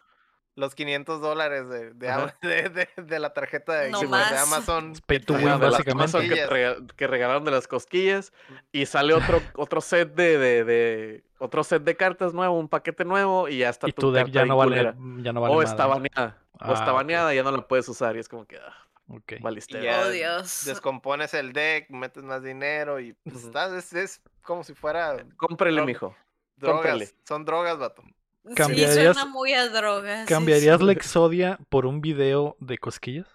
los 0.54 0.74
500 0.74 1.22
dólares 1.22 1.68
de, 1.70 1.94
de, 1.94 2.10
Ajá. 2.10 2.36
de, 2.42 2.68
de- 2.68 2.88
de 3.02 3.18
la 3.18 3.32
tarjeta 3.32 3.74
de, 3.80 3.90
No 3.90 4.00
de 4.00 4.08
más. 4.08 4.30
Amazon. 4.32 4.92
Es 4.92 5.00
pay 5.00 5.20
to 5.20 5.32
que 5.34 5.38
te 5.40 5.44
win, 5.46 5.48
Ajá, 5.48 5.52
dan 5.52 5.60
de 5.60 5.66
las 5.66 5.72
las 5.72 5.78
básicamente. 5.96 6.16
Amazon 6.18 6.28
que, 6.28 6.36
te 6.36 6.46
rega- 6.46 6.94
que 6.96 7.06
regalaron 7.06 7.44
de 7.44 7.50
las 7.52 7.66
cosquillas 7.66 8.32
y 8.72 8.84
sale 8.84 9.14
otro 9.14 9.40
otro 9.54 9.80
set 9.80 10.14
de, 10.14 10.36
de, 10.36 10.64
de- 10.64 11.24
otro 11.38 11.64
set 11.64 11.82
de 11.82 11.96
cartas 11.96 12.34
nuevo, 12.34 12.58
un 12.58 12.68
paquete 12.68 13.04
nuevo 13.06 13.48
y 13.48 13.58
ya 13.58 13.70
está 13.70 13.88
y 13.88 13.92
tu 13.92 14.12
deck 14.12 14.24
carta 14.26 14.40
ya 14.40 14.44
no 14.44 14.56
vale, 14.58 14.92
ya 15.22 15.32
no 15.32 15.40
vale 15.40 15.54
o 15.54 15.62
está 15.62 15.86
baneada. 15.86 16.36
Ah, 16.58 16.70
o 16.70 16.74
está 16.74 16.90
ok. 16.92 16.96
baneada 16.96 17.32
y 17.32 17.36
ya 17.36 17.42
no 17.42 17.50
la 17.52 17.66
puedes 17.68 17.88
usar 17.88 18.16
y 18.16 18.18
es 18.18 18.28
como 18.28 18.46
que 18.46 18.56
ah, 18.58 18.85
Ok. 19.08 19.34
Y 19.68 19.82
ya 19.82 20.00
Oh, 20.06 20.10
Dios. 20.10 20.64
descompones 20.64 21.32
el 21.34 21.52
deck, 21.52 21.88
metes 21.90 22.24
más 22.24 22.42
dinero 22.42 22.98
y 23.00 23.12
pues, 23.12 23.44
estás- 23.44 23.72
es, 23.72 23.92
es 23.92 24.20
como 24.42 24.64
si 24.64 24.74
fuera 24.74 25.16
Cómprele, 25.36 25.76
Droga. 25.76 25.86
mijo. 25.86 26.16
drogas. 26.56 27.14
Son 27.24 27.44
drogas, 27.44 27.78
vato. 27.78 28.02
Sí, 28.48 28.54
¿Cambiarías- 28.54 29.14
suena 29.14 29.26
muy 29.26 29.52
a 29.54 29.68
drogas. 29.68 30.20
sí, 30.20 30.32
¿Cambiarías 30.34 30.78
sí. 30.78 30.84
la 30.86 30.92
Exodia 30.92 31.58
por 31.68 31.84
un 31.86 32.00
video 32.00 32.56
de 32.60 32.78
cosquillas? 32.78 33.26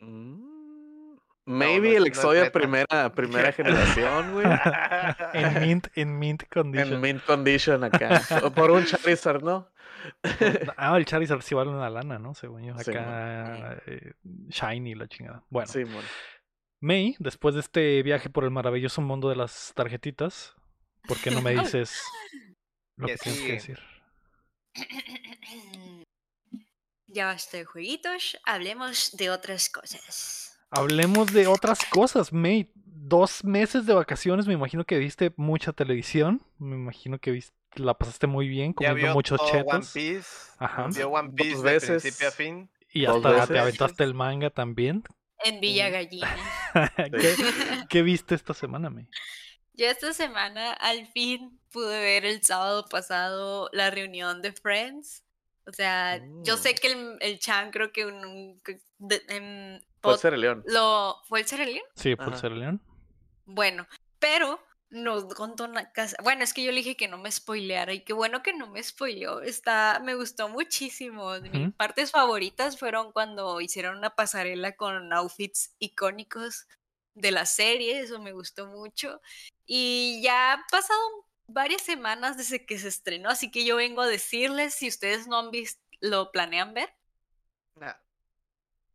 Mm, 0.00 1.16
Maybe 1.48 1.90
el 1.90 1.98
no 2.00 2.04
es 2.06 2.08
Exodia 2.08 2.50
primera, 2.50 3.12
primera 3.14 3.52
generación, 3.52 4.32
güey. 4.32 4.46
En 5.32 5.60
mint, 5.60 5.86
en 5.94 6.18
mint 6.18 6.42
condition. 6.52 6.94
en 6.94 7.00
mint 7.00 7.24
condition 7.24 7.84
acá. 7.84 8.20
o 8.42 8.50
por 8.50 8.70
un 8.72 8.84
Charizard, 8.86 9.42
¿no? 9.42 9.68
Ah, 10.76 10.96
el 10.96 11.04
Charizard 11.04 11.40
sí 11.42 11.54
vale 11.54 11.70
una 11.70 11.90
lana, 11.90 12.18
¿no? 12.18 12.34
Según 12.34 12.62
yo. 12.64 12.78
Sí, 12.78 12.90
Acá, 12.90 13.80
eh, 13.86 14.12
Shiny, 14.48 14.94
la 14.94 15.08
chingada. 15.08 15.44
Bueno, 15.50 15.68
Sí. 15.68 15.84
May, 16.80 17.16
después 17.18 17.54
de 17.54 17.60
este 17.62 18.02
viaje 18.02 18.28
por 18.28 18.44
el 18.44 18.50
maravilloso 18.50 19.00
mundo 19.00 19.28
de 19.28 19.36
las 19.36 19.72
tarjetitas, 19.74 20.54
¿por 21.08 21.18
qué 21.18 21.30
no 21.30 21.40
me 21.42 21.50
dices 21.80 22.00
lo 22.96 23.06
que 23.06 23.16
tienes 23.16 23.40
que 23.42 23.52
decir? 23.52 23.78
Ya 27.08 27.26
basta 27.26 27.56
de 27.56 27.64
jueguitos, 27.64 28.36
hablemos 28.44 29.16
de 29.16 29.30
otras 29.30 29.70
cosas. 29.70 30.58
Hablemos 30.70 31.32
de 31.32 31.46
otras 31.46 31.84
cosas, 31.86 32.32
May. 32.32 32.70
Dos 32.74 33.44
meses 33.44 33.86
de 33.86 33.94
vacaciones, 33.94 34.46
me 34.46 34.54
imagino 34.54 34.84
que 34.84 34.98
viste 34.98 35.32
mucha 35.36 35.72
televisión. 35.72 36.42
Me 36.58 36.74
imagino 36.74 37.18
que 37.18 37.30
viste, 37.30 37.56
la 37.76 37.94
pasaste 37.94 38.26
muy 38.26 38.48
bien, 38.48 38.70
Ya 38.72 38.74
comiendo 38.88 38.94
vio 38.96 39.14
muchos 39.14 39.38
todo 39.38 39.48
One 39.50 39.62
chetos. 39.64 39.92
Piece. 39.92 40.28
Ajá. 40.58 40.86
Vio 40.94 41.08
One 41.10 41.30
Piece 41.34 41.56
de 41.56 41.62
veces. 41.62 42.02
principio 42.02 42.28
a 42.28 42.30
fin. 42.30 42.70
Y 42.92 43.04
dos 43.04 43.24
hasta 43.24 43.46
te 43.52 43.58
aventaste 43.58 44.04
el 44.04 44.14
manga 44.14 44.50
también. 44.50 45.04
En 45.44 45.60
Villa 45.60 45.90
Gallina. 45.90 46.36
¿Qué, 46.96 47.34
qué 47.90 48.02
viste 48.02 48.34
esta 48.34 48.54
semana, 48.54 48.88
May? 48.90 49.06
Yo 49.74 49.86
esta 49.86 50.12
semana 50.14 50.72
al 50.72 51.06
fin 51.08 51.60
pude 51.70 52.00
ver 52.00 52.24
el 52.24 52.42
sábado 52.42 52.86
pasado 52.88 53.68
la 53.72 53.90
reunión 53.90 54.40
de 54.40 54.52
Friends. 54.52 55.22
O 55.66 55.72
sea, 55.72 56.18
yo 56.42 56.54
Mm. 56.54 56.58
sé 56.58 56.74
que 56.76 56.92
el, 56.92 57.16
el 57.20 57.38
Chan 57.38 57.70
creo 57.72 57.92
que 57.92 58.06
un, 58.06 58.24
un- 58.24 58.62
de- 58.98 59.22
en 59.28 59.84
pod- 60.00 60.16
ser 60.16 60.32
el 60.34 60.40
león. 60.40 60.62
lo 60.66 61.16
fue 61.28 61.40
el 61.40 61.46
Serelión. 61.46 61.84
Sí, 61.96 62.14
Ajá. 62.18 62.36
ser 62.36 62.52
león. 62.52 62.80
Bueno, 63.44 63.86
pero 64.18 64.58
no 65.02 65.28
contó 65.28 65.64
una 65.64 65.92
casa. 65.92 66.16
Bueno, 66.22 66.42
es 66.44 66.52
que 66.54 66.62
yo 66.64 66.70
le 66.72 66.78
dije 66.78 66.96
que 66.96 67.08
no 67.08 67.18
me 67.18 67.30
spoileara 67.30 67.92
y 67.92 68.00
qué 68.04 68.12
bueno 68.12 68.42
que 68.42 68.52
no 68.52 68.66
me 68.68 68.82
spoileó. 68.82 69.40
Está, 69.42 70.00
me 70.04 70.14
gustó 70.14 70.48
muchísimo. 70.48 71.38
de 71.40 71.50
Mis 71.50 71.74
partes 71.74 72.10
favoritas 72.10 72.78
fueron 72.78 73.12
cuando 73.12 73.60
hicieron 73.60 73.98
una 73.98 74.10
pasarela 74.10 74.76
con 74.76 75.12
outfits 75.12 75.74
icónicos 75.78 76.66
de 77.14 77.30
la 77.30 77.46
serie, 77.46 78.00
eso 78.00 78.20
me 78.20 78.32
gustó 78.32 78.66
mucho. 78.66 79.20
Y 79.64 80.20
ya 80.22 80.52
ha 80.54 80.66
pasado 80.70 81.00
varias 81.46 81.82
semanas 81.82 82.36
desde 82.36 82.66
que 82.66 82.78
se 82.78 82.88
estrenó, 82.88 83.30
así 83.30 83.50
que 83.50 83.64
yo 83.64 83.76
vengo 83.76 84.02
a 84.02 84.06
decirles 84.06 84.74
si 84.74 84.88
ustedes 84.88 85.26
no 85.28 85.38
han 85.38 85.50
visto, 85.50 85.80
lo 86.00 86.30
planean 86.32 86.74
ver. 86.74 86.90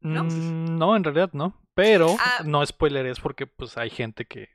¿No? 0.04 0.24
Mm, 0.24 0.78
no, 0.80 0.96
en 0.96 1.04
realidad 1.04 1.30
no. 1.34 1.60
Pero 1.74 2.16
Ah. 2.20 2.42
no 2.44 2.66
spoileres 2.66 3.20
porque 3.20 3.46
pues 3.48 3.78
hay 3.78 3.90
gente 3.90 4.26
que 4.26 4.50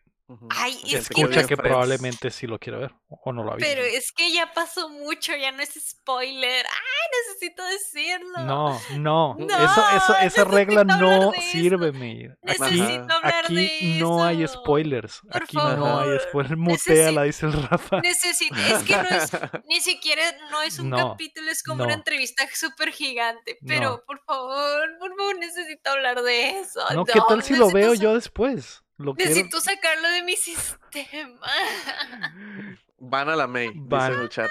Ay, 0.50 0.76
es 0.86 1.08
escucha 1.08 1.46
que 1.46 1.56
probablemente 1.56 2.32
sí 2.32 2.48
lo 2.48 2.58
quiere 2.58 2.78
ver 2.78 2.94
o 3.08 3.32
no 3.32 3.44
lo 3.44 3.52
ha 3.52 3.56
visto. 3.56 3.70
Pero 3.70 3.84
es 3.84 4.10
que 4.10 4.32
ya 4.32 4.52
pasó 4.52 4.88
mucho, 4.88 5.36
ya 5.36 5.52
no 5.52 5.62
es 5.62 5.70
spoiler. 5.74 6.66
¡Ay, 6.66 7.22
necesito 7.22 7.64
decirlo! 7.64 8.38
No, 8.40 8.80
no, 8.98 9.36
No, 9.38 9.64
eso, 9.64 9.84
eso, 9.96 10.16
esa 10.16 10.44
regla 10.44 10.82
no 10.82 11.30
sirve, 11.32 11.92
Mir. 11.92 12.36
Aquí, 12.42 12.80
Necesito 12.80 13.14
hablar 13.14 13.44
aquí 13.44 13.98
no 14.00 14.24
hay 14.24 14.46
spoilers. 14.48 15.20
Por 15.30 15.42
Aquí 15.42 15.56
no 15.56 16.00
hay 16.00 16.18
spoilers. 16.18 16.58
Muteala, 16.58 17.22
dice 17.22 17.46
el 17.46 17.52
Rafa. 17.62 18.00
Necesito, 18.00 18.56
es 18.74 18.82
que 18.82 18.96
no 18.96 19.08
es, 19.08 19.30
ni 19.68 19.80
siquiera 19.80 20.22
no 20.50 20.60
es 20.62 20.80
un 20.80 20.90
No, 20.90 21.10
capítulo, 21.10 21.50
es 21.52 21.62
como 21.62 21.84
una 21.84 21.94
entrevista 21.94 22.44
súper 22.52 22.90
gigante. 22.90 23.58
Pero 23.64 24.02
por 24.04 24.20
favor, 24.24 24.98
por 24.98 25.16
favor, 25.16 25.38
necesito 25.38 25.90
hablar 25.90 26.22
de 26.22 26.58
eso. 26.58 26.80
No, 26.94 27.04
¿qué 27.04 27.20
tal 27.28 27.44
si 27.44 27.54
lo 27.54 27.70
veo 27.70 27.94
yo 27.94 28.14
después? 28.14 28.82
Lo 28.98 29.14
quiero. 29.14 29.30
Necesito 29.30 29.60
sacarlo 29.60 30.08
de 30.08 30.22
mi 30.22 30.36
sistema. 30.36 31.46
Van 32.98 33.28
a 33.28 33.36
la 33.36 33.46
May, 33.46 33.70
Van. 33.74 34.08
dice 34.10 34.14
en 34.16 34.22
el 34.22 34.28
chat. 34.30 34.50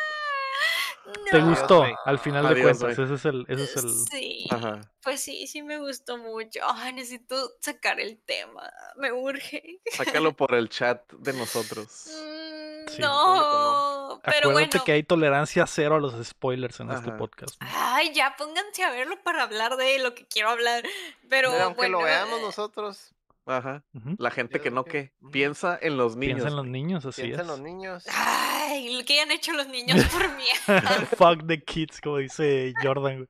te 1.32 1.40
gustó 1.40 1.86
al 2.06 2.20
final 2.20 2.54
de 2.54 2.62
cuentas. 2.62 2.98
Ese 3.00 3.14
es 3.14 3.26
el, 3.26 3.46
ese 3.48 3.64
es 3.64 3.76
el. 3.78 3.90
Sí, 3.90 4.46
Ajá. 4.52 4.82
pues 5.02 5.22
sí, 5.22 5.48
sí 5.48 5.64
me 5.64 5.80
gustó 5.80 6.18
mucho. 6.18 6.60
Ay, 6.64 6.94
necesito 6.94 7.36
sacar 7.60 8.00
el 8.00 8.20
tema, 8.20 8.72
me 8.98 9.12
urge. 9.12 9.80
Sácalo 9.92 10.34
por 10.38 10.54
el 10.54 10.70
chat 10.70 11.12
de 11.14 11.34
nosotros. 11.34 12.08
Mm, 12.12 12.66
Sí, 12.88 13.02
no, 13.02 14.22
pero 14.24 14.50
Acuérdate 14.52 14.52
bueno. 14.78 14.84
que 14.86 14.92
hay 14.92 15.02
tolerancia 15.02 15.66
cero 15.66 15.96
a 15.96 16.00
los 16.00 16.24
spoilers 16.24 16.80
en 16.82 16.92
este 16.92 17.12
podcast. 17.14 17.56
Ay, 17.60 18.14
ya 18.14 18.36
pónganse 18.38 18.84
a 18.84 18.92
verlo 18.92 19.20
para 19.24 19.42
hablar 19.42 19.76
de 19.76 19.98
lo 19.98 20.14
que 20.14 20.28
quiero 20.28 20.50
hablar. 20.50 20.84
Pero 21.28 21.50
Pero 21.52 21.64
aunque 21.64 21.78
bueno, 21.78 21.98
lo 22.00 22.06
veamos 22.06 22.42
nosotros, 22.42 23.12
Ajá. 23.46 23.84
La 24.18 24.32
gente 24.32 24.60
que 24.60 24.72
no 24.72 24.84
que- 24.84 25.14
piensa 25.32 25.78
en 25.82 25.98
los 25.98 26.16
niños. 26.16 26.36
Piensa 26.38 26.50
en 26.50 26.56
los 26.56 26.66
niños, 26.66 27.06
así 27.06 27.22
piensa 27.22 27.42
en 27.42 27.46
es. 27.46 27.48
los 27.52 27.60
niños. 27.62 28.04
Ay, 28.12 28.98
lo 28.98 29.06
que 29.06 29.14
hayan 29.14 29.32
hecho 29.32 29.52
los 29.54 29.68
niños 29.68 29.98
por 30.12 30.36
mí. 30.36 30.44
Fuck 31.18 31.48
the 31.48 31.64
kids, 31.64 32.02
como 32.02 32.18
dice 32.18 32.74
Jordan. 32.82 33.28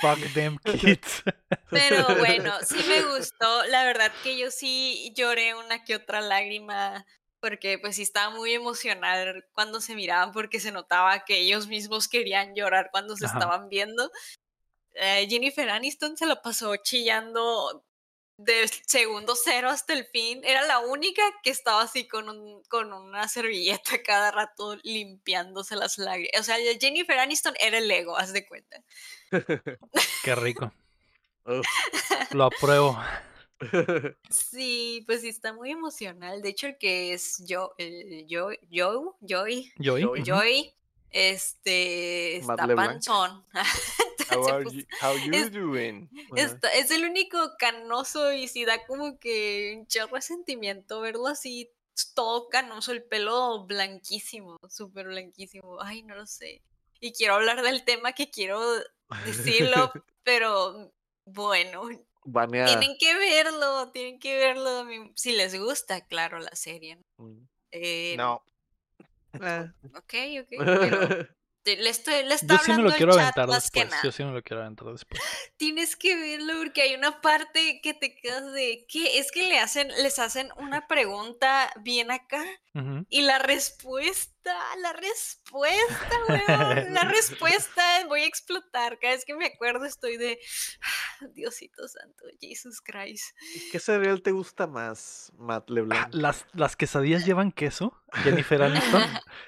Fuck 0.00 0.18
them 0.34 0.58
kids. 0.58 1.22
Pero 1.70 2.14
bueno, 2.18 2.52
sí 2.62 2.76
me 2.88 3.02
gustó. 3.16 3.64
La 3.66 3.84
verdad 3.84 4.12
que 4.22 4.36
yo 4.38 4.50
sí 4.50 5.12
lloré 5.16 5.54
una 5.54 5.82
que 5.84 5.96
otra 5.96 6.20
lágrima. 6.20 7.04
Porque 7.40 7.76
pues 7.76 7.96
sí 7.96 8.02
estaba 8.02 8.30
muy 8.32 8.52
emocional 8.52 9.44
cuando 9.52 9.80
se 9.80 9.96
miraban 9.96 10.30
porque 10.30 10.60
se 10.60 10.70
notaba 10.70 11.24
que 11.24 11.38
ellos 11.40 11.66
mismos 11.66 12.06
querían 12.06 12.54
llorar 12.54 12.90
cuando 12.92 13.16
se 13.16 13.24
Ajá. 13.26 13.36
estaban 13.38 13.68
viendo. 13.68 14.12
Eh, 14.94 15.26
Jennifer 15.28 15.68
Aniston 15.70 16.16
se 16.16 16.26
la 16.26 16.40
pasó 16.40 16.76
chillando 16.76 17.84
del 18.44 18.68
segundo 18.86 19.34
cero 19.36 19.68
hasta 19.70 19.92
el 19.92 20.04
fin. 20.06 20.40
Era 20.44 20.62
la 20.66 20.78
única 20.80 21.22
que 21.42 21.50
estaba 21.50 21.82
así 21.82 22.06
con, 22.08 22.28
un- 22.28 22.62
con 22.64 22.92
una 22.92 23.28
servilleta 23.28 24.02
cada 24.04 24.30
rato 24.30 24.76
limpiándose 24.82 25.76
las 25.76 25.98
lágrimas. 25.98 26.40
O 26.40 26.42
sea, 26.44 26.56
Jennifer 26.80 27.18
Aniston 27.18 27.54
era 27.60 27.78
el 27.78 27.90
ego, 27.90 28.16
haz 28.16 28.32
de 28.32 28.46
cuenta. 28.46 28.82
Qué 30.24 30.34
rico. 30.34 30.72
Lo 32.32 32.44
apruebo. 32.44 32.98
Sí, 34.30 35.02
pues 35.06 35.20
sí, 35.20 35.28
está 35.28 35.52
muy 35.52 35.70
emocional. 35.70 36.42
De 36.42 36.48
hecho, 36.50 36.66
el 36.66 36.78
que 36.78 37.12
es 37.12 37.42
yo, 37.46 37.74
el 37.78 38.26
yo, 38.26 38.48
yo, 38.70 39.16
Joy, 39.20 39.72
Joey. 39.78 40.04
Joey. 40.04 40.04
ujú. 40.04 40.24
Joy, 40.24 40.74
este, 41.12 42.36
está 42.38 42.56
panzón. 42.74 43.44
How 44.30 44.48
are 44.48 44.64
puso- 44.64 44.74
you, 44.76 44.84
how 45.02 45.14
you 45.16 45.32
es- 45.34 45.52
doing? 45.52 46.08
Está- 46.36 46.72
es 46.72 46.90
el 46.90 47.04
único 47.04 47.38
canoso 47.58 48.32
y 48.32 48.48
sí 48.48 48.64
da 48.64 48.84
como 48.86 49.18
que 49.18 49.74
un 49.78 49.86
chorro 49.86 50.16
de 50.16 50.22
sentimiento 50.22 51.00
verlo 51.02 51.26
así, 51.26 51.70
todo 52.14 52.48
canoso, 52.48 52.92
el 52.92 53.02
pelo 53.02 53.64
blanquísimo, 53.66 54.56
súper 54.70 55.08
blanquísimo. 55.08 55.80
Ay, 55.82 56.02
no 56.02 56.14
lo 56.14 56.26
sé. 56.26 56.62
Y 56.98 57.12
quiero 57.12 57.34
hablar 57.34 57.60
del 57.62 57.84
tema 57.84 58.12
que 58.14 58.30
quiero 58.30 58.60
decirlo, 59.26 59.92
pero 60.22 60.90
bueno, 61.26 61.82
tienen 62.24 62.96
que 62.98 63.14
verlo, 63.14 63.90
tienen 63.90 64.18
que 64.18 64.38
verlo. 64.38 64.86
Si 65.14 65.32
les 65.32 65.58
gusta, 65.58 66.06
claro, 66.06 66.38
la 66.38 66.54
serie. 66.56 66.96
¿no? 67.18 67.26
Mm. 67.26 67.48
Eh, 67.72 68.14
No, 68.16 68.42
Eh. 69.34 69.70
Ok, 69.94 70.14
ok. 70.40 70.48
Pero 70.58 71.26
le 71.82 71.90
estoy, 71.90 72.24
le 72.24 72.34
está 72.34 72.56
Yo 72.56 72.62
sí 72.64 72.72
me 72.72 72.82
lo 72.82 72.90
quiero 72.92 73.12
aventar 73.12 73.48
después. 73.48 73.90
nada. 73.90 74.02
Yo 74.02 74.12
sí 74.12 74.24
me 74.24 74.32
lo 74.32 74.42
quiero 74.42 74.62
aventar 74.62 74.88
después. 74.88 75.22
Tienes 75.56 75.96
que 75.96 76.16
verlo 76.16 76.54
porque 76.58 76.82
hay 76.82 76.94
una 76.94 77.20
parte 77.20 77.80
que 77.82 77.94
te 77.94 78.14
quedas 78.14 78.52
de 78.52 78.84
que 78.88 79.18
es 79.18 79.30
que 79.30 79.44
le 79.44 79.58
hacen, 79.58 79.88
les 79.88 80.18
hacen 80.18 80.50
una 80.56 80.86
pregunta 80.86 81.72
bien 81.80 82.10
acá 82.10 82.44
y 83.08 83.22
la 83.22 83.38
respuesta, 83.38 84.31
la 84.80 84.92
respuesta, 84.92 86.10
weón, 86.28 86.94
la 86.94 87.02
respuesta, 87.04 87.82
voy 88.08 88.22
a 88.22 88.26
explotar. 88.26 88.98
Cada 88.98 89.14
vez 89.14 89.24
que 89.24 89.34
me 89.34 89.46
acuerdo 89.46 89.84
estoy 89.84 90.16
de 90.16 90.38
"Ah, 90.82 91.26
Diosito 91.34 91.86
Santo, 91.88 92.24
Jesus 92.40 92.80
Christ. 92.80 93.34
¿Qué 93.70 93.78
cereal 93.78 94.22
te 94.22 94.32
gusta 94.32 94.66
más, 94.66 95.32
Matt 95.36 95.64
Ah, 95.68 95.72
LeBlanc? 95.72 96.14
Las, 96.14 96.46
las 96.52 96.76
quesadillas 96.76 97.24
llevan 97.24 97.52
queso, 97.52 98.02
Jennifer 98.24 98.62
Aniston. 98.62 99.02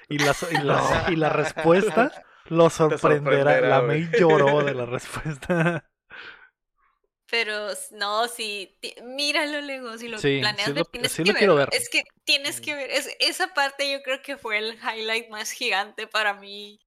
Y, 0.09 0.19
las, 0.19 0.43
y, 0.51 0.57
las- 0.63 1.09
y 1.09 1.15
la 1.15 1.29
respuesta 1.29 2.11
lo 2.45 2.69
sorprenderá. 2.69 2.99
sorprenderá, 2.99 3.61
La. 3.69 3.81
May 3.81 4.09
lloró 4.17 4.63
de 4.63 4.73
la 4.73 4.85
respuesta. 4.85 5.89
Pero 7.37 7.67
no, 7.91 8.29
sí, 8.29 8.77
ti- 8.79 8.95
míralo 9.03 9.59
luego, 9.59 9.97
si 9.97 10.07
lo 10.07 10.19
Sí, 10.19 10.39
planeas 10.39 10.67
sí 10.67 10.73
ver, 10.73 10.79
lo- 10.83 10.85
tienes 10.85 11.11
sí 11.11 11.23
que 11.23 11.31
lo 11.33 11.37
quiero 11.37 11.55
verlo. 11.55 11.71
ver. 11.71 11.81
Es 11.81 11.89
que 11.89 12.03
tienes 12.23 12.61
que 12.61 12.73
ver, 12.75 12.89
es, 12.91 13.09
esa 13.19 13.53
parte 13.53 13.91
yo 13.91 14.01
creo 14.03 14.21
que 14.21 14.37
fue 14.37 14.57
el 14.57 14.75
highlight 14.75 15.27
más 15.29 15.51
gigante 15.51 16.07
para 16.07 16.33
mí 16.35 16.79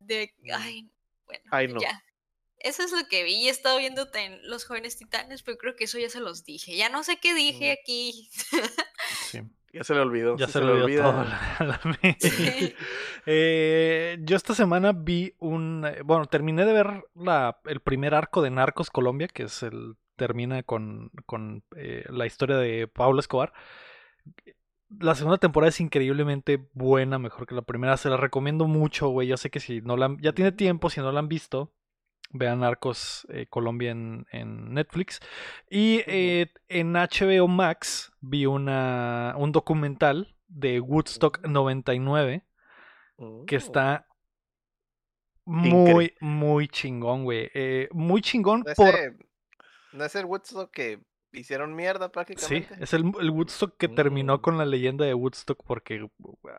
de, 0.00 0.34
ay, 0.52 0.90
bueno, 1.24 1.44
Ay, 1.52 1.68
no. 1.68 1.80
ya. 1.80 2.02
Eso 2.58 2.82
es 2.82 2.90
lo 2.90 3.06
que 3.06 3.22
vi 3.22 3.34
y 3.36 3.46
he 3.46 3.50
estado 3.50 3.78
viendo 3.78 4.08
en 4.14 4.40
Los 4.48 4.64
Jóvenes 4.64 4.96
Titanes, 4.96 5.44
pero 5.44 5.56
creo 5.56 5.76
que 5.76 5.84
eso 5.84 6.00
ya 6.00 6.10
se 6.10 6.18
los 6.18 6.42
dije. 6.42 6.74
Ya 6.76 6.88
no 6.88 7.04
sé 7.04 7.18
qué 7.18 7.32
dije 7.32 7.70
Mm. 7.70 7.80
aquí. 7.80 8.28
Sí, 9.30 9.40
Ya 9.76 9.84
se 9.84 9.94
le 9.94 10.00
olvidó. 10.00 10.36
ya 10.36 10.46
sí 10.46 10.52
se 10.52 10.60
le 10.62 10.72
olvidó 10.72 11.02
todo. 11.02 11.24
la. 11.24 11.80
Sí. 12.18 12.74
Eh, 13.28 14.18
yo 14.22 14.36
esta 14.36 14.54
semana 14.54 14.92
vi 14.92 15.34
un. 15.38 15.84
Bueno, 16.04 16.26
terminé 16.26 16.64
de 16.64 16.72
ver 16.72 17.04
la, 17.14 17.58
el 17.66 17.80
primer 17.80 18.14
arco 18.14 18.40
de 18.40 18.50
Narcos 18.50 18.90
Colombia, 18.90 19.28
que 19.28 19.44
es 19.44 19.62
el. 19.62 19.96
Termina 20.16 20.62
con, 20.62 21.10
con 21.26 21.62
eh, 21.76 22.04
la 22.08 22.24
historia 22.24 22.56
de 22.56 22.88
Pablo 22.88 23.20
Escobar. 23.20 23.52
La 24.98 25.14
segunda 25.14 25.36
temporada 25.38 25.68
es 25.68 25.80
increíblemente 25.80 26.68
buena, 26.72 27.18
mejor 27.18 27.46
que 27.46 27.54
la 27.54 27.62
primera. 27.62 27.96
Se 27.96 28.08
la 28.08 28.16
recomiendo 28.16 28.66
mucho, 28.66 29.08
güey. 29.08 29.28
Yo 29.28 29.36
sé 29.36 29.50
que 29.50 29.60
si 29.60 29.80
no 29.82 29.96
la 29.96 30.06
han- 30.06 30.18
ya 30.22 30.32
tiene 30.32 30.52
tiempo, 30.52 30.88
si 30.88 31.00
no 31.00 31.10
la 31.12 31.18
han 31.18 31.28
visto, 31.28 31.72
vean 32.30 32.60
Narcos 32.60 33.26
eh, 33.30 33.46
Colombia 33.48 33.90
en, 33.90 34.26
en 34.32 34.74
Netflix. 34.74 35.20
Y 35.70 36.02
eh, 36.06 36.52
en 36.68 36.92
HBO 36.94 37.48
Max 37.48 38.12
vi 38.20 38.46
una, 38.46 39.34
un 39.36 39.52
documental 39.52 40.34
de 40.48 40.80
Woodstock 40.80 41.40
99 41.46 42.44
que 43.46 43.56
Oh. 43.56 43.58
está 43.58 44.06
Incre- 45.46 45.92
muy, 45.92 46.12
muy 46.20 46.68
chingón, 46.68 47.24
güey. 47.24 47.50
Eh, 47.54 47.88
muy 47.92 48.20
chingón 48.20 48.62
no 48.64 48.70
es, 48.72 48.76
por... 48.76 48.94
el- 48.94 49.16
no 49.92 50.04
es 50.04 50.14
el 50.16 50.24
Woodstock 50.26 50.70
que 50.70 51.00
hicieron 51.40 51.74
mierda 51.74 52.06
Sí, 52.06 52.10
prácticamente. 52.12 52.74
es 52.80 52.92
el, 52.94 53.12
el 53.20 53.30
Woodstock 53.30 53.76
que 53.76 53.88
terminó 53.88 54.36
Mm. 54.38 54.40
con 54.40 54.58
la 54.58 54.64
leyenda 54.64 55.04
de 55.04 55.14
Woodstock 55.14 55.62
porque 55.66 56.02
uh, 56.02 56.10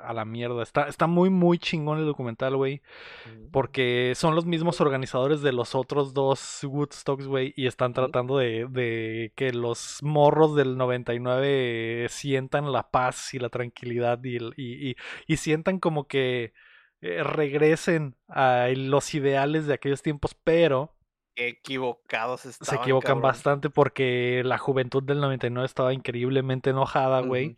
a 0.04 0.14
la 0.14 0.26
mierda. 0.26 0.64
Está, 0.64 0.88
está 0.88 1.08
muy, 1.08 1.30
muy 1.30 1.60
chingón 1.60 1.99
el 1.99 2.06
documental, 2.06 2.56
güey. 2.56 2.82
Mm. 3.26 3.52
Porque 3.52 4.14
son 4.16 4.36
los 4.36 4.45
mismos 4.45 4.80
organizadores 4.82 5.41
de 5.41 5.52
los 5.54 5.76
otros 5.76 6.14
dos 6.14 6.64
Woodstocks, 6.64 7.28
güey. 7.28 7.54
Y 7.56 7.68
están 7.68 7.94
tratando 7.94 8.38
de, 8.38 8.68
de 8.70 9.32
que 9.36 9.52
los 9.54 9.99
morros 10.02 10.56
del 10.56 10.78
99 10.78 12.08
sientan 12.10 12.72
la 12.72 12.90
paz 12.90 13.34
y 13.34 13.40
la 13.40 13.49
tranquilidad 13.49 14.20
y, 14.24 14.38
y- 14.58 14.95
y 15.28 15.38
sientan 15.38 15.80
como 15.80 16.08
que 16.08 16.54
eh, 17.02 17.24
regresen 17.24 18.16
a 18.28 18.68
los 18.76 19.14
ideales 19.14 19.68
de 19.68 19.74
aquellos 19.76 20.02
tiempos, 20.02 20.36
pero 20.44 20.94
Qué 21.38 21.49
equivocados 21.49 22.41
se 22.41 22.49
estaban. 22.49 22.81
equivocan 22.81 23.07
cabrón. 23.18 23.22
bastante 23.22 23.69
porque 23.69 24.41
la 24.43 24.57
juventud 24.57 25.03
del 25.03 25.22
99 25.22 25.65
estaba 25.68 25.93
increíblemente 25.93 26.72
enojada, 26.72 27.22
güey. 27.22 27.55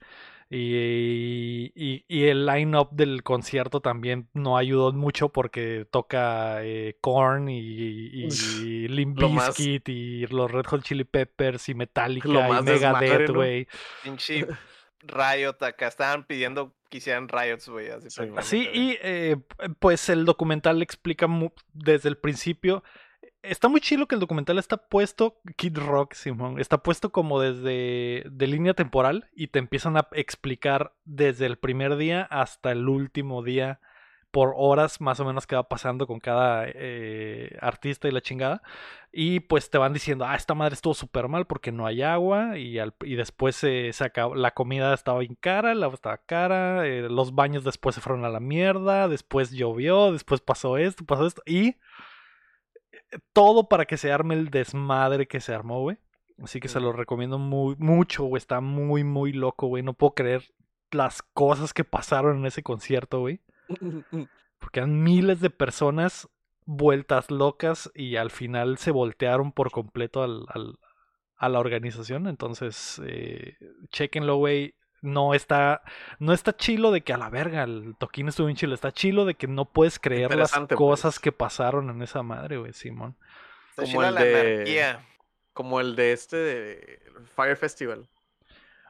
Y, 0.52 1.72
y, 1.76 2.04
y 2.08 2.24
el 2.26 2.46
line-up 2.46 2.90
del 2.92 3.24
concierto 3.24 3.82
también 3.82 4.28
no 4.34 4.58
ayudó 4.58 4.92
mucho 4.92 5.30
porque 5.30 5.88
toca 5.90 6.64
eh, 6.66 6.98
Korn 7.02 7.48
y, 7.50 7.60
y 7.60 8.28
Limp 8.90 9.20
Lo 9.20 9.30
más- 9.30 9.56
Bizkit 9.58 9.88
y 9.90 10.28
los 10.28 10.52
Red 10.52 10.66
Hot 10.66 10.84
Chili 10.84 11.04
Peppers 11.06 11.70
y 11.70 11.76
Metallica 11.76 12.28
y 12.28 12.64
Megadeth, 12.64 13.30
güey. 13.30 13.68
Pinche 14.04 14.46
Riot 15.04 15.56
acá. 15.62 15.88
Estaban 15.88 16.26
pidiendo 16.26 16.74
que 16.90 16.98
hicieran 16.98 17.30
Riots, 17.30 17.70
güey. 17.70 17.90
Así 17.92 18.10
Sí, 18.42 18.70
y 18.74 18.98
eh, 19.02 19.38
pues 19.80 20.10
el 20.10 20.26
documental 20.26 20.82
explica 20.82 21.28
desde 21.74 22.10
el 22.10 22.18
principio. 22.18 22.84
Está 23.42 23.70
muy 23.70 23.80
chido 23.80 24.06
que 24.06 24.16
el 24.16 24.22
documental 24.22 24.60
está 24.60 24.76
puesto, 24.76 25.38
Kid 25.56 25.78
Rock, 25.78 26.14
Simón, 26.14 26.60
está 26.60 26.84
puesto 26.84 27.12
como 27.14 27.40
desde 27.40 28.26
de 28.30 28.48
línea 28.48 28.74
temporal 28.74 29.30
y 29.34 29.48
te 29.48 29.60
empiezan 29.60 29.96
a 29.96 30.10
explicar 30.12 30.94
desde 31.06 31.46
el 31.46 31.58
primer 31.58 31.96
día 31.96 32.24
hasta 32.24 32.74
el 32.74 32.90
último 32.90 33.42
día 33.42 33.80
por 34.32 34.54
horas 34.58 35.00
más 35.00 35.22
o 35.22 35.26
menos 35.26 35.48
que 35.48 35.56
va 35.56 35.70
pasando 35.70 36.06
con 36.06 36.20
cada 36.20 36.66
eh, 36.68 37.58
artista 37.62 38.10
y 38.10 38.12
la 38.12 38.22
chingada. 38.22 38.62
Y 39.12 39.40
pues 39.40 39.70
te 39.70 39.78
van 39.78 39.94
diciendo, 39.94 40.26
ah, 40.26 40.36
esta 40.36 40.54
madre 40.54 40.76
estuvo 40.76 40.94
súper 40.94 41.30
mal 41.30 41.48
porque 41.48 41.72
no 41.72 41.88
hay 41.88 42.02
agua 42.04 42.58
y, 42.58 42.78
al- 42.78 42.94
y 43.06 43.16
después 43.16 43.56
se, 43.56 43.94
se 43.94 44.04
acabó, 44.04 44.36
la 44.36 44.52
comida 44.52 44.94
estaba 44.94 45.20
bien 45.20 45.36
cara, 45.40 45.72
agua 45.72 45.94
estaba 45.94 46.18
cara, 46.18 46.86
eh, 46.86 47.04
los 47.10 47.34
baños 47.34 47.64
después 47.64 47.96
se 47.96 48.02
fueron 48.02 48.26
a 48.26 48.30
la 48.30 48.42
mierda, 48.42 49.08
después 49.08 49.52
llovió, 49.52 50.12
después 50.12 50.42
pasó 50.42 50.78
esto, 50.78 51.06
pasó 51.06 51.26
esto 51.26 51.42
y 51.46 51.76
todo 53.34 53.68
para 53.70 53.86
que 53.86 53.98
se 53.98 54.12
arme 54.12 54.36
el 54.36 54.50
desmadre 54.50 55.28
que 55.28 55.40
se 55.42 55.54
armó, 55.54 55.82
güey. 55.82 55.98
Así 56.42 56.60
que 56.60 56.68
se 56.70 56.80
lo 56.80 56.94
recomiendo 56.94 57.38
muy, 57.38 57.76
mucho, 57.78 58.24
güey. 58.24 58.38
Está 58.40 58.62
muy, 58.62 59.04
muy 59.04 59.34
loco, 59.34 59.68
güey. 59.68 59.84
No 59.84 59.94
puedo 59.94 60.14
creer 60.14 60.44
las 60.92 61.22
cosas 61.22 61.74
que 61.74 61.84
pasaron 61.84 62.38
en 62.40 62.46
ese 62.46 62.64
concierto, 62.64 63.20
güey. 63.20 63.42
Porque 64.60 64.80
eran 64.80 65.04
miles 65.04 65.42
de 65.42 65.50
personas 65.50 66.30
vueltas 66.66 67.32
locas 67.32 67.92
y 67.96 68.16
al 68.18 68.30
final 68.32 68.78
se 68.78 68.92
voltearon 68.92 69.52
por 69.52 69.72
completo 69.72 70.24
al, 70.24 70.46
al- 70.50 70.78
a 71.38 71.50
la 71.50 71.60
organización. 71.60 72.28
Entonces, 72.28 73.02
eh, 73.06 73.56
chequenlo, 73.92 74.36
güey. 74.38 74.76
No 75.02 75.34
está, 75.34 75.82
no 76.20 76.34
está 76.34 76.56
chilo 76.56 76.92
de 76.92 77.02
que 77.02 77.14
a 77.14 77.18
la 77.18 77.30
verga 77.30 77.64
el 77.64 77.96
toquín 77.98 78.28
estuvo 78.28 78.48
bien 78.48 78.58
chilo. 78.58 78.74
Está 78.76 78.92
chilo 78.92 79.26
de 79.26 79.36
que 79.36 79.48
no 79.48 79.66
puedes 79.66 80.00
creer 80.00 80.30
las 80.36 80.50
Interesante, 80.52 80.76
cosas 80.76 81.16
pues. 81.16 81.20
que 81.20 81.32
pasaron 81.32 81.90
en 81.90 82.02
esa 82.02 82.22
madre, 82.24 82.58
güey, 82.58 82.74
Simón. 82.74 83.16
Está 83.70 83.84
Como 83.84 84.04
el 84.04 84.16
la 84.16 84.22
de-. 84.22 84.64
Como 85.54 85.80
el 85.80 85.96
de 85.96 86.12
este 86.14 86.38
de 86.38 87.00
Fire 87.36 87.56
Festival. 87.58 88.08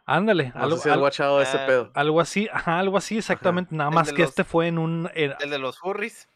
Ándale, 0.05 0.51
No 0.55 0.63
algo, 0.63 0.77
si 0.77 0.89
ese 0.89 1.57
ah, 1.57 1.65
pedo. 1.67 1.91
algo 1.93 2.19
así, 2.19 2.49
ajá, 2.51 2.79
algo 2.79 2.97
así 2.97 3.17
exactamente. 3.19 3.75
Nada 3.75 3.89
El 3.91 3.95
más 3.95 4.11
que 4.11 4.21
los- 4.23 4.29
este 4.29 4.43
fue 4.43 4.67
en 4.67 4.79
un. 4.79 5.09
en- 5.13 5.35
El 5.39 5.49
de 5.51 5.59
los 5.59 5.77
furries. 5.77 6.27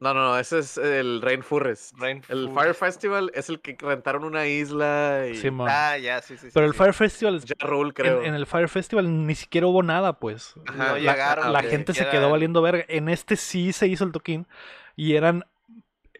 No, 0.00 0.14
no, 0.14 0.20
no, 0.28 0.38
ese 0.38 0.60
es 0.60 0.78
el 0.78 1.20
Rain 1.22 1.42
Forest. 1.42 1.98
Rain 1.98 2.22
El 2.28 2.50
Fire 2.54 2.74
Festival 2.74 3.32
es 3.34 3.48
el 3.48 3.60
que 3.60 3.76
rentaron 3.80 4.22
una 4.22 4.46
isla 4.46 5.26
y 5.28 5.34
Simón. 5.36 5.68
Ah, 5.68 5.98
ya, 5.98 6.22
sí, 6.22 6.36
sí. 6.36 6.46
sí, 6.46 6.50
Pero 6.54 6.66
el 6.66 6.72
sí. 6.72 6.78
Fire 6.78 6.94
Festival 6.94 7.34
es- 7.36 7.44
Ja 7.46 7.66
Rule, 7.66 7.92
creo. 7.92 8.20
En, 8.20 8.26
en 8.28 8.34
el 8.34 8.46
Fire 8.46 8.68
Festival 8.68 9.26
ni 9.26 9.34
siquiera 9.34 9.66
hubo 9.66 9.82
nada, 9.82 10.12
pues. 10.20 10.54
Ajá, 10.66 10.76
No 10.76 10.84
la 10.92 10.98
llegaron, 10.98 11.52
la 11.52 11.62
gente 11.64 11.94
se 11.94 12.08
quedó 12.10 12.30
valiendo 12.30 12.62
verga. 12.62 12.84
En 12.88 13.08
este 13.08 13.34
sí 13.36 13.72
se 13.72 13.88
hizo 13.88 14.04
el 14.04 14.12
toquín. 14.12 14.46
Y 14.94 15.14
eran 15.16 15.44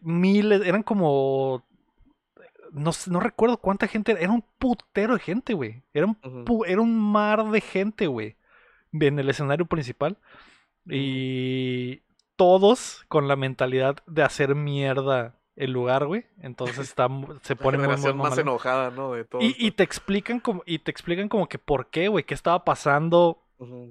miles, 0.00 0.62
eran 0.66 0.82
como. 0.82 1.64
No, 2.72 2.90
no 3.06 3.20
recuerdo 3.20 3.58
cuánta 3.58 3.86
gente 3.86 4.10
era. 4.12 4.20
Era 4.20 4.32
un 4.32 4.44
putero 4.58 5.14
de 5.14 5.20
gente, 5.20 5.54
güey. 5.54 5.82
Era 5.94 6.06
un, 6.06 6.16
pu- 6.44 6.64
era 6.66 6.80
un 6.80 6.98
mar 6.98 7.44
de 7.48 7.60
gente, 7.60 8.08
güey. 8.08 8.34
En 8.92 9.18
el 9.20 9.30
escenario 9.30 9.66
principal. 9.66 10.16
Y 10.90 12.02
todos 12.38 13.04
con 13.08 13.26
la 13.26 13.34
mentalidad 13.34 13.96
de 14.06 14.22
hacer 14.22 14.54
mierda 14.54 15.34
el 15.56 15.72
lugar, 15.72 16.06
güey. 16.06 16.24
Entonces 16.40 16.78
está, 16.78 17.08
se 17.42 17.56
pone 17.56 17.78
muy, 17.78 17.88
muy 17.88 17.96
generación 17.96 18.16
más 18.16 18.38
enojada, 18.38 18.90
¿no? 18.90 19.12
De 19.12 19.24
todo 19.24 19.42
Y, 19.42 19.56
y 19.58 19.72
te 19.72 19.82
explican 19.82 20.38
como, 20.38 20.62
y 20.64 20.78
te 20.78 20.92
explican 20.92 21.28
como 21.28 21.48
que 21.48 21.58
por 21.58 21.90
qué, 21.90 22.06
güey, 22.06 22.24
qué 22.24 22.34
estaba 22.34 22.64
pasando 22.64 23.42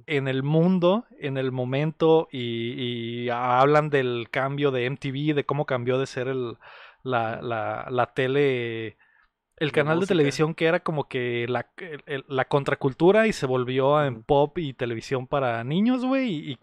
en 0.06 0.30
el 0.30 0.44
mundo, 0.44 1.04
en 1.20 1.36
el 1.36 1.52
momento, 1.52 2.30
y, 2.32 3.26
y 3.26 3.30
hablan 3.30 3.90
del 3.90 4.30
cambio 4.32 4.72
de 4.72 4.90
MTV, 4.90 5.36
de 5.36 5.46
cómo 5.46 5.66
cambió 5.66 6.00
de 6.00 6.08
ser 6.08 6.30
el, 6.30 6.58
la, 7.04 7.42
la, 7.42 7.86
la 7.90 8.14
tele, 8.14 8.96
el 9.58 9.72
canal 9.72 10.00
de 10.00 10.06
televisión 10.08 10.54
que 10.54 10.66
era 10.66 10.80
como 10.82 11.08
que 11.08 11.46
la, 11.50 11.68
el- 12.06 12.24
la 12.28 12.46
contracultura 12.46 13.28
y 13.28 13.34
se 13.34 13.46
volvió 13.46 14.04
en 14.04 14.24
pop 14.24 14.58
y 14.60 14.74
televisión 14.74 15.28
para 15.28 15.64
niños, 15.64 16.06
güey, 16.06 16.52
y, 16.52 16.58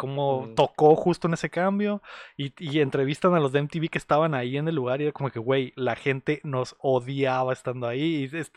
Ujú. 0.44 0.54
tocó 0.54 0.94
justo 0.96 1.26
en 1.28 1.34
ese 1.34 1.50
cambio, 1.50 2.02
y, 2.36 2.52
y 2.58 2.80
entrevistan 2.80 3.34
a 3.34 3.40
los 3.40 3.52
de 3.52 3.60
MTV 3.62 3.88
que 3.90 3.98
estaban 3.98 4.34
ahí 4.34 4.56
en 4.56 4.68
el 4.68 4.74
lugar, 4.76 5.00
y 5.00 5.04
era 5.04 5.12
como 5.12 5.30
que, 5.30 5.38
güey, 5.38 5.72
la 5.76 5.96
gente 5.96 6.40
nos 6.44 6.76
odiaba 6.78 7.52
estando 7.52 7.86
ahí, 7.88 8.28
y 8.32 8.36
es- 8.36 8.52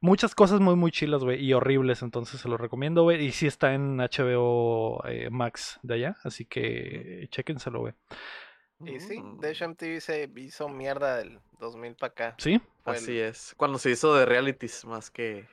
muchas 0.00 0.34
cosas 0.34 0.60
muy, 0.60 0.76
muy 0.76 0.92
chilas, 0.92 1.22
güey, 1.24 1.44
y 1.44 1.52
horribles, 1.52 2.02
entonces 2.02 2.40
se 2.40 2.48
los 2.48 2.60
recomiendo, 2.60 3.02
güey, 3.02 3.24
y 3.24 3.32
sí 3.32 3.46
está 3.46 3.74
en 3.74 3.98
HBO 4.00 5.02
eh, 5.06 5.28
Max 5.30 5.78
de 5.82 5.94
allá, 5.94 6.16
así 6.24 6.44
que 6.44 7.26
chéquenselo, 7.30 7.80
güey. 7.80 7.94
Y 8.84 8.98
sí, 9.00 9.20
Mm, 9.20 9.38
de 9.40 9.50
hecho 9.50 9.64
MTV 9.66 10.00
se 10.00 10.30
hizo 10.36 10.68
mierda 10.68 11.16
del 11.18 11.38
2000 11.58 11.94
para 11.94 12.10
acá. 12.12 12.34
¿Sí? 12.38 12.60
Fue 12.84 12.94
Así 12.94 13.18
el- 13.18 13.26
es. 13.26 13.54
Cuando 13.56 13.78
se 13.78 13.90
hizo 13.90 14.14
de 14.14 14.24
realities 14.26 14.84
más 14.84 15.10
que 15.10 15.46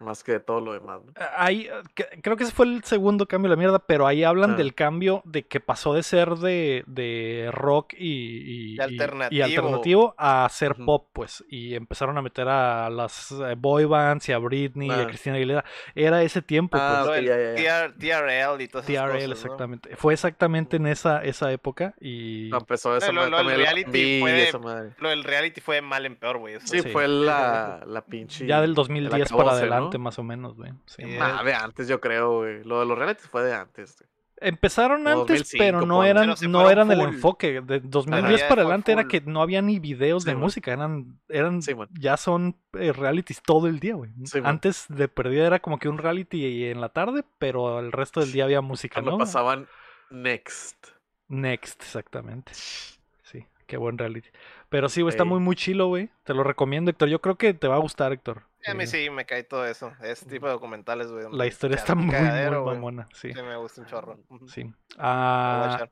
más 0.00 0.24
que 0.24 0.32
de 0.32 0.40
todo 0.40 0.60
lo 0.60 0.72
demás. 0.72 1.00
¿no? 1.04 1.12
Ahí, 1.36 1.68
eh, 1.96 2.04
creo 2.22 2.36
que 2.36 2.44
ese 2.44 2.52
fue 2.52 2.66
el 2.66 2.82
segundo 2.84 3.26
cambio 3.26 3.50
de 3.50 3.56
la 3.56 3.58
mierda, 3.60 3.78
pero 3.78 4.06
ahí 4.06 4.24
hablan 4.24 4.52
Ah. 4.52 4.56
del 4.56 4.74
cambio 4.74 5.22
de 5.24 5.46
que 5.46 5.60
pasó 5.60 5.94
de 5.94 6.02
ser 6.02 6.36
de, 6.36 6.84
de 6.86 7.50
rock 7.52 7.94
y, 7.98 8.72
y- 8.72 8.76
De 8.76 8.82
alternativo. 8.82 9.38
y 9.38 9.42
alternativo 9.42 10.14
a 10.18 10.48
ser 10.50 10.74
pop, 10.74 11.08
pues. 11.12 11.44
Y 11.48 11.74
empezaron 11.74 12.16
a 12.18 12.22
meter 12.22 12.48
a 12.48 12.88
las 12.90 13.30
eh, 13.32 13.54
boy 13.56 13.84
bands 13.84 14.28
y 14.28 14.32
a 14.32 14.38
Britney 14.38 14.88
y 14.88 14.90
a 14.90 15.00
Ah. 15.02 15.06
Cristina 15.06 15.36
Aguilera. 15.36 15.64
Era 15.94 16.22
ese 16.22 16.42
tiempo, 16.42 16.76
Ah, 16.80 17.02
pues. 17.06 17.22
Lo 17.24 17.30
ok, 17.30 17.36
del 17.36 17.56
ya, 17.56 17.62
ya, 17.62 17.88
TR 17.92 18.26
TRL 18.26 18.62
y 18.62 18.68
todas 18.68 18.88
esas 18.88 19.04
TRL, 19.04 19.12
cosas, 19.12 19.26
¿no? 19.28 19.32
exactamente. 19.34 19.96
Fue 19.96 20.12
exactamente 20.14 20.76
en 20.76 20.86
esa, 20.86 21.22
esa 21.22 21.52
época 21.52 21.94
y... 22.00 22.48
No, 22.50 22.58
empezó 22.58 22.96
esa 22.96 23.12
lo- 23.12 23.20
madre 23.22 23.30
lo 23.30 23.36
del 23.38 23.48
el 23.50 23.56
reality 23.56 24.20
fue 24.20 24.32
de- 24.32 24.42
esa 24.48 24.58
madre. 24.58 24.90
Lo 24.98 25.08
del 25.10 25.24
reality 25.24 25.60
fue 25.60 25.74
de 25.76 25.82
mal 25.82 26.06
en 26.06 26.16
peor, 26.16 26.38
güey. 26.38 26.58
Sí, 26.60 26.80
Sí. 26.80 26.88
fue 26.88 27.06
la, 27.08 27.82
la 27.86 28.02
pinche. 28.04 28.46
Ya 28.46 28.60
del 28.60 28.70
el 28.70 28.74
2010 28.74 29.32
para 29.32 29.50
adelante, 29.52 29.89
más 29.98 30.18
o 30.18 30.22
menos, 30.22 30.56
güey. 30.56 30.72
Sí, 30.86 31.02
man. 31.04 31.18
Nah, 31.36 31.42
de 31.44 31.54
antes, 31.54 31.88
yo 31.88 32.00
creo, 32.00 32.38
güey. 32.38 32.64
Lo 32.64 32.80
de 32.80 32.86
los 32.86 32.98
realities 32.98 33.28
fue 33.28 33.42
de 33.44 33.54
antes. 33.54 33.96
güey. 33.98 34.10
Empezaron 34.42 35.06
antes, 35.06 35.38
2005, 35.40 35.62
pero 35.62 35.84
no 35.84 36.02
eran, 36.02 36.34
Pero 36.38 36.50
no 36.50 36.70
eran 36.70 36.90
el 36.90 37.00
enfoque. 37.02 37.60
De 37.60 37.80
2010 37.80 38.40
ya 38.40 38.48
para 38.48 38.62
adelante 38.62 38.90
era 38.92 39.04
que 39.04 39.20
no 39.20 39.42
había 39.42 39.60
ni 39.60 39.78
videos 39.78 40.22
Sí, 40.22 40.30
de 40.30 40.34
man. 40.34 40.42
música, 40.44 40.72
eran, 40.72 41.20
eran 41.28 41.60
Sí, 41.60 41.74
ya 41.98 42.16
son 42.16 42.56
eh, 42.72 42.92
realities 42.94 43.42
todo 43.42 43.66
el 43.66 43.80
día, 43.80 43.96
güey. 43.96 44.10
Sí, 44.24 44.40
man. 44.40 44.52
Antes 44.52 44.86
de 44.88 45.08
perdida 45.08 45.46
era 45.46 45.58
como 45.58 45.78
que 45.78 45.90
un 45.90 45.98
reality 45.98 46.64
en 46.66 46.80
la 46.80 46.88
tarde, 46.88 47.22
pero 47.38 47.80
el 47.80 47.92
resto 47.92 48.20
del 48.20 48.32
día 48.32 48.44
había 48.44 48.62
música, 48.62 49.02
¿no? 49.02 49.18
pasaban 49.18 49.68
Next. 50.08 50.86
Next, 51.28 51.82
exactamente. 51.82 52.52
Sí, 52.54 53.44
qué 53.66 53.76
buen 53.76 53.98
reality. 53.98 54.28
Pero 54.70 54.88
sí, 54.88 55.02
güey, 55.02 55.10
está 55.10 55.24
muy, 55.24 55.40
muy 55.40 55.56
chilo, 55.56 55.88
güey. 55.88 56.10
Te 56.22 56.32
lo 56.32 56.44
recomiendo, 56.44 56.90
Héctor. 56.90 57.08
Yo 57.08 57.20
creo 57.20 57.36
que 57.36 57.52
te 57.52 57.66
va 57.68 57.74
a 57.74 57.80
gustar, 57.80 58.12
Héctor. 58.12 58.44
A 58.66 58.74
mí 58.74 58.84
Eh, 58.84 58.86
sí 58.86 59.10
me 59.10 59.26
cae 59.26 59.42
todo 59.42 59.66
eso. 59.66 59.92
Ese 60.00 60.26
tipo 60.26 60.46
de 60.46 60.52
documentales, 60.52 61.10
güey. 61.10 61.26
La 61.32 61.46
historia 61.46 61.76
está 61.76 61.94
muy, 61.96 62.10
cagadero, 62.14 62.64
muy 62.64 62.74
mamona. 62.74 63.08
Sí, 63.12 63.32
Sí, 63.34 63.42
me 63.42 63.56
gusta 63.56 63.80
un 63.80 63.86
chorro. 63.88 64.18
Sí. 64.46 64.72
Ah. 64.96 65.88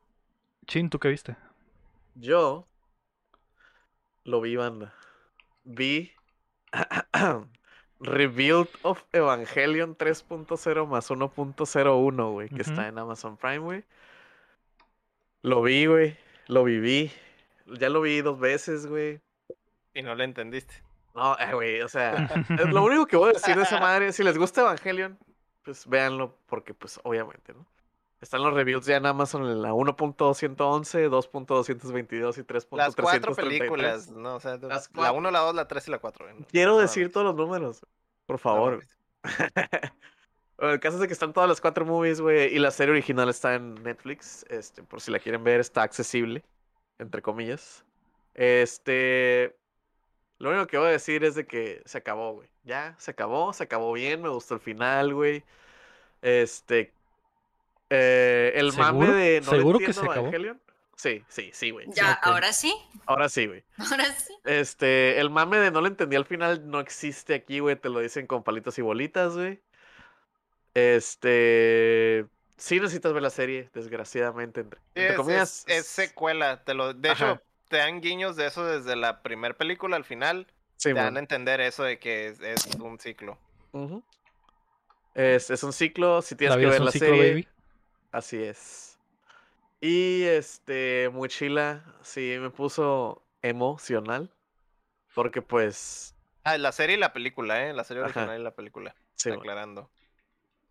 Chin, 0.66 0.88
¿tú 0.90 0.98
qué 1.00 1.09
viste? 1.09 1.36
Yo 2.14 2.68
lo 4.22 4.40
vi, 4.40 4.55
banda. 4.55 4.94
Vi 5.64 6.12
Rebuild 8.00 8.68
of 8.82 9.02
Evangelion 9.12 9.96
3.0 9.96 10.86
más 10.86 11.10
1.01, 11.10 12.32
güey, 12.32 12.48
que 12.48 12.62
está 12.62 12.86
en 12.86 12.98
Amazon 12.98 13.36
Prime, 13.36 13.59
güey. 13.59 13.84
Lo 15.42 15.62
vi, 15.62 15.86
güey. 15.86 16.16
Lo 16.46 16.62
viví. 16.64 17.10
Ya 17.78 17.89
lo 17.89 18.01
vi 18.01 18.20
dos 18.20 18.39
veces, 18.39 18.86
güey. 18.86 19.20
Y 19.95 20.03
no 20.03 20.15
le 20.15 20.24
entendiste. 20.24 20.82
No, 21.15 21.36
eh, 21.39 21.53
güey, 21.53 21.82
o 21.82 21.89
sea, 21.89 22.28
lo 22.49 22.85
único 22.85 23.07
que 23.07 23.16
voy 23.16 23.31
a 23.31 23.32
decir 23.32 23.57
de 23.57 23.62
esa 23.62 23.81
madre, 23.81 24.12
si 24.12 24.23
les 24.23 24.39
gusta 24.39 24.61
Evangelion, 24.61 25.19
pues 25.65 25.86
véanlo, 25.86 26.36
porque 26.47 26.74
pues 26.74 27.01
obviamente, 27.03 27.53
¿no? 27.55 27.66
Están 28.20 28.43
los 28.43 28.53
reviews 28.53 28.85
ya 28.85 28.97
en 28.97 29.07
Amazon 29.07 29.45
en 29.45 29.62
la 29.62 29.73
1.111, 29.73 31.09
2.222 31.09 32.39
y 32.39 32.43
3.333. 32.43 32.77
Las 32.77 32.97
cuatro 32.97 33.35
películas, 33.35 34.11
¿no? 34.11 34.36
O 34.36 34.40
sea, 34.40 34.57
Las 34.57 34.89
la 34.89 34.95
cuatro. 34.95 35.19
1, 35.19 35.31
la 35.31 35.39
2, 35.40 35.55
la 35.55 35.69
3 35.69 35.89
y 35.89 35.90
la 35.93 35.99
4. 35.99 36.27
Quiero 36.51 36.78
decir 36.78 37.12
todos 37.12 37.27
los 37.27 37.36
números, 37.36 37.85
por 38.27 38.39
favor. 38.39 38.82
Bueno, 40.59 40.74
el 40.74 40.81
caso 40.81 40.97
es 40.97 41.01
de 41.03 41.07
que 41.07 41.12
están 41.12 41.32
todas 41.32 41.49
las 41.49 41.61
cuatro 41.61 41.85
movies, 41.85 42.20
güey, 42.20 42.53
y 42.53 42.59
la 42.59 42.73
serie 42.73 42.90
original 42.90 43.28
está 43.28 43.55
en 43.55 43.74
Netflix, 43.77 44.45
este, 44.49 44.82
por 44.82 45.01
si 45.01 45.12
la 45.12 45.20
quieren 45.20 45.45
ver, 45.45 45.61
está 45.61 45.82
accesible, 45.82 46.45
entre 46.98 47.22
comillas. 47.22 47.84
Este, 48.34 49.56
lo 50.38 50.50
único 50.50 50.66
que 50.66 50.78
voy 50.78 50.88
a 50.88 50.92
decir 50.92 51.24
es 51.24 51.34
de 51.34 51.46
que 51.46 51.82
se 51.84 51.98
acabó, 51.98 52.34
güey. 52.34 52.48
Ya, 52.64 52.94
se 52.98 53.10
acabó, 53.10 53.52
se 53.52 53.64
acabó 53.64 53.92
bien, 53.92 54.22
me 54.22 54.28
gustó 54.28 54.54
el 54.54 54.60
final, 54.60 55.14
güey. 55.14 55.42
Este, 56.22 56.92
eh, 57.90 58.52
el 58.54 58.72
mame 58.74 59.08
de 59.08 59.40
no 59.40 59.50
¿Seguro 59.50 59.78
que 59.78 59.92
se 59.92 60.00
acabó? 60.00 60.28
Evangelion. 60.28 60.60
Sí, 60.96 61.24
sí, 61.28 61.50
sí, 61.52 61.70
güey. 61.70 61.86
Ya, 61.92 62.12
ahora 62.12 62.52
sí, 62.52 62.74
Ahora 63.06 63.28
sí, 63.28 63.46
güey. 63.46 63.62
ahora 63.78 64.12
sí. 64.12 64.34
Este, 64.44 65.20
el 65.20 65.30
mame 65.30 65.58
de 65.58 65.70
no 65.70 65.80
lo 65.80 65.86
entendí 65.86 66.16
al 66.16 66.24
final 66.24 66.68
no 66.68 66.80
existe 66.80 67.34
aquí, 67.34 67.60
güey. 67.60 67.76
Te 67.76 67.88
lo 67.88 68.00
dicen 68.00 68.26
con 68.26 68.42
palitos 68.42 68.78
y 68.78 68.82
bolitas, 68.82 69.36
güey. 69.36 69.60
Este. 70.74 72.26
Sí 72.59 72.80
necesitas 72.80 73.12
ver 73.12 73.22
la 73.22 73.30
serie, 73.30 73.70
desgraciadamente. 73.72 74.60
Entre, 74.62 74.78
Sí, 74.80 74.85
entre 74.97 75.10
es, 75.10 75.16
comillas. 75.16 75.64
es- 75.68 75.78
es 75.78 75.86
secuela. 75.86 76.64
Te 76.64 76.74
lo, 76.74 76.93
de 76.93 77.10
Ajá. 77.10 77.32
hecho, 77.32 77.43
te 77.68 77.76
dan 77.78 78.01
guiños 78.01 78.36
de 78.36 78.47
eso 78.47 78.64
desde 78.64 78.97
la 78.97 79.22
primera 79.22 79.55
película 79.56 79.97
al 79.97 80.05
final. 80.05 80.47
sí, 80.76 80.90
te 80.90 80.94
dan 80.94 81.06
a 81.06 81.10
man. 81.12 81.16
entender 81.18 81.60
eso 81.60 81.82
de 81.85 81.98
que 81.98 82.28
es, 82.28 82.40
es 82.40 82.66
un 82.80 82.98
ciclo. 83.01 83.39
Ujú. 83.72 84.02
es, 85.14 85.51
es 85.51 85.62
un 85.62 85.72
ciclo, 85.72 86.22
si 86.22 86.35
tienes 86.36 86.56
La 86.56 86.60
que 86.60 86.66
ver 86.68 86.78
un 86.80 86.85
la 86.86 86.93
ciclo, 86.93 87.09
serie. 87.09 87.30
baby. 87.30 87.48
Así 88.12 88.43
es. 88.43 88.98
Y 89.80 90.22
este, 90.24 91.09
Mochila, 91.12 91.85
sí, 92.02 92.36
me 92.40 92.51
puso 92.51 93.22
emocional. 93.43 94.30
Porque 95.14 95.43
pues. 95.43 96.14
Ah, 96.44 96.56
la 96.59 96.72
serie 96.72 96.97
y 96.97 96.98
la 96.98 97.12
película, 97.12 97.66
¿eh? 97.66 97.72
La 97.72 97.85
serie 97.85 98.02
Ajá. 98.02 98.20
original 98.20 98.40
y 98.40 98.43
la 98.44 98.55
película. 98.55 98.94
Sí, 99.16 99.30
man. 99.30 99.40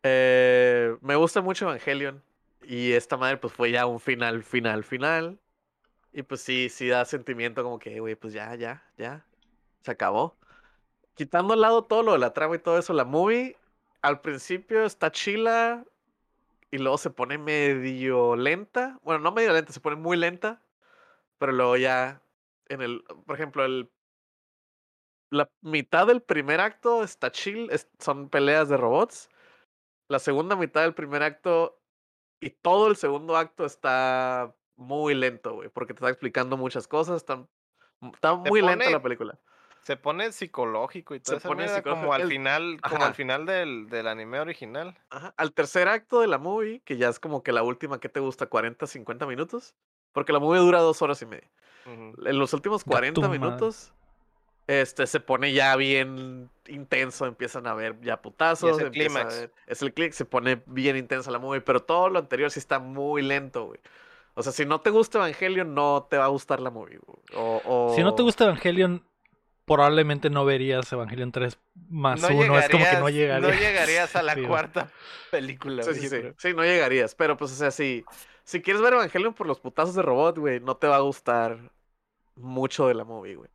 Eh, 0.03 0.97
me 1.01 1.15
gusta 1.15 1.41
mucho 1.41 1.65
Evangelion. 1.65 2.23
Y 2.61 2.93
esta 2.93 3.17
madre, 3.17 3.37
pues 3.37 3.53
fue 3.53 3.71
ya 3.71 3.85
un 3.85 3.99
final, 3.99 4.43
final, 4.43 4.83
final. 4.83 5.39
Y 6.13 6.23
pues 6.23 6.41
sí, 6.41 6.69
sí 6.69 6.87
da 6.89 7.05
sentimiento 7.05 7.63
como 7.63 7.79
que, 7.79 7.99
güey, 7.99 8.15
pues 8.15 8.33
ya, 8.33 8.55
ya, 8.55 8.83
ya. 8.97 9.25
Se 9.83 9.91
acabó. 9.91 10.37
Quitando 11.15 11.53
al 11.53 11.61
lado 11.61 11.85
todo 11.85 12.03
lo 12.03 12.13
de 12.13 12.19
la 12.19 12.33
trama 12.33 12.55
y 12.57 12.59
todo 12.59 12.79
eso, 12.79 12.93
la 12.93 13.05
movie 13.05 13.57
al 14.01 14.21
principio 14.21 14.85
está 14.85 15.11
chila. 15.11 15.85
y 16.71 16.77
luego 16.79 16.97
se 16.97 17.11
pone 17.11 17.37
medio 17.37 18.35
lenta. 18.35 18.99
Bueno, 19.03 19.21
no 19.21 19.31
medio 19.33 19.53
lenta, 19.53 19.73
se 19.73 19.81
pone 19.81 19.97
muy 19.97 20.17
lenta. 20.17 20.61
Pero 21.39 21.53
luego 21.53 21.77
ya 21.77 22.21
en 22.69 22.81
el, 22.81 23.03
por 23.25 23.35
ejemplo, 23.35 23.65
el 23.65 23.91
la 25.29 25.49
mitad 25.61 26.07
del 26.07 26.21
primer 26.21 26.59
acto 26.61 27.03
está 27.03 27.31
chill, 27.31 27.69
son 27.99 28.29
peleas 28.29 28.69
de 28.69 28.77
robots. 28.77 29.29
La 30.07 30.19
segunda 30.19 30.55
mitad 30.55 30.81
del 30.81 30.93
primer 30.93 31.23
acto 31.23 31.79
y 32.39 32.49
todo 32.51 32.87
el 32.87 32.95
segundo 32.95 33.35
acto 33.35 33.65
está 33.65 34.55
muy 34.75 35.13
lento, 35.15 35.53
güey, 35.55 35.69
porque 35.69 35.93
te 35.93 35.99
está 35.99 36.09
explicando 36.09 36.55
muchas 36.55 36.87
cosas, 36.87 37.17
está, 37.17 37.45
está 38.13 38.35
muy 38.35 38.61
lenta 38.61 38.77
pone- 38.85 38.91
la 38.91 39.01
película. 39.01 39.39
Se 39.83 39.95
pone 39.95 40.33
psicológico 40.33 41.15
y 41.15 41.21
todo 41.21 41.39
Se 41.39 41.47
pone 41.47 41.81
como 41.81 42.13
al 42.13 42.27
final, 42.27 42.79
como 42.81 43.05
al 43.05 43.15
final 43.15 43.45
del, 43.45 43.87
del 43.89 44.07
anime 44.07 44.39
original. 44.41 44.99
Ajá, 45.09 45.33
Al 45.37 45.53
tercer 45.53 45.87
acto 45.87 46.19
de 46.19 46.27
la 46.27 46.37
movie, 46.37 46.81
que 46.81 46.97
ya 46.97 47.07
es 47.07 47.21
como 47.21 47.41
que 47.41 47.53
la 47.53 47.63
última 47.63 47.97
que 47.99 48.09
te 48.09 48.19
gusta, 48.19 48.47
40, 48.47 48.85
50 48.85 49.25
minutos, 49.25 49.75
porque 50.11 50.33
la 50.33 50.39
movie 50.39 50.59
dura 50.59 50.79
dos 50.81 51.01
horas 51.01 51.21
y 51.21 51.25
media. 51.25 51.49
En 51.85 52.37
los 52.37 52.51
últimos 52.53 52.83
Gato 52.83 52.91
40 52.97 53.21
madre. 53.21 53.39
Este, 54.67 55.07
se 55.07 55.19
pone 55.19 55.53
ya 55.53 55.75
bien 55.77 56.49
intenso, 56.67 57.25
empiezan 57.25 57.67
a 57.67 57.73
ver 57.73 57.99
ya 58.01 58.21
putazos. 58.21 58.77
el 58.79 58.87
empieza 58.87 59.19
a 59.19 59.23
clímax. 59.27 59.39
ver- 59.41 59.53
Es 59.67 59.81
el 59.81 59.93
click, 59.93 60.11
se 60.13 60.25
pone 60.25 60.61
bien 60.65 60.97
intensa 60.97 61.31
la 61.31 61.39
movie, 61.39 61.61
pero 61.61 61.81
todo 61.81 62.09
lo 62.09 62.19
anterior 62.19 62.51
sí 62.51 62.59
está 62.59 62.79
muy 62.79 63.21
lento, 63.21 63.65
güey. 63.67 63.79
O 64.33 64.43
sea, 64.43 64.51
si 64.51 64.65
no 64.65 64.81
te 64.81 64.89
gusta 64.91 65.17
Evangelion, 65.17 65.73
no 65.73 66.05
te 66.09 66.17
va 66.17 66.25
a 66.25 66.27
gustar 66.27 66.59
la 66.59 66.69
movie, 66.69 66.99
güey. 67.03 67.17
O, 67.33 67.61
o- 67.65 67.95
Si 67.95 68.03
no 68.03 68.13
te 68.13 68.21
gusta 68.23 68.43
Evangelion, 68.43 69.03
probablemente 69.65 70.29
no 70.29 70.45
verías 70.45 70.91
Evangelion 70.93 71.31
3 71.31 71.57
más 71.89 72.21
No 72.21 72.27
1. 72.29 72.59
Es 72.59 72.69
como 72.69 72.83
que 72.85 72.91
no 72.97 73.09
llegarías- 73.09 73.13
llegaría. 73.13 73.39
no 73.49 73.53
llegarías 73.59 74.15
a 74.15 74.21
la 74.21 74.33
Sí, 74.35 74.43
cuarta 74.43 74.91
película. 75.31 75.83
Sí, 75.83 75.89
güey, 75.91 76.01
sí, 76.01 76.09
sí. 76.09 76.21
Sí, 76.37 76.53
no 76.53 76.63
llegarías. 76.63 77.15
Pero 77.15 77.35
pues, 77.37 77.51
o 77.51 77.55
sea, 77.55 77.71
si, 77.71 78.05
si 78.43 78.61
quieres 78.61 78.81
ver 78.81 78.93
Evangelion 78.93 79.33
por 79.33 79.47
los 79.47 79.59
putazos 79.59 79.95
de 79.95 80.01
robot, 80.03 80.37
güey, 80.37 80.59
no 80.59 80.75
te 80.77 80.87
va 80.87 80.97
a 80.97 81.01
gustar 81.01 81.57
mucho 82.35 82.87
de 82.87 82.93
la 82.93 83.03
movie, 83.05 83.35
güey. 83.35 83.49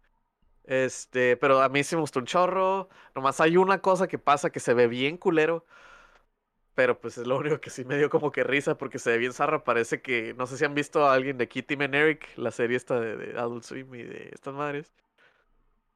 Este, 0.64 1.36
pero 1.36 1.60
a 1.62 1.68
mí 1.68 1.84
sí 1.84 1.96
me 1.96 2.00
gustó 2.02 2.20
un 2.20 2.26
chorro. 2.26 2.88
Nomás 3.14 3.40
hay 3.40 3.56
una 3.56 3.80
cosa 3.80 4.08
que 4.08 4.18
pasa 4.18 4.50
que 4.50 4.60
se 4.60 4.74
ve 4.74 4.86
bien 4.88 5.16
culero. 5.16 5.64
Pero 6.74 6.98
pues 7.00 7.18
es 7.18 7.26
lo 7.26 7.36
único 7.38 7.60
que 7.60 7.68
sí 7.70 7.84
me 7.84 7.98
dio 7.98 8.08
como 8.08 8.32
que 8.32 8.44
risa 8.44 8.78
porque 8.78 8.98
se 8.98 9.10
ve 9.10 9.18
bien 9.18 9.32
zarra. 9.34 9.62
Parece 9.64 10.00
que, 10.00 10.34
no 10.34 10.46
sé 10.46 10.56
si 10.56 10.64
han 10.64 10.74
visto 10.74 11.04
a 11.06 11.12
alguien 11.14 11.36
de 11.36 11.48
Kitty 11.48 11.74
and 11.74 11.94
Eric, 11.94 12.28
la 12.36 12.50
serie 12.50 12.76
esta 12.78 12.98
de, 12.98 13.16
de 13.16 13.38
Adult 13.38 13.64
Swim 13.64 13.94
y 13.94 14.02
de 14.04 14.30
estas 14.32 14.54
madres. 14.54 14.92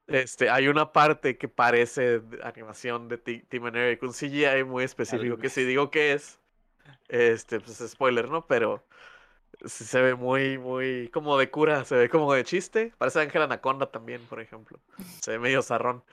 Este, 0.07 0.49
hay 0.49 0.67
una 0.69 0.93
parte 0.93 1.37
que 1.37 1.49
parece 1.49 2.21
animación 2.43 3.09
de 3.09 3.17
Ti- 3.17 3.43
Tim 3.49 3.65
and 3.65 3.75
Eric, 3.75 4.03
un 4.03 4.13
CGI 4.13 4.63
muy 4.63 4.83
específico, 4.85 5.37
que 5.37 5.49
si 5.49 5.65
digo 5.65 5.91
que 5.91 6.13
es, 6.13 6.39
este, 7.09 7.59
pues 7.61 7.81
es 7.81 7.91
spoiler, 7.91 8.29
¿no? 8.29 8.47
Pero 8.47 8.83
se 9.65 10.01
ve 10.01 10.15
muy, 10.15 10.57
muy 10.57 11.09
como 11.09 11.37
de 11.37 11.49
cura, 11.49 11.85
se 11.85 11.95
ve 11.95 12.09
como 12.09 12.33
de 12.33 12.43
chiste. 12.43 12.93
Parece 12.97 13.21
Ángel 13.21 13.41
Anaconda 13.41 13.91
también, 13.91 14.21
por 14.27 14.39
ejemplo. 14.39 14.79
Se 15.21 15.31
ve 15.31 15.39
medio 15.39 15.61
zarrón. 15.61 16.03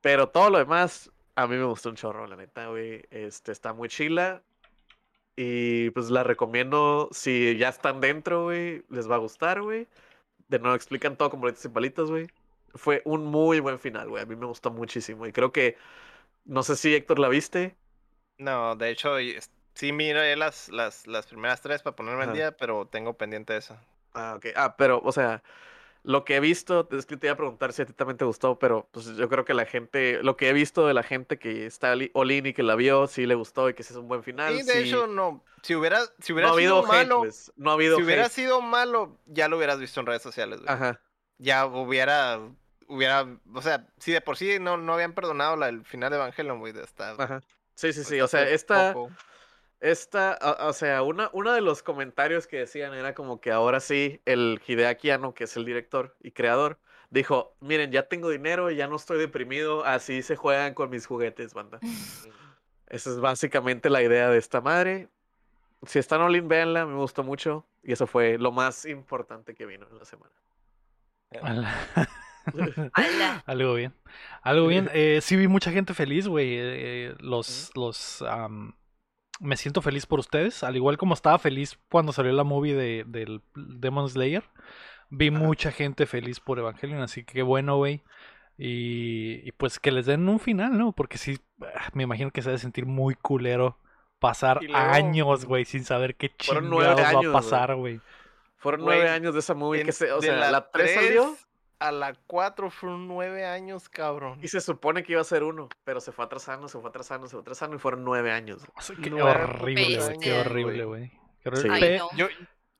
Pero 0.00 0.28
todo 0.28 0.50
lo 0.50 0.58
demás, 0.58 1.10
a 1.34 1.46
mí 1.46 1.56
me 1.56 1.64
gustó 1.64 1.90
un 1.90 1.96
chorro, 1.96 2.26
la 2.26 2.36
neta, 2.36 2.68
güey. 2.68 3.04
Este, 3.10 3.52
está 3.52 3.72
muy 3.72 3.88
chila. 3.88 4.42
Y 5.36 5.90
pues 5.90 6.10
la 6.10 6.24
recomiendo, 6.24 7.08
si 7.12 7.56
ya 7.56 7.68
están 7.68 8.00
dentro, 8.00 8.44
güey, 8.44 8.84
les 8.90 9.08
va 9.10 9.16
a 9.16 9.18
gustar, 9.18 9.62
güey. 9.62 9.86
De 10.48 10.58
nuevo 10.58 10.74
explican 10.74 11.16
todo 11.16 11.30
con 11.30 11.40
boletos 11.40 11.64
y 11.64 11.68
palitos, 11.68 12.10
güey. 12.10 12.26
Fue 12.74 13.02
un 13.04 13.24
muy 13.26 13.60
buen 13.60 13.78
final, 13.78 14.08
güey. 14.08 14.22
A 14.22 14.26
mí 14.26 14.36
me 14.36 14.46
gustó 14.46 14.70
muchísimo. 14.70 15.26
Y 15.26 15.32
creo 15.32 15.52
que, 15.52 15.76
no 16.44 16.62
sé 16.62 16.76
si 16.76 16.94
Héctor 16.94 17.18
la 17.18 17.28
viste. 17.28 17.76
No, 18.38 18.76
de 18.76 18.90
hecho, 18.90 19.16
sí 19.78 19.92
miré 19.92 20.34
las, 20.34 20.68
las, 20.70 21.06
las 21.06 21.26
primeras 21.26 21.60
tres 21.60 21.82
para 21.82 21.94
ponerme 21.94 22.24
al 22.24 22.32
día, 22.32 22.56
pero 22.56 22.86
tengo 22.86 23.14
pendiente 23.14 23.56
esa. 23.56 23.80
Ah, 24.12 24.34
ok. 24.36 24.46
Ah, 24.56 24.76
pero, 24.76 25.00
o 25.04 25.12
sea, 25.12 25.42
lo 26.02 26.24
que 26.24 26.36
he 26.36 26.40
visto, 26.40 26.88
es 26.90 27.06
que 27.06 27.16
te 27.16 27.28
iba 27.28 27.34
a 27.34 27.36
preguntar 27.36 27.72
si 27.72 27.82
a 27.82 27.86
ti 27.86 27.92
también 27.92 28.16
te 28.16 28.24
gustó, 28.24 28.58
pero 28.58 28.88
pues 28.90 29.06
yo 29.16 29.28
creo 29.28 29.44
que 29.44 29.54
la 29.54 29.66
gente, 29.66 30.20
lo 30.24 30.36
que 30.36 30.48
he 30.48 30.52
visto 30.52 30.84
de 30.88 30.94
la 30.94 31.04
gente 31.04 31.38
que 31.38 31.66
está 31.66 31.94
all-in 32.12 32.46
y 32.46 32.54
que 32.54 32.64
la 32.64 32.74
vio, 32.74 33.06
sí 33.06 33.24
le 33.24 33.36
gustó 33.36 33.68
y 33.68 33.74
que 33.74 33.84
sí 33.84 33.92
es 33.92 33.98
un 33.98 34.08
buen 34.08 34.24
final. 34.24 34.52
Y 34.54 34.64
de 34.64 34.72
sí. 34.72 34.78
hecho, 34.80 35.06
no. 35.06 35.44
Si 35.62 35.76
hubiera, 35.76 36.00
si 36.18 36.32
no 36.32 36.34
hubiera 36.34 36.50
habido 36.50 36.82
sido 36.82 36.92
hate, 36.92 37.08
malo, 37.08 37.18
pues, 37.20 37.52
No 37.54 37.70
ha 37.70 37.74
habido 37.74 37.96
si 37.98 38.02
hubiera 38.02 38.28
sido 38.28 38.60
malo, 38.60 39.16
ya 39.26 39.46
lo 39.46 39.58
hubieras 39.58 39.78
visto 39.78 40.00
en 40.00 40.06
redes 40.06 40.22
sociales, 40.22 40.60
güey. 40.60 40.72
Ajá. 40.72 41.00
Ya 41.38 41.66
hubiera, 41.66 42.40
hubiera, 42.88 43.28
o 43.54 43.62
sea, 43.62 43.86
si 43.98 44.10
de 44.10 44.20
por 44.20 44.36
sí 44.36 44.58
no, 44.58 44.76
no 44.76 44.94
habían 44.94 45.12
perdonado 45.12 45.54
la, 45.54 45.68
el 45.68 45.84
final 45.84 46.10
de 46.10 46.16
Evangelion, 46.16 46.58
güey, 46.58 46.72
de 46.72 46.82
esta. 46.82 47.10
Ajá. 47.12 47.42
Sí, 47.74 47.92
sí, 47.92 48.00
pues, 48.00 48.08
sí. 48.08 48.20
O 48.20 48.26
sea, 48.26 48.48
esta, 48.48 48.92
poco. 48.92 49.12
Esta, 49.80 50.38
o, 50.42 50.68
o 50.68 50.72
sea, 50.72 51.02
una, 51.02 51.30
uno 51.32 51.52
de 51.52 51.60
los 51.60 51.82
comentarios 51.82 52.46
que 52.46 52.58
decían 52.58 52.94
era 52.94 53.14
como 53.14 53.40
que 53.40 53.52
ahora 53.52 53.80
sí, 53.80 54.20
el 54.24 54.60
Hideaki 54.66 55.10
Anno, 55.10 55.34
que 55.34 55.44
es 55.44 55.56
el 55.56 55.64
director 55.64 56.16
y 56.20 56.32
creador, 56.32 56.78
dijo, 57.10 57.56
miren, 57.60 57.90
ya 57.92 58.08
tengo 58.08 58.30
dinero, 58.30 58.70
ya 58.70 58.86
no 58.86 58.96
estoy 58.96 59.18
deprimido, 59.18 59.84
así 59.84 60.22
se 60.22 60.36
juegan 60.36 60.74
con 60.74 60.90
mis 60.90 61.06
juguetes, 61.06 61.54
banda. 61.54 61.78
Esa 62.88 63.10
es 63.10 63.20
básicamente 63.20 63.90
la 63.90 64.02
idea 64.02 64.30
de 64.30 64.38
esta 64.38 64.60
madre. 64.60 65.08
Si 65.86 65.98
están 65.98 66.22
all-in, 66.22 66.48
véanla, 66.48 66.86
me 66.86 66.94
gustó 66.96 67.22
mucho. 67.22 67.66
Y 67.82 67.92
eso 67.92 68.06
fue 68.06 68.38
lo 68.38 68.50
más 68.50 68.86
importante 68.86 69.54
que 69.54 69.66
vino 69.66 69.86
en 69.90 69.98
la 69.98 70.04
semana. 70.04 70.32
Algo 73.46 73.74
bien. 73.74 73.92
Algo 74.42 74.66
bien. 74.68 74.88
Eh, 74.94 75.20
sí 75.22 75.36
vi 75.36 75.48
mucha 75.48 75.70
gente 75.70 75.92
feliz, 75.92 76.26
güey. 76.26 76.56
eh, 76.58 77.14
los, 77.20 77.70
los, 77.74 78.22
am, 78.22 78.72
me 79.40 79.56
siento 79.56 79.82
feliz 79.82 80.06
por 80.06 80.18
ustedes. 80.20 80.62
Al 80.64 80.76
igual 80.76 80.98
como 80.98 81.14
estaba 81.14 81.38
feliz 81.38 81.78
cuando 81.90 82.12
salió 82.12 82.32
la 82.32 82.44
movie 82.44 82.74
de, 82.74 83.04
del 83.06 83.40
Demon 83.54 84.08
Slayer. 84.08 84.44
Vi 85.10 85.28
Ajá. 85.28 85.38
mucha 85.38 85.70
gente 85.72 86.06
feliz 86.06 86.40
por 86.40 86.58
Evangelion, 86.58 87.00
así 87.00 87.24
que 87.24 87.34
qué 87.34 87.42
bueno, 87.42 87.76
güey. 87.76 88.02
Y, 88.58 89.40
y 89.48 89.52
pues 89.52 89.78
que 89.78 89.92
les 89.92 90.06
den 90.06 90.28
un 90.28 90.40
final, 90.40 90.76
¿no? 90.76 90.92
Porque 90.92 91.16
sí, 91.16 91.38
ah, 91.62 91.90
me 91.94 92.02
imagino 92.02 92.30
que 92.30 92.42
se 92.42 92.48
debe 92.50 92.58
sentir 92.58 92.86
muy 92.86 93.14
culero 93.14 93.78
pasar 94.18 94.60
luego- 94.62 94.76
años, 94.76 95.44
güey, 95.44 95.64
sin 95.64 95.84
saber 95.84 96.16
qué 96.16 96.34
chingados 96.36 96.98
va 96.98 97.30
a 97.30 97.32
pasar, 97.32 97.76
güey. 97.76 98.00
Fueron 98.56 98.80
nueve 98.80 99.08
años 99.08 99.32
de 99.34 99.40
esa 99.40 99.54
movie. 99.54 99.84
Que 99.84 99.92
se, 99.92 100.10
o 100.10 100.20
sea, 100.20 100.50
la 100.50 100.68
3 100.70 100.94
salió 100.94 101.36
A 101.80 101.92
la 101.92 102.14
4 102.26 102.70
fueron 102.70 103.06
nueve 103.06 103.44
años, 103.46 103.88
cabrón. 103.88 104.38
y 104.42 104.48
se 104.48 104.60
supone 104.60 105.04
que 105.04 105.12
iba 105.12 105.20
a 105.20 105.24
ser 105.24 105.44
uno. 105.44 105.68
Pero 105.84 106.00
se 106.00 106.10
fue 106.10 106.24
atrasando, 106.24 106.66
se 106.68 106.78
fue 106.80 106.88
atrasando, 106.90 107.26
se 107.28 107.32
fue 107.32 107.42
atrasando 107.42 107.76
y 107.76 107.78
fueron 107.78 108.02
nueve 108.04 108.32
años. 108.32 108.62
O 108.76 108.80
sea, 108.80 108.96
qué 109.00 109.12
horrible, 109.12 109.96
güey. 110.00 110.18
Qué 110.18 110.40
horrible, 110.40 110.84
güey. 110.84 111.12
Qué 111.42 111.48
horrible. 111.50 111.92
Sí. 111.92 111.98
No. 111.98 112.08
Yo, 112.16 112.26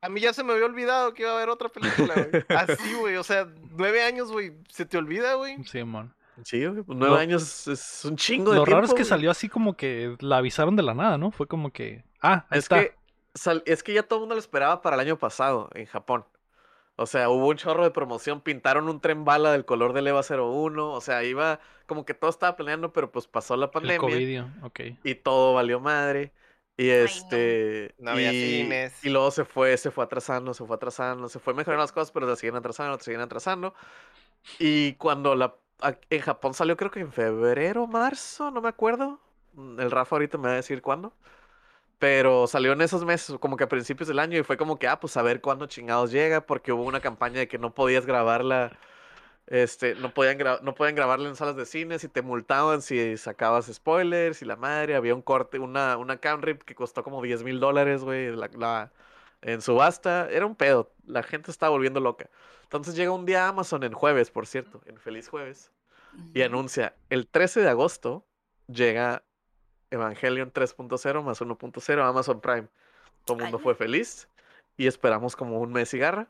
a 0.00 0.08
mí 0.08 0.20
ya 0.20 0.32
se 0.32 0.42
me 0.42 0.52
había 0.52 0.66
olvidado 0.66 1.14
que 1.14 1.22
iba 1.22 1.30
a 1.32 1.36
haber 1.36 1.48
otra 1.48 1.68
película, 1.68 2.14
güey. 2.14 2.44
Así, 2.58 2.94
güey. 2.94 3.16
O 3.16 3.22
sea, 3.22 3.46
nueve 3.70 4.02
años, 4.02 4.32
güey. 4.32 4.52
¿Se 4.68 4.84
te 4.84 4.98
olvida, 4.98 5.34
güey? 5.34 5.62
Sí, 5.64 5.84
mon. 5.84 6.12
Sí, 6.44 6.64
güey, 6.66 6.82
pues 6.82 6.96
nueve 6.98 7.18
años 7.20 7.66
es 7.68 8.04
un 8.04 8.16
chingo 8.16 8.50
de 8.52 8.58
Lo 8.58 8.64
raro 8.64 8.84
es 8.84 8.90
que 8.90 8.98
güey. 9.02 9.04
salió 9.04 9.30
así 9.30 9.48
como 9.48 9.76
que 9.76 10.16
la 10.20 10.36
avisaron 10.38 10.76
de 10.76 10.82
la 10.84 10.94
nada, 10.94 11.18
¿no? 11.18 11.30
Fue 11.32 11.46
como 11.48 11.72
que. 11.72 12.04
Ah, 12.22 12.46
ahí 12.50 12.58
Es 12.58 12.64
está. 12.64 12.80
que, 12.80 12.94
sal- 13.34 13.62
es 13.66 13.82
que 13.82 13.92
ya 13.92 14.02
todo 14.04 14.18
el 14.18 14.22
mundo 14.22 14.34
lo 14.36 14.40
esperaba 14.40 14.80
para 14.82 14.94
el 14.94 15.00
año 15.00 15.18
pasado 15.18 15.68
en 15.74 15.86
Japón. 15.86 16.24
O 16.98 17.06
sea, 17.06 17.30
hubo 17.30 17.48
un 17.48 17.56
chorro 17.56 17.84
de 17.84 17.90
promoción, 17.92 18.40
pintaron 18.42 18.88
un 18.88 19.00
tren 19.00 19.24
bala 19.24 19.52
del 19.52 19.64
color 19.64 19.92
del 19.94 20.08
EVA 20.08 20.22
01, 20.22 20.92
o 20.92 21.00
sea, 21.00 21.24
iba 21.24 21.60
como 21.86 22.04
que 22.04 22.14
todo 22.14 22.30
estaba 22.30 22.56
planeando, 22.56 22.92
pero 22.92 23.12
pues 23.12 23.26
pasó 23.28 23.56
la 23.56 23.70
El 23.80 23.94
pandemia 23.94 23.96
COVID, 23.96 24.64
ok. 24.64 24.80
y 25.04 25.14
todo 25.16 25.54
valió 25.54 25.80
madre. 25.80 26.32
Y 26.76 26.90
este 26.90 27.94
No 27.98 28.10
había 28.12 28.32
y, 28.32 28.32
cines. 28.32 28.94
y 29.02 29.10
luego 29.10 29.30
se 29.32 29.44
fue, 29.44 29.76
se 29.78 29.90
fue 29.90 30.04
atrasando, 30.04 30.54
se 30.54 30.64
fue 30.64 30.76
atrasando, 30.76 31.28
se 31.28 31.40
fue 31.40 31.54
mejorando 31.54 31.82
las 31.82 31.92
cosas, 31.92 32.12
pero 32.12 32.28
se 32.28 32.36
siguen 32.40 32.56
atrasando, 32.56 32.98
se 32.98 33.04
siguen 33.06 33.20
atrasando. 33.22 33.74
Y 34.58 34.94
cuando 34.94 35.34
la 35.36 35.56
en 36.10 36.20
Japón 36.22 36.54
salió 36.54 36.76
creo 36.76 36.90
que 36.90 37.00
en 37.00 37.12
febrero, 37.12 37.86
marzo, 37.86 38.50
no 38.50 38.60
me 38.60 38.68
acuerdo. 38.68 39.20
Mm, 39.54 39.80
El 39.80 39.90
Rafa 39.90 40.16
ahorita 40.16 40.38
me 40.38 40.48
va 40.48 40.54
a 40.54 40.56
decir 40.56 40.82
cuándo. 40.82 41.14
Pero 41.98 42.46
salió 42.46 42.72
en 42.72 42.80
esos 42.82 43.04
meses, 43.04 43.36
como 43.40 43.56
que 43.56 43.64
a 43.64 43.68
principios 43.68 44.08
del 44.08 44.20
año, 44.20 44.38
y 44.38 44.44
fue 44.44 44.56
como 44.56 44.78
que, 44.78 44.86
ah, 44.88 45.00
pues 45.00 45.16
a 45.16 45.22
ver 45.22 45.40
cuándo 45.40 45.66
chingados 45.66 46.12
llega, 46.12 46.46
porque 46.46 46.72
hubo 46.72 46.84
una 46.84 47.00
campaña 47.00 47.40
de 47.40 47.48
que 47.48 47.58
no 47.58 47.74
podías 47.74 48.06
grabarla, 48.06 48.78
este, 49.46 49.94
no 49.96 50.12
podían, 50.14 50.38
no 50.62 50.74
podían 50.74 50.94
grabarla 50.94 51.28
en 51.28 51.36
salas 51.36 51.56
de 51.56 51.66
cine, 51.66 51.98
si 51.98 52.08
te 52.08 52.22
multaban, 52.22 52.82
si 52.82 53.16
sacabas 53.16 53.66
spoilers, 53.72 54.42
y 54.42 54.44
la 54.44 54.56
madre, 54.56 54.94
había 54.96 55.14
un 55.14 55.22
corte, 55.22 55.58
una, 55.58 55.96
una 55.96 56.18
cam 56.18 56.42
rip 56.42 56.62
que 56.62 56.74
costó 56.74 57.02
como 57.02 57.22
10 57.22 57.42
mil 57.42 57.60
dólares, 57.60 58.02
güey, 58.04 58.34
la, 58.36 58.48
la- 58.56 58.92
en 59.42 59.62
subasta, 59.62 60.28
era 60.30 60.46
un 60.46 60.56
pedo, 60.56 60.92
la 61.06 61.22
gente 61.22 61.50
estaba 61.50 61.70
volviendo 61.70 62.00
loca. 62.00 62.28
Entonces 62.64 62.94
llega 62.96 63.12
un 63.12 63.24
día 63.26 63.46
a 63.46 63.48
Amazon 63.48 63.82
en 63.84 63.92
jueves, 63.92 64.30
por 64.30 64.46
cierto, 64.46 64.82
en 64.86 64.98
Feliz 64.98 65.28
Jueves, 65.28 65.72
y 66.34 66.42
anuncia, 66.42 66.96
el 67.10 67.28
13 67.28 67.60
de 67.60 67.68
agosto 67.70 68.26
llega 68.66 69.24
Evangelion 69.90 70.52
3.0 70.52 71.22
más 71.22 71.40
1.0 71.40 72.02
a 72.02 72.08
Amazon 72.08 72.40
Prime. 72.40 72.68
Todo 73.24 73.36
el 73.38 73.42
mundo 73.44 73.58
Ay. 73.58 73.62
fue 73.64 73.74
feliz 73.74 74.28
y 74.76 74.86
esperamos 74.86 75.36
como 75.36 75.58
un 75.60 75.72
mes 75.72 75.92
y 75.94 75.98
garra. 75.98 76.28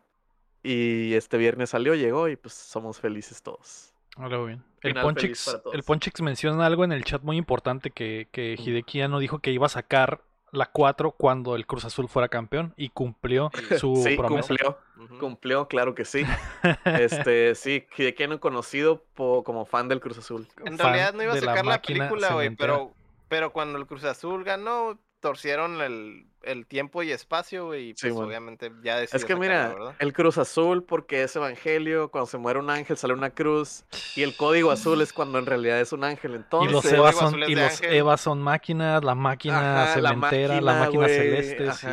Y 0.62 1.14
este 1.14 1.36
viernes 1.38 1.70
salió, 1.70 1.94
llegó 1.94 2.28
y 2.28 2.36
pues 2.36 2.54
somos 2.54 3.00
felices 3.00 3.42
todos. 3.42 3.92
Algo 4.16 4.46
bien. 4.46 4.64
El 4.82 4.94
Ponchix, 4.94 5.56
el 5.72 5.82
Ponchix 5.84 6.20
menciona 6.20 6.66
algo 6.66 6.84
en 6.84 6.90
el 6.92 7.04
chat 7.04 7.22
muy 7.22 7.36
importante 7.36 7.90
que, 7.90 8.28
que. 8.32 8.56
Hideki 8.58 9.06
no 9.08 9.20
dijo 9.20 9.38
que 9.38 9.52
iba 9.52 9.66
a 9.66 9.68
sacar 9.70 10.22
la 10.50 10.66
4 10.66 11.12
cuando 11.12 11.54
el 11.54 11.66
Cruz 11.66 11.84
Azul 11.84 12.08
fuera 12.08 12.28
campeón 12.28 12.74
y 12.76 12.88
cumplió 12.88 13.50
su 13.78 13.94
Sí, 13.96 14.16
promesa. 14.16 14.48
cumplió. 14.48 14.78
Cumplió, 15.20 15.68
claro 15.68 15.94
que 15.94 16.04
sí. 16.04 16.24
Este, 16.84 17.54
sí, 17.54 17.86
que 17.94 18.26
no 18.28 18.40
conocido 18.40 19.04
po- 19.14 19.44
como 19.44 19.64
fan 19.64 19.86
del 19.88 20.00
Cruz 20.00 20.18
Azul. 20.18 20.48
En 20.64 20.76
fan 20.76 20.88
realidad 20.92 21.14
no 21.14 21.22
iba 21.22 21.32
a 21.32 21.36
la 21.36 21.40
sacar 21.40 21.64
la, 21.64 21.72
máquina 21.72 22.08
película, 22.08 22.34
güey, 22.34 22.50
pero, 22.56 22.94
pero 23.28 23.52
cuando 23.52 23.78
el 23.78 23.86
Cruz 23.86 24.04
Azul 24.04 24.44
ganó, 24.44 24.98
torcieron 25.20 25.80
el, 25.80 26.26
el 26.42 26.66
tiempo 26.66 27.02
y 27.02 27.10
espacio, 27.10 27.66
güey, 27.66 27.90
y 27.90 27.94
Sí, 27.94 28.02
pues 28.02 28.14
bueno. 28.14 28.28
obviamente 28.28 28.72
ya 28.82 29.02
Es 29.02 29.24
que 29.24 29.36
mira, 29.36 29.74
el 29.98 30.12
Cruz 30.12 30.38
Azul 30.38 30.84
porque 30.84 31.22
es 31.22 31.34
evangelio, 31.36 32.10
cuando 32.10 32.26
se 32.26 32.38
muere 32.38 32.58
un 32.58 32.70
ángel 32.70 32.96
sale 32.96 33.14
una 33.14 33.30
cruz 33.30 33.84
y 34.14 34.22
el 34.22 34.36
código 34.36 34.70
azul 34.70 35.00
es 35.02 35.12
cuando 35.12 35.38
en 35.38 35.46
realidad 35.46 35.80
es 35.80 35.92
un 35.92 36.04
ángel. 36.04 36.32
Y 36.32 36.36
Entonces, 36.36 36.72
los 36.72 36.84
el 36.84 36.94
Evas 36.96 37.16
son, 37.16 37.42
y 37.42 37.54
los. 37.54 37.82
Evas 37.82 38.20
son 38.20 38.40
máquinas, 38.40 39.02
la 39.04 39.14
máquina 39.14 39.82
Ajá, 39.84 40.00
la 40.00 40.10
cementera, 40.10 40.60
la 40.60 40.74
máquina, 40.74 40.80
máquina 40.84 41.04
güey, 41.04 41.16
celeste, 41.16 41.72
sí, 41.72 41.86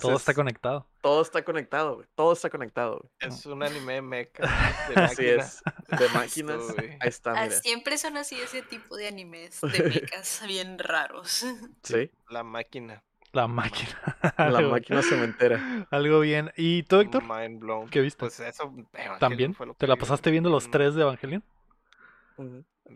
todo 0.00 0.16
está 0.16 0.34
conectado. 0.34 0.86
Todo 1.00 1.22
está 1.22 1.44
conectado, 1.44 1.96
güey. 1.96 2.06
Todo 2.14 2.32
está 2.32 2.50
conectado, 2.50 2.98
güey. 3.00 3.10
Es 3.20 3.44
un 3.46 3.62
anime 3.62 4.02
mecha 4.02 4.42
de 4.94 5.00
Así 5.02 5.26
es. 5.26 5.62
De 5.98 6.08
máquinas. 6.14 6.60
Ahí 6.78 7.08
está, 7.08 7.32
Ah, 7.32 7.44
mira. 7.44 7.56
Siempre 7.60 7.98
son 7.98 8.16
así 8.16 8.40
ese 8.40 8.62
tipo 8.62 8.96
de 8.96 9.08
animes 9.08 9.60
de 9.62 9.82
mechas 9.82 10.42
bien 10.46 10.78
raros. 10.78 11.44
Sí, 11.82 12.10
La 12.28 12.42
máquina. 12.42 13.02
La 13.32 13.46
máquina. 13.46 14.18
la 14.38 14.60
máquina 14.62 15.02
cementera. 15.02 15.86
Algo 15.92 16.18
bien. 16.18 16.50
¿Y 16.56 16.82
tú, 16.82 16.96
Héctor? 17.00 17.22
Mind 17.22 17.60
blown. 17.60 17.88
¿Qué 17.88 18.00
viste? 18.00 18.18
Pues 18.18 18.40
eso. 18.40 18.64
Evangelion 18.92 19.18
¿También? 19.20 19.54
fue 19.54 19.66
lo 19.66 19.74
¿Te 19.74 19.86
la 19.86 19.94
pasaste 19.96 20.32
viendo 20.32 20.50
los 20.50 20.66
Mm, 20.66 20.70
tres 20.72 20.94
de 20.96 21.02
Evangelion? 21.02 21.44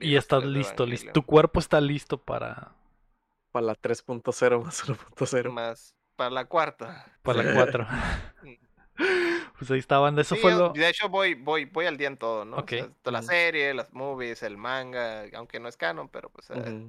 Y 0.01 0.17
estás 0.17 0.45
listo, 0.45 0.87
listo. 0.87 1.13
Tu 1.13 1.23
cuerpo 1.23 1.61
está 1.61 1.81
listo 1.81 2.19
para, 2.19 2.73
Para 3.53 3.67
la 3.67 3.75
3.0 3.77 4.65
más 4.65 4.83
1.0. 4.89 5.53
Más 5.53 5.95
para 6.16 6.31
la 6.31 6.45
cuarta. 6.47 7.07
para 7.23 7.43
la 7.43 7.55
4. 7.55 7.86
pues 9.59 9.70
ahí 9.70 9.78
estaban. 9.78 10.19
Eso 10.19 10.35
Sí, 10.35 10.41
fue 10.41 10.53
yo- 10.53 10.59
lo. 10.59 10.69
De 10.73 10.89
hecho, 10.89 11.09
voy, 11.09 11.35
voy, 11.35 11.65
voy 11.65 11.86
al 11.86 11.97
día 11.97 12.09
en 12.09 12.16
todo, 12.16 12.45
¿no? 12.45 12.57
O 12.57 12.61
Ok. 12.61 12.70
sea, 12.70 12.89
toda 13.03 13.12
la 13.12 13.19
Ujú. 13.20 13.28
serie, 13.28 13.74
las 13.74 13.93
movies, 13.93 14.43
el 14.43 14.57
manga, 14.57 15.24
aunque 15.35 15.61
no 15.61 15.69
es 15.69 15.77
canon, 15.77 16.09
pero 16.09 16.28
pues. 16.31 16.51
eh. 16.51 16.89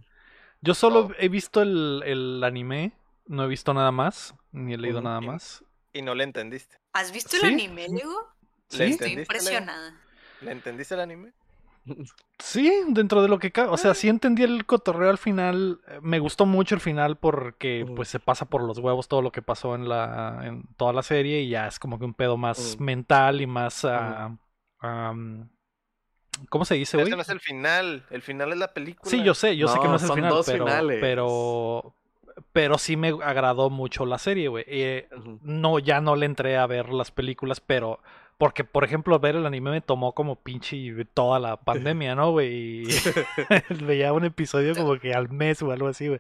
Yo 0.62 0.74
solo 0.74 1.08
todo. 1.08 1.16
he 1.20 1.30
visto 1.30 1.62
el, 1.62 2.04
el 2.06 2.44
anime. 2.44 2.92
No 3.28 3.44
he 3.44 3.48
visto 3.48 3.74
nada 3.74 3.92
más. 3.92 4.36
Ni 4.52 4.74
he 4.74 4.78
leído 4.78 5.02
nada 5.02 5.20
más. 5.22 5.64
Y 5.94 6.02
no 6.02 6.14
le 6.14 6.24
entendiste. 6.24 6.78
¿Has 6.94 7.12
visto 7.12 7.32
Sí, 7.32 7.38
el 7.38 7.54
anime, 7.54 7.88
sí. 7.88 7.96
Lego? 7.96 8.28
¿Sí? 8.70 8.78
¿Le 8.80 8.86
Estoy 8.90 9.12
impresionada. 9.14 10.00
¿Le 10.42 10.52
entendiste 10.52 10.94
el 10.94 11.00
anime? 11.02 11.34
Sí, 12.40 12.72
dentro 12.90 13.22
de 13.22 13.28
lo 13.28 13.38
que. 13.40 13.52
O 13.62 13.74
Ah. 13.74 13.78
sea, 13.78 13.94
sí 13.94 14.10
entendí 14.10 14.44
el 14.44 14.66
cotorreo 14.66 15.10
al 15.10 15.18
final. 15.18 15.80
Eh, 15.88 16.00
Me 16.02 16.20
gustó 16.20 16.46
mucho 16.46 16.76
el 16.76 16.82
final 16.82 17.18
porque 17.18 17.86
pues 17.96 18.10
se 18.10 18.20
pasa 18.20 18.46
por 18.46 18.64
los 18.64 18.80
huevos 18.80 19.08
todo 19.08 19.22
lo 19.22 19.32
que 19.32 19.42
pasó 19.42 19.76
en 19.76 19.88
la 19.88 20.42
en 20.44 20.64
toda 20.78 20.94
la 20.94 21.04
serie 21.04 21.42
y 21.42 21.50
ya 21.50 21.68
es 21.68 21.78
como 21.80 22.00
que 22.00 22.06
un 22.06 22.14
pedo 22.14 22.38
más 22.38 22.80
mental 22.80 23.42
y 23.42 23.48
más 23.48 23.86
ah, 23.86 24.36
¿Cómo 26.50 26.66
se 26.66 26.76
dice, 26.76 26.98
güey? 26.98 27.08
ese 27.08 27.16
no 27.16 27.22
es 27.22 27.30
el 27.30 27.40
final. 27.40 28.06
El 28.10 28.22
final 28.22 28.52
es 28.52 28.58
la 28.58 28.74
película. 28.74 29.10
Sí, 29.10 29.24
yo 29.24 29.34
sé, 29.34 29.56
yo 29.56 29.68
sé 29.68 29.80
que 29.80 29.88
no 29.88 29.96
es 29.96 30.04
el 30.04 30.12
final, 30.12 30.42
pero, 30.46 30.66
pero 31.00 31.96
pero 32.52 32.78
sí 32.78 32.98
me 32.98 33.10
agradó 33.24 33.70
mucho 33.70 34.06
la 34.06 34.18
serie, 34.18 34.50
güey. 34.50 34.66
Eh, 34.68 35.08
no, 35.42 35.80
ya 35.80 36.02
no 36.02 36.18
le 36.18 36.26
entré 36.26 36.58
a 36.58 36.68
ver 36.68 36.90
las 36.90 37.10
películas, 37.12 37.62
pero 37.62 38.02
porque, 38.38 38.64
por 38.64 38.84
ejemplo, 38.84 39.20
ver 39.20 39.36
el 39.36 39.46
anime 39.46 39.72
me 39.72 39.82
tomó 39.82 40.14
como 40.14 40.42
pinche 40.42 40.78
toda 41.14 41.40
la 41.40 41.58
pandemia, 41.64 42.16
¿no, 42.16 42.32
güey? 42.32 42.84
Y 42.84 42.86
veía 43.86 44.14
un 44.14 44.26
episodio 44.26 44.76
como 44.76 45.00
que 45.00 45.14
al 45.14 45.30
mes 45.30 45.62
o 45.62 45.72
algo 45.72 45.88
así, 45.88 46.08
güey. 46.08 46.20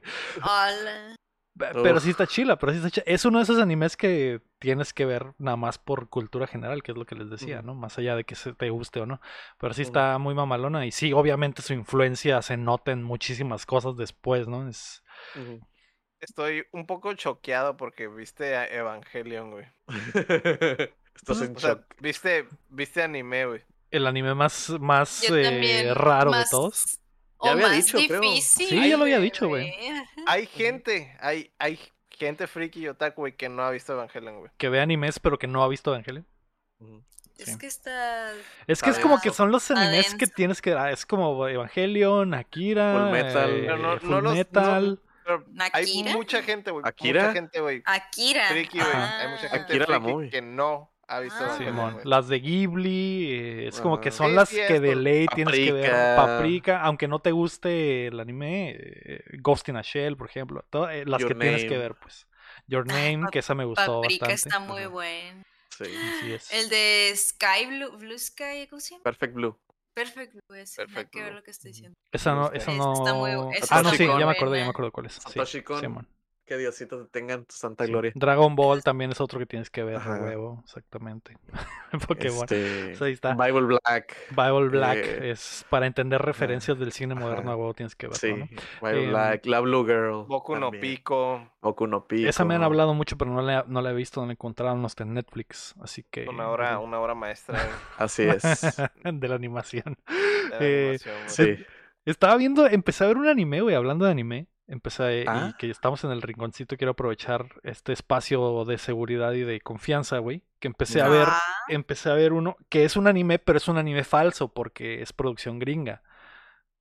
Pero 1.58 1.96
Uf. 1.96 2.04
sí 2.04 2.10
está 2.10 2.28
chila, 2.28 2.58
pero 2.58 2.74
sí 2.74 2.80
está 2.80 2.90
chila. 2.90 3.06
Es 3.08 3.24
uno 3.24 3.38
de 3.38 3.44
esos 3.44 3.60
animes 3.60 3.96
que 3.96 4.42
tienes 4.60 4.94
que 4.94 5.06
ver 5.06 5.34
nada 5.38 5.56
más 5.56 5.78
por 5.78 6.10
cultura 6.10 6.48
general, 6.48 6.84
que 6.84 6.92
es 6.92 6.98
lo 6.98 7.06
que 7.06 7.16
les 7.16 7.30
decía. 7.30 7.62
¿no? 7.62 7.76
Más 7.76 7.98
allá 7.98 8.16
de 8.16 8.26
que 8.26 8.36
se 8.36 8.54
te 8.54 8.70
guste 8.70 9.00
o 9.00 9.06
no. 9.06 9.22
Pero 9.58 9.74
sí 9.74 9.82
está 9.82 10.18
muy 10.18 10.36
mamalona 10.36 10.86
y 10.86 10.92
sí, 10.92 11.14
obviamente 11.14 11.62
su 11.62 11.74
influencia 11.74 12.42
se 12.42 12.58
nota 12.58 12.92
en 12.92 13.04
muchísimas 13.04 13.66
cosas 13.66 13.96
después, 13.96 14.50
¿no? 14.50 14.68
Es... 14.68 15.02
Estoy 16.20 16.66
un 16.74 16.86
poco 16.86 17.14
choqueado 17.14 17.78
porque 17.78 18.10
viste 18.10 18.58
a 18.58 18.66
Evangelion, 18.66 19.52
güey. 19.52 19.66
Estás 21.16 21.42
en 21.42 21.56
O 21.56 21.60
sea, 21.60 21.70
shock. 21.72 21.84
viste, 22.00 22.48
viste 22.70 23.02
anime, 23.04 23.46
güey. 23.46 23.62
el 23.92 24.06
anime 24.08 24.34
más, 24.36 24.70
más 24.80 25.24
eh, 25.30 25.92
raro 25.94 26.32
más- 26.32 26.46
de 26.46 26.50
todos. 26.52 27.00
O 27.38 27.48
Ya 27.48 27.52
había 27.54 27.68
más 27.68 27.76
dicho, 27.78 27.98
creo. 28.08 28.22
difícil. 28.22 28.68
Sí, 28.68 28.90
ya 28.90 28.98
lo 28.98 29.04
había 29.04 29.20
dicho, 29.20 29.48
güey. 29.48 29.74
Hay 30.28 30.46
gente, 30.48 31.16
hay, 31.20 31.52
hay 31.60 31.80
gente 32.10 32.48
friki 32.48 32.80
y 32.82 32.88
otaku, 32.88 33.22
güey, 33.24 33.34
que 33.36 33.50
no 33.50 33.64
ha 33.64 33.72
visto 33.72 33.94
Evangelion, 33.94 34.40
güey. 34.40 34.52
Que 34.58 34.70
ve 34.70 34.80
animes 34.82 35.20
pero 35.20 35.38
que 35.38 35.48
no 35.48 35.64
ha 35.64 35.68
visto 35.68 35.92
Evangelion. 35.94 36.26
Es 37.38 37.48
Sí. 37.52 37.58
que 37.58 37.68
está. 37.68 38.32
Es 38.66 38.82
que 38.82 38.90
es 38.90 38.96
Está 38.98 39.02
como 39.02 39.20
que 39.20 39.32
son 39.32 39.52
los 39.52 39.70
animes 39.72 40.14
que 40.14 40.20
denso. 40.20 40.34
tienes 40.38 40.62
que... 40.62 40.72
ah, 40.74 40.92
Es 40.92 41.06
como 41.06 41.46
Evangelion, 41.48 42.34
Akira, 42.34 42.94
Full 42.94 43.12
Metal. 43.12 43.50
eh, 43.50 43.62
Pero 43.66 43.78
no- 43.78 44.00
Full 44.00 44.10
no 44.10 44.22
los- 44.22 44.32
no- 44.32 44.38
Metal. 44.38 45.00
Pero 45.26 45.46
hay 45.74 46.04
mucha 46.14 46.42
gente, 46.44 46.72
güey. 46.72 46.84
¿Akira? 46.88 47.22
Mucha 47.24 47.34
gente, 47.34 47.60
güey. 47.60 47.82
Akira. 47.86 48.48
Friki, 48.48 48.78
güey. 48.80 48.92
Hay 48.94 49.28
mucha 49.30 49.50
gente 49.50 49.58
Akira 49.74 49.86
la 49.90 50.00
friki 50.00 50.14
movie. 50.14 50.30
que 50.30 50.42
no 50.42 50.92
ha 51.08 51.20
visto 51.20 51.40
Ah. 51.40 51.56
Simón, 51.58 51.98
las 52.04 52.28
de 52.28 52.40
Ghibli, 52.40 53.32
eh, 53.32 53.68
es 53.68 53.80
como 53.80 54.00
que 54.02 54.12
son 54.12 54.30
Sí, 54.30 54.34
las 54.36 54.50
sí, 54.50 54.58
que 54.68 54.80
de 54.80 54.96
ley 54.96 55.28
tienes 55.28 55.54
que 55.56 55.72
ver. 55.72 55.92
Paprika. 55.92 56.16
Paprika, 56.26 56.82
aunque 56.82 57.08
no 57.08 57.20
te 57.20 57.32
guste 57.32 58.08
el 58.08 58.20
anime, 58.20 58.76
eh, 58.78 59.24
Ghost 59.40 59.70
in 59.70 59.78
a 59.78 59.82
Shell, 59.82 60.18
por 60.18 60.30
ejemplo, 60.30 60.66
to- 60.70 60.90
eh, 60.90 61.06
las 61.06 61.22
Your 61.22 61.34
que 61.34 61.40
tienes 61.40 61.62
que 61.64 61.70
Name. 61.70 61.80
ver, 61.80 61.96
pues. 61.96 62.28
Your 62.68 62.86
Name, 62.88 63.20
Pap- 63.20 63.30
que 63.32 63.40
esa 63.40 63.54
me 63.56 63.66
gustó 63.66 64.02
Paprika 64.02 64.28
bastante. 64.28 64.50
está 64.58 64.60
muy 64.60 64.82
Ajá. 64.82 64.90
buen. 64.90 65.44
Sí. 65.78 65.86
Es. 66.34 66.52
El 66.54 66.70
de 66.70 67.14
Sky 67.16 67.66
Blue, 67.68 67.98
Blue 67.98 68.18
Sky, 68.18 68.68
¿cómo 68.70 68.80
se 68.80 68.92
llama? 68.96 69.04
Perfect 69.04 69.34
Blue. 69.34 69.58
Perfect 69.94 70.34
Blue, 70.34 70.42
Perfect 70.76 71.10
que 71.12 71.24
ver 71.24 71.34
lo 71.34 71.44
que 71.44 71.52
estoy 71.52 71.72
diciendo. 71.72 71.96
Esa 72.12 72.34
no, 72.34 72.48
esa 72.52 72.72
está 72.72 73.14
muy- 73.14 73.32
no. 73.32 73.52
esa 73.54 73.78
Ah, 73.78 73.82
no, 73.84 73.92
sí, 73.92 74.06
ya 74.08 74.14
me 74.16 74.24
acordé, 74.24 74.36
ya 74.36 74.40
me 74.40 74.48
buena. 74.48 74.70
acuerdo 74.70 74.92
cuál 74.92 75.06
es. 75.06 75.14
Sí. 75.14 75.40
Simón. 75.80 76.08
Que 76.46 76.58
Diosito 76.58 77.04
te 77.04 77.10
tenga 77.10 77.34
en 77.34 77.46
tu 77.46 77.56
santa 77.56 77.86
Sí. 77.86 77.92
gloria. 77.92 78.12
Dragon 78.14 78.56
Ball 78.56 78.84
también 78.84 79.12
es 79.12 79.20
otro 79.20 79.40
que 79.40 79.46
tienes 79.48 79.70
que 79.72 79.84
ver, 79.84 79.96
Ajá. 79.96 80.20
huevo, 80.22 80.62
exactamente. 80.64 81.38
Pokémon. 82.08 82.44
Este, 82.44 82.86
Pues 82.90 83.02
ahí 83.02 83.14
está. 83.14 83.34
Bible 83.34 83.62
Black. 83.62 84.16
Bible 84.30 84.70
Black 84.70 84.98
eh, 85.00 85.32
es 85.32 85.66
para 85.70 85.88
entender 85.88 86.22
referencias 86.22 86.78
del 86.78 86.92
cine 86.92 87.16
moderno, 87.16 87.44
ajá. 87.50 87.52
a 87.54 87.56
huevo 87.56 87.74
tienes 87.74 87.96
que 87.96 88.08
verlo, 88.08 88.20
Sí, 88.20 88.34
¿no? 88.34 88.46
Bible 88.82 89.04
Em, 89.06 89.10
Black. 89.10 89.46
La 89.48 89.60
Blue 89.60 89.86
Girl. 89.86 90.26
Boku 90.28 90.56
no 90.56 90.70
también. 90.72 90.82
Pico, 90.82 91.52
Boku 91.62 91.88
no 91.88 92.06
Pico. 92.08 92.30
Esa 92.30 92.46
me 92.46 92.54
han 92.56 92.64
hablado 92.64 92.94
mucho, 92.94 93.18
pero 93.18 93.32
no 93.32 93.42
la, 93.42 93.66
no 93.68 93.82
la 93.82 93.92
he 93.92 93.96
visto, 93.96 94.22
no 94.22 94.28
la 94.28 94.34
encontraron 94.34 94.86
hasta 94.86 95.04
en 95.04 95.14
Netflix, 95.16 95.74
así 95.82 96.04
que... 96.12 96.28
una 96.30 96.48
hora, 96.50 96.78
una 96.80 97.00
hora 97.00 97.16
maestra 97.16 97.58
Así 97.98 98.24
es. 98.24 98.42
de 99.04 99.28
la 99.28 99.36
animación. 99.36 99.98
de 100.08 100.50
la 100.52 100.58
Eh, 100.60 100.98
animación. 101.02 101.16
Sí. 101.58 101.66
Estaba 102.06 102.38
viendo, 102.38 102.68
empecé 102.68 103.04
a 103.04 103.08
ver 103.08 103.18
un 103.18 103.28
anime, 103.28 103.62
güey, 103.62 103.74
hablando 103.76 104.06
de 104.06 104.12
anime. 104.12 104.48
Empecé, 104.68 105.26
Ah. 105.28 105.50
y 105.52 105.58
que 105.58 105.70
estamos 105.70 106.04
en 106.04 106.12
el 106.12 106.24
rinconcito, 106.24 106.76
quiero 106.76 106.92
aprovechar 106.92 107.46
este 107.64 107.94
espacio 107.94 108.66
de 108.66 108.78
seguridad 108.80 109.34
y 109.34 109.42
de 109.42 109.62
confianza, 109.62 110.18
güey. 110.18 110.42
Que 110.60 110.68
empecé 110.68 111.02
a 111.02 111.08
ver, 111.08 111.28
Ah, 111.30 111.40
empecé 111.68 112.10
a 112.10 112.14
ver 112.16 112.34
uno, 112.34 112.58
que 112.70 112.84
es 112.84 112.96
un 112.96 113.06
anime, 113.08 113.38
pero 113.38 113.58
es 113.58 113.68
un 113.68 113.78
anime 113.78 114.04
falso, 114.04 114.52
porque 114.54 115.02
es 115.04 115.14
producción 115.14 115.60
gringa. 115.60 116.02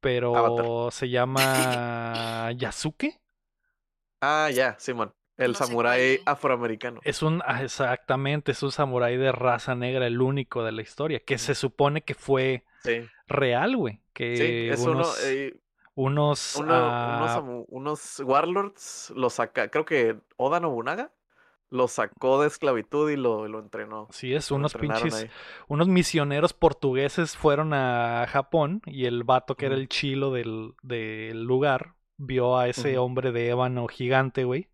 Pero 0.01 0.35
Avatar. 0.37 0.93
se 0.93 1.09
llama 1.11 2.53
Yasuke. 2.57 3.21
Ah, 4.21 4.51
ya, 4.53 4.77
Simón. 4.79 5.13
El 5.37 5.53
No 5.53 5.59
samurái 5.59 6.21
afroamericano. 6.27 7.01
Es 7.03 7.23
un, 7.23 7.43
ah, 7.45 7.63
exactamente, 7.65 8.53
es 8.53 8.63
un 8.63 8.71
samurái 8.71 9.17
de 9.17 9.33
raza 9.33 9.75
negra, 9.75 10.07
el 10.07 10.21
único 10.21 10.63
de 10.63 10.73
la 10.73 10.83
historia, 10.83 11.21
que 11.21 11.39
se 11.39 11.55
supone 11.55 12.03
que 12.03 12.15
fue 12.15 12.65
Sí. 12.85 13.05
real, 13.27 13.77
güey. 13.77 14.01
Que 14.13 14.37
Sí, 14.37 14.69
es 14.73 14.81
unos, 14.87 15.19
uno. 15.21 15.29
eh, 15.29 15.57
unos, 15.95 16.57
uno- 16.57 16.75
unos, 16.75 17.31
ah, 17.31 17.43
unos 17.69 18.21
warlords 18.21 19.13
lo 19.17 19.31
saca. 19.31 19.69
Creo 19.69 19.85
que 19.85 20.17
Oda 20.37 20.61
Nobunaga 20.61 21.13
lo 21.71 21.89
sacó 21.89 22.41
de 22.41 22.47
esclavitud 22.49 23.11
y 23.11 23.17
lo, 23.17 23.49
lo 23.49 23.59
entrenó. 23.59 24.07
sí, 24.11 24.33
es 24.35 24.51
lo 24.51 24.57
unos 24.59 24.75
pinches, 24.75 25.15
ahí. 25.15 25.31
unos 25.67 25.89
misioneros 25.89 26.53
portugueses 26.53 27.37
fueron 27.37 27.73
a 27.75 28.27
Japón 28.29 28.81
y 28.87 29.07
el 29.07 29.25
vato 29.25 29.57
que 29.57 29.67
era 29.67 29.75
el 29.75 29.89
chilo 29.89 30.31
del, 30.31 30.75
del 30.83 31.43
lugar 31.43 31.95
vio 32.17 32.57
a 32.59 32.69
ese 32.69 32.97
hombre 32.99 33.33
de 33.33 33.49
ébano 33.49 33.89
gigante, 33.89 34.45
güey. 34.45 34.69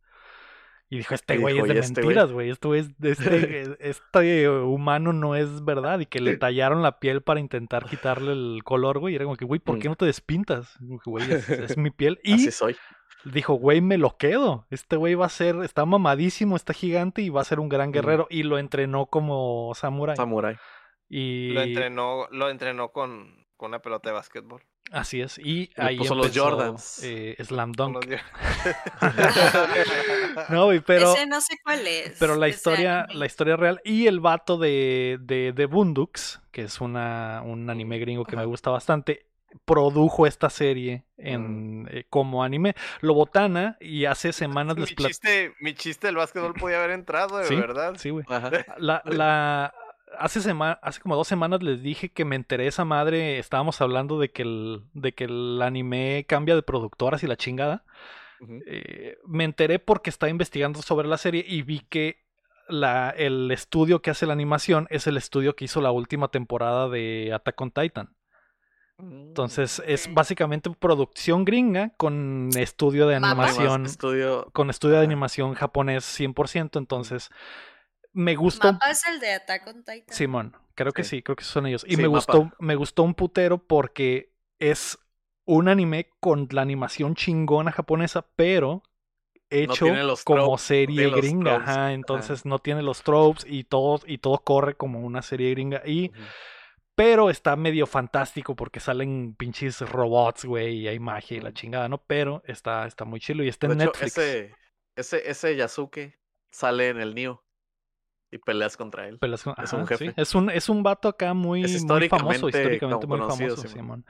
Y 0.92 0.98
dijo, 0.98 1.14
este 1.14 1.38
güey 1.38 1.56
es 1.58 1.68
de 1.68 1.74
"¿Y 1.74 1.78
este 1.78 2.02
güey?". 2.02 2.14
mentiras, 2.16 2.32
güey. 2.32 2.50
Esto 2.50 2.74
es, 2.74 2.90
este, 3.00 3.76
este 3.80 4.48
humano 4.48 5.12
no 5.12 5.36
es 5.36 5.64
verdad. 5.64 6.00
Y 6.00 6.06
que 6.06 6.20
le 6.20 6.36
tallaron 6.36 6.82
la 6.82 6.98
piel 6.98 7.22
para 7.22 7.38
intentar 7.40 7.86
quitarle 7.86 8.32
el 8.32 8.62
color, 8.64 8.98
güey. 8.98 9.12
Y 9.12 9.16
era 9.16 9.24
como 9.24 9.36
que, 9.36 9.44
güey, 9.44 9.60
¿por 9.60 9.78
qué 9.78 9.88
Mm. 9.88 9.92
no 9.92 9.96
te 9.96 10.06
despintas? 10.06 10.74
Como 10.78 10.98
que, 10.98 11.10
güey, 11.10 11.30
es, 11.32 11.48
es 11.48 11.76
mi 11.76 11.90
piel. 11.90 12.18
Y 12.24 12.34
Así 12.34 12.50
soy. 12.50 12.76
dijo, 13.24 13.54
güey, 13.54 13.80
me 13.80 13.98
lo 13.98 14.16
quedo. 14.16 14.66
Este 14.70 14.96
güey 14.96 15.14
va 15.14 15.26
a 15.26 15.30
ser, 15.30 15.56
está 15.62 15.84
mamadísimo, 15.86 16.56
está 16.56 16.72
gigante 16.72 17.22
y 17.22 17.28
va 17.28 17.40
a 17.42 17.44
ser 17.44 17.60
un 17.60 17.68
gran 17.68 17.92
guerrero. 17.92 18.26
Y 18.28 18.42
lo 18.42 18.58
entrenó 18.58 19.06
como 19.06 19.72
samurái. 19.76 20.16
Samurai. 20.16 20.56
Y 21.08 21.50
Lo 21.52 21.62
entrenó, 21.62 22.26
lo 22.32 22.50
entrenó 22.50 22.88
con, 22.90 23.46
con 23.56 23.68
una 23.70 23.78
pelota 23.80 24.08
de 24.10 24.14
básquetbol. 24.14 24.62
Así 24.92 25.20
es. 25.20 25.38
Y 25.38 25.70
Le 25.76 25.84
ahí 25.84 25.96
puso 25.98 26.16
los 26.16 26.26
empezó, 26.26 26.44
Jordans. 26.44 27.00
eh, 27.04 27.36
Slam 27.44 27.70
Dunk. 27.72 27.94
los- 27.94 28.06
No, 30.48 30.66
güey, 30.66 30.80
pero, 30.80 31.12
Ese 31.14 31.26
no 31.26 31.40
sé 31.40 31.56
cuál 31.62 31.86
es. 31.86 32.16
pero 32.18 32.36
la 32.36 32.48
historia, 32.48 33.02
anime. 33.02 33.18
la 33.18 33.26
historia 33.26 33.56
real 33.56 33.80
y 33.84 34.06
el 34.06 34.20
vato 34.20 34.58
de, 34.58 35.18
de, 35.20 35.52
de 35.52 35.66
Boondocks, 35.66 36.40
que 36.50 36.62
es 36.62 36.80
una, 36.80 37.42
un 37.44 37.68
anime 37.70 37.98
gringo 37.98 38.24
que 38.24 38.36
me 38.36 38.44
gusta 38.44 38.70
bastante, 38.70 39.26
produjo 39.64 40.26
esta 40.26 40.48
serie 40.50 41.04
en, 41.16 41.88
eh, 41.90 42.04
como 42.08 42.44
anime. 42.44 42.74
Lo 43.00 43.14
botana 43.14 43.76
y 43.80 44.04
hace 44.04 44.32
semanas 44.32 44.76
mi, 44.76 44.82
les 44.82 44.94
chiste, 44.94 45.54
mi 45.60 45.74
chiste 45.74 46.06
del 46.08 46.16
básquetbol 46.16 46.54
podía 46.54 46.78
haber 46.78 46.90
entrado, 46.92 47.38
de 47.38 47.46
Sí, 47.46 47.56
verdad. 47.56 47.94
Sí, 47.98 48.10
güey. 48.10 48.24
La, 48.78 49.02
la, 49.04 49.74
hace, 50.18 50.40
sema- 50.40 50.78
hace 50.82 51.00
como 51.00 51.16
dos 51.16 51.28
semanas 51.28 51.62
les 51.62 51.82
dije 51.82 52.10
que 52.10 52.24
me 52.24 52.36
enteré 52.36 52.66
esa 52.66 52.84
madre. 52.84 53.38
Estábamos 53.38 53.80
hablando 53.80 54.18
de 54.18 54.30
que 54.30 54.42
el, 54.42 54.82
de 54.94 55.12
que 55.12 55.24
el 55.24 55.60
anime 55.62 56.24
cambia 56.28 56.54
de 56.54 56.62
productoras 56.62 57.22
y 57.22 57.26
la 57.26 57.36
chingada. 57.36 57.84
Eh, 58.66 59.18
me 59.26 59.44
enteré 59.44 59.78
porque 59.78 60.08
estaba 60.10 60.30
investigando 60.30 60.80
sobre 60.80 61.06
la 61.08 61.18
serie 61.18 61.44
y 61.46 61.60
vi 61.62 61.80
que 61.80 62.16
la, 62.68 63.10
el 63.10 63.50
estudio 63.50 64.00
que 64.00 64.10
hace 64.10 64.24
la 64.26 64.32
animación 64.32 64.86
es 64.90 65.06
el 65.06 65.16
estudio 65.16 65.54
que 65.56 65.66
hizo 65.66 65.80
la 65.82 65.90
última 65.90 66.28
temporada 66.28 66.88
de 66.88 67.32
Attack 67.34 67.60
on 67.60 67.70
Titan. 67.70 68.16
Entonces 68.98 69.82
es 69.86 70.12
básicamente 70.12 70.70
producción 70.78 71.44
gringa 71.46 71.92
con 71.96 72.50
estudio 72.56 73.06
de 73.08 73.16
animación, 73.16 73.86
Estudio. 73.86 74.46
con 74.52 74.68
estudio 74.68 74.96
de 74.98 75.04
animación 75.04 75.54
japonés 75.54 76.04
100%. 76.18 76.78
Entonces 76.78 77.30
me 78.12 78.34
gustó 78.36 78.72
Mapa 78.72 78.90
es 78.90 79.06
el 79.06 79.20
de 79.20 79.32
Attack 79.34 79.66
on 79.68 79.84
Titan. 79.84 80.16
Simón, 80.16 80.56
creo 80.74 80.92
que 80.92 81.04
Sí. 81.04 81.22
creo 81.22 81.36
que 81.36 81.44
son 81.44 81.66
ellos. 81.66 81.84
Y 81.86 81.96
Sí, 81.96 82.02
me 82.02 82.08
mapa. 82.08 82.38
gustó, 82.38 82.52
me 82.58 82.74
gustó 82.74 83.02
un 83.02 83.14
putero 83.14 83.58
porque 83.58 84.32
es 84.58 84.98
un 85.44 85.68
anime 85.68 86.10
con 86.20 86.48
la 86.50 86.62
animación 86.62 87.14
chingona 87.14 87.72
japonesa, 87.72 88.26
pero 88.36 88.82
hecho 89.50 89.86
los 89.86 90.22
como 90.24 90.58
serie 90.58 91.10
gringa. 91.10 91.52
tropes. 91.52 91.68
Ajá, 91.68 91.72
Ajá. 91.86 91.92
entonces 91.92 92.44
no 92.44 92.58
tiene 92.60 92.82
los 92.82 93.02
tropes 93.02 93.44
y 93.48 93.64
todo, 93.64 94.00
y 94.06 94.18
todo 94.18 94.38
corre 94.38 94.76
como 94.76 95.00
una 95.00 95.22
serie 95.22 95.50
gringa. 95.50 95.82
Y, 95.86 96.12
pero 96.94 97.30
está 97.30 97.56
medio 97.56 97.86
fantástico 97.86 98.54
porque 98.54 98.78
salen 98.80 99.34
pinches 99.34 99.80
robots, 99.80 100.44
güey, 100.44 100.78
y 100.80 100.88
hay 100.88 100.98
magia 100.98 101.38
y 101.38 101.40
la 101.40 101.52
chingada, 101.52 101.88
¿no? 101.88 101.98
Pero 102.06 102.42
está, 102.46 102.86
está 102.86 103.04
muy 103.04 103.20
chilo 103.20 103.42
y 103.42 103.48
está 103.48 103.66
De 103.66 103.74
en 103.74 103.80
hecho, 103.80 103.92
Netflix. 104.00 104.18
ese, 104.18 104.54
ese, 104.96 105.30
ese 105.30 105.56
Yasuke 105.56 106.18
sale 106.50 106.88
en 106.90 107.00
el 107.00 107.14
Nioh 107.14 107.42
y 108.32 108.38
peleas 108.38 108.76
contra 108.76 109.08
él. 109.08 109.18
Con- 109.18 109.32
Es 109.34 109.46
un 109.46 109.54
sí. 109.86 109.96
jefe. 109.96 110.12
Es 110.16 110.34
un, 110.34 110.50
es 110.50 110.68
un 110.68 110.82
vato 110.82 111.08
acá 111.08 111.34
muy, 111.34 111.64
Es 111.64 111.84
muy 111.84 112.08
famoso, 112.08 112.48
históricamente 112.48 113.06
muy 113.06 113.18
conocido, 113.18 113.56
famoso, 113.56 113.68
Simón. 113.68 114.04
Simón. 114.04 114.06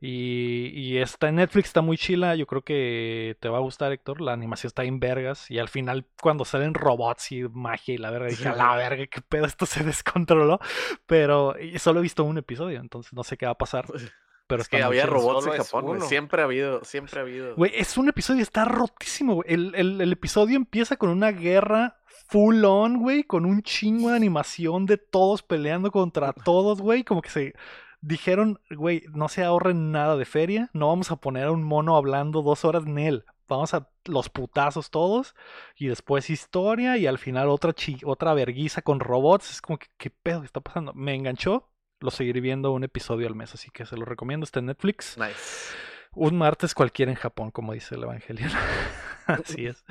Y, 0.00 0.72
y 0.74 0.98
está 0.98 1.28
en 1.28 1.36
Netflix, 1.36 1.66
está 1.68 1.80
muy 1.80 1.96
chila. 1.96 2.34
Yo 2.34 2.46
creo 2.46 2.62
que 2.62 3.36
te 3.40 3.48
va 3.48 3.58
a 3.58 3.60
gustar, 3.60 3.92
Héctor. 3.92 4.20
La 4.20 4.32
animación 4.32 4.68
está 4.68 4.82
en 4.84 4.98
vergas. 4.98 5.50
Y 5.50 5.58
al 5.58 5.68
final, 5.68 6.06
cuando 6.20 6.44
salen 6.44 6.74
robots 6.74 7.30
y 7.32 7.42
magia 7.44 7.94
y 7.94 7.98
la 7.98 8.10
verga, 8.10 8.26
dije, 8.28 8.48
a 8.48 8.56
la 8.56 8.74
verga, 8.76 9.06
qué 9.06 9.20
pedo, 9.20 9.46
esto 9.46 9.64
se 9.64 9.84
descontroló. 9.84 10.58
Pero 11.06 11.54
solo 11.78 12.00
he 12.00 12.02
visto 12.02 12.24
un 12.24 12.38
episodio, 12.38 12.80
entonces 12.80 13.12
no 13.12 13.22
sé 13.22 13.36
qué 13.36 13.46
va 13.46 13.52
a 13.52 13.58
pasar. 13.58 13.86
Pero 14.48 14.60
Es 14.60 14.68
que 14.68 14.82
había 14.82 15.06
robots 15.06 15.44
Solo 15.44 15.54
en 15.56 15.62
Japón, 15.62 15.84
güey. 15.86 16.00
Siempre 16.02 16.42
ha 16.42 16.44
habido, 16.44 16.84
siempre 16.84 17.20
ha 17.20 17.22
habido. 17.22 17.54
Güey, 17.54 17.72
es 17.74 17.96
un 17.96 18.08
episodio, 18.08 18.42
está 18.42 18.64
rotísimo, 18.66 19.36
güey. 19.36 19.46
El, 19.54 19.74
el- 19.76 20.00
el 20.00 20.12
episodio 20.12 20.56
empieza 20.56 20.96
con 20.96 21.08
una 21.10 21.30
guerra 21.30 22.01
full 22.32 22.64
on, 22.64 22.98
güey, 22.98 23.24
con 23.24 23.44
un 23.44 23.62
chingo 23.62 24.08
de 24.10 24.16
animación 24.16 24.86
de 24.86 24.96
todos 24.96 25.42
peleando 25.42 25.90
contra 25.90 26.32
todos, 26.44 26.80
güey. 26.80 27.04
Como 27.04 27.20
que 27.22 27.30
se 27.30 27.54
dijeron, 28.00 28.58
güey, 28.70 29.04
no 29.12 29.28
se 29.28 29.44
ahorren 29.44 29.92
nada 29.92 30.16
de 30.16 30.24
feria, 30.24 30.70
no 30.72 30.88
vamos 30.88 31.10
a 31.10 31.16
poner 31.16 31.44
a 31.44 31.52
un 31.52 31.62
mono 31.62 31.96
hablando 31.96 32.42
dos 32.42 32.64
horas 32.64 32.84
en 32.86 32.98
él. 32.98 33.24
Vamos 33.48 33.74
a 33.74 33.88
los 34.06 34.30
putazos 34.30 34.90
todos 34.90 35.34
y 35.76 35.86
después 35.88 36.30
historia 36.30 36.96
y 36.96 37.06
al 37.06 37.18
final 37.18 37.48
otra 37.50 37.74
chi- 37.74 38.00
otra 38.04 38.32
verguiza 38.32 38.80
con 38.80 38.98
robots. 38.98 39.50
Es 39.50 39.60
como 39.60 39.78
que, 39.78 39.88
¿qué 39.98 40.08
pedo 40.10 40.40
que 40.40 40.46
está 40.46 40.60
pasando? 40.62 40.94
Me 40.94 41.14
enganchó, 41.14 41.68
lo 42.00 42.10
seguiré 42.10 42.40
viendo 42.40 42.72
un 42.72 42.82
episodio 42.82 43.26
al 43.28 43.34
mes, 43.34 43.52
así 43.52 43.70
que 43.70 43.84
se 43.84 43.96
lo 43.96 44.06
recomiendo, 44.06 44.44
está 44.44 44.60
en 44.60 44.66
Netflix. 44.66 45.18
Nice. 45.18 45.74
Un 46.14 46.36
martes 46.38 46.74
cualquiera 46.74 47.12
en 47.12 47.16
Japón, 47.16 47.50
como 47.50 47.72
dice 47.74 47.94
el 47.94 48.04
Evangelio. 48.04 48.46
Así 49.44 49.66
es. 49.66 49.84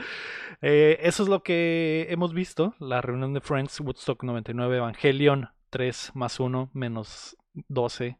Eh, 0.61 0.99
eso 1.01 1.23
es 1.23 1.29
lo 1.29 1.43
que 1.43 2.07
hemos 2.09 2.33
visto. 2.33 2.75
La 2.79 3.01
reunión 3.01 3.33
de 3.33 3.41
Friends, 3.41 3.79
Woodstock 3.79 4.23
99, 4.23 4.77
Evangelion 4.77 5.49
3 5.69 6.11
más 6.13 6.39
1 6.39 6.69
menos 6.73 7.37
12 7.53 8.17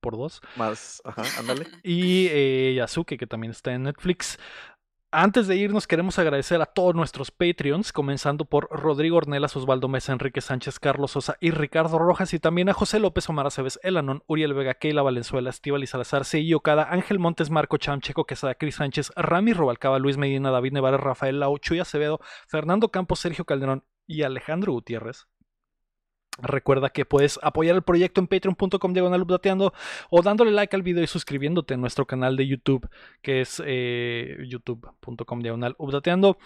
por 0.00 0.16
2. 0.16 0.40
Más, 0.56 1.00
ajá, 1.04 1.22
ándale. 1.38 1.66
Y 1.82 2.26
eh, 2.30 2.74
Yasuke, 2.76 3.16
que 3.16 3.26
también 3.26 3.52
está 3.52 3.72
en 3.72 3.84
Netflix. 3.84 4.38
Antes 5.16 5.46
de 5.46 5.54
irnos, 5.54 5.86
queremos 5.86 6.18
agradecer 6.18 6.60
a 6.60 6.66
todos 6.66 6.92
nuestros 6.92 7.30
Patreons, 7.30 7.92
comenzando 7.92 8.46
por 8.46 8.68
Rodrigo 8.68 9.16
Ornelas, 9.18 9.54
Osvaldo 9.54 9.86
Mesa, 9.86 10.12
Enrique 10.12 10.40
Sánchez, 10.40 10.80
Carlos 10.80 11.12
Sosa 11.12 11.36
y 11.40 11.52
Ricardo 11.52 12.00
Rojas, 12.00 12.34
y 12.34 12.40
también 12.40 12.68
a 12.68 12.72
José 12.72 12.98
López, 12.98 13.28
Omar 13.28 13.46
Aceves, 13.46 13.78
Elanon, 13.84 14.24
Uriel 14.26 14.54
Vega, 14.54 14.74
Keila 14.74 15.02
Valenzuela, 15.02 15.50
Estíbal 15.50 15.84
y 15.84 15.86
Salazar, 15.86 16.24
Okada, 16.56 16.88
Ángel 16.90 17.20
Montes, 17.20 17.48
Marco 17.48 17.76
Cham, 17.76 18.00
Checo 18.00 18.26
Quesada, 18.26 18.56
Cris 18.56 18.74
Sánchez, 18.74 19.12
Rami 19.14 19.52
Robalcaba, 19.52 20.00
Luis 20.00 20.16
Medina, 20.16 20.50
David 20.50 20.72
Nevares, 20.72 20.98
Rafael 20.98 21.38
Lau, 21.38 21.58
Chuy 21.58 21.78
Acevedo, 21.78 22.18
Fernando 22.48 22.88
Campos, 22.88 23.20
Sergio 23.20 23.44
Calderón 23.44 23.84
y 24.08 24.22
Alejandro 24.22 24.72
Gutiérrez. 24.72 25.28
Recuerda 26.42 26.90
que 26.90 27.04
puedes 27.04 27.38
apoyar 27.42 27.76
el 27.76 27.82
proyecto 27.82 28.20
en 28.20 28.26
patreon.com 28.26 28.92
diagonal 28.92 29.22
updateando 29.22 29.72
o 30.10 30.22
dándole 30.22 30.50
like 30.50 30.74
al 30.74 30.82
video 30.82 31.04
y 31.04 31.06
suscribiéndote 31.06 31.74
a 31.74 31.76
nuestro 31.76 32.06
canal 32.06 32.36
de 32.36 32.46
YouTube 32.46 32.88
que 33.22 33.40
es 33.40 33.62
eh, 33.64 34.38
youtube.com 34.48 35.40
diagonal 35.40 35.76
updateando. 35.78 36.38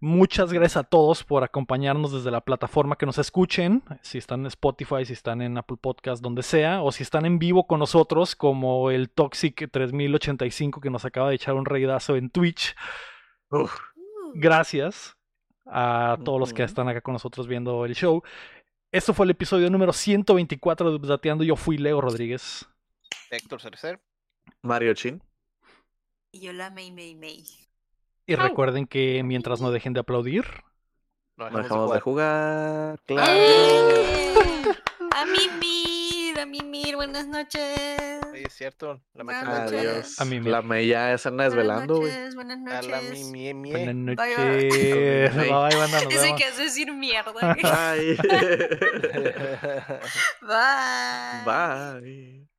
Muchas 0.00 0.52
gracias 0.52 0.76
a 0.76 0.84
todos 0.84 1.24
por 1.24 1.42
acompañarnos 1.42 2.12
desde 2.12 2.30
la 2.30 2.40
plataforma 2.40 2.96
que 2.96 3.06
nos 3.06 3.18
escuchen, 3.18 3.82
si 4.02 4.18
están 4.18 4.40
en 4.40 4.46
Spotify, 4.46 5.04
si 5.04 5.12
están 5.12 5.42
en 5.42 5.58
Apple 5.58 5.78
Podcast, 5.80 6.22
donde 6.22 6.42
sea, 6.42 6.82
o 6.82 6.92
si 6.92 7.02
están 7.02 7.26
en 7.26 7.38
vivo 7.38 7.66
con 7.66 7.80
nosotros 7.80 8.36
como 8.36 8.90
el 8.90 9.10
Toxic 9.10 9.70
3085 9.70 10.80
que 10.80 10.90
nos 10.90 11.04
acaba 11.04 11.28
de 11.28 11.36
echar 11.36 11.54
un 11.54 11.64
reidazo 11.64 12.16
en 12.16 12.30
Twitch. 12.30 12.76
Uf, 13.50 13.72
Uh, 13.94 14.32
Gracias 14.34 15.16
a 15.66 16.18
todos 16.24 16.40
los 16.40 16.52
que 16.52 16.62
están 16.64 16.88
acá 16.88 17.00
con 17.00 17.12
nosotros 17.12 17.46
viendo 17.46 17.84
el 17.84 17.94
show. 17.94 18.22
Esto 18.92 19.14
fue 19.14 19.24
el 19.24 19.30
episodio 19.30 19.70
número 19.70 19.94
124 19.94 20.90
de 20.90 20.96
Updateando. 20.96 21.44
Yo 21.44 21.56
fui 21.56 21.78
Leo 21.78 22.00
Rodríguez. 22.02 22.68
Héctor 23.30 23.60
Cercer. 23.62 24.00
Mario 24.60 24.92
Chin. 24.92 25.22
Y 26.30 26.40
yo 26.40 26.52
la 26.52 26.68
Mei 26.70 26.90
Mei 26.92 27.14
Mei. 27.14 27.42
Y 28.26 28.34
recuerden 28.36 28.86
que 28.86 29.22
mientras 29.24 29.62
no 29.62 29.70
dejen 29.70 29.94
de 29.94 30.00
aplaudir, 30.00 30.44
No 31.36 31.48
No 31.50 31.58
dejamos 31.58 31.92
de 31.92 32.00
jugar. 32.00 32.98
jugar. 32.98 33.00
Claro. 33.06 33.32
¡Eh! 33.34 34.34
A 35.14 35.24
mimir, 35.24 35.81
a 36.42 36.46
mimir, 36.46 36.96
buenas 36.96 37.26
noches. 37.26 38.20
Oye, 38.32 38.44
es 38.46 38.52
cierto. 38.52 39.00
La 39.14 39.24
máquina. 39.24 39.64
Adiós. 39.64 40.20
A 40.20 40.24
mí 40.24 40.40
me- 40.40 40.50
La 40.50 40.62
Meya 40.62 41.12
esa 41.14 41.28
anda 41.28 41.44
desvelando, 41.44 41.96
güey. 41.98 42.10
Buenas 42.34 42.34
noches, 42.34 42.34
buenas 42.34 42.58
A 42.84 42.88
la 42.88 43.00
noches. 43.02 43.20
mi, 43.28 43.54
mi, 43.54 43.54
mi. 43.54 43.70
buenas 43.70 43.94
Bye, 44.16 44.36
noches. 44.36 45.34
bye. 45.34 45.42
Bye, 45.48 45.76
banda, 45.76 46.00
nos 46.02 46.12
Ese 46.14 46.22
vemos. 46.22 46.38
que 46.40 46.44
hace 46.46 46.62
decir 46.62 46.92
mierda. 46.92 47.32
Bye. 47.32 48.16
Bye. 50.42 51.44
Bye. 51.44 52.51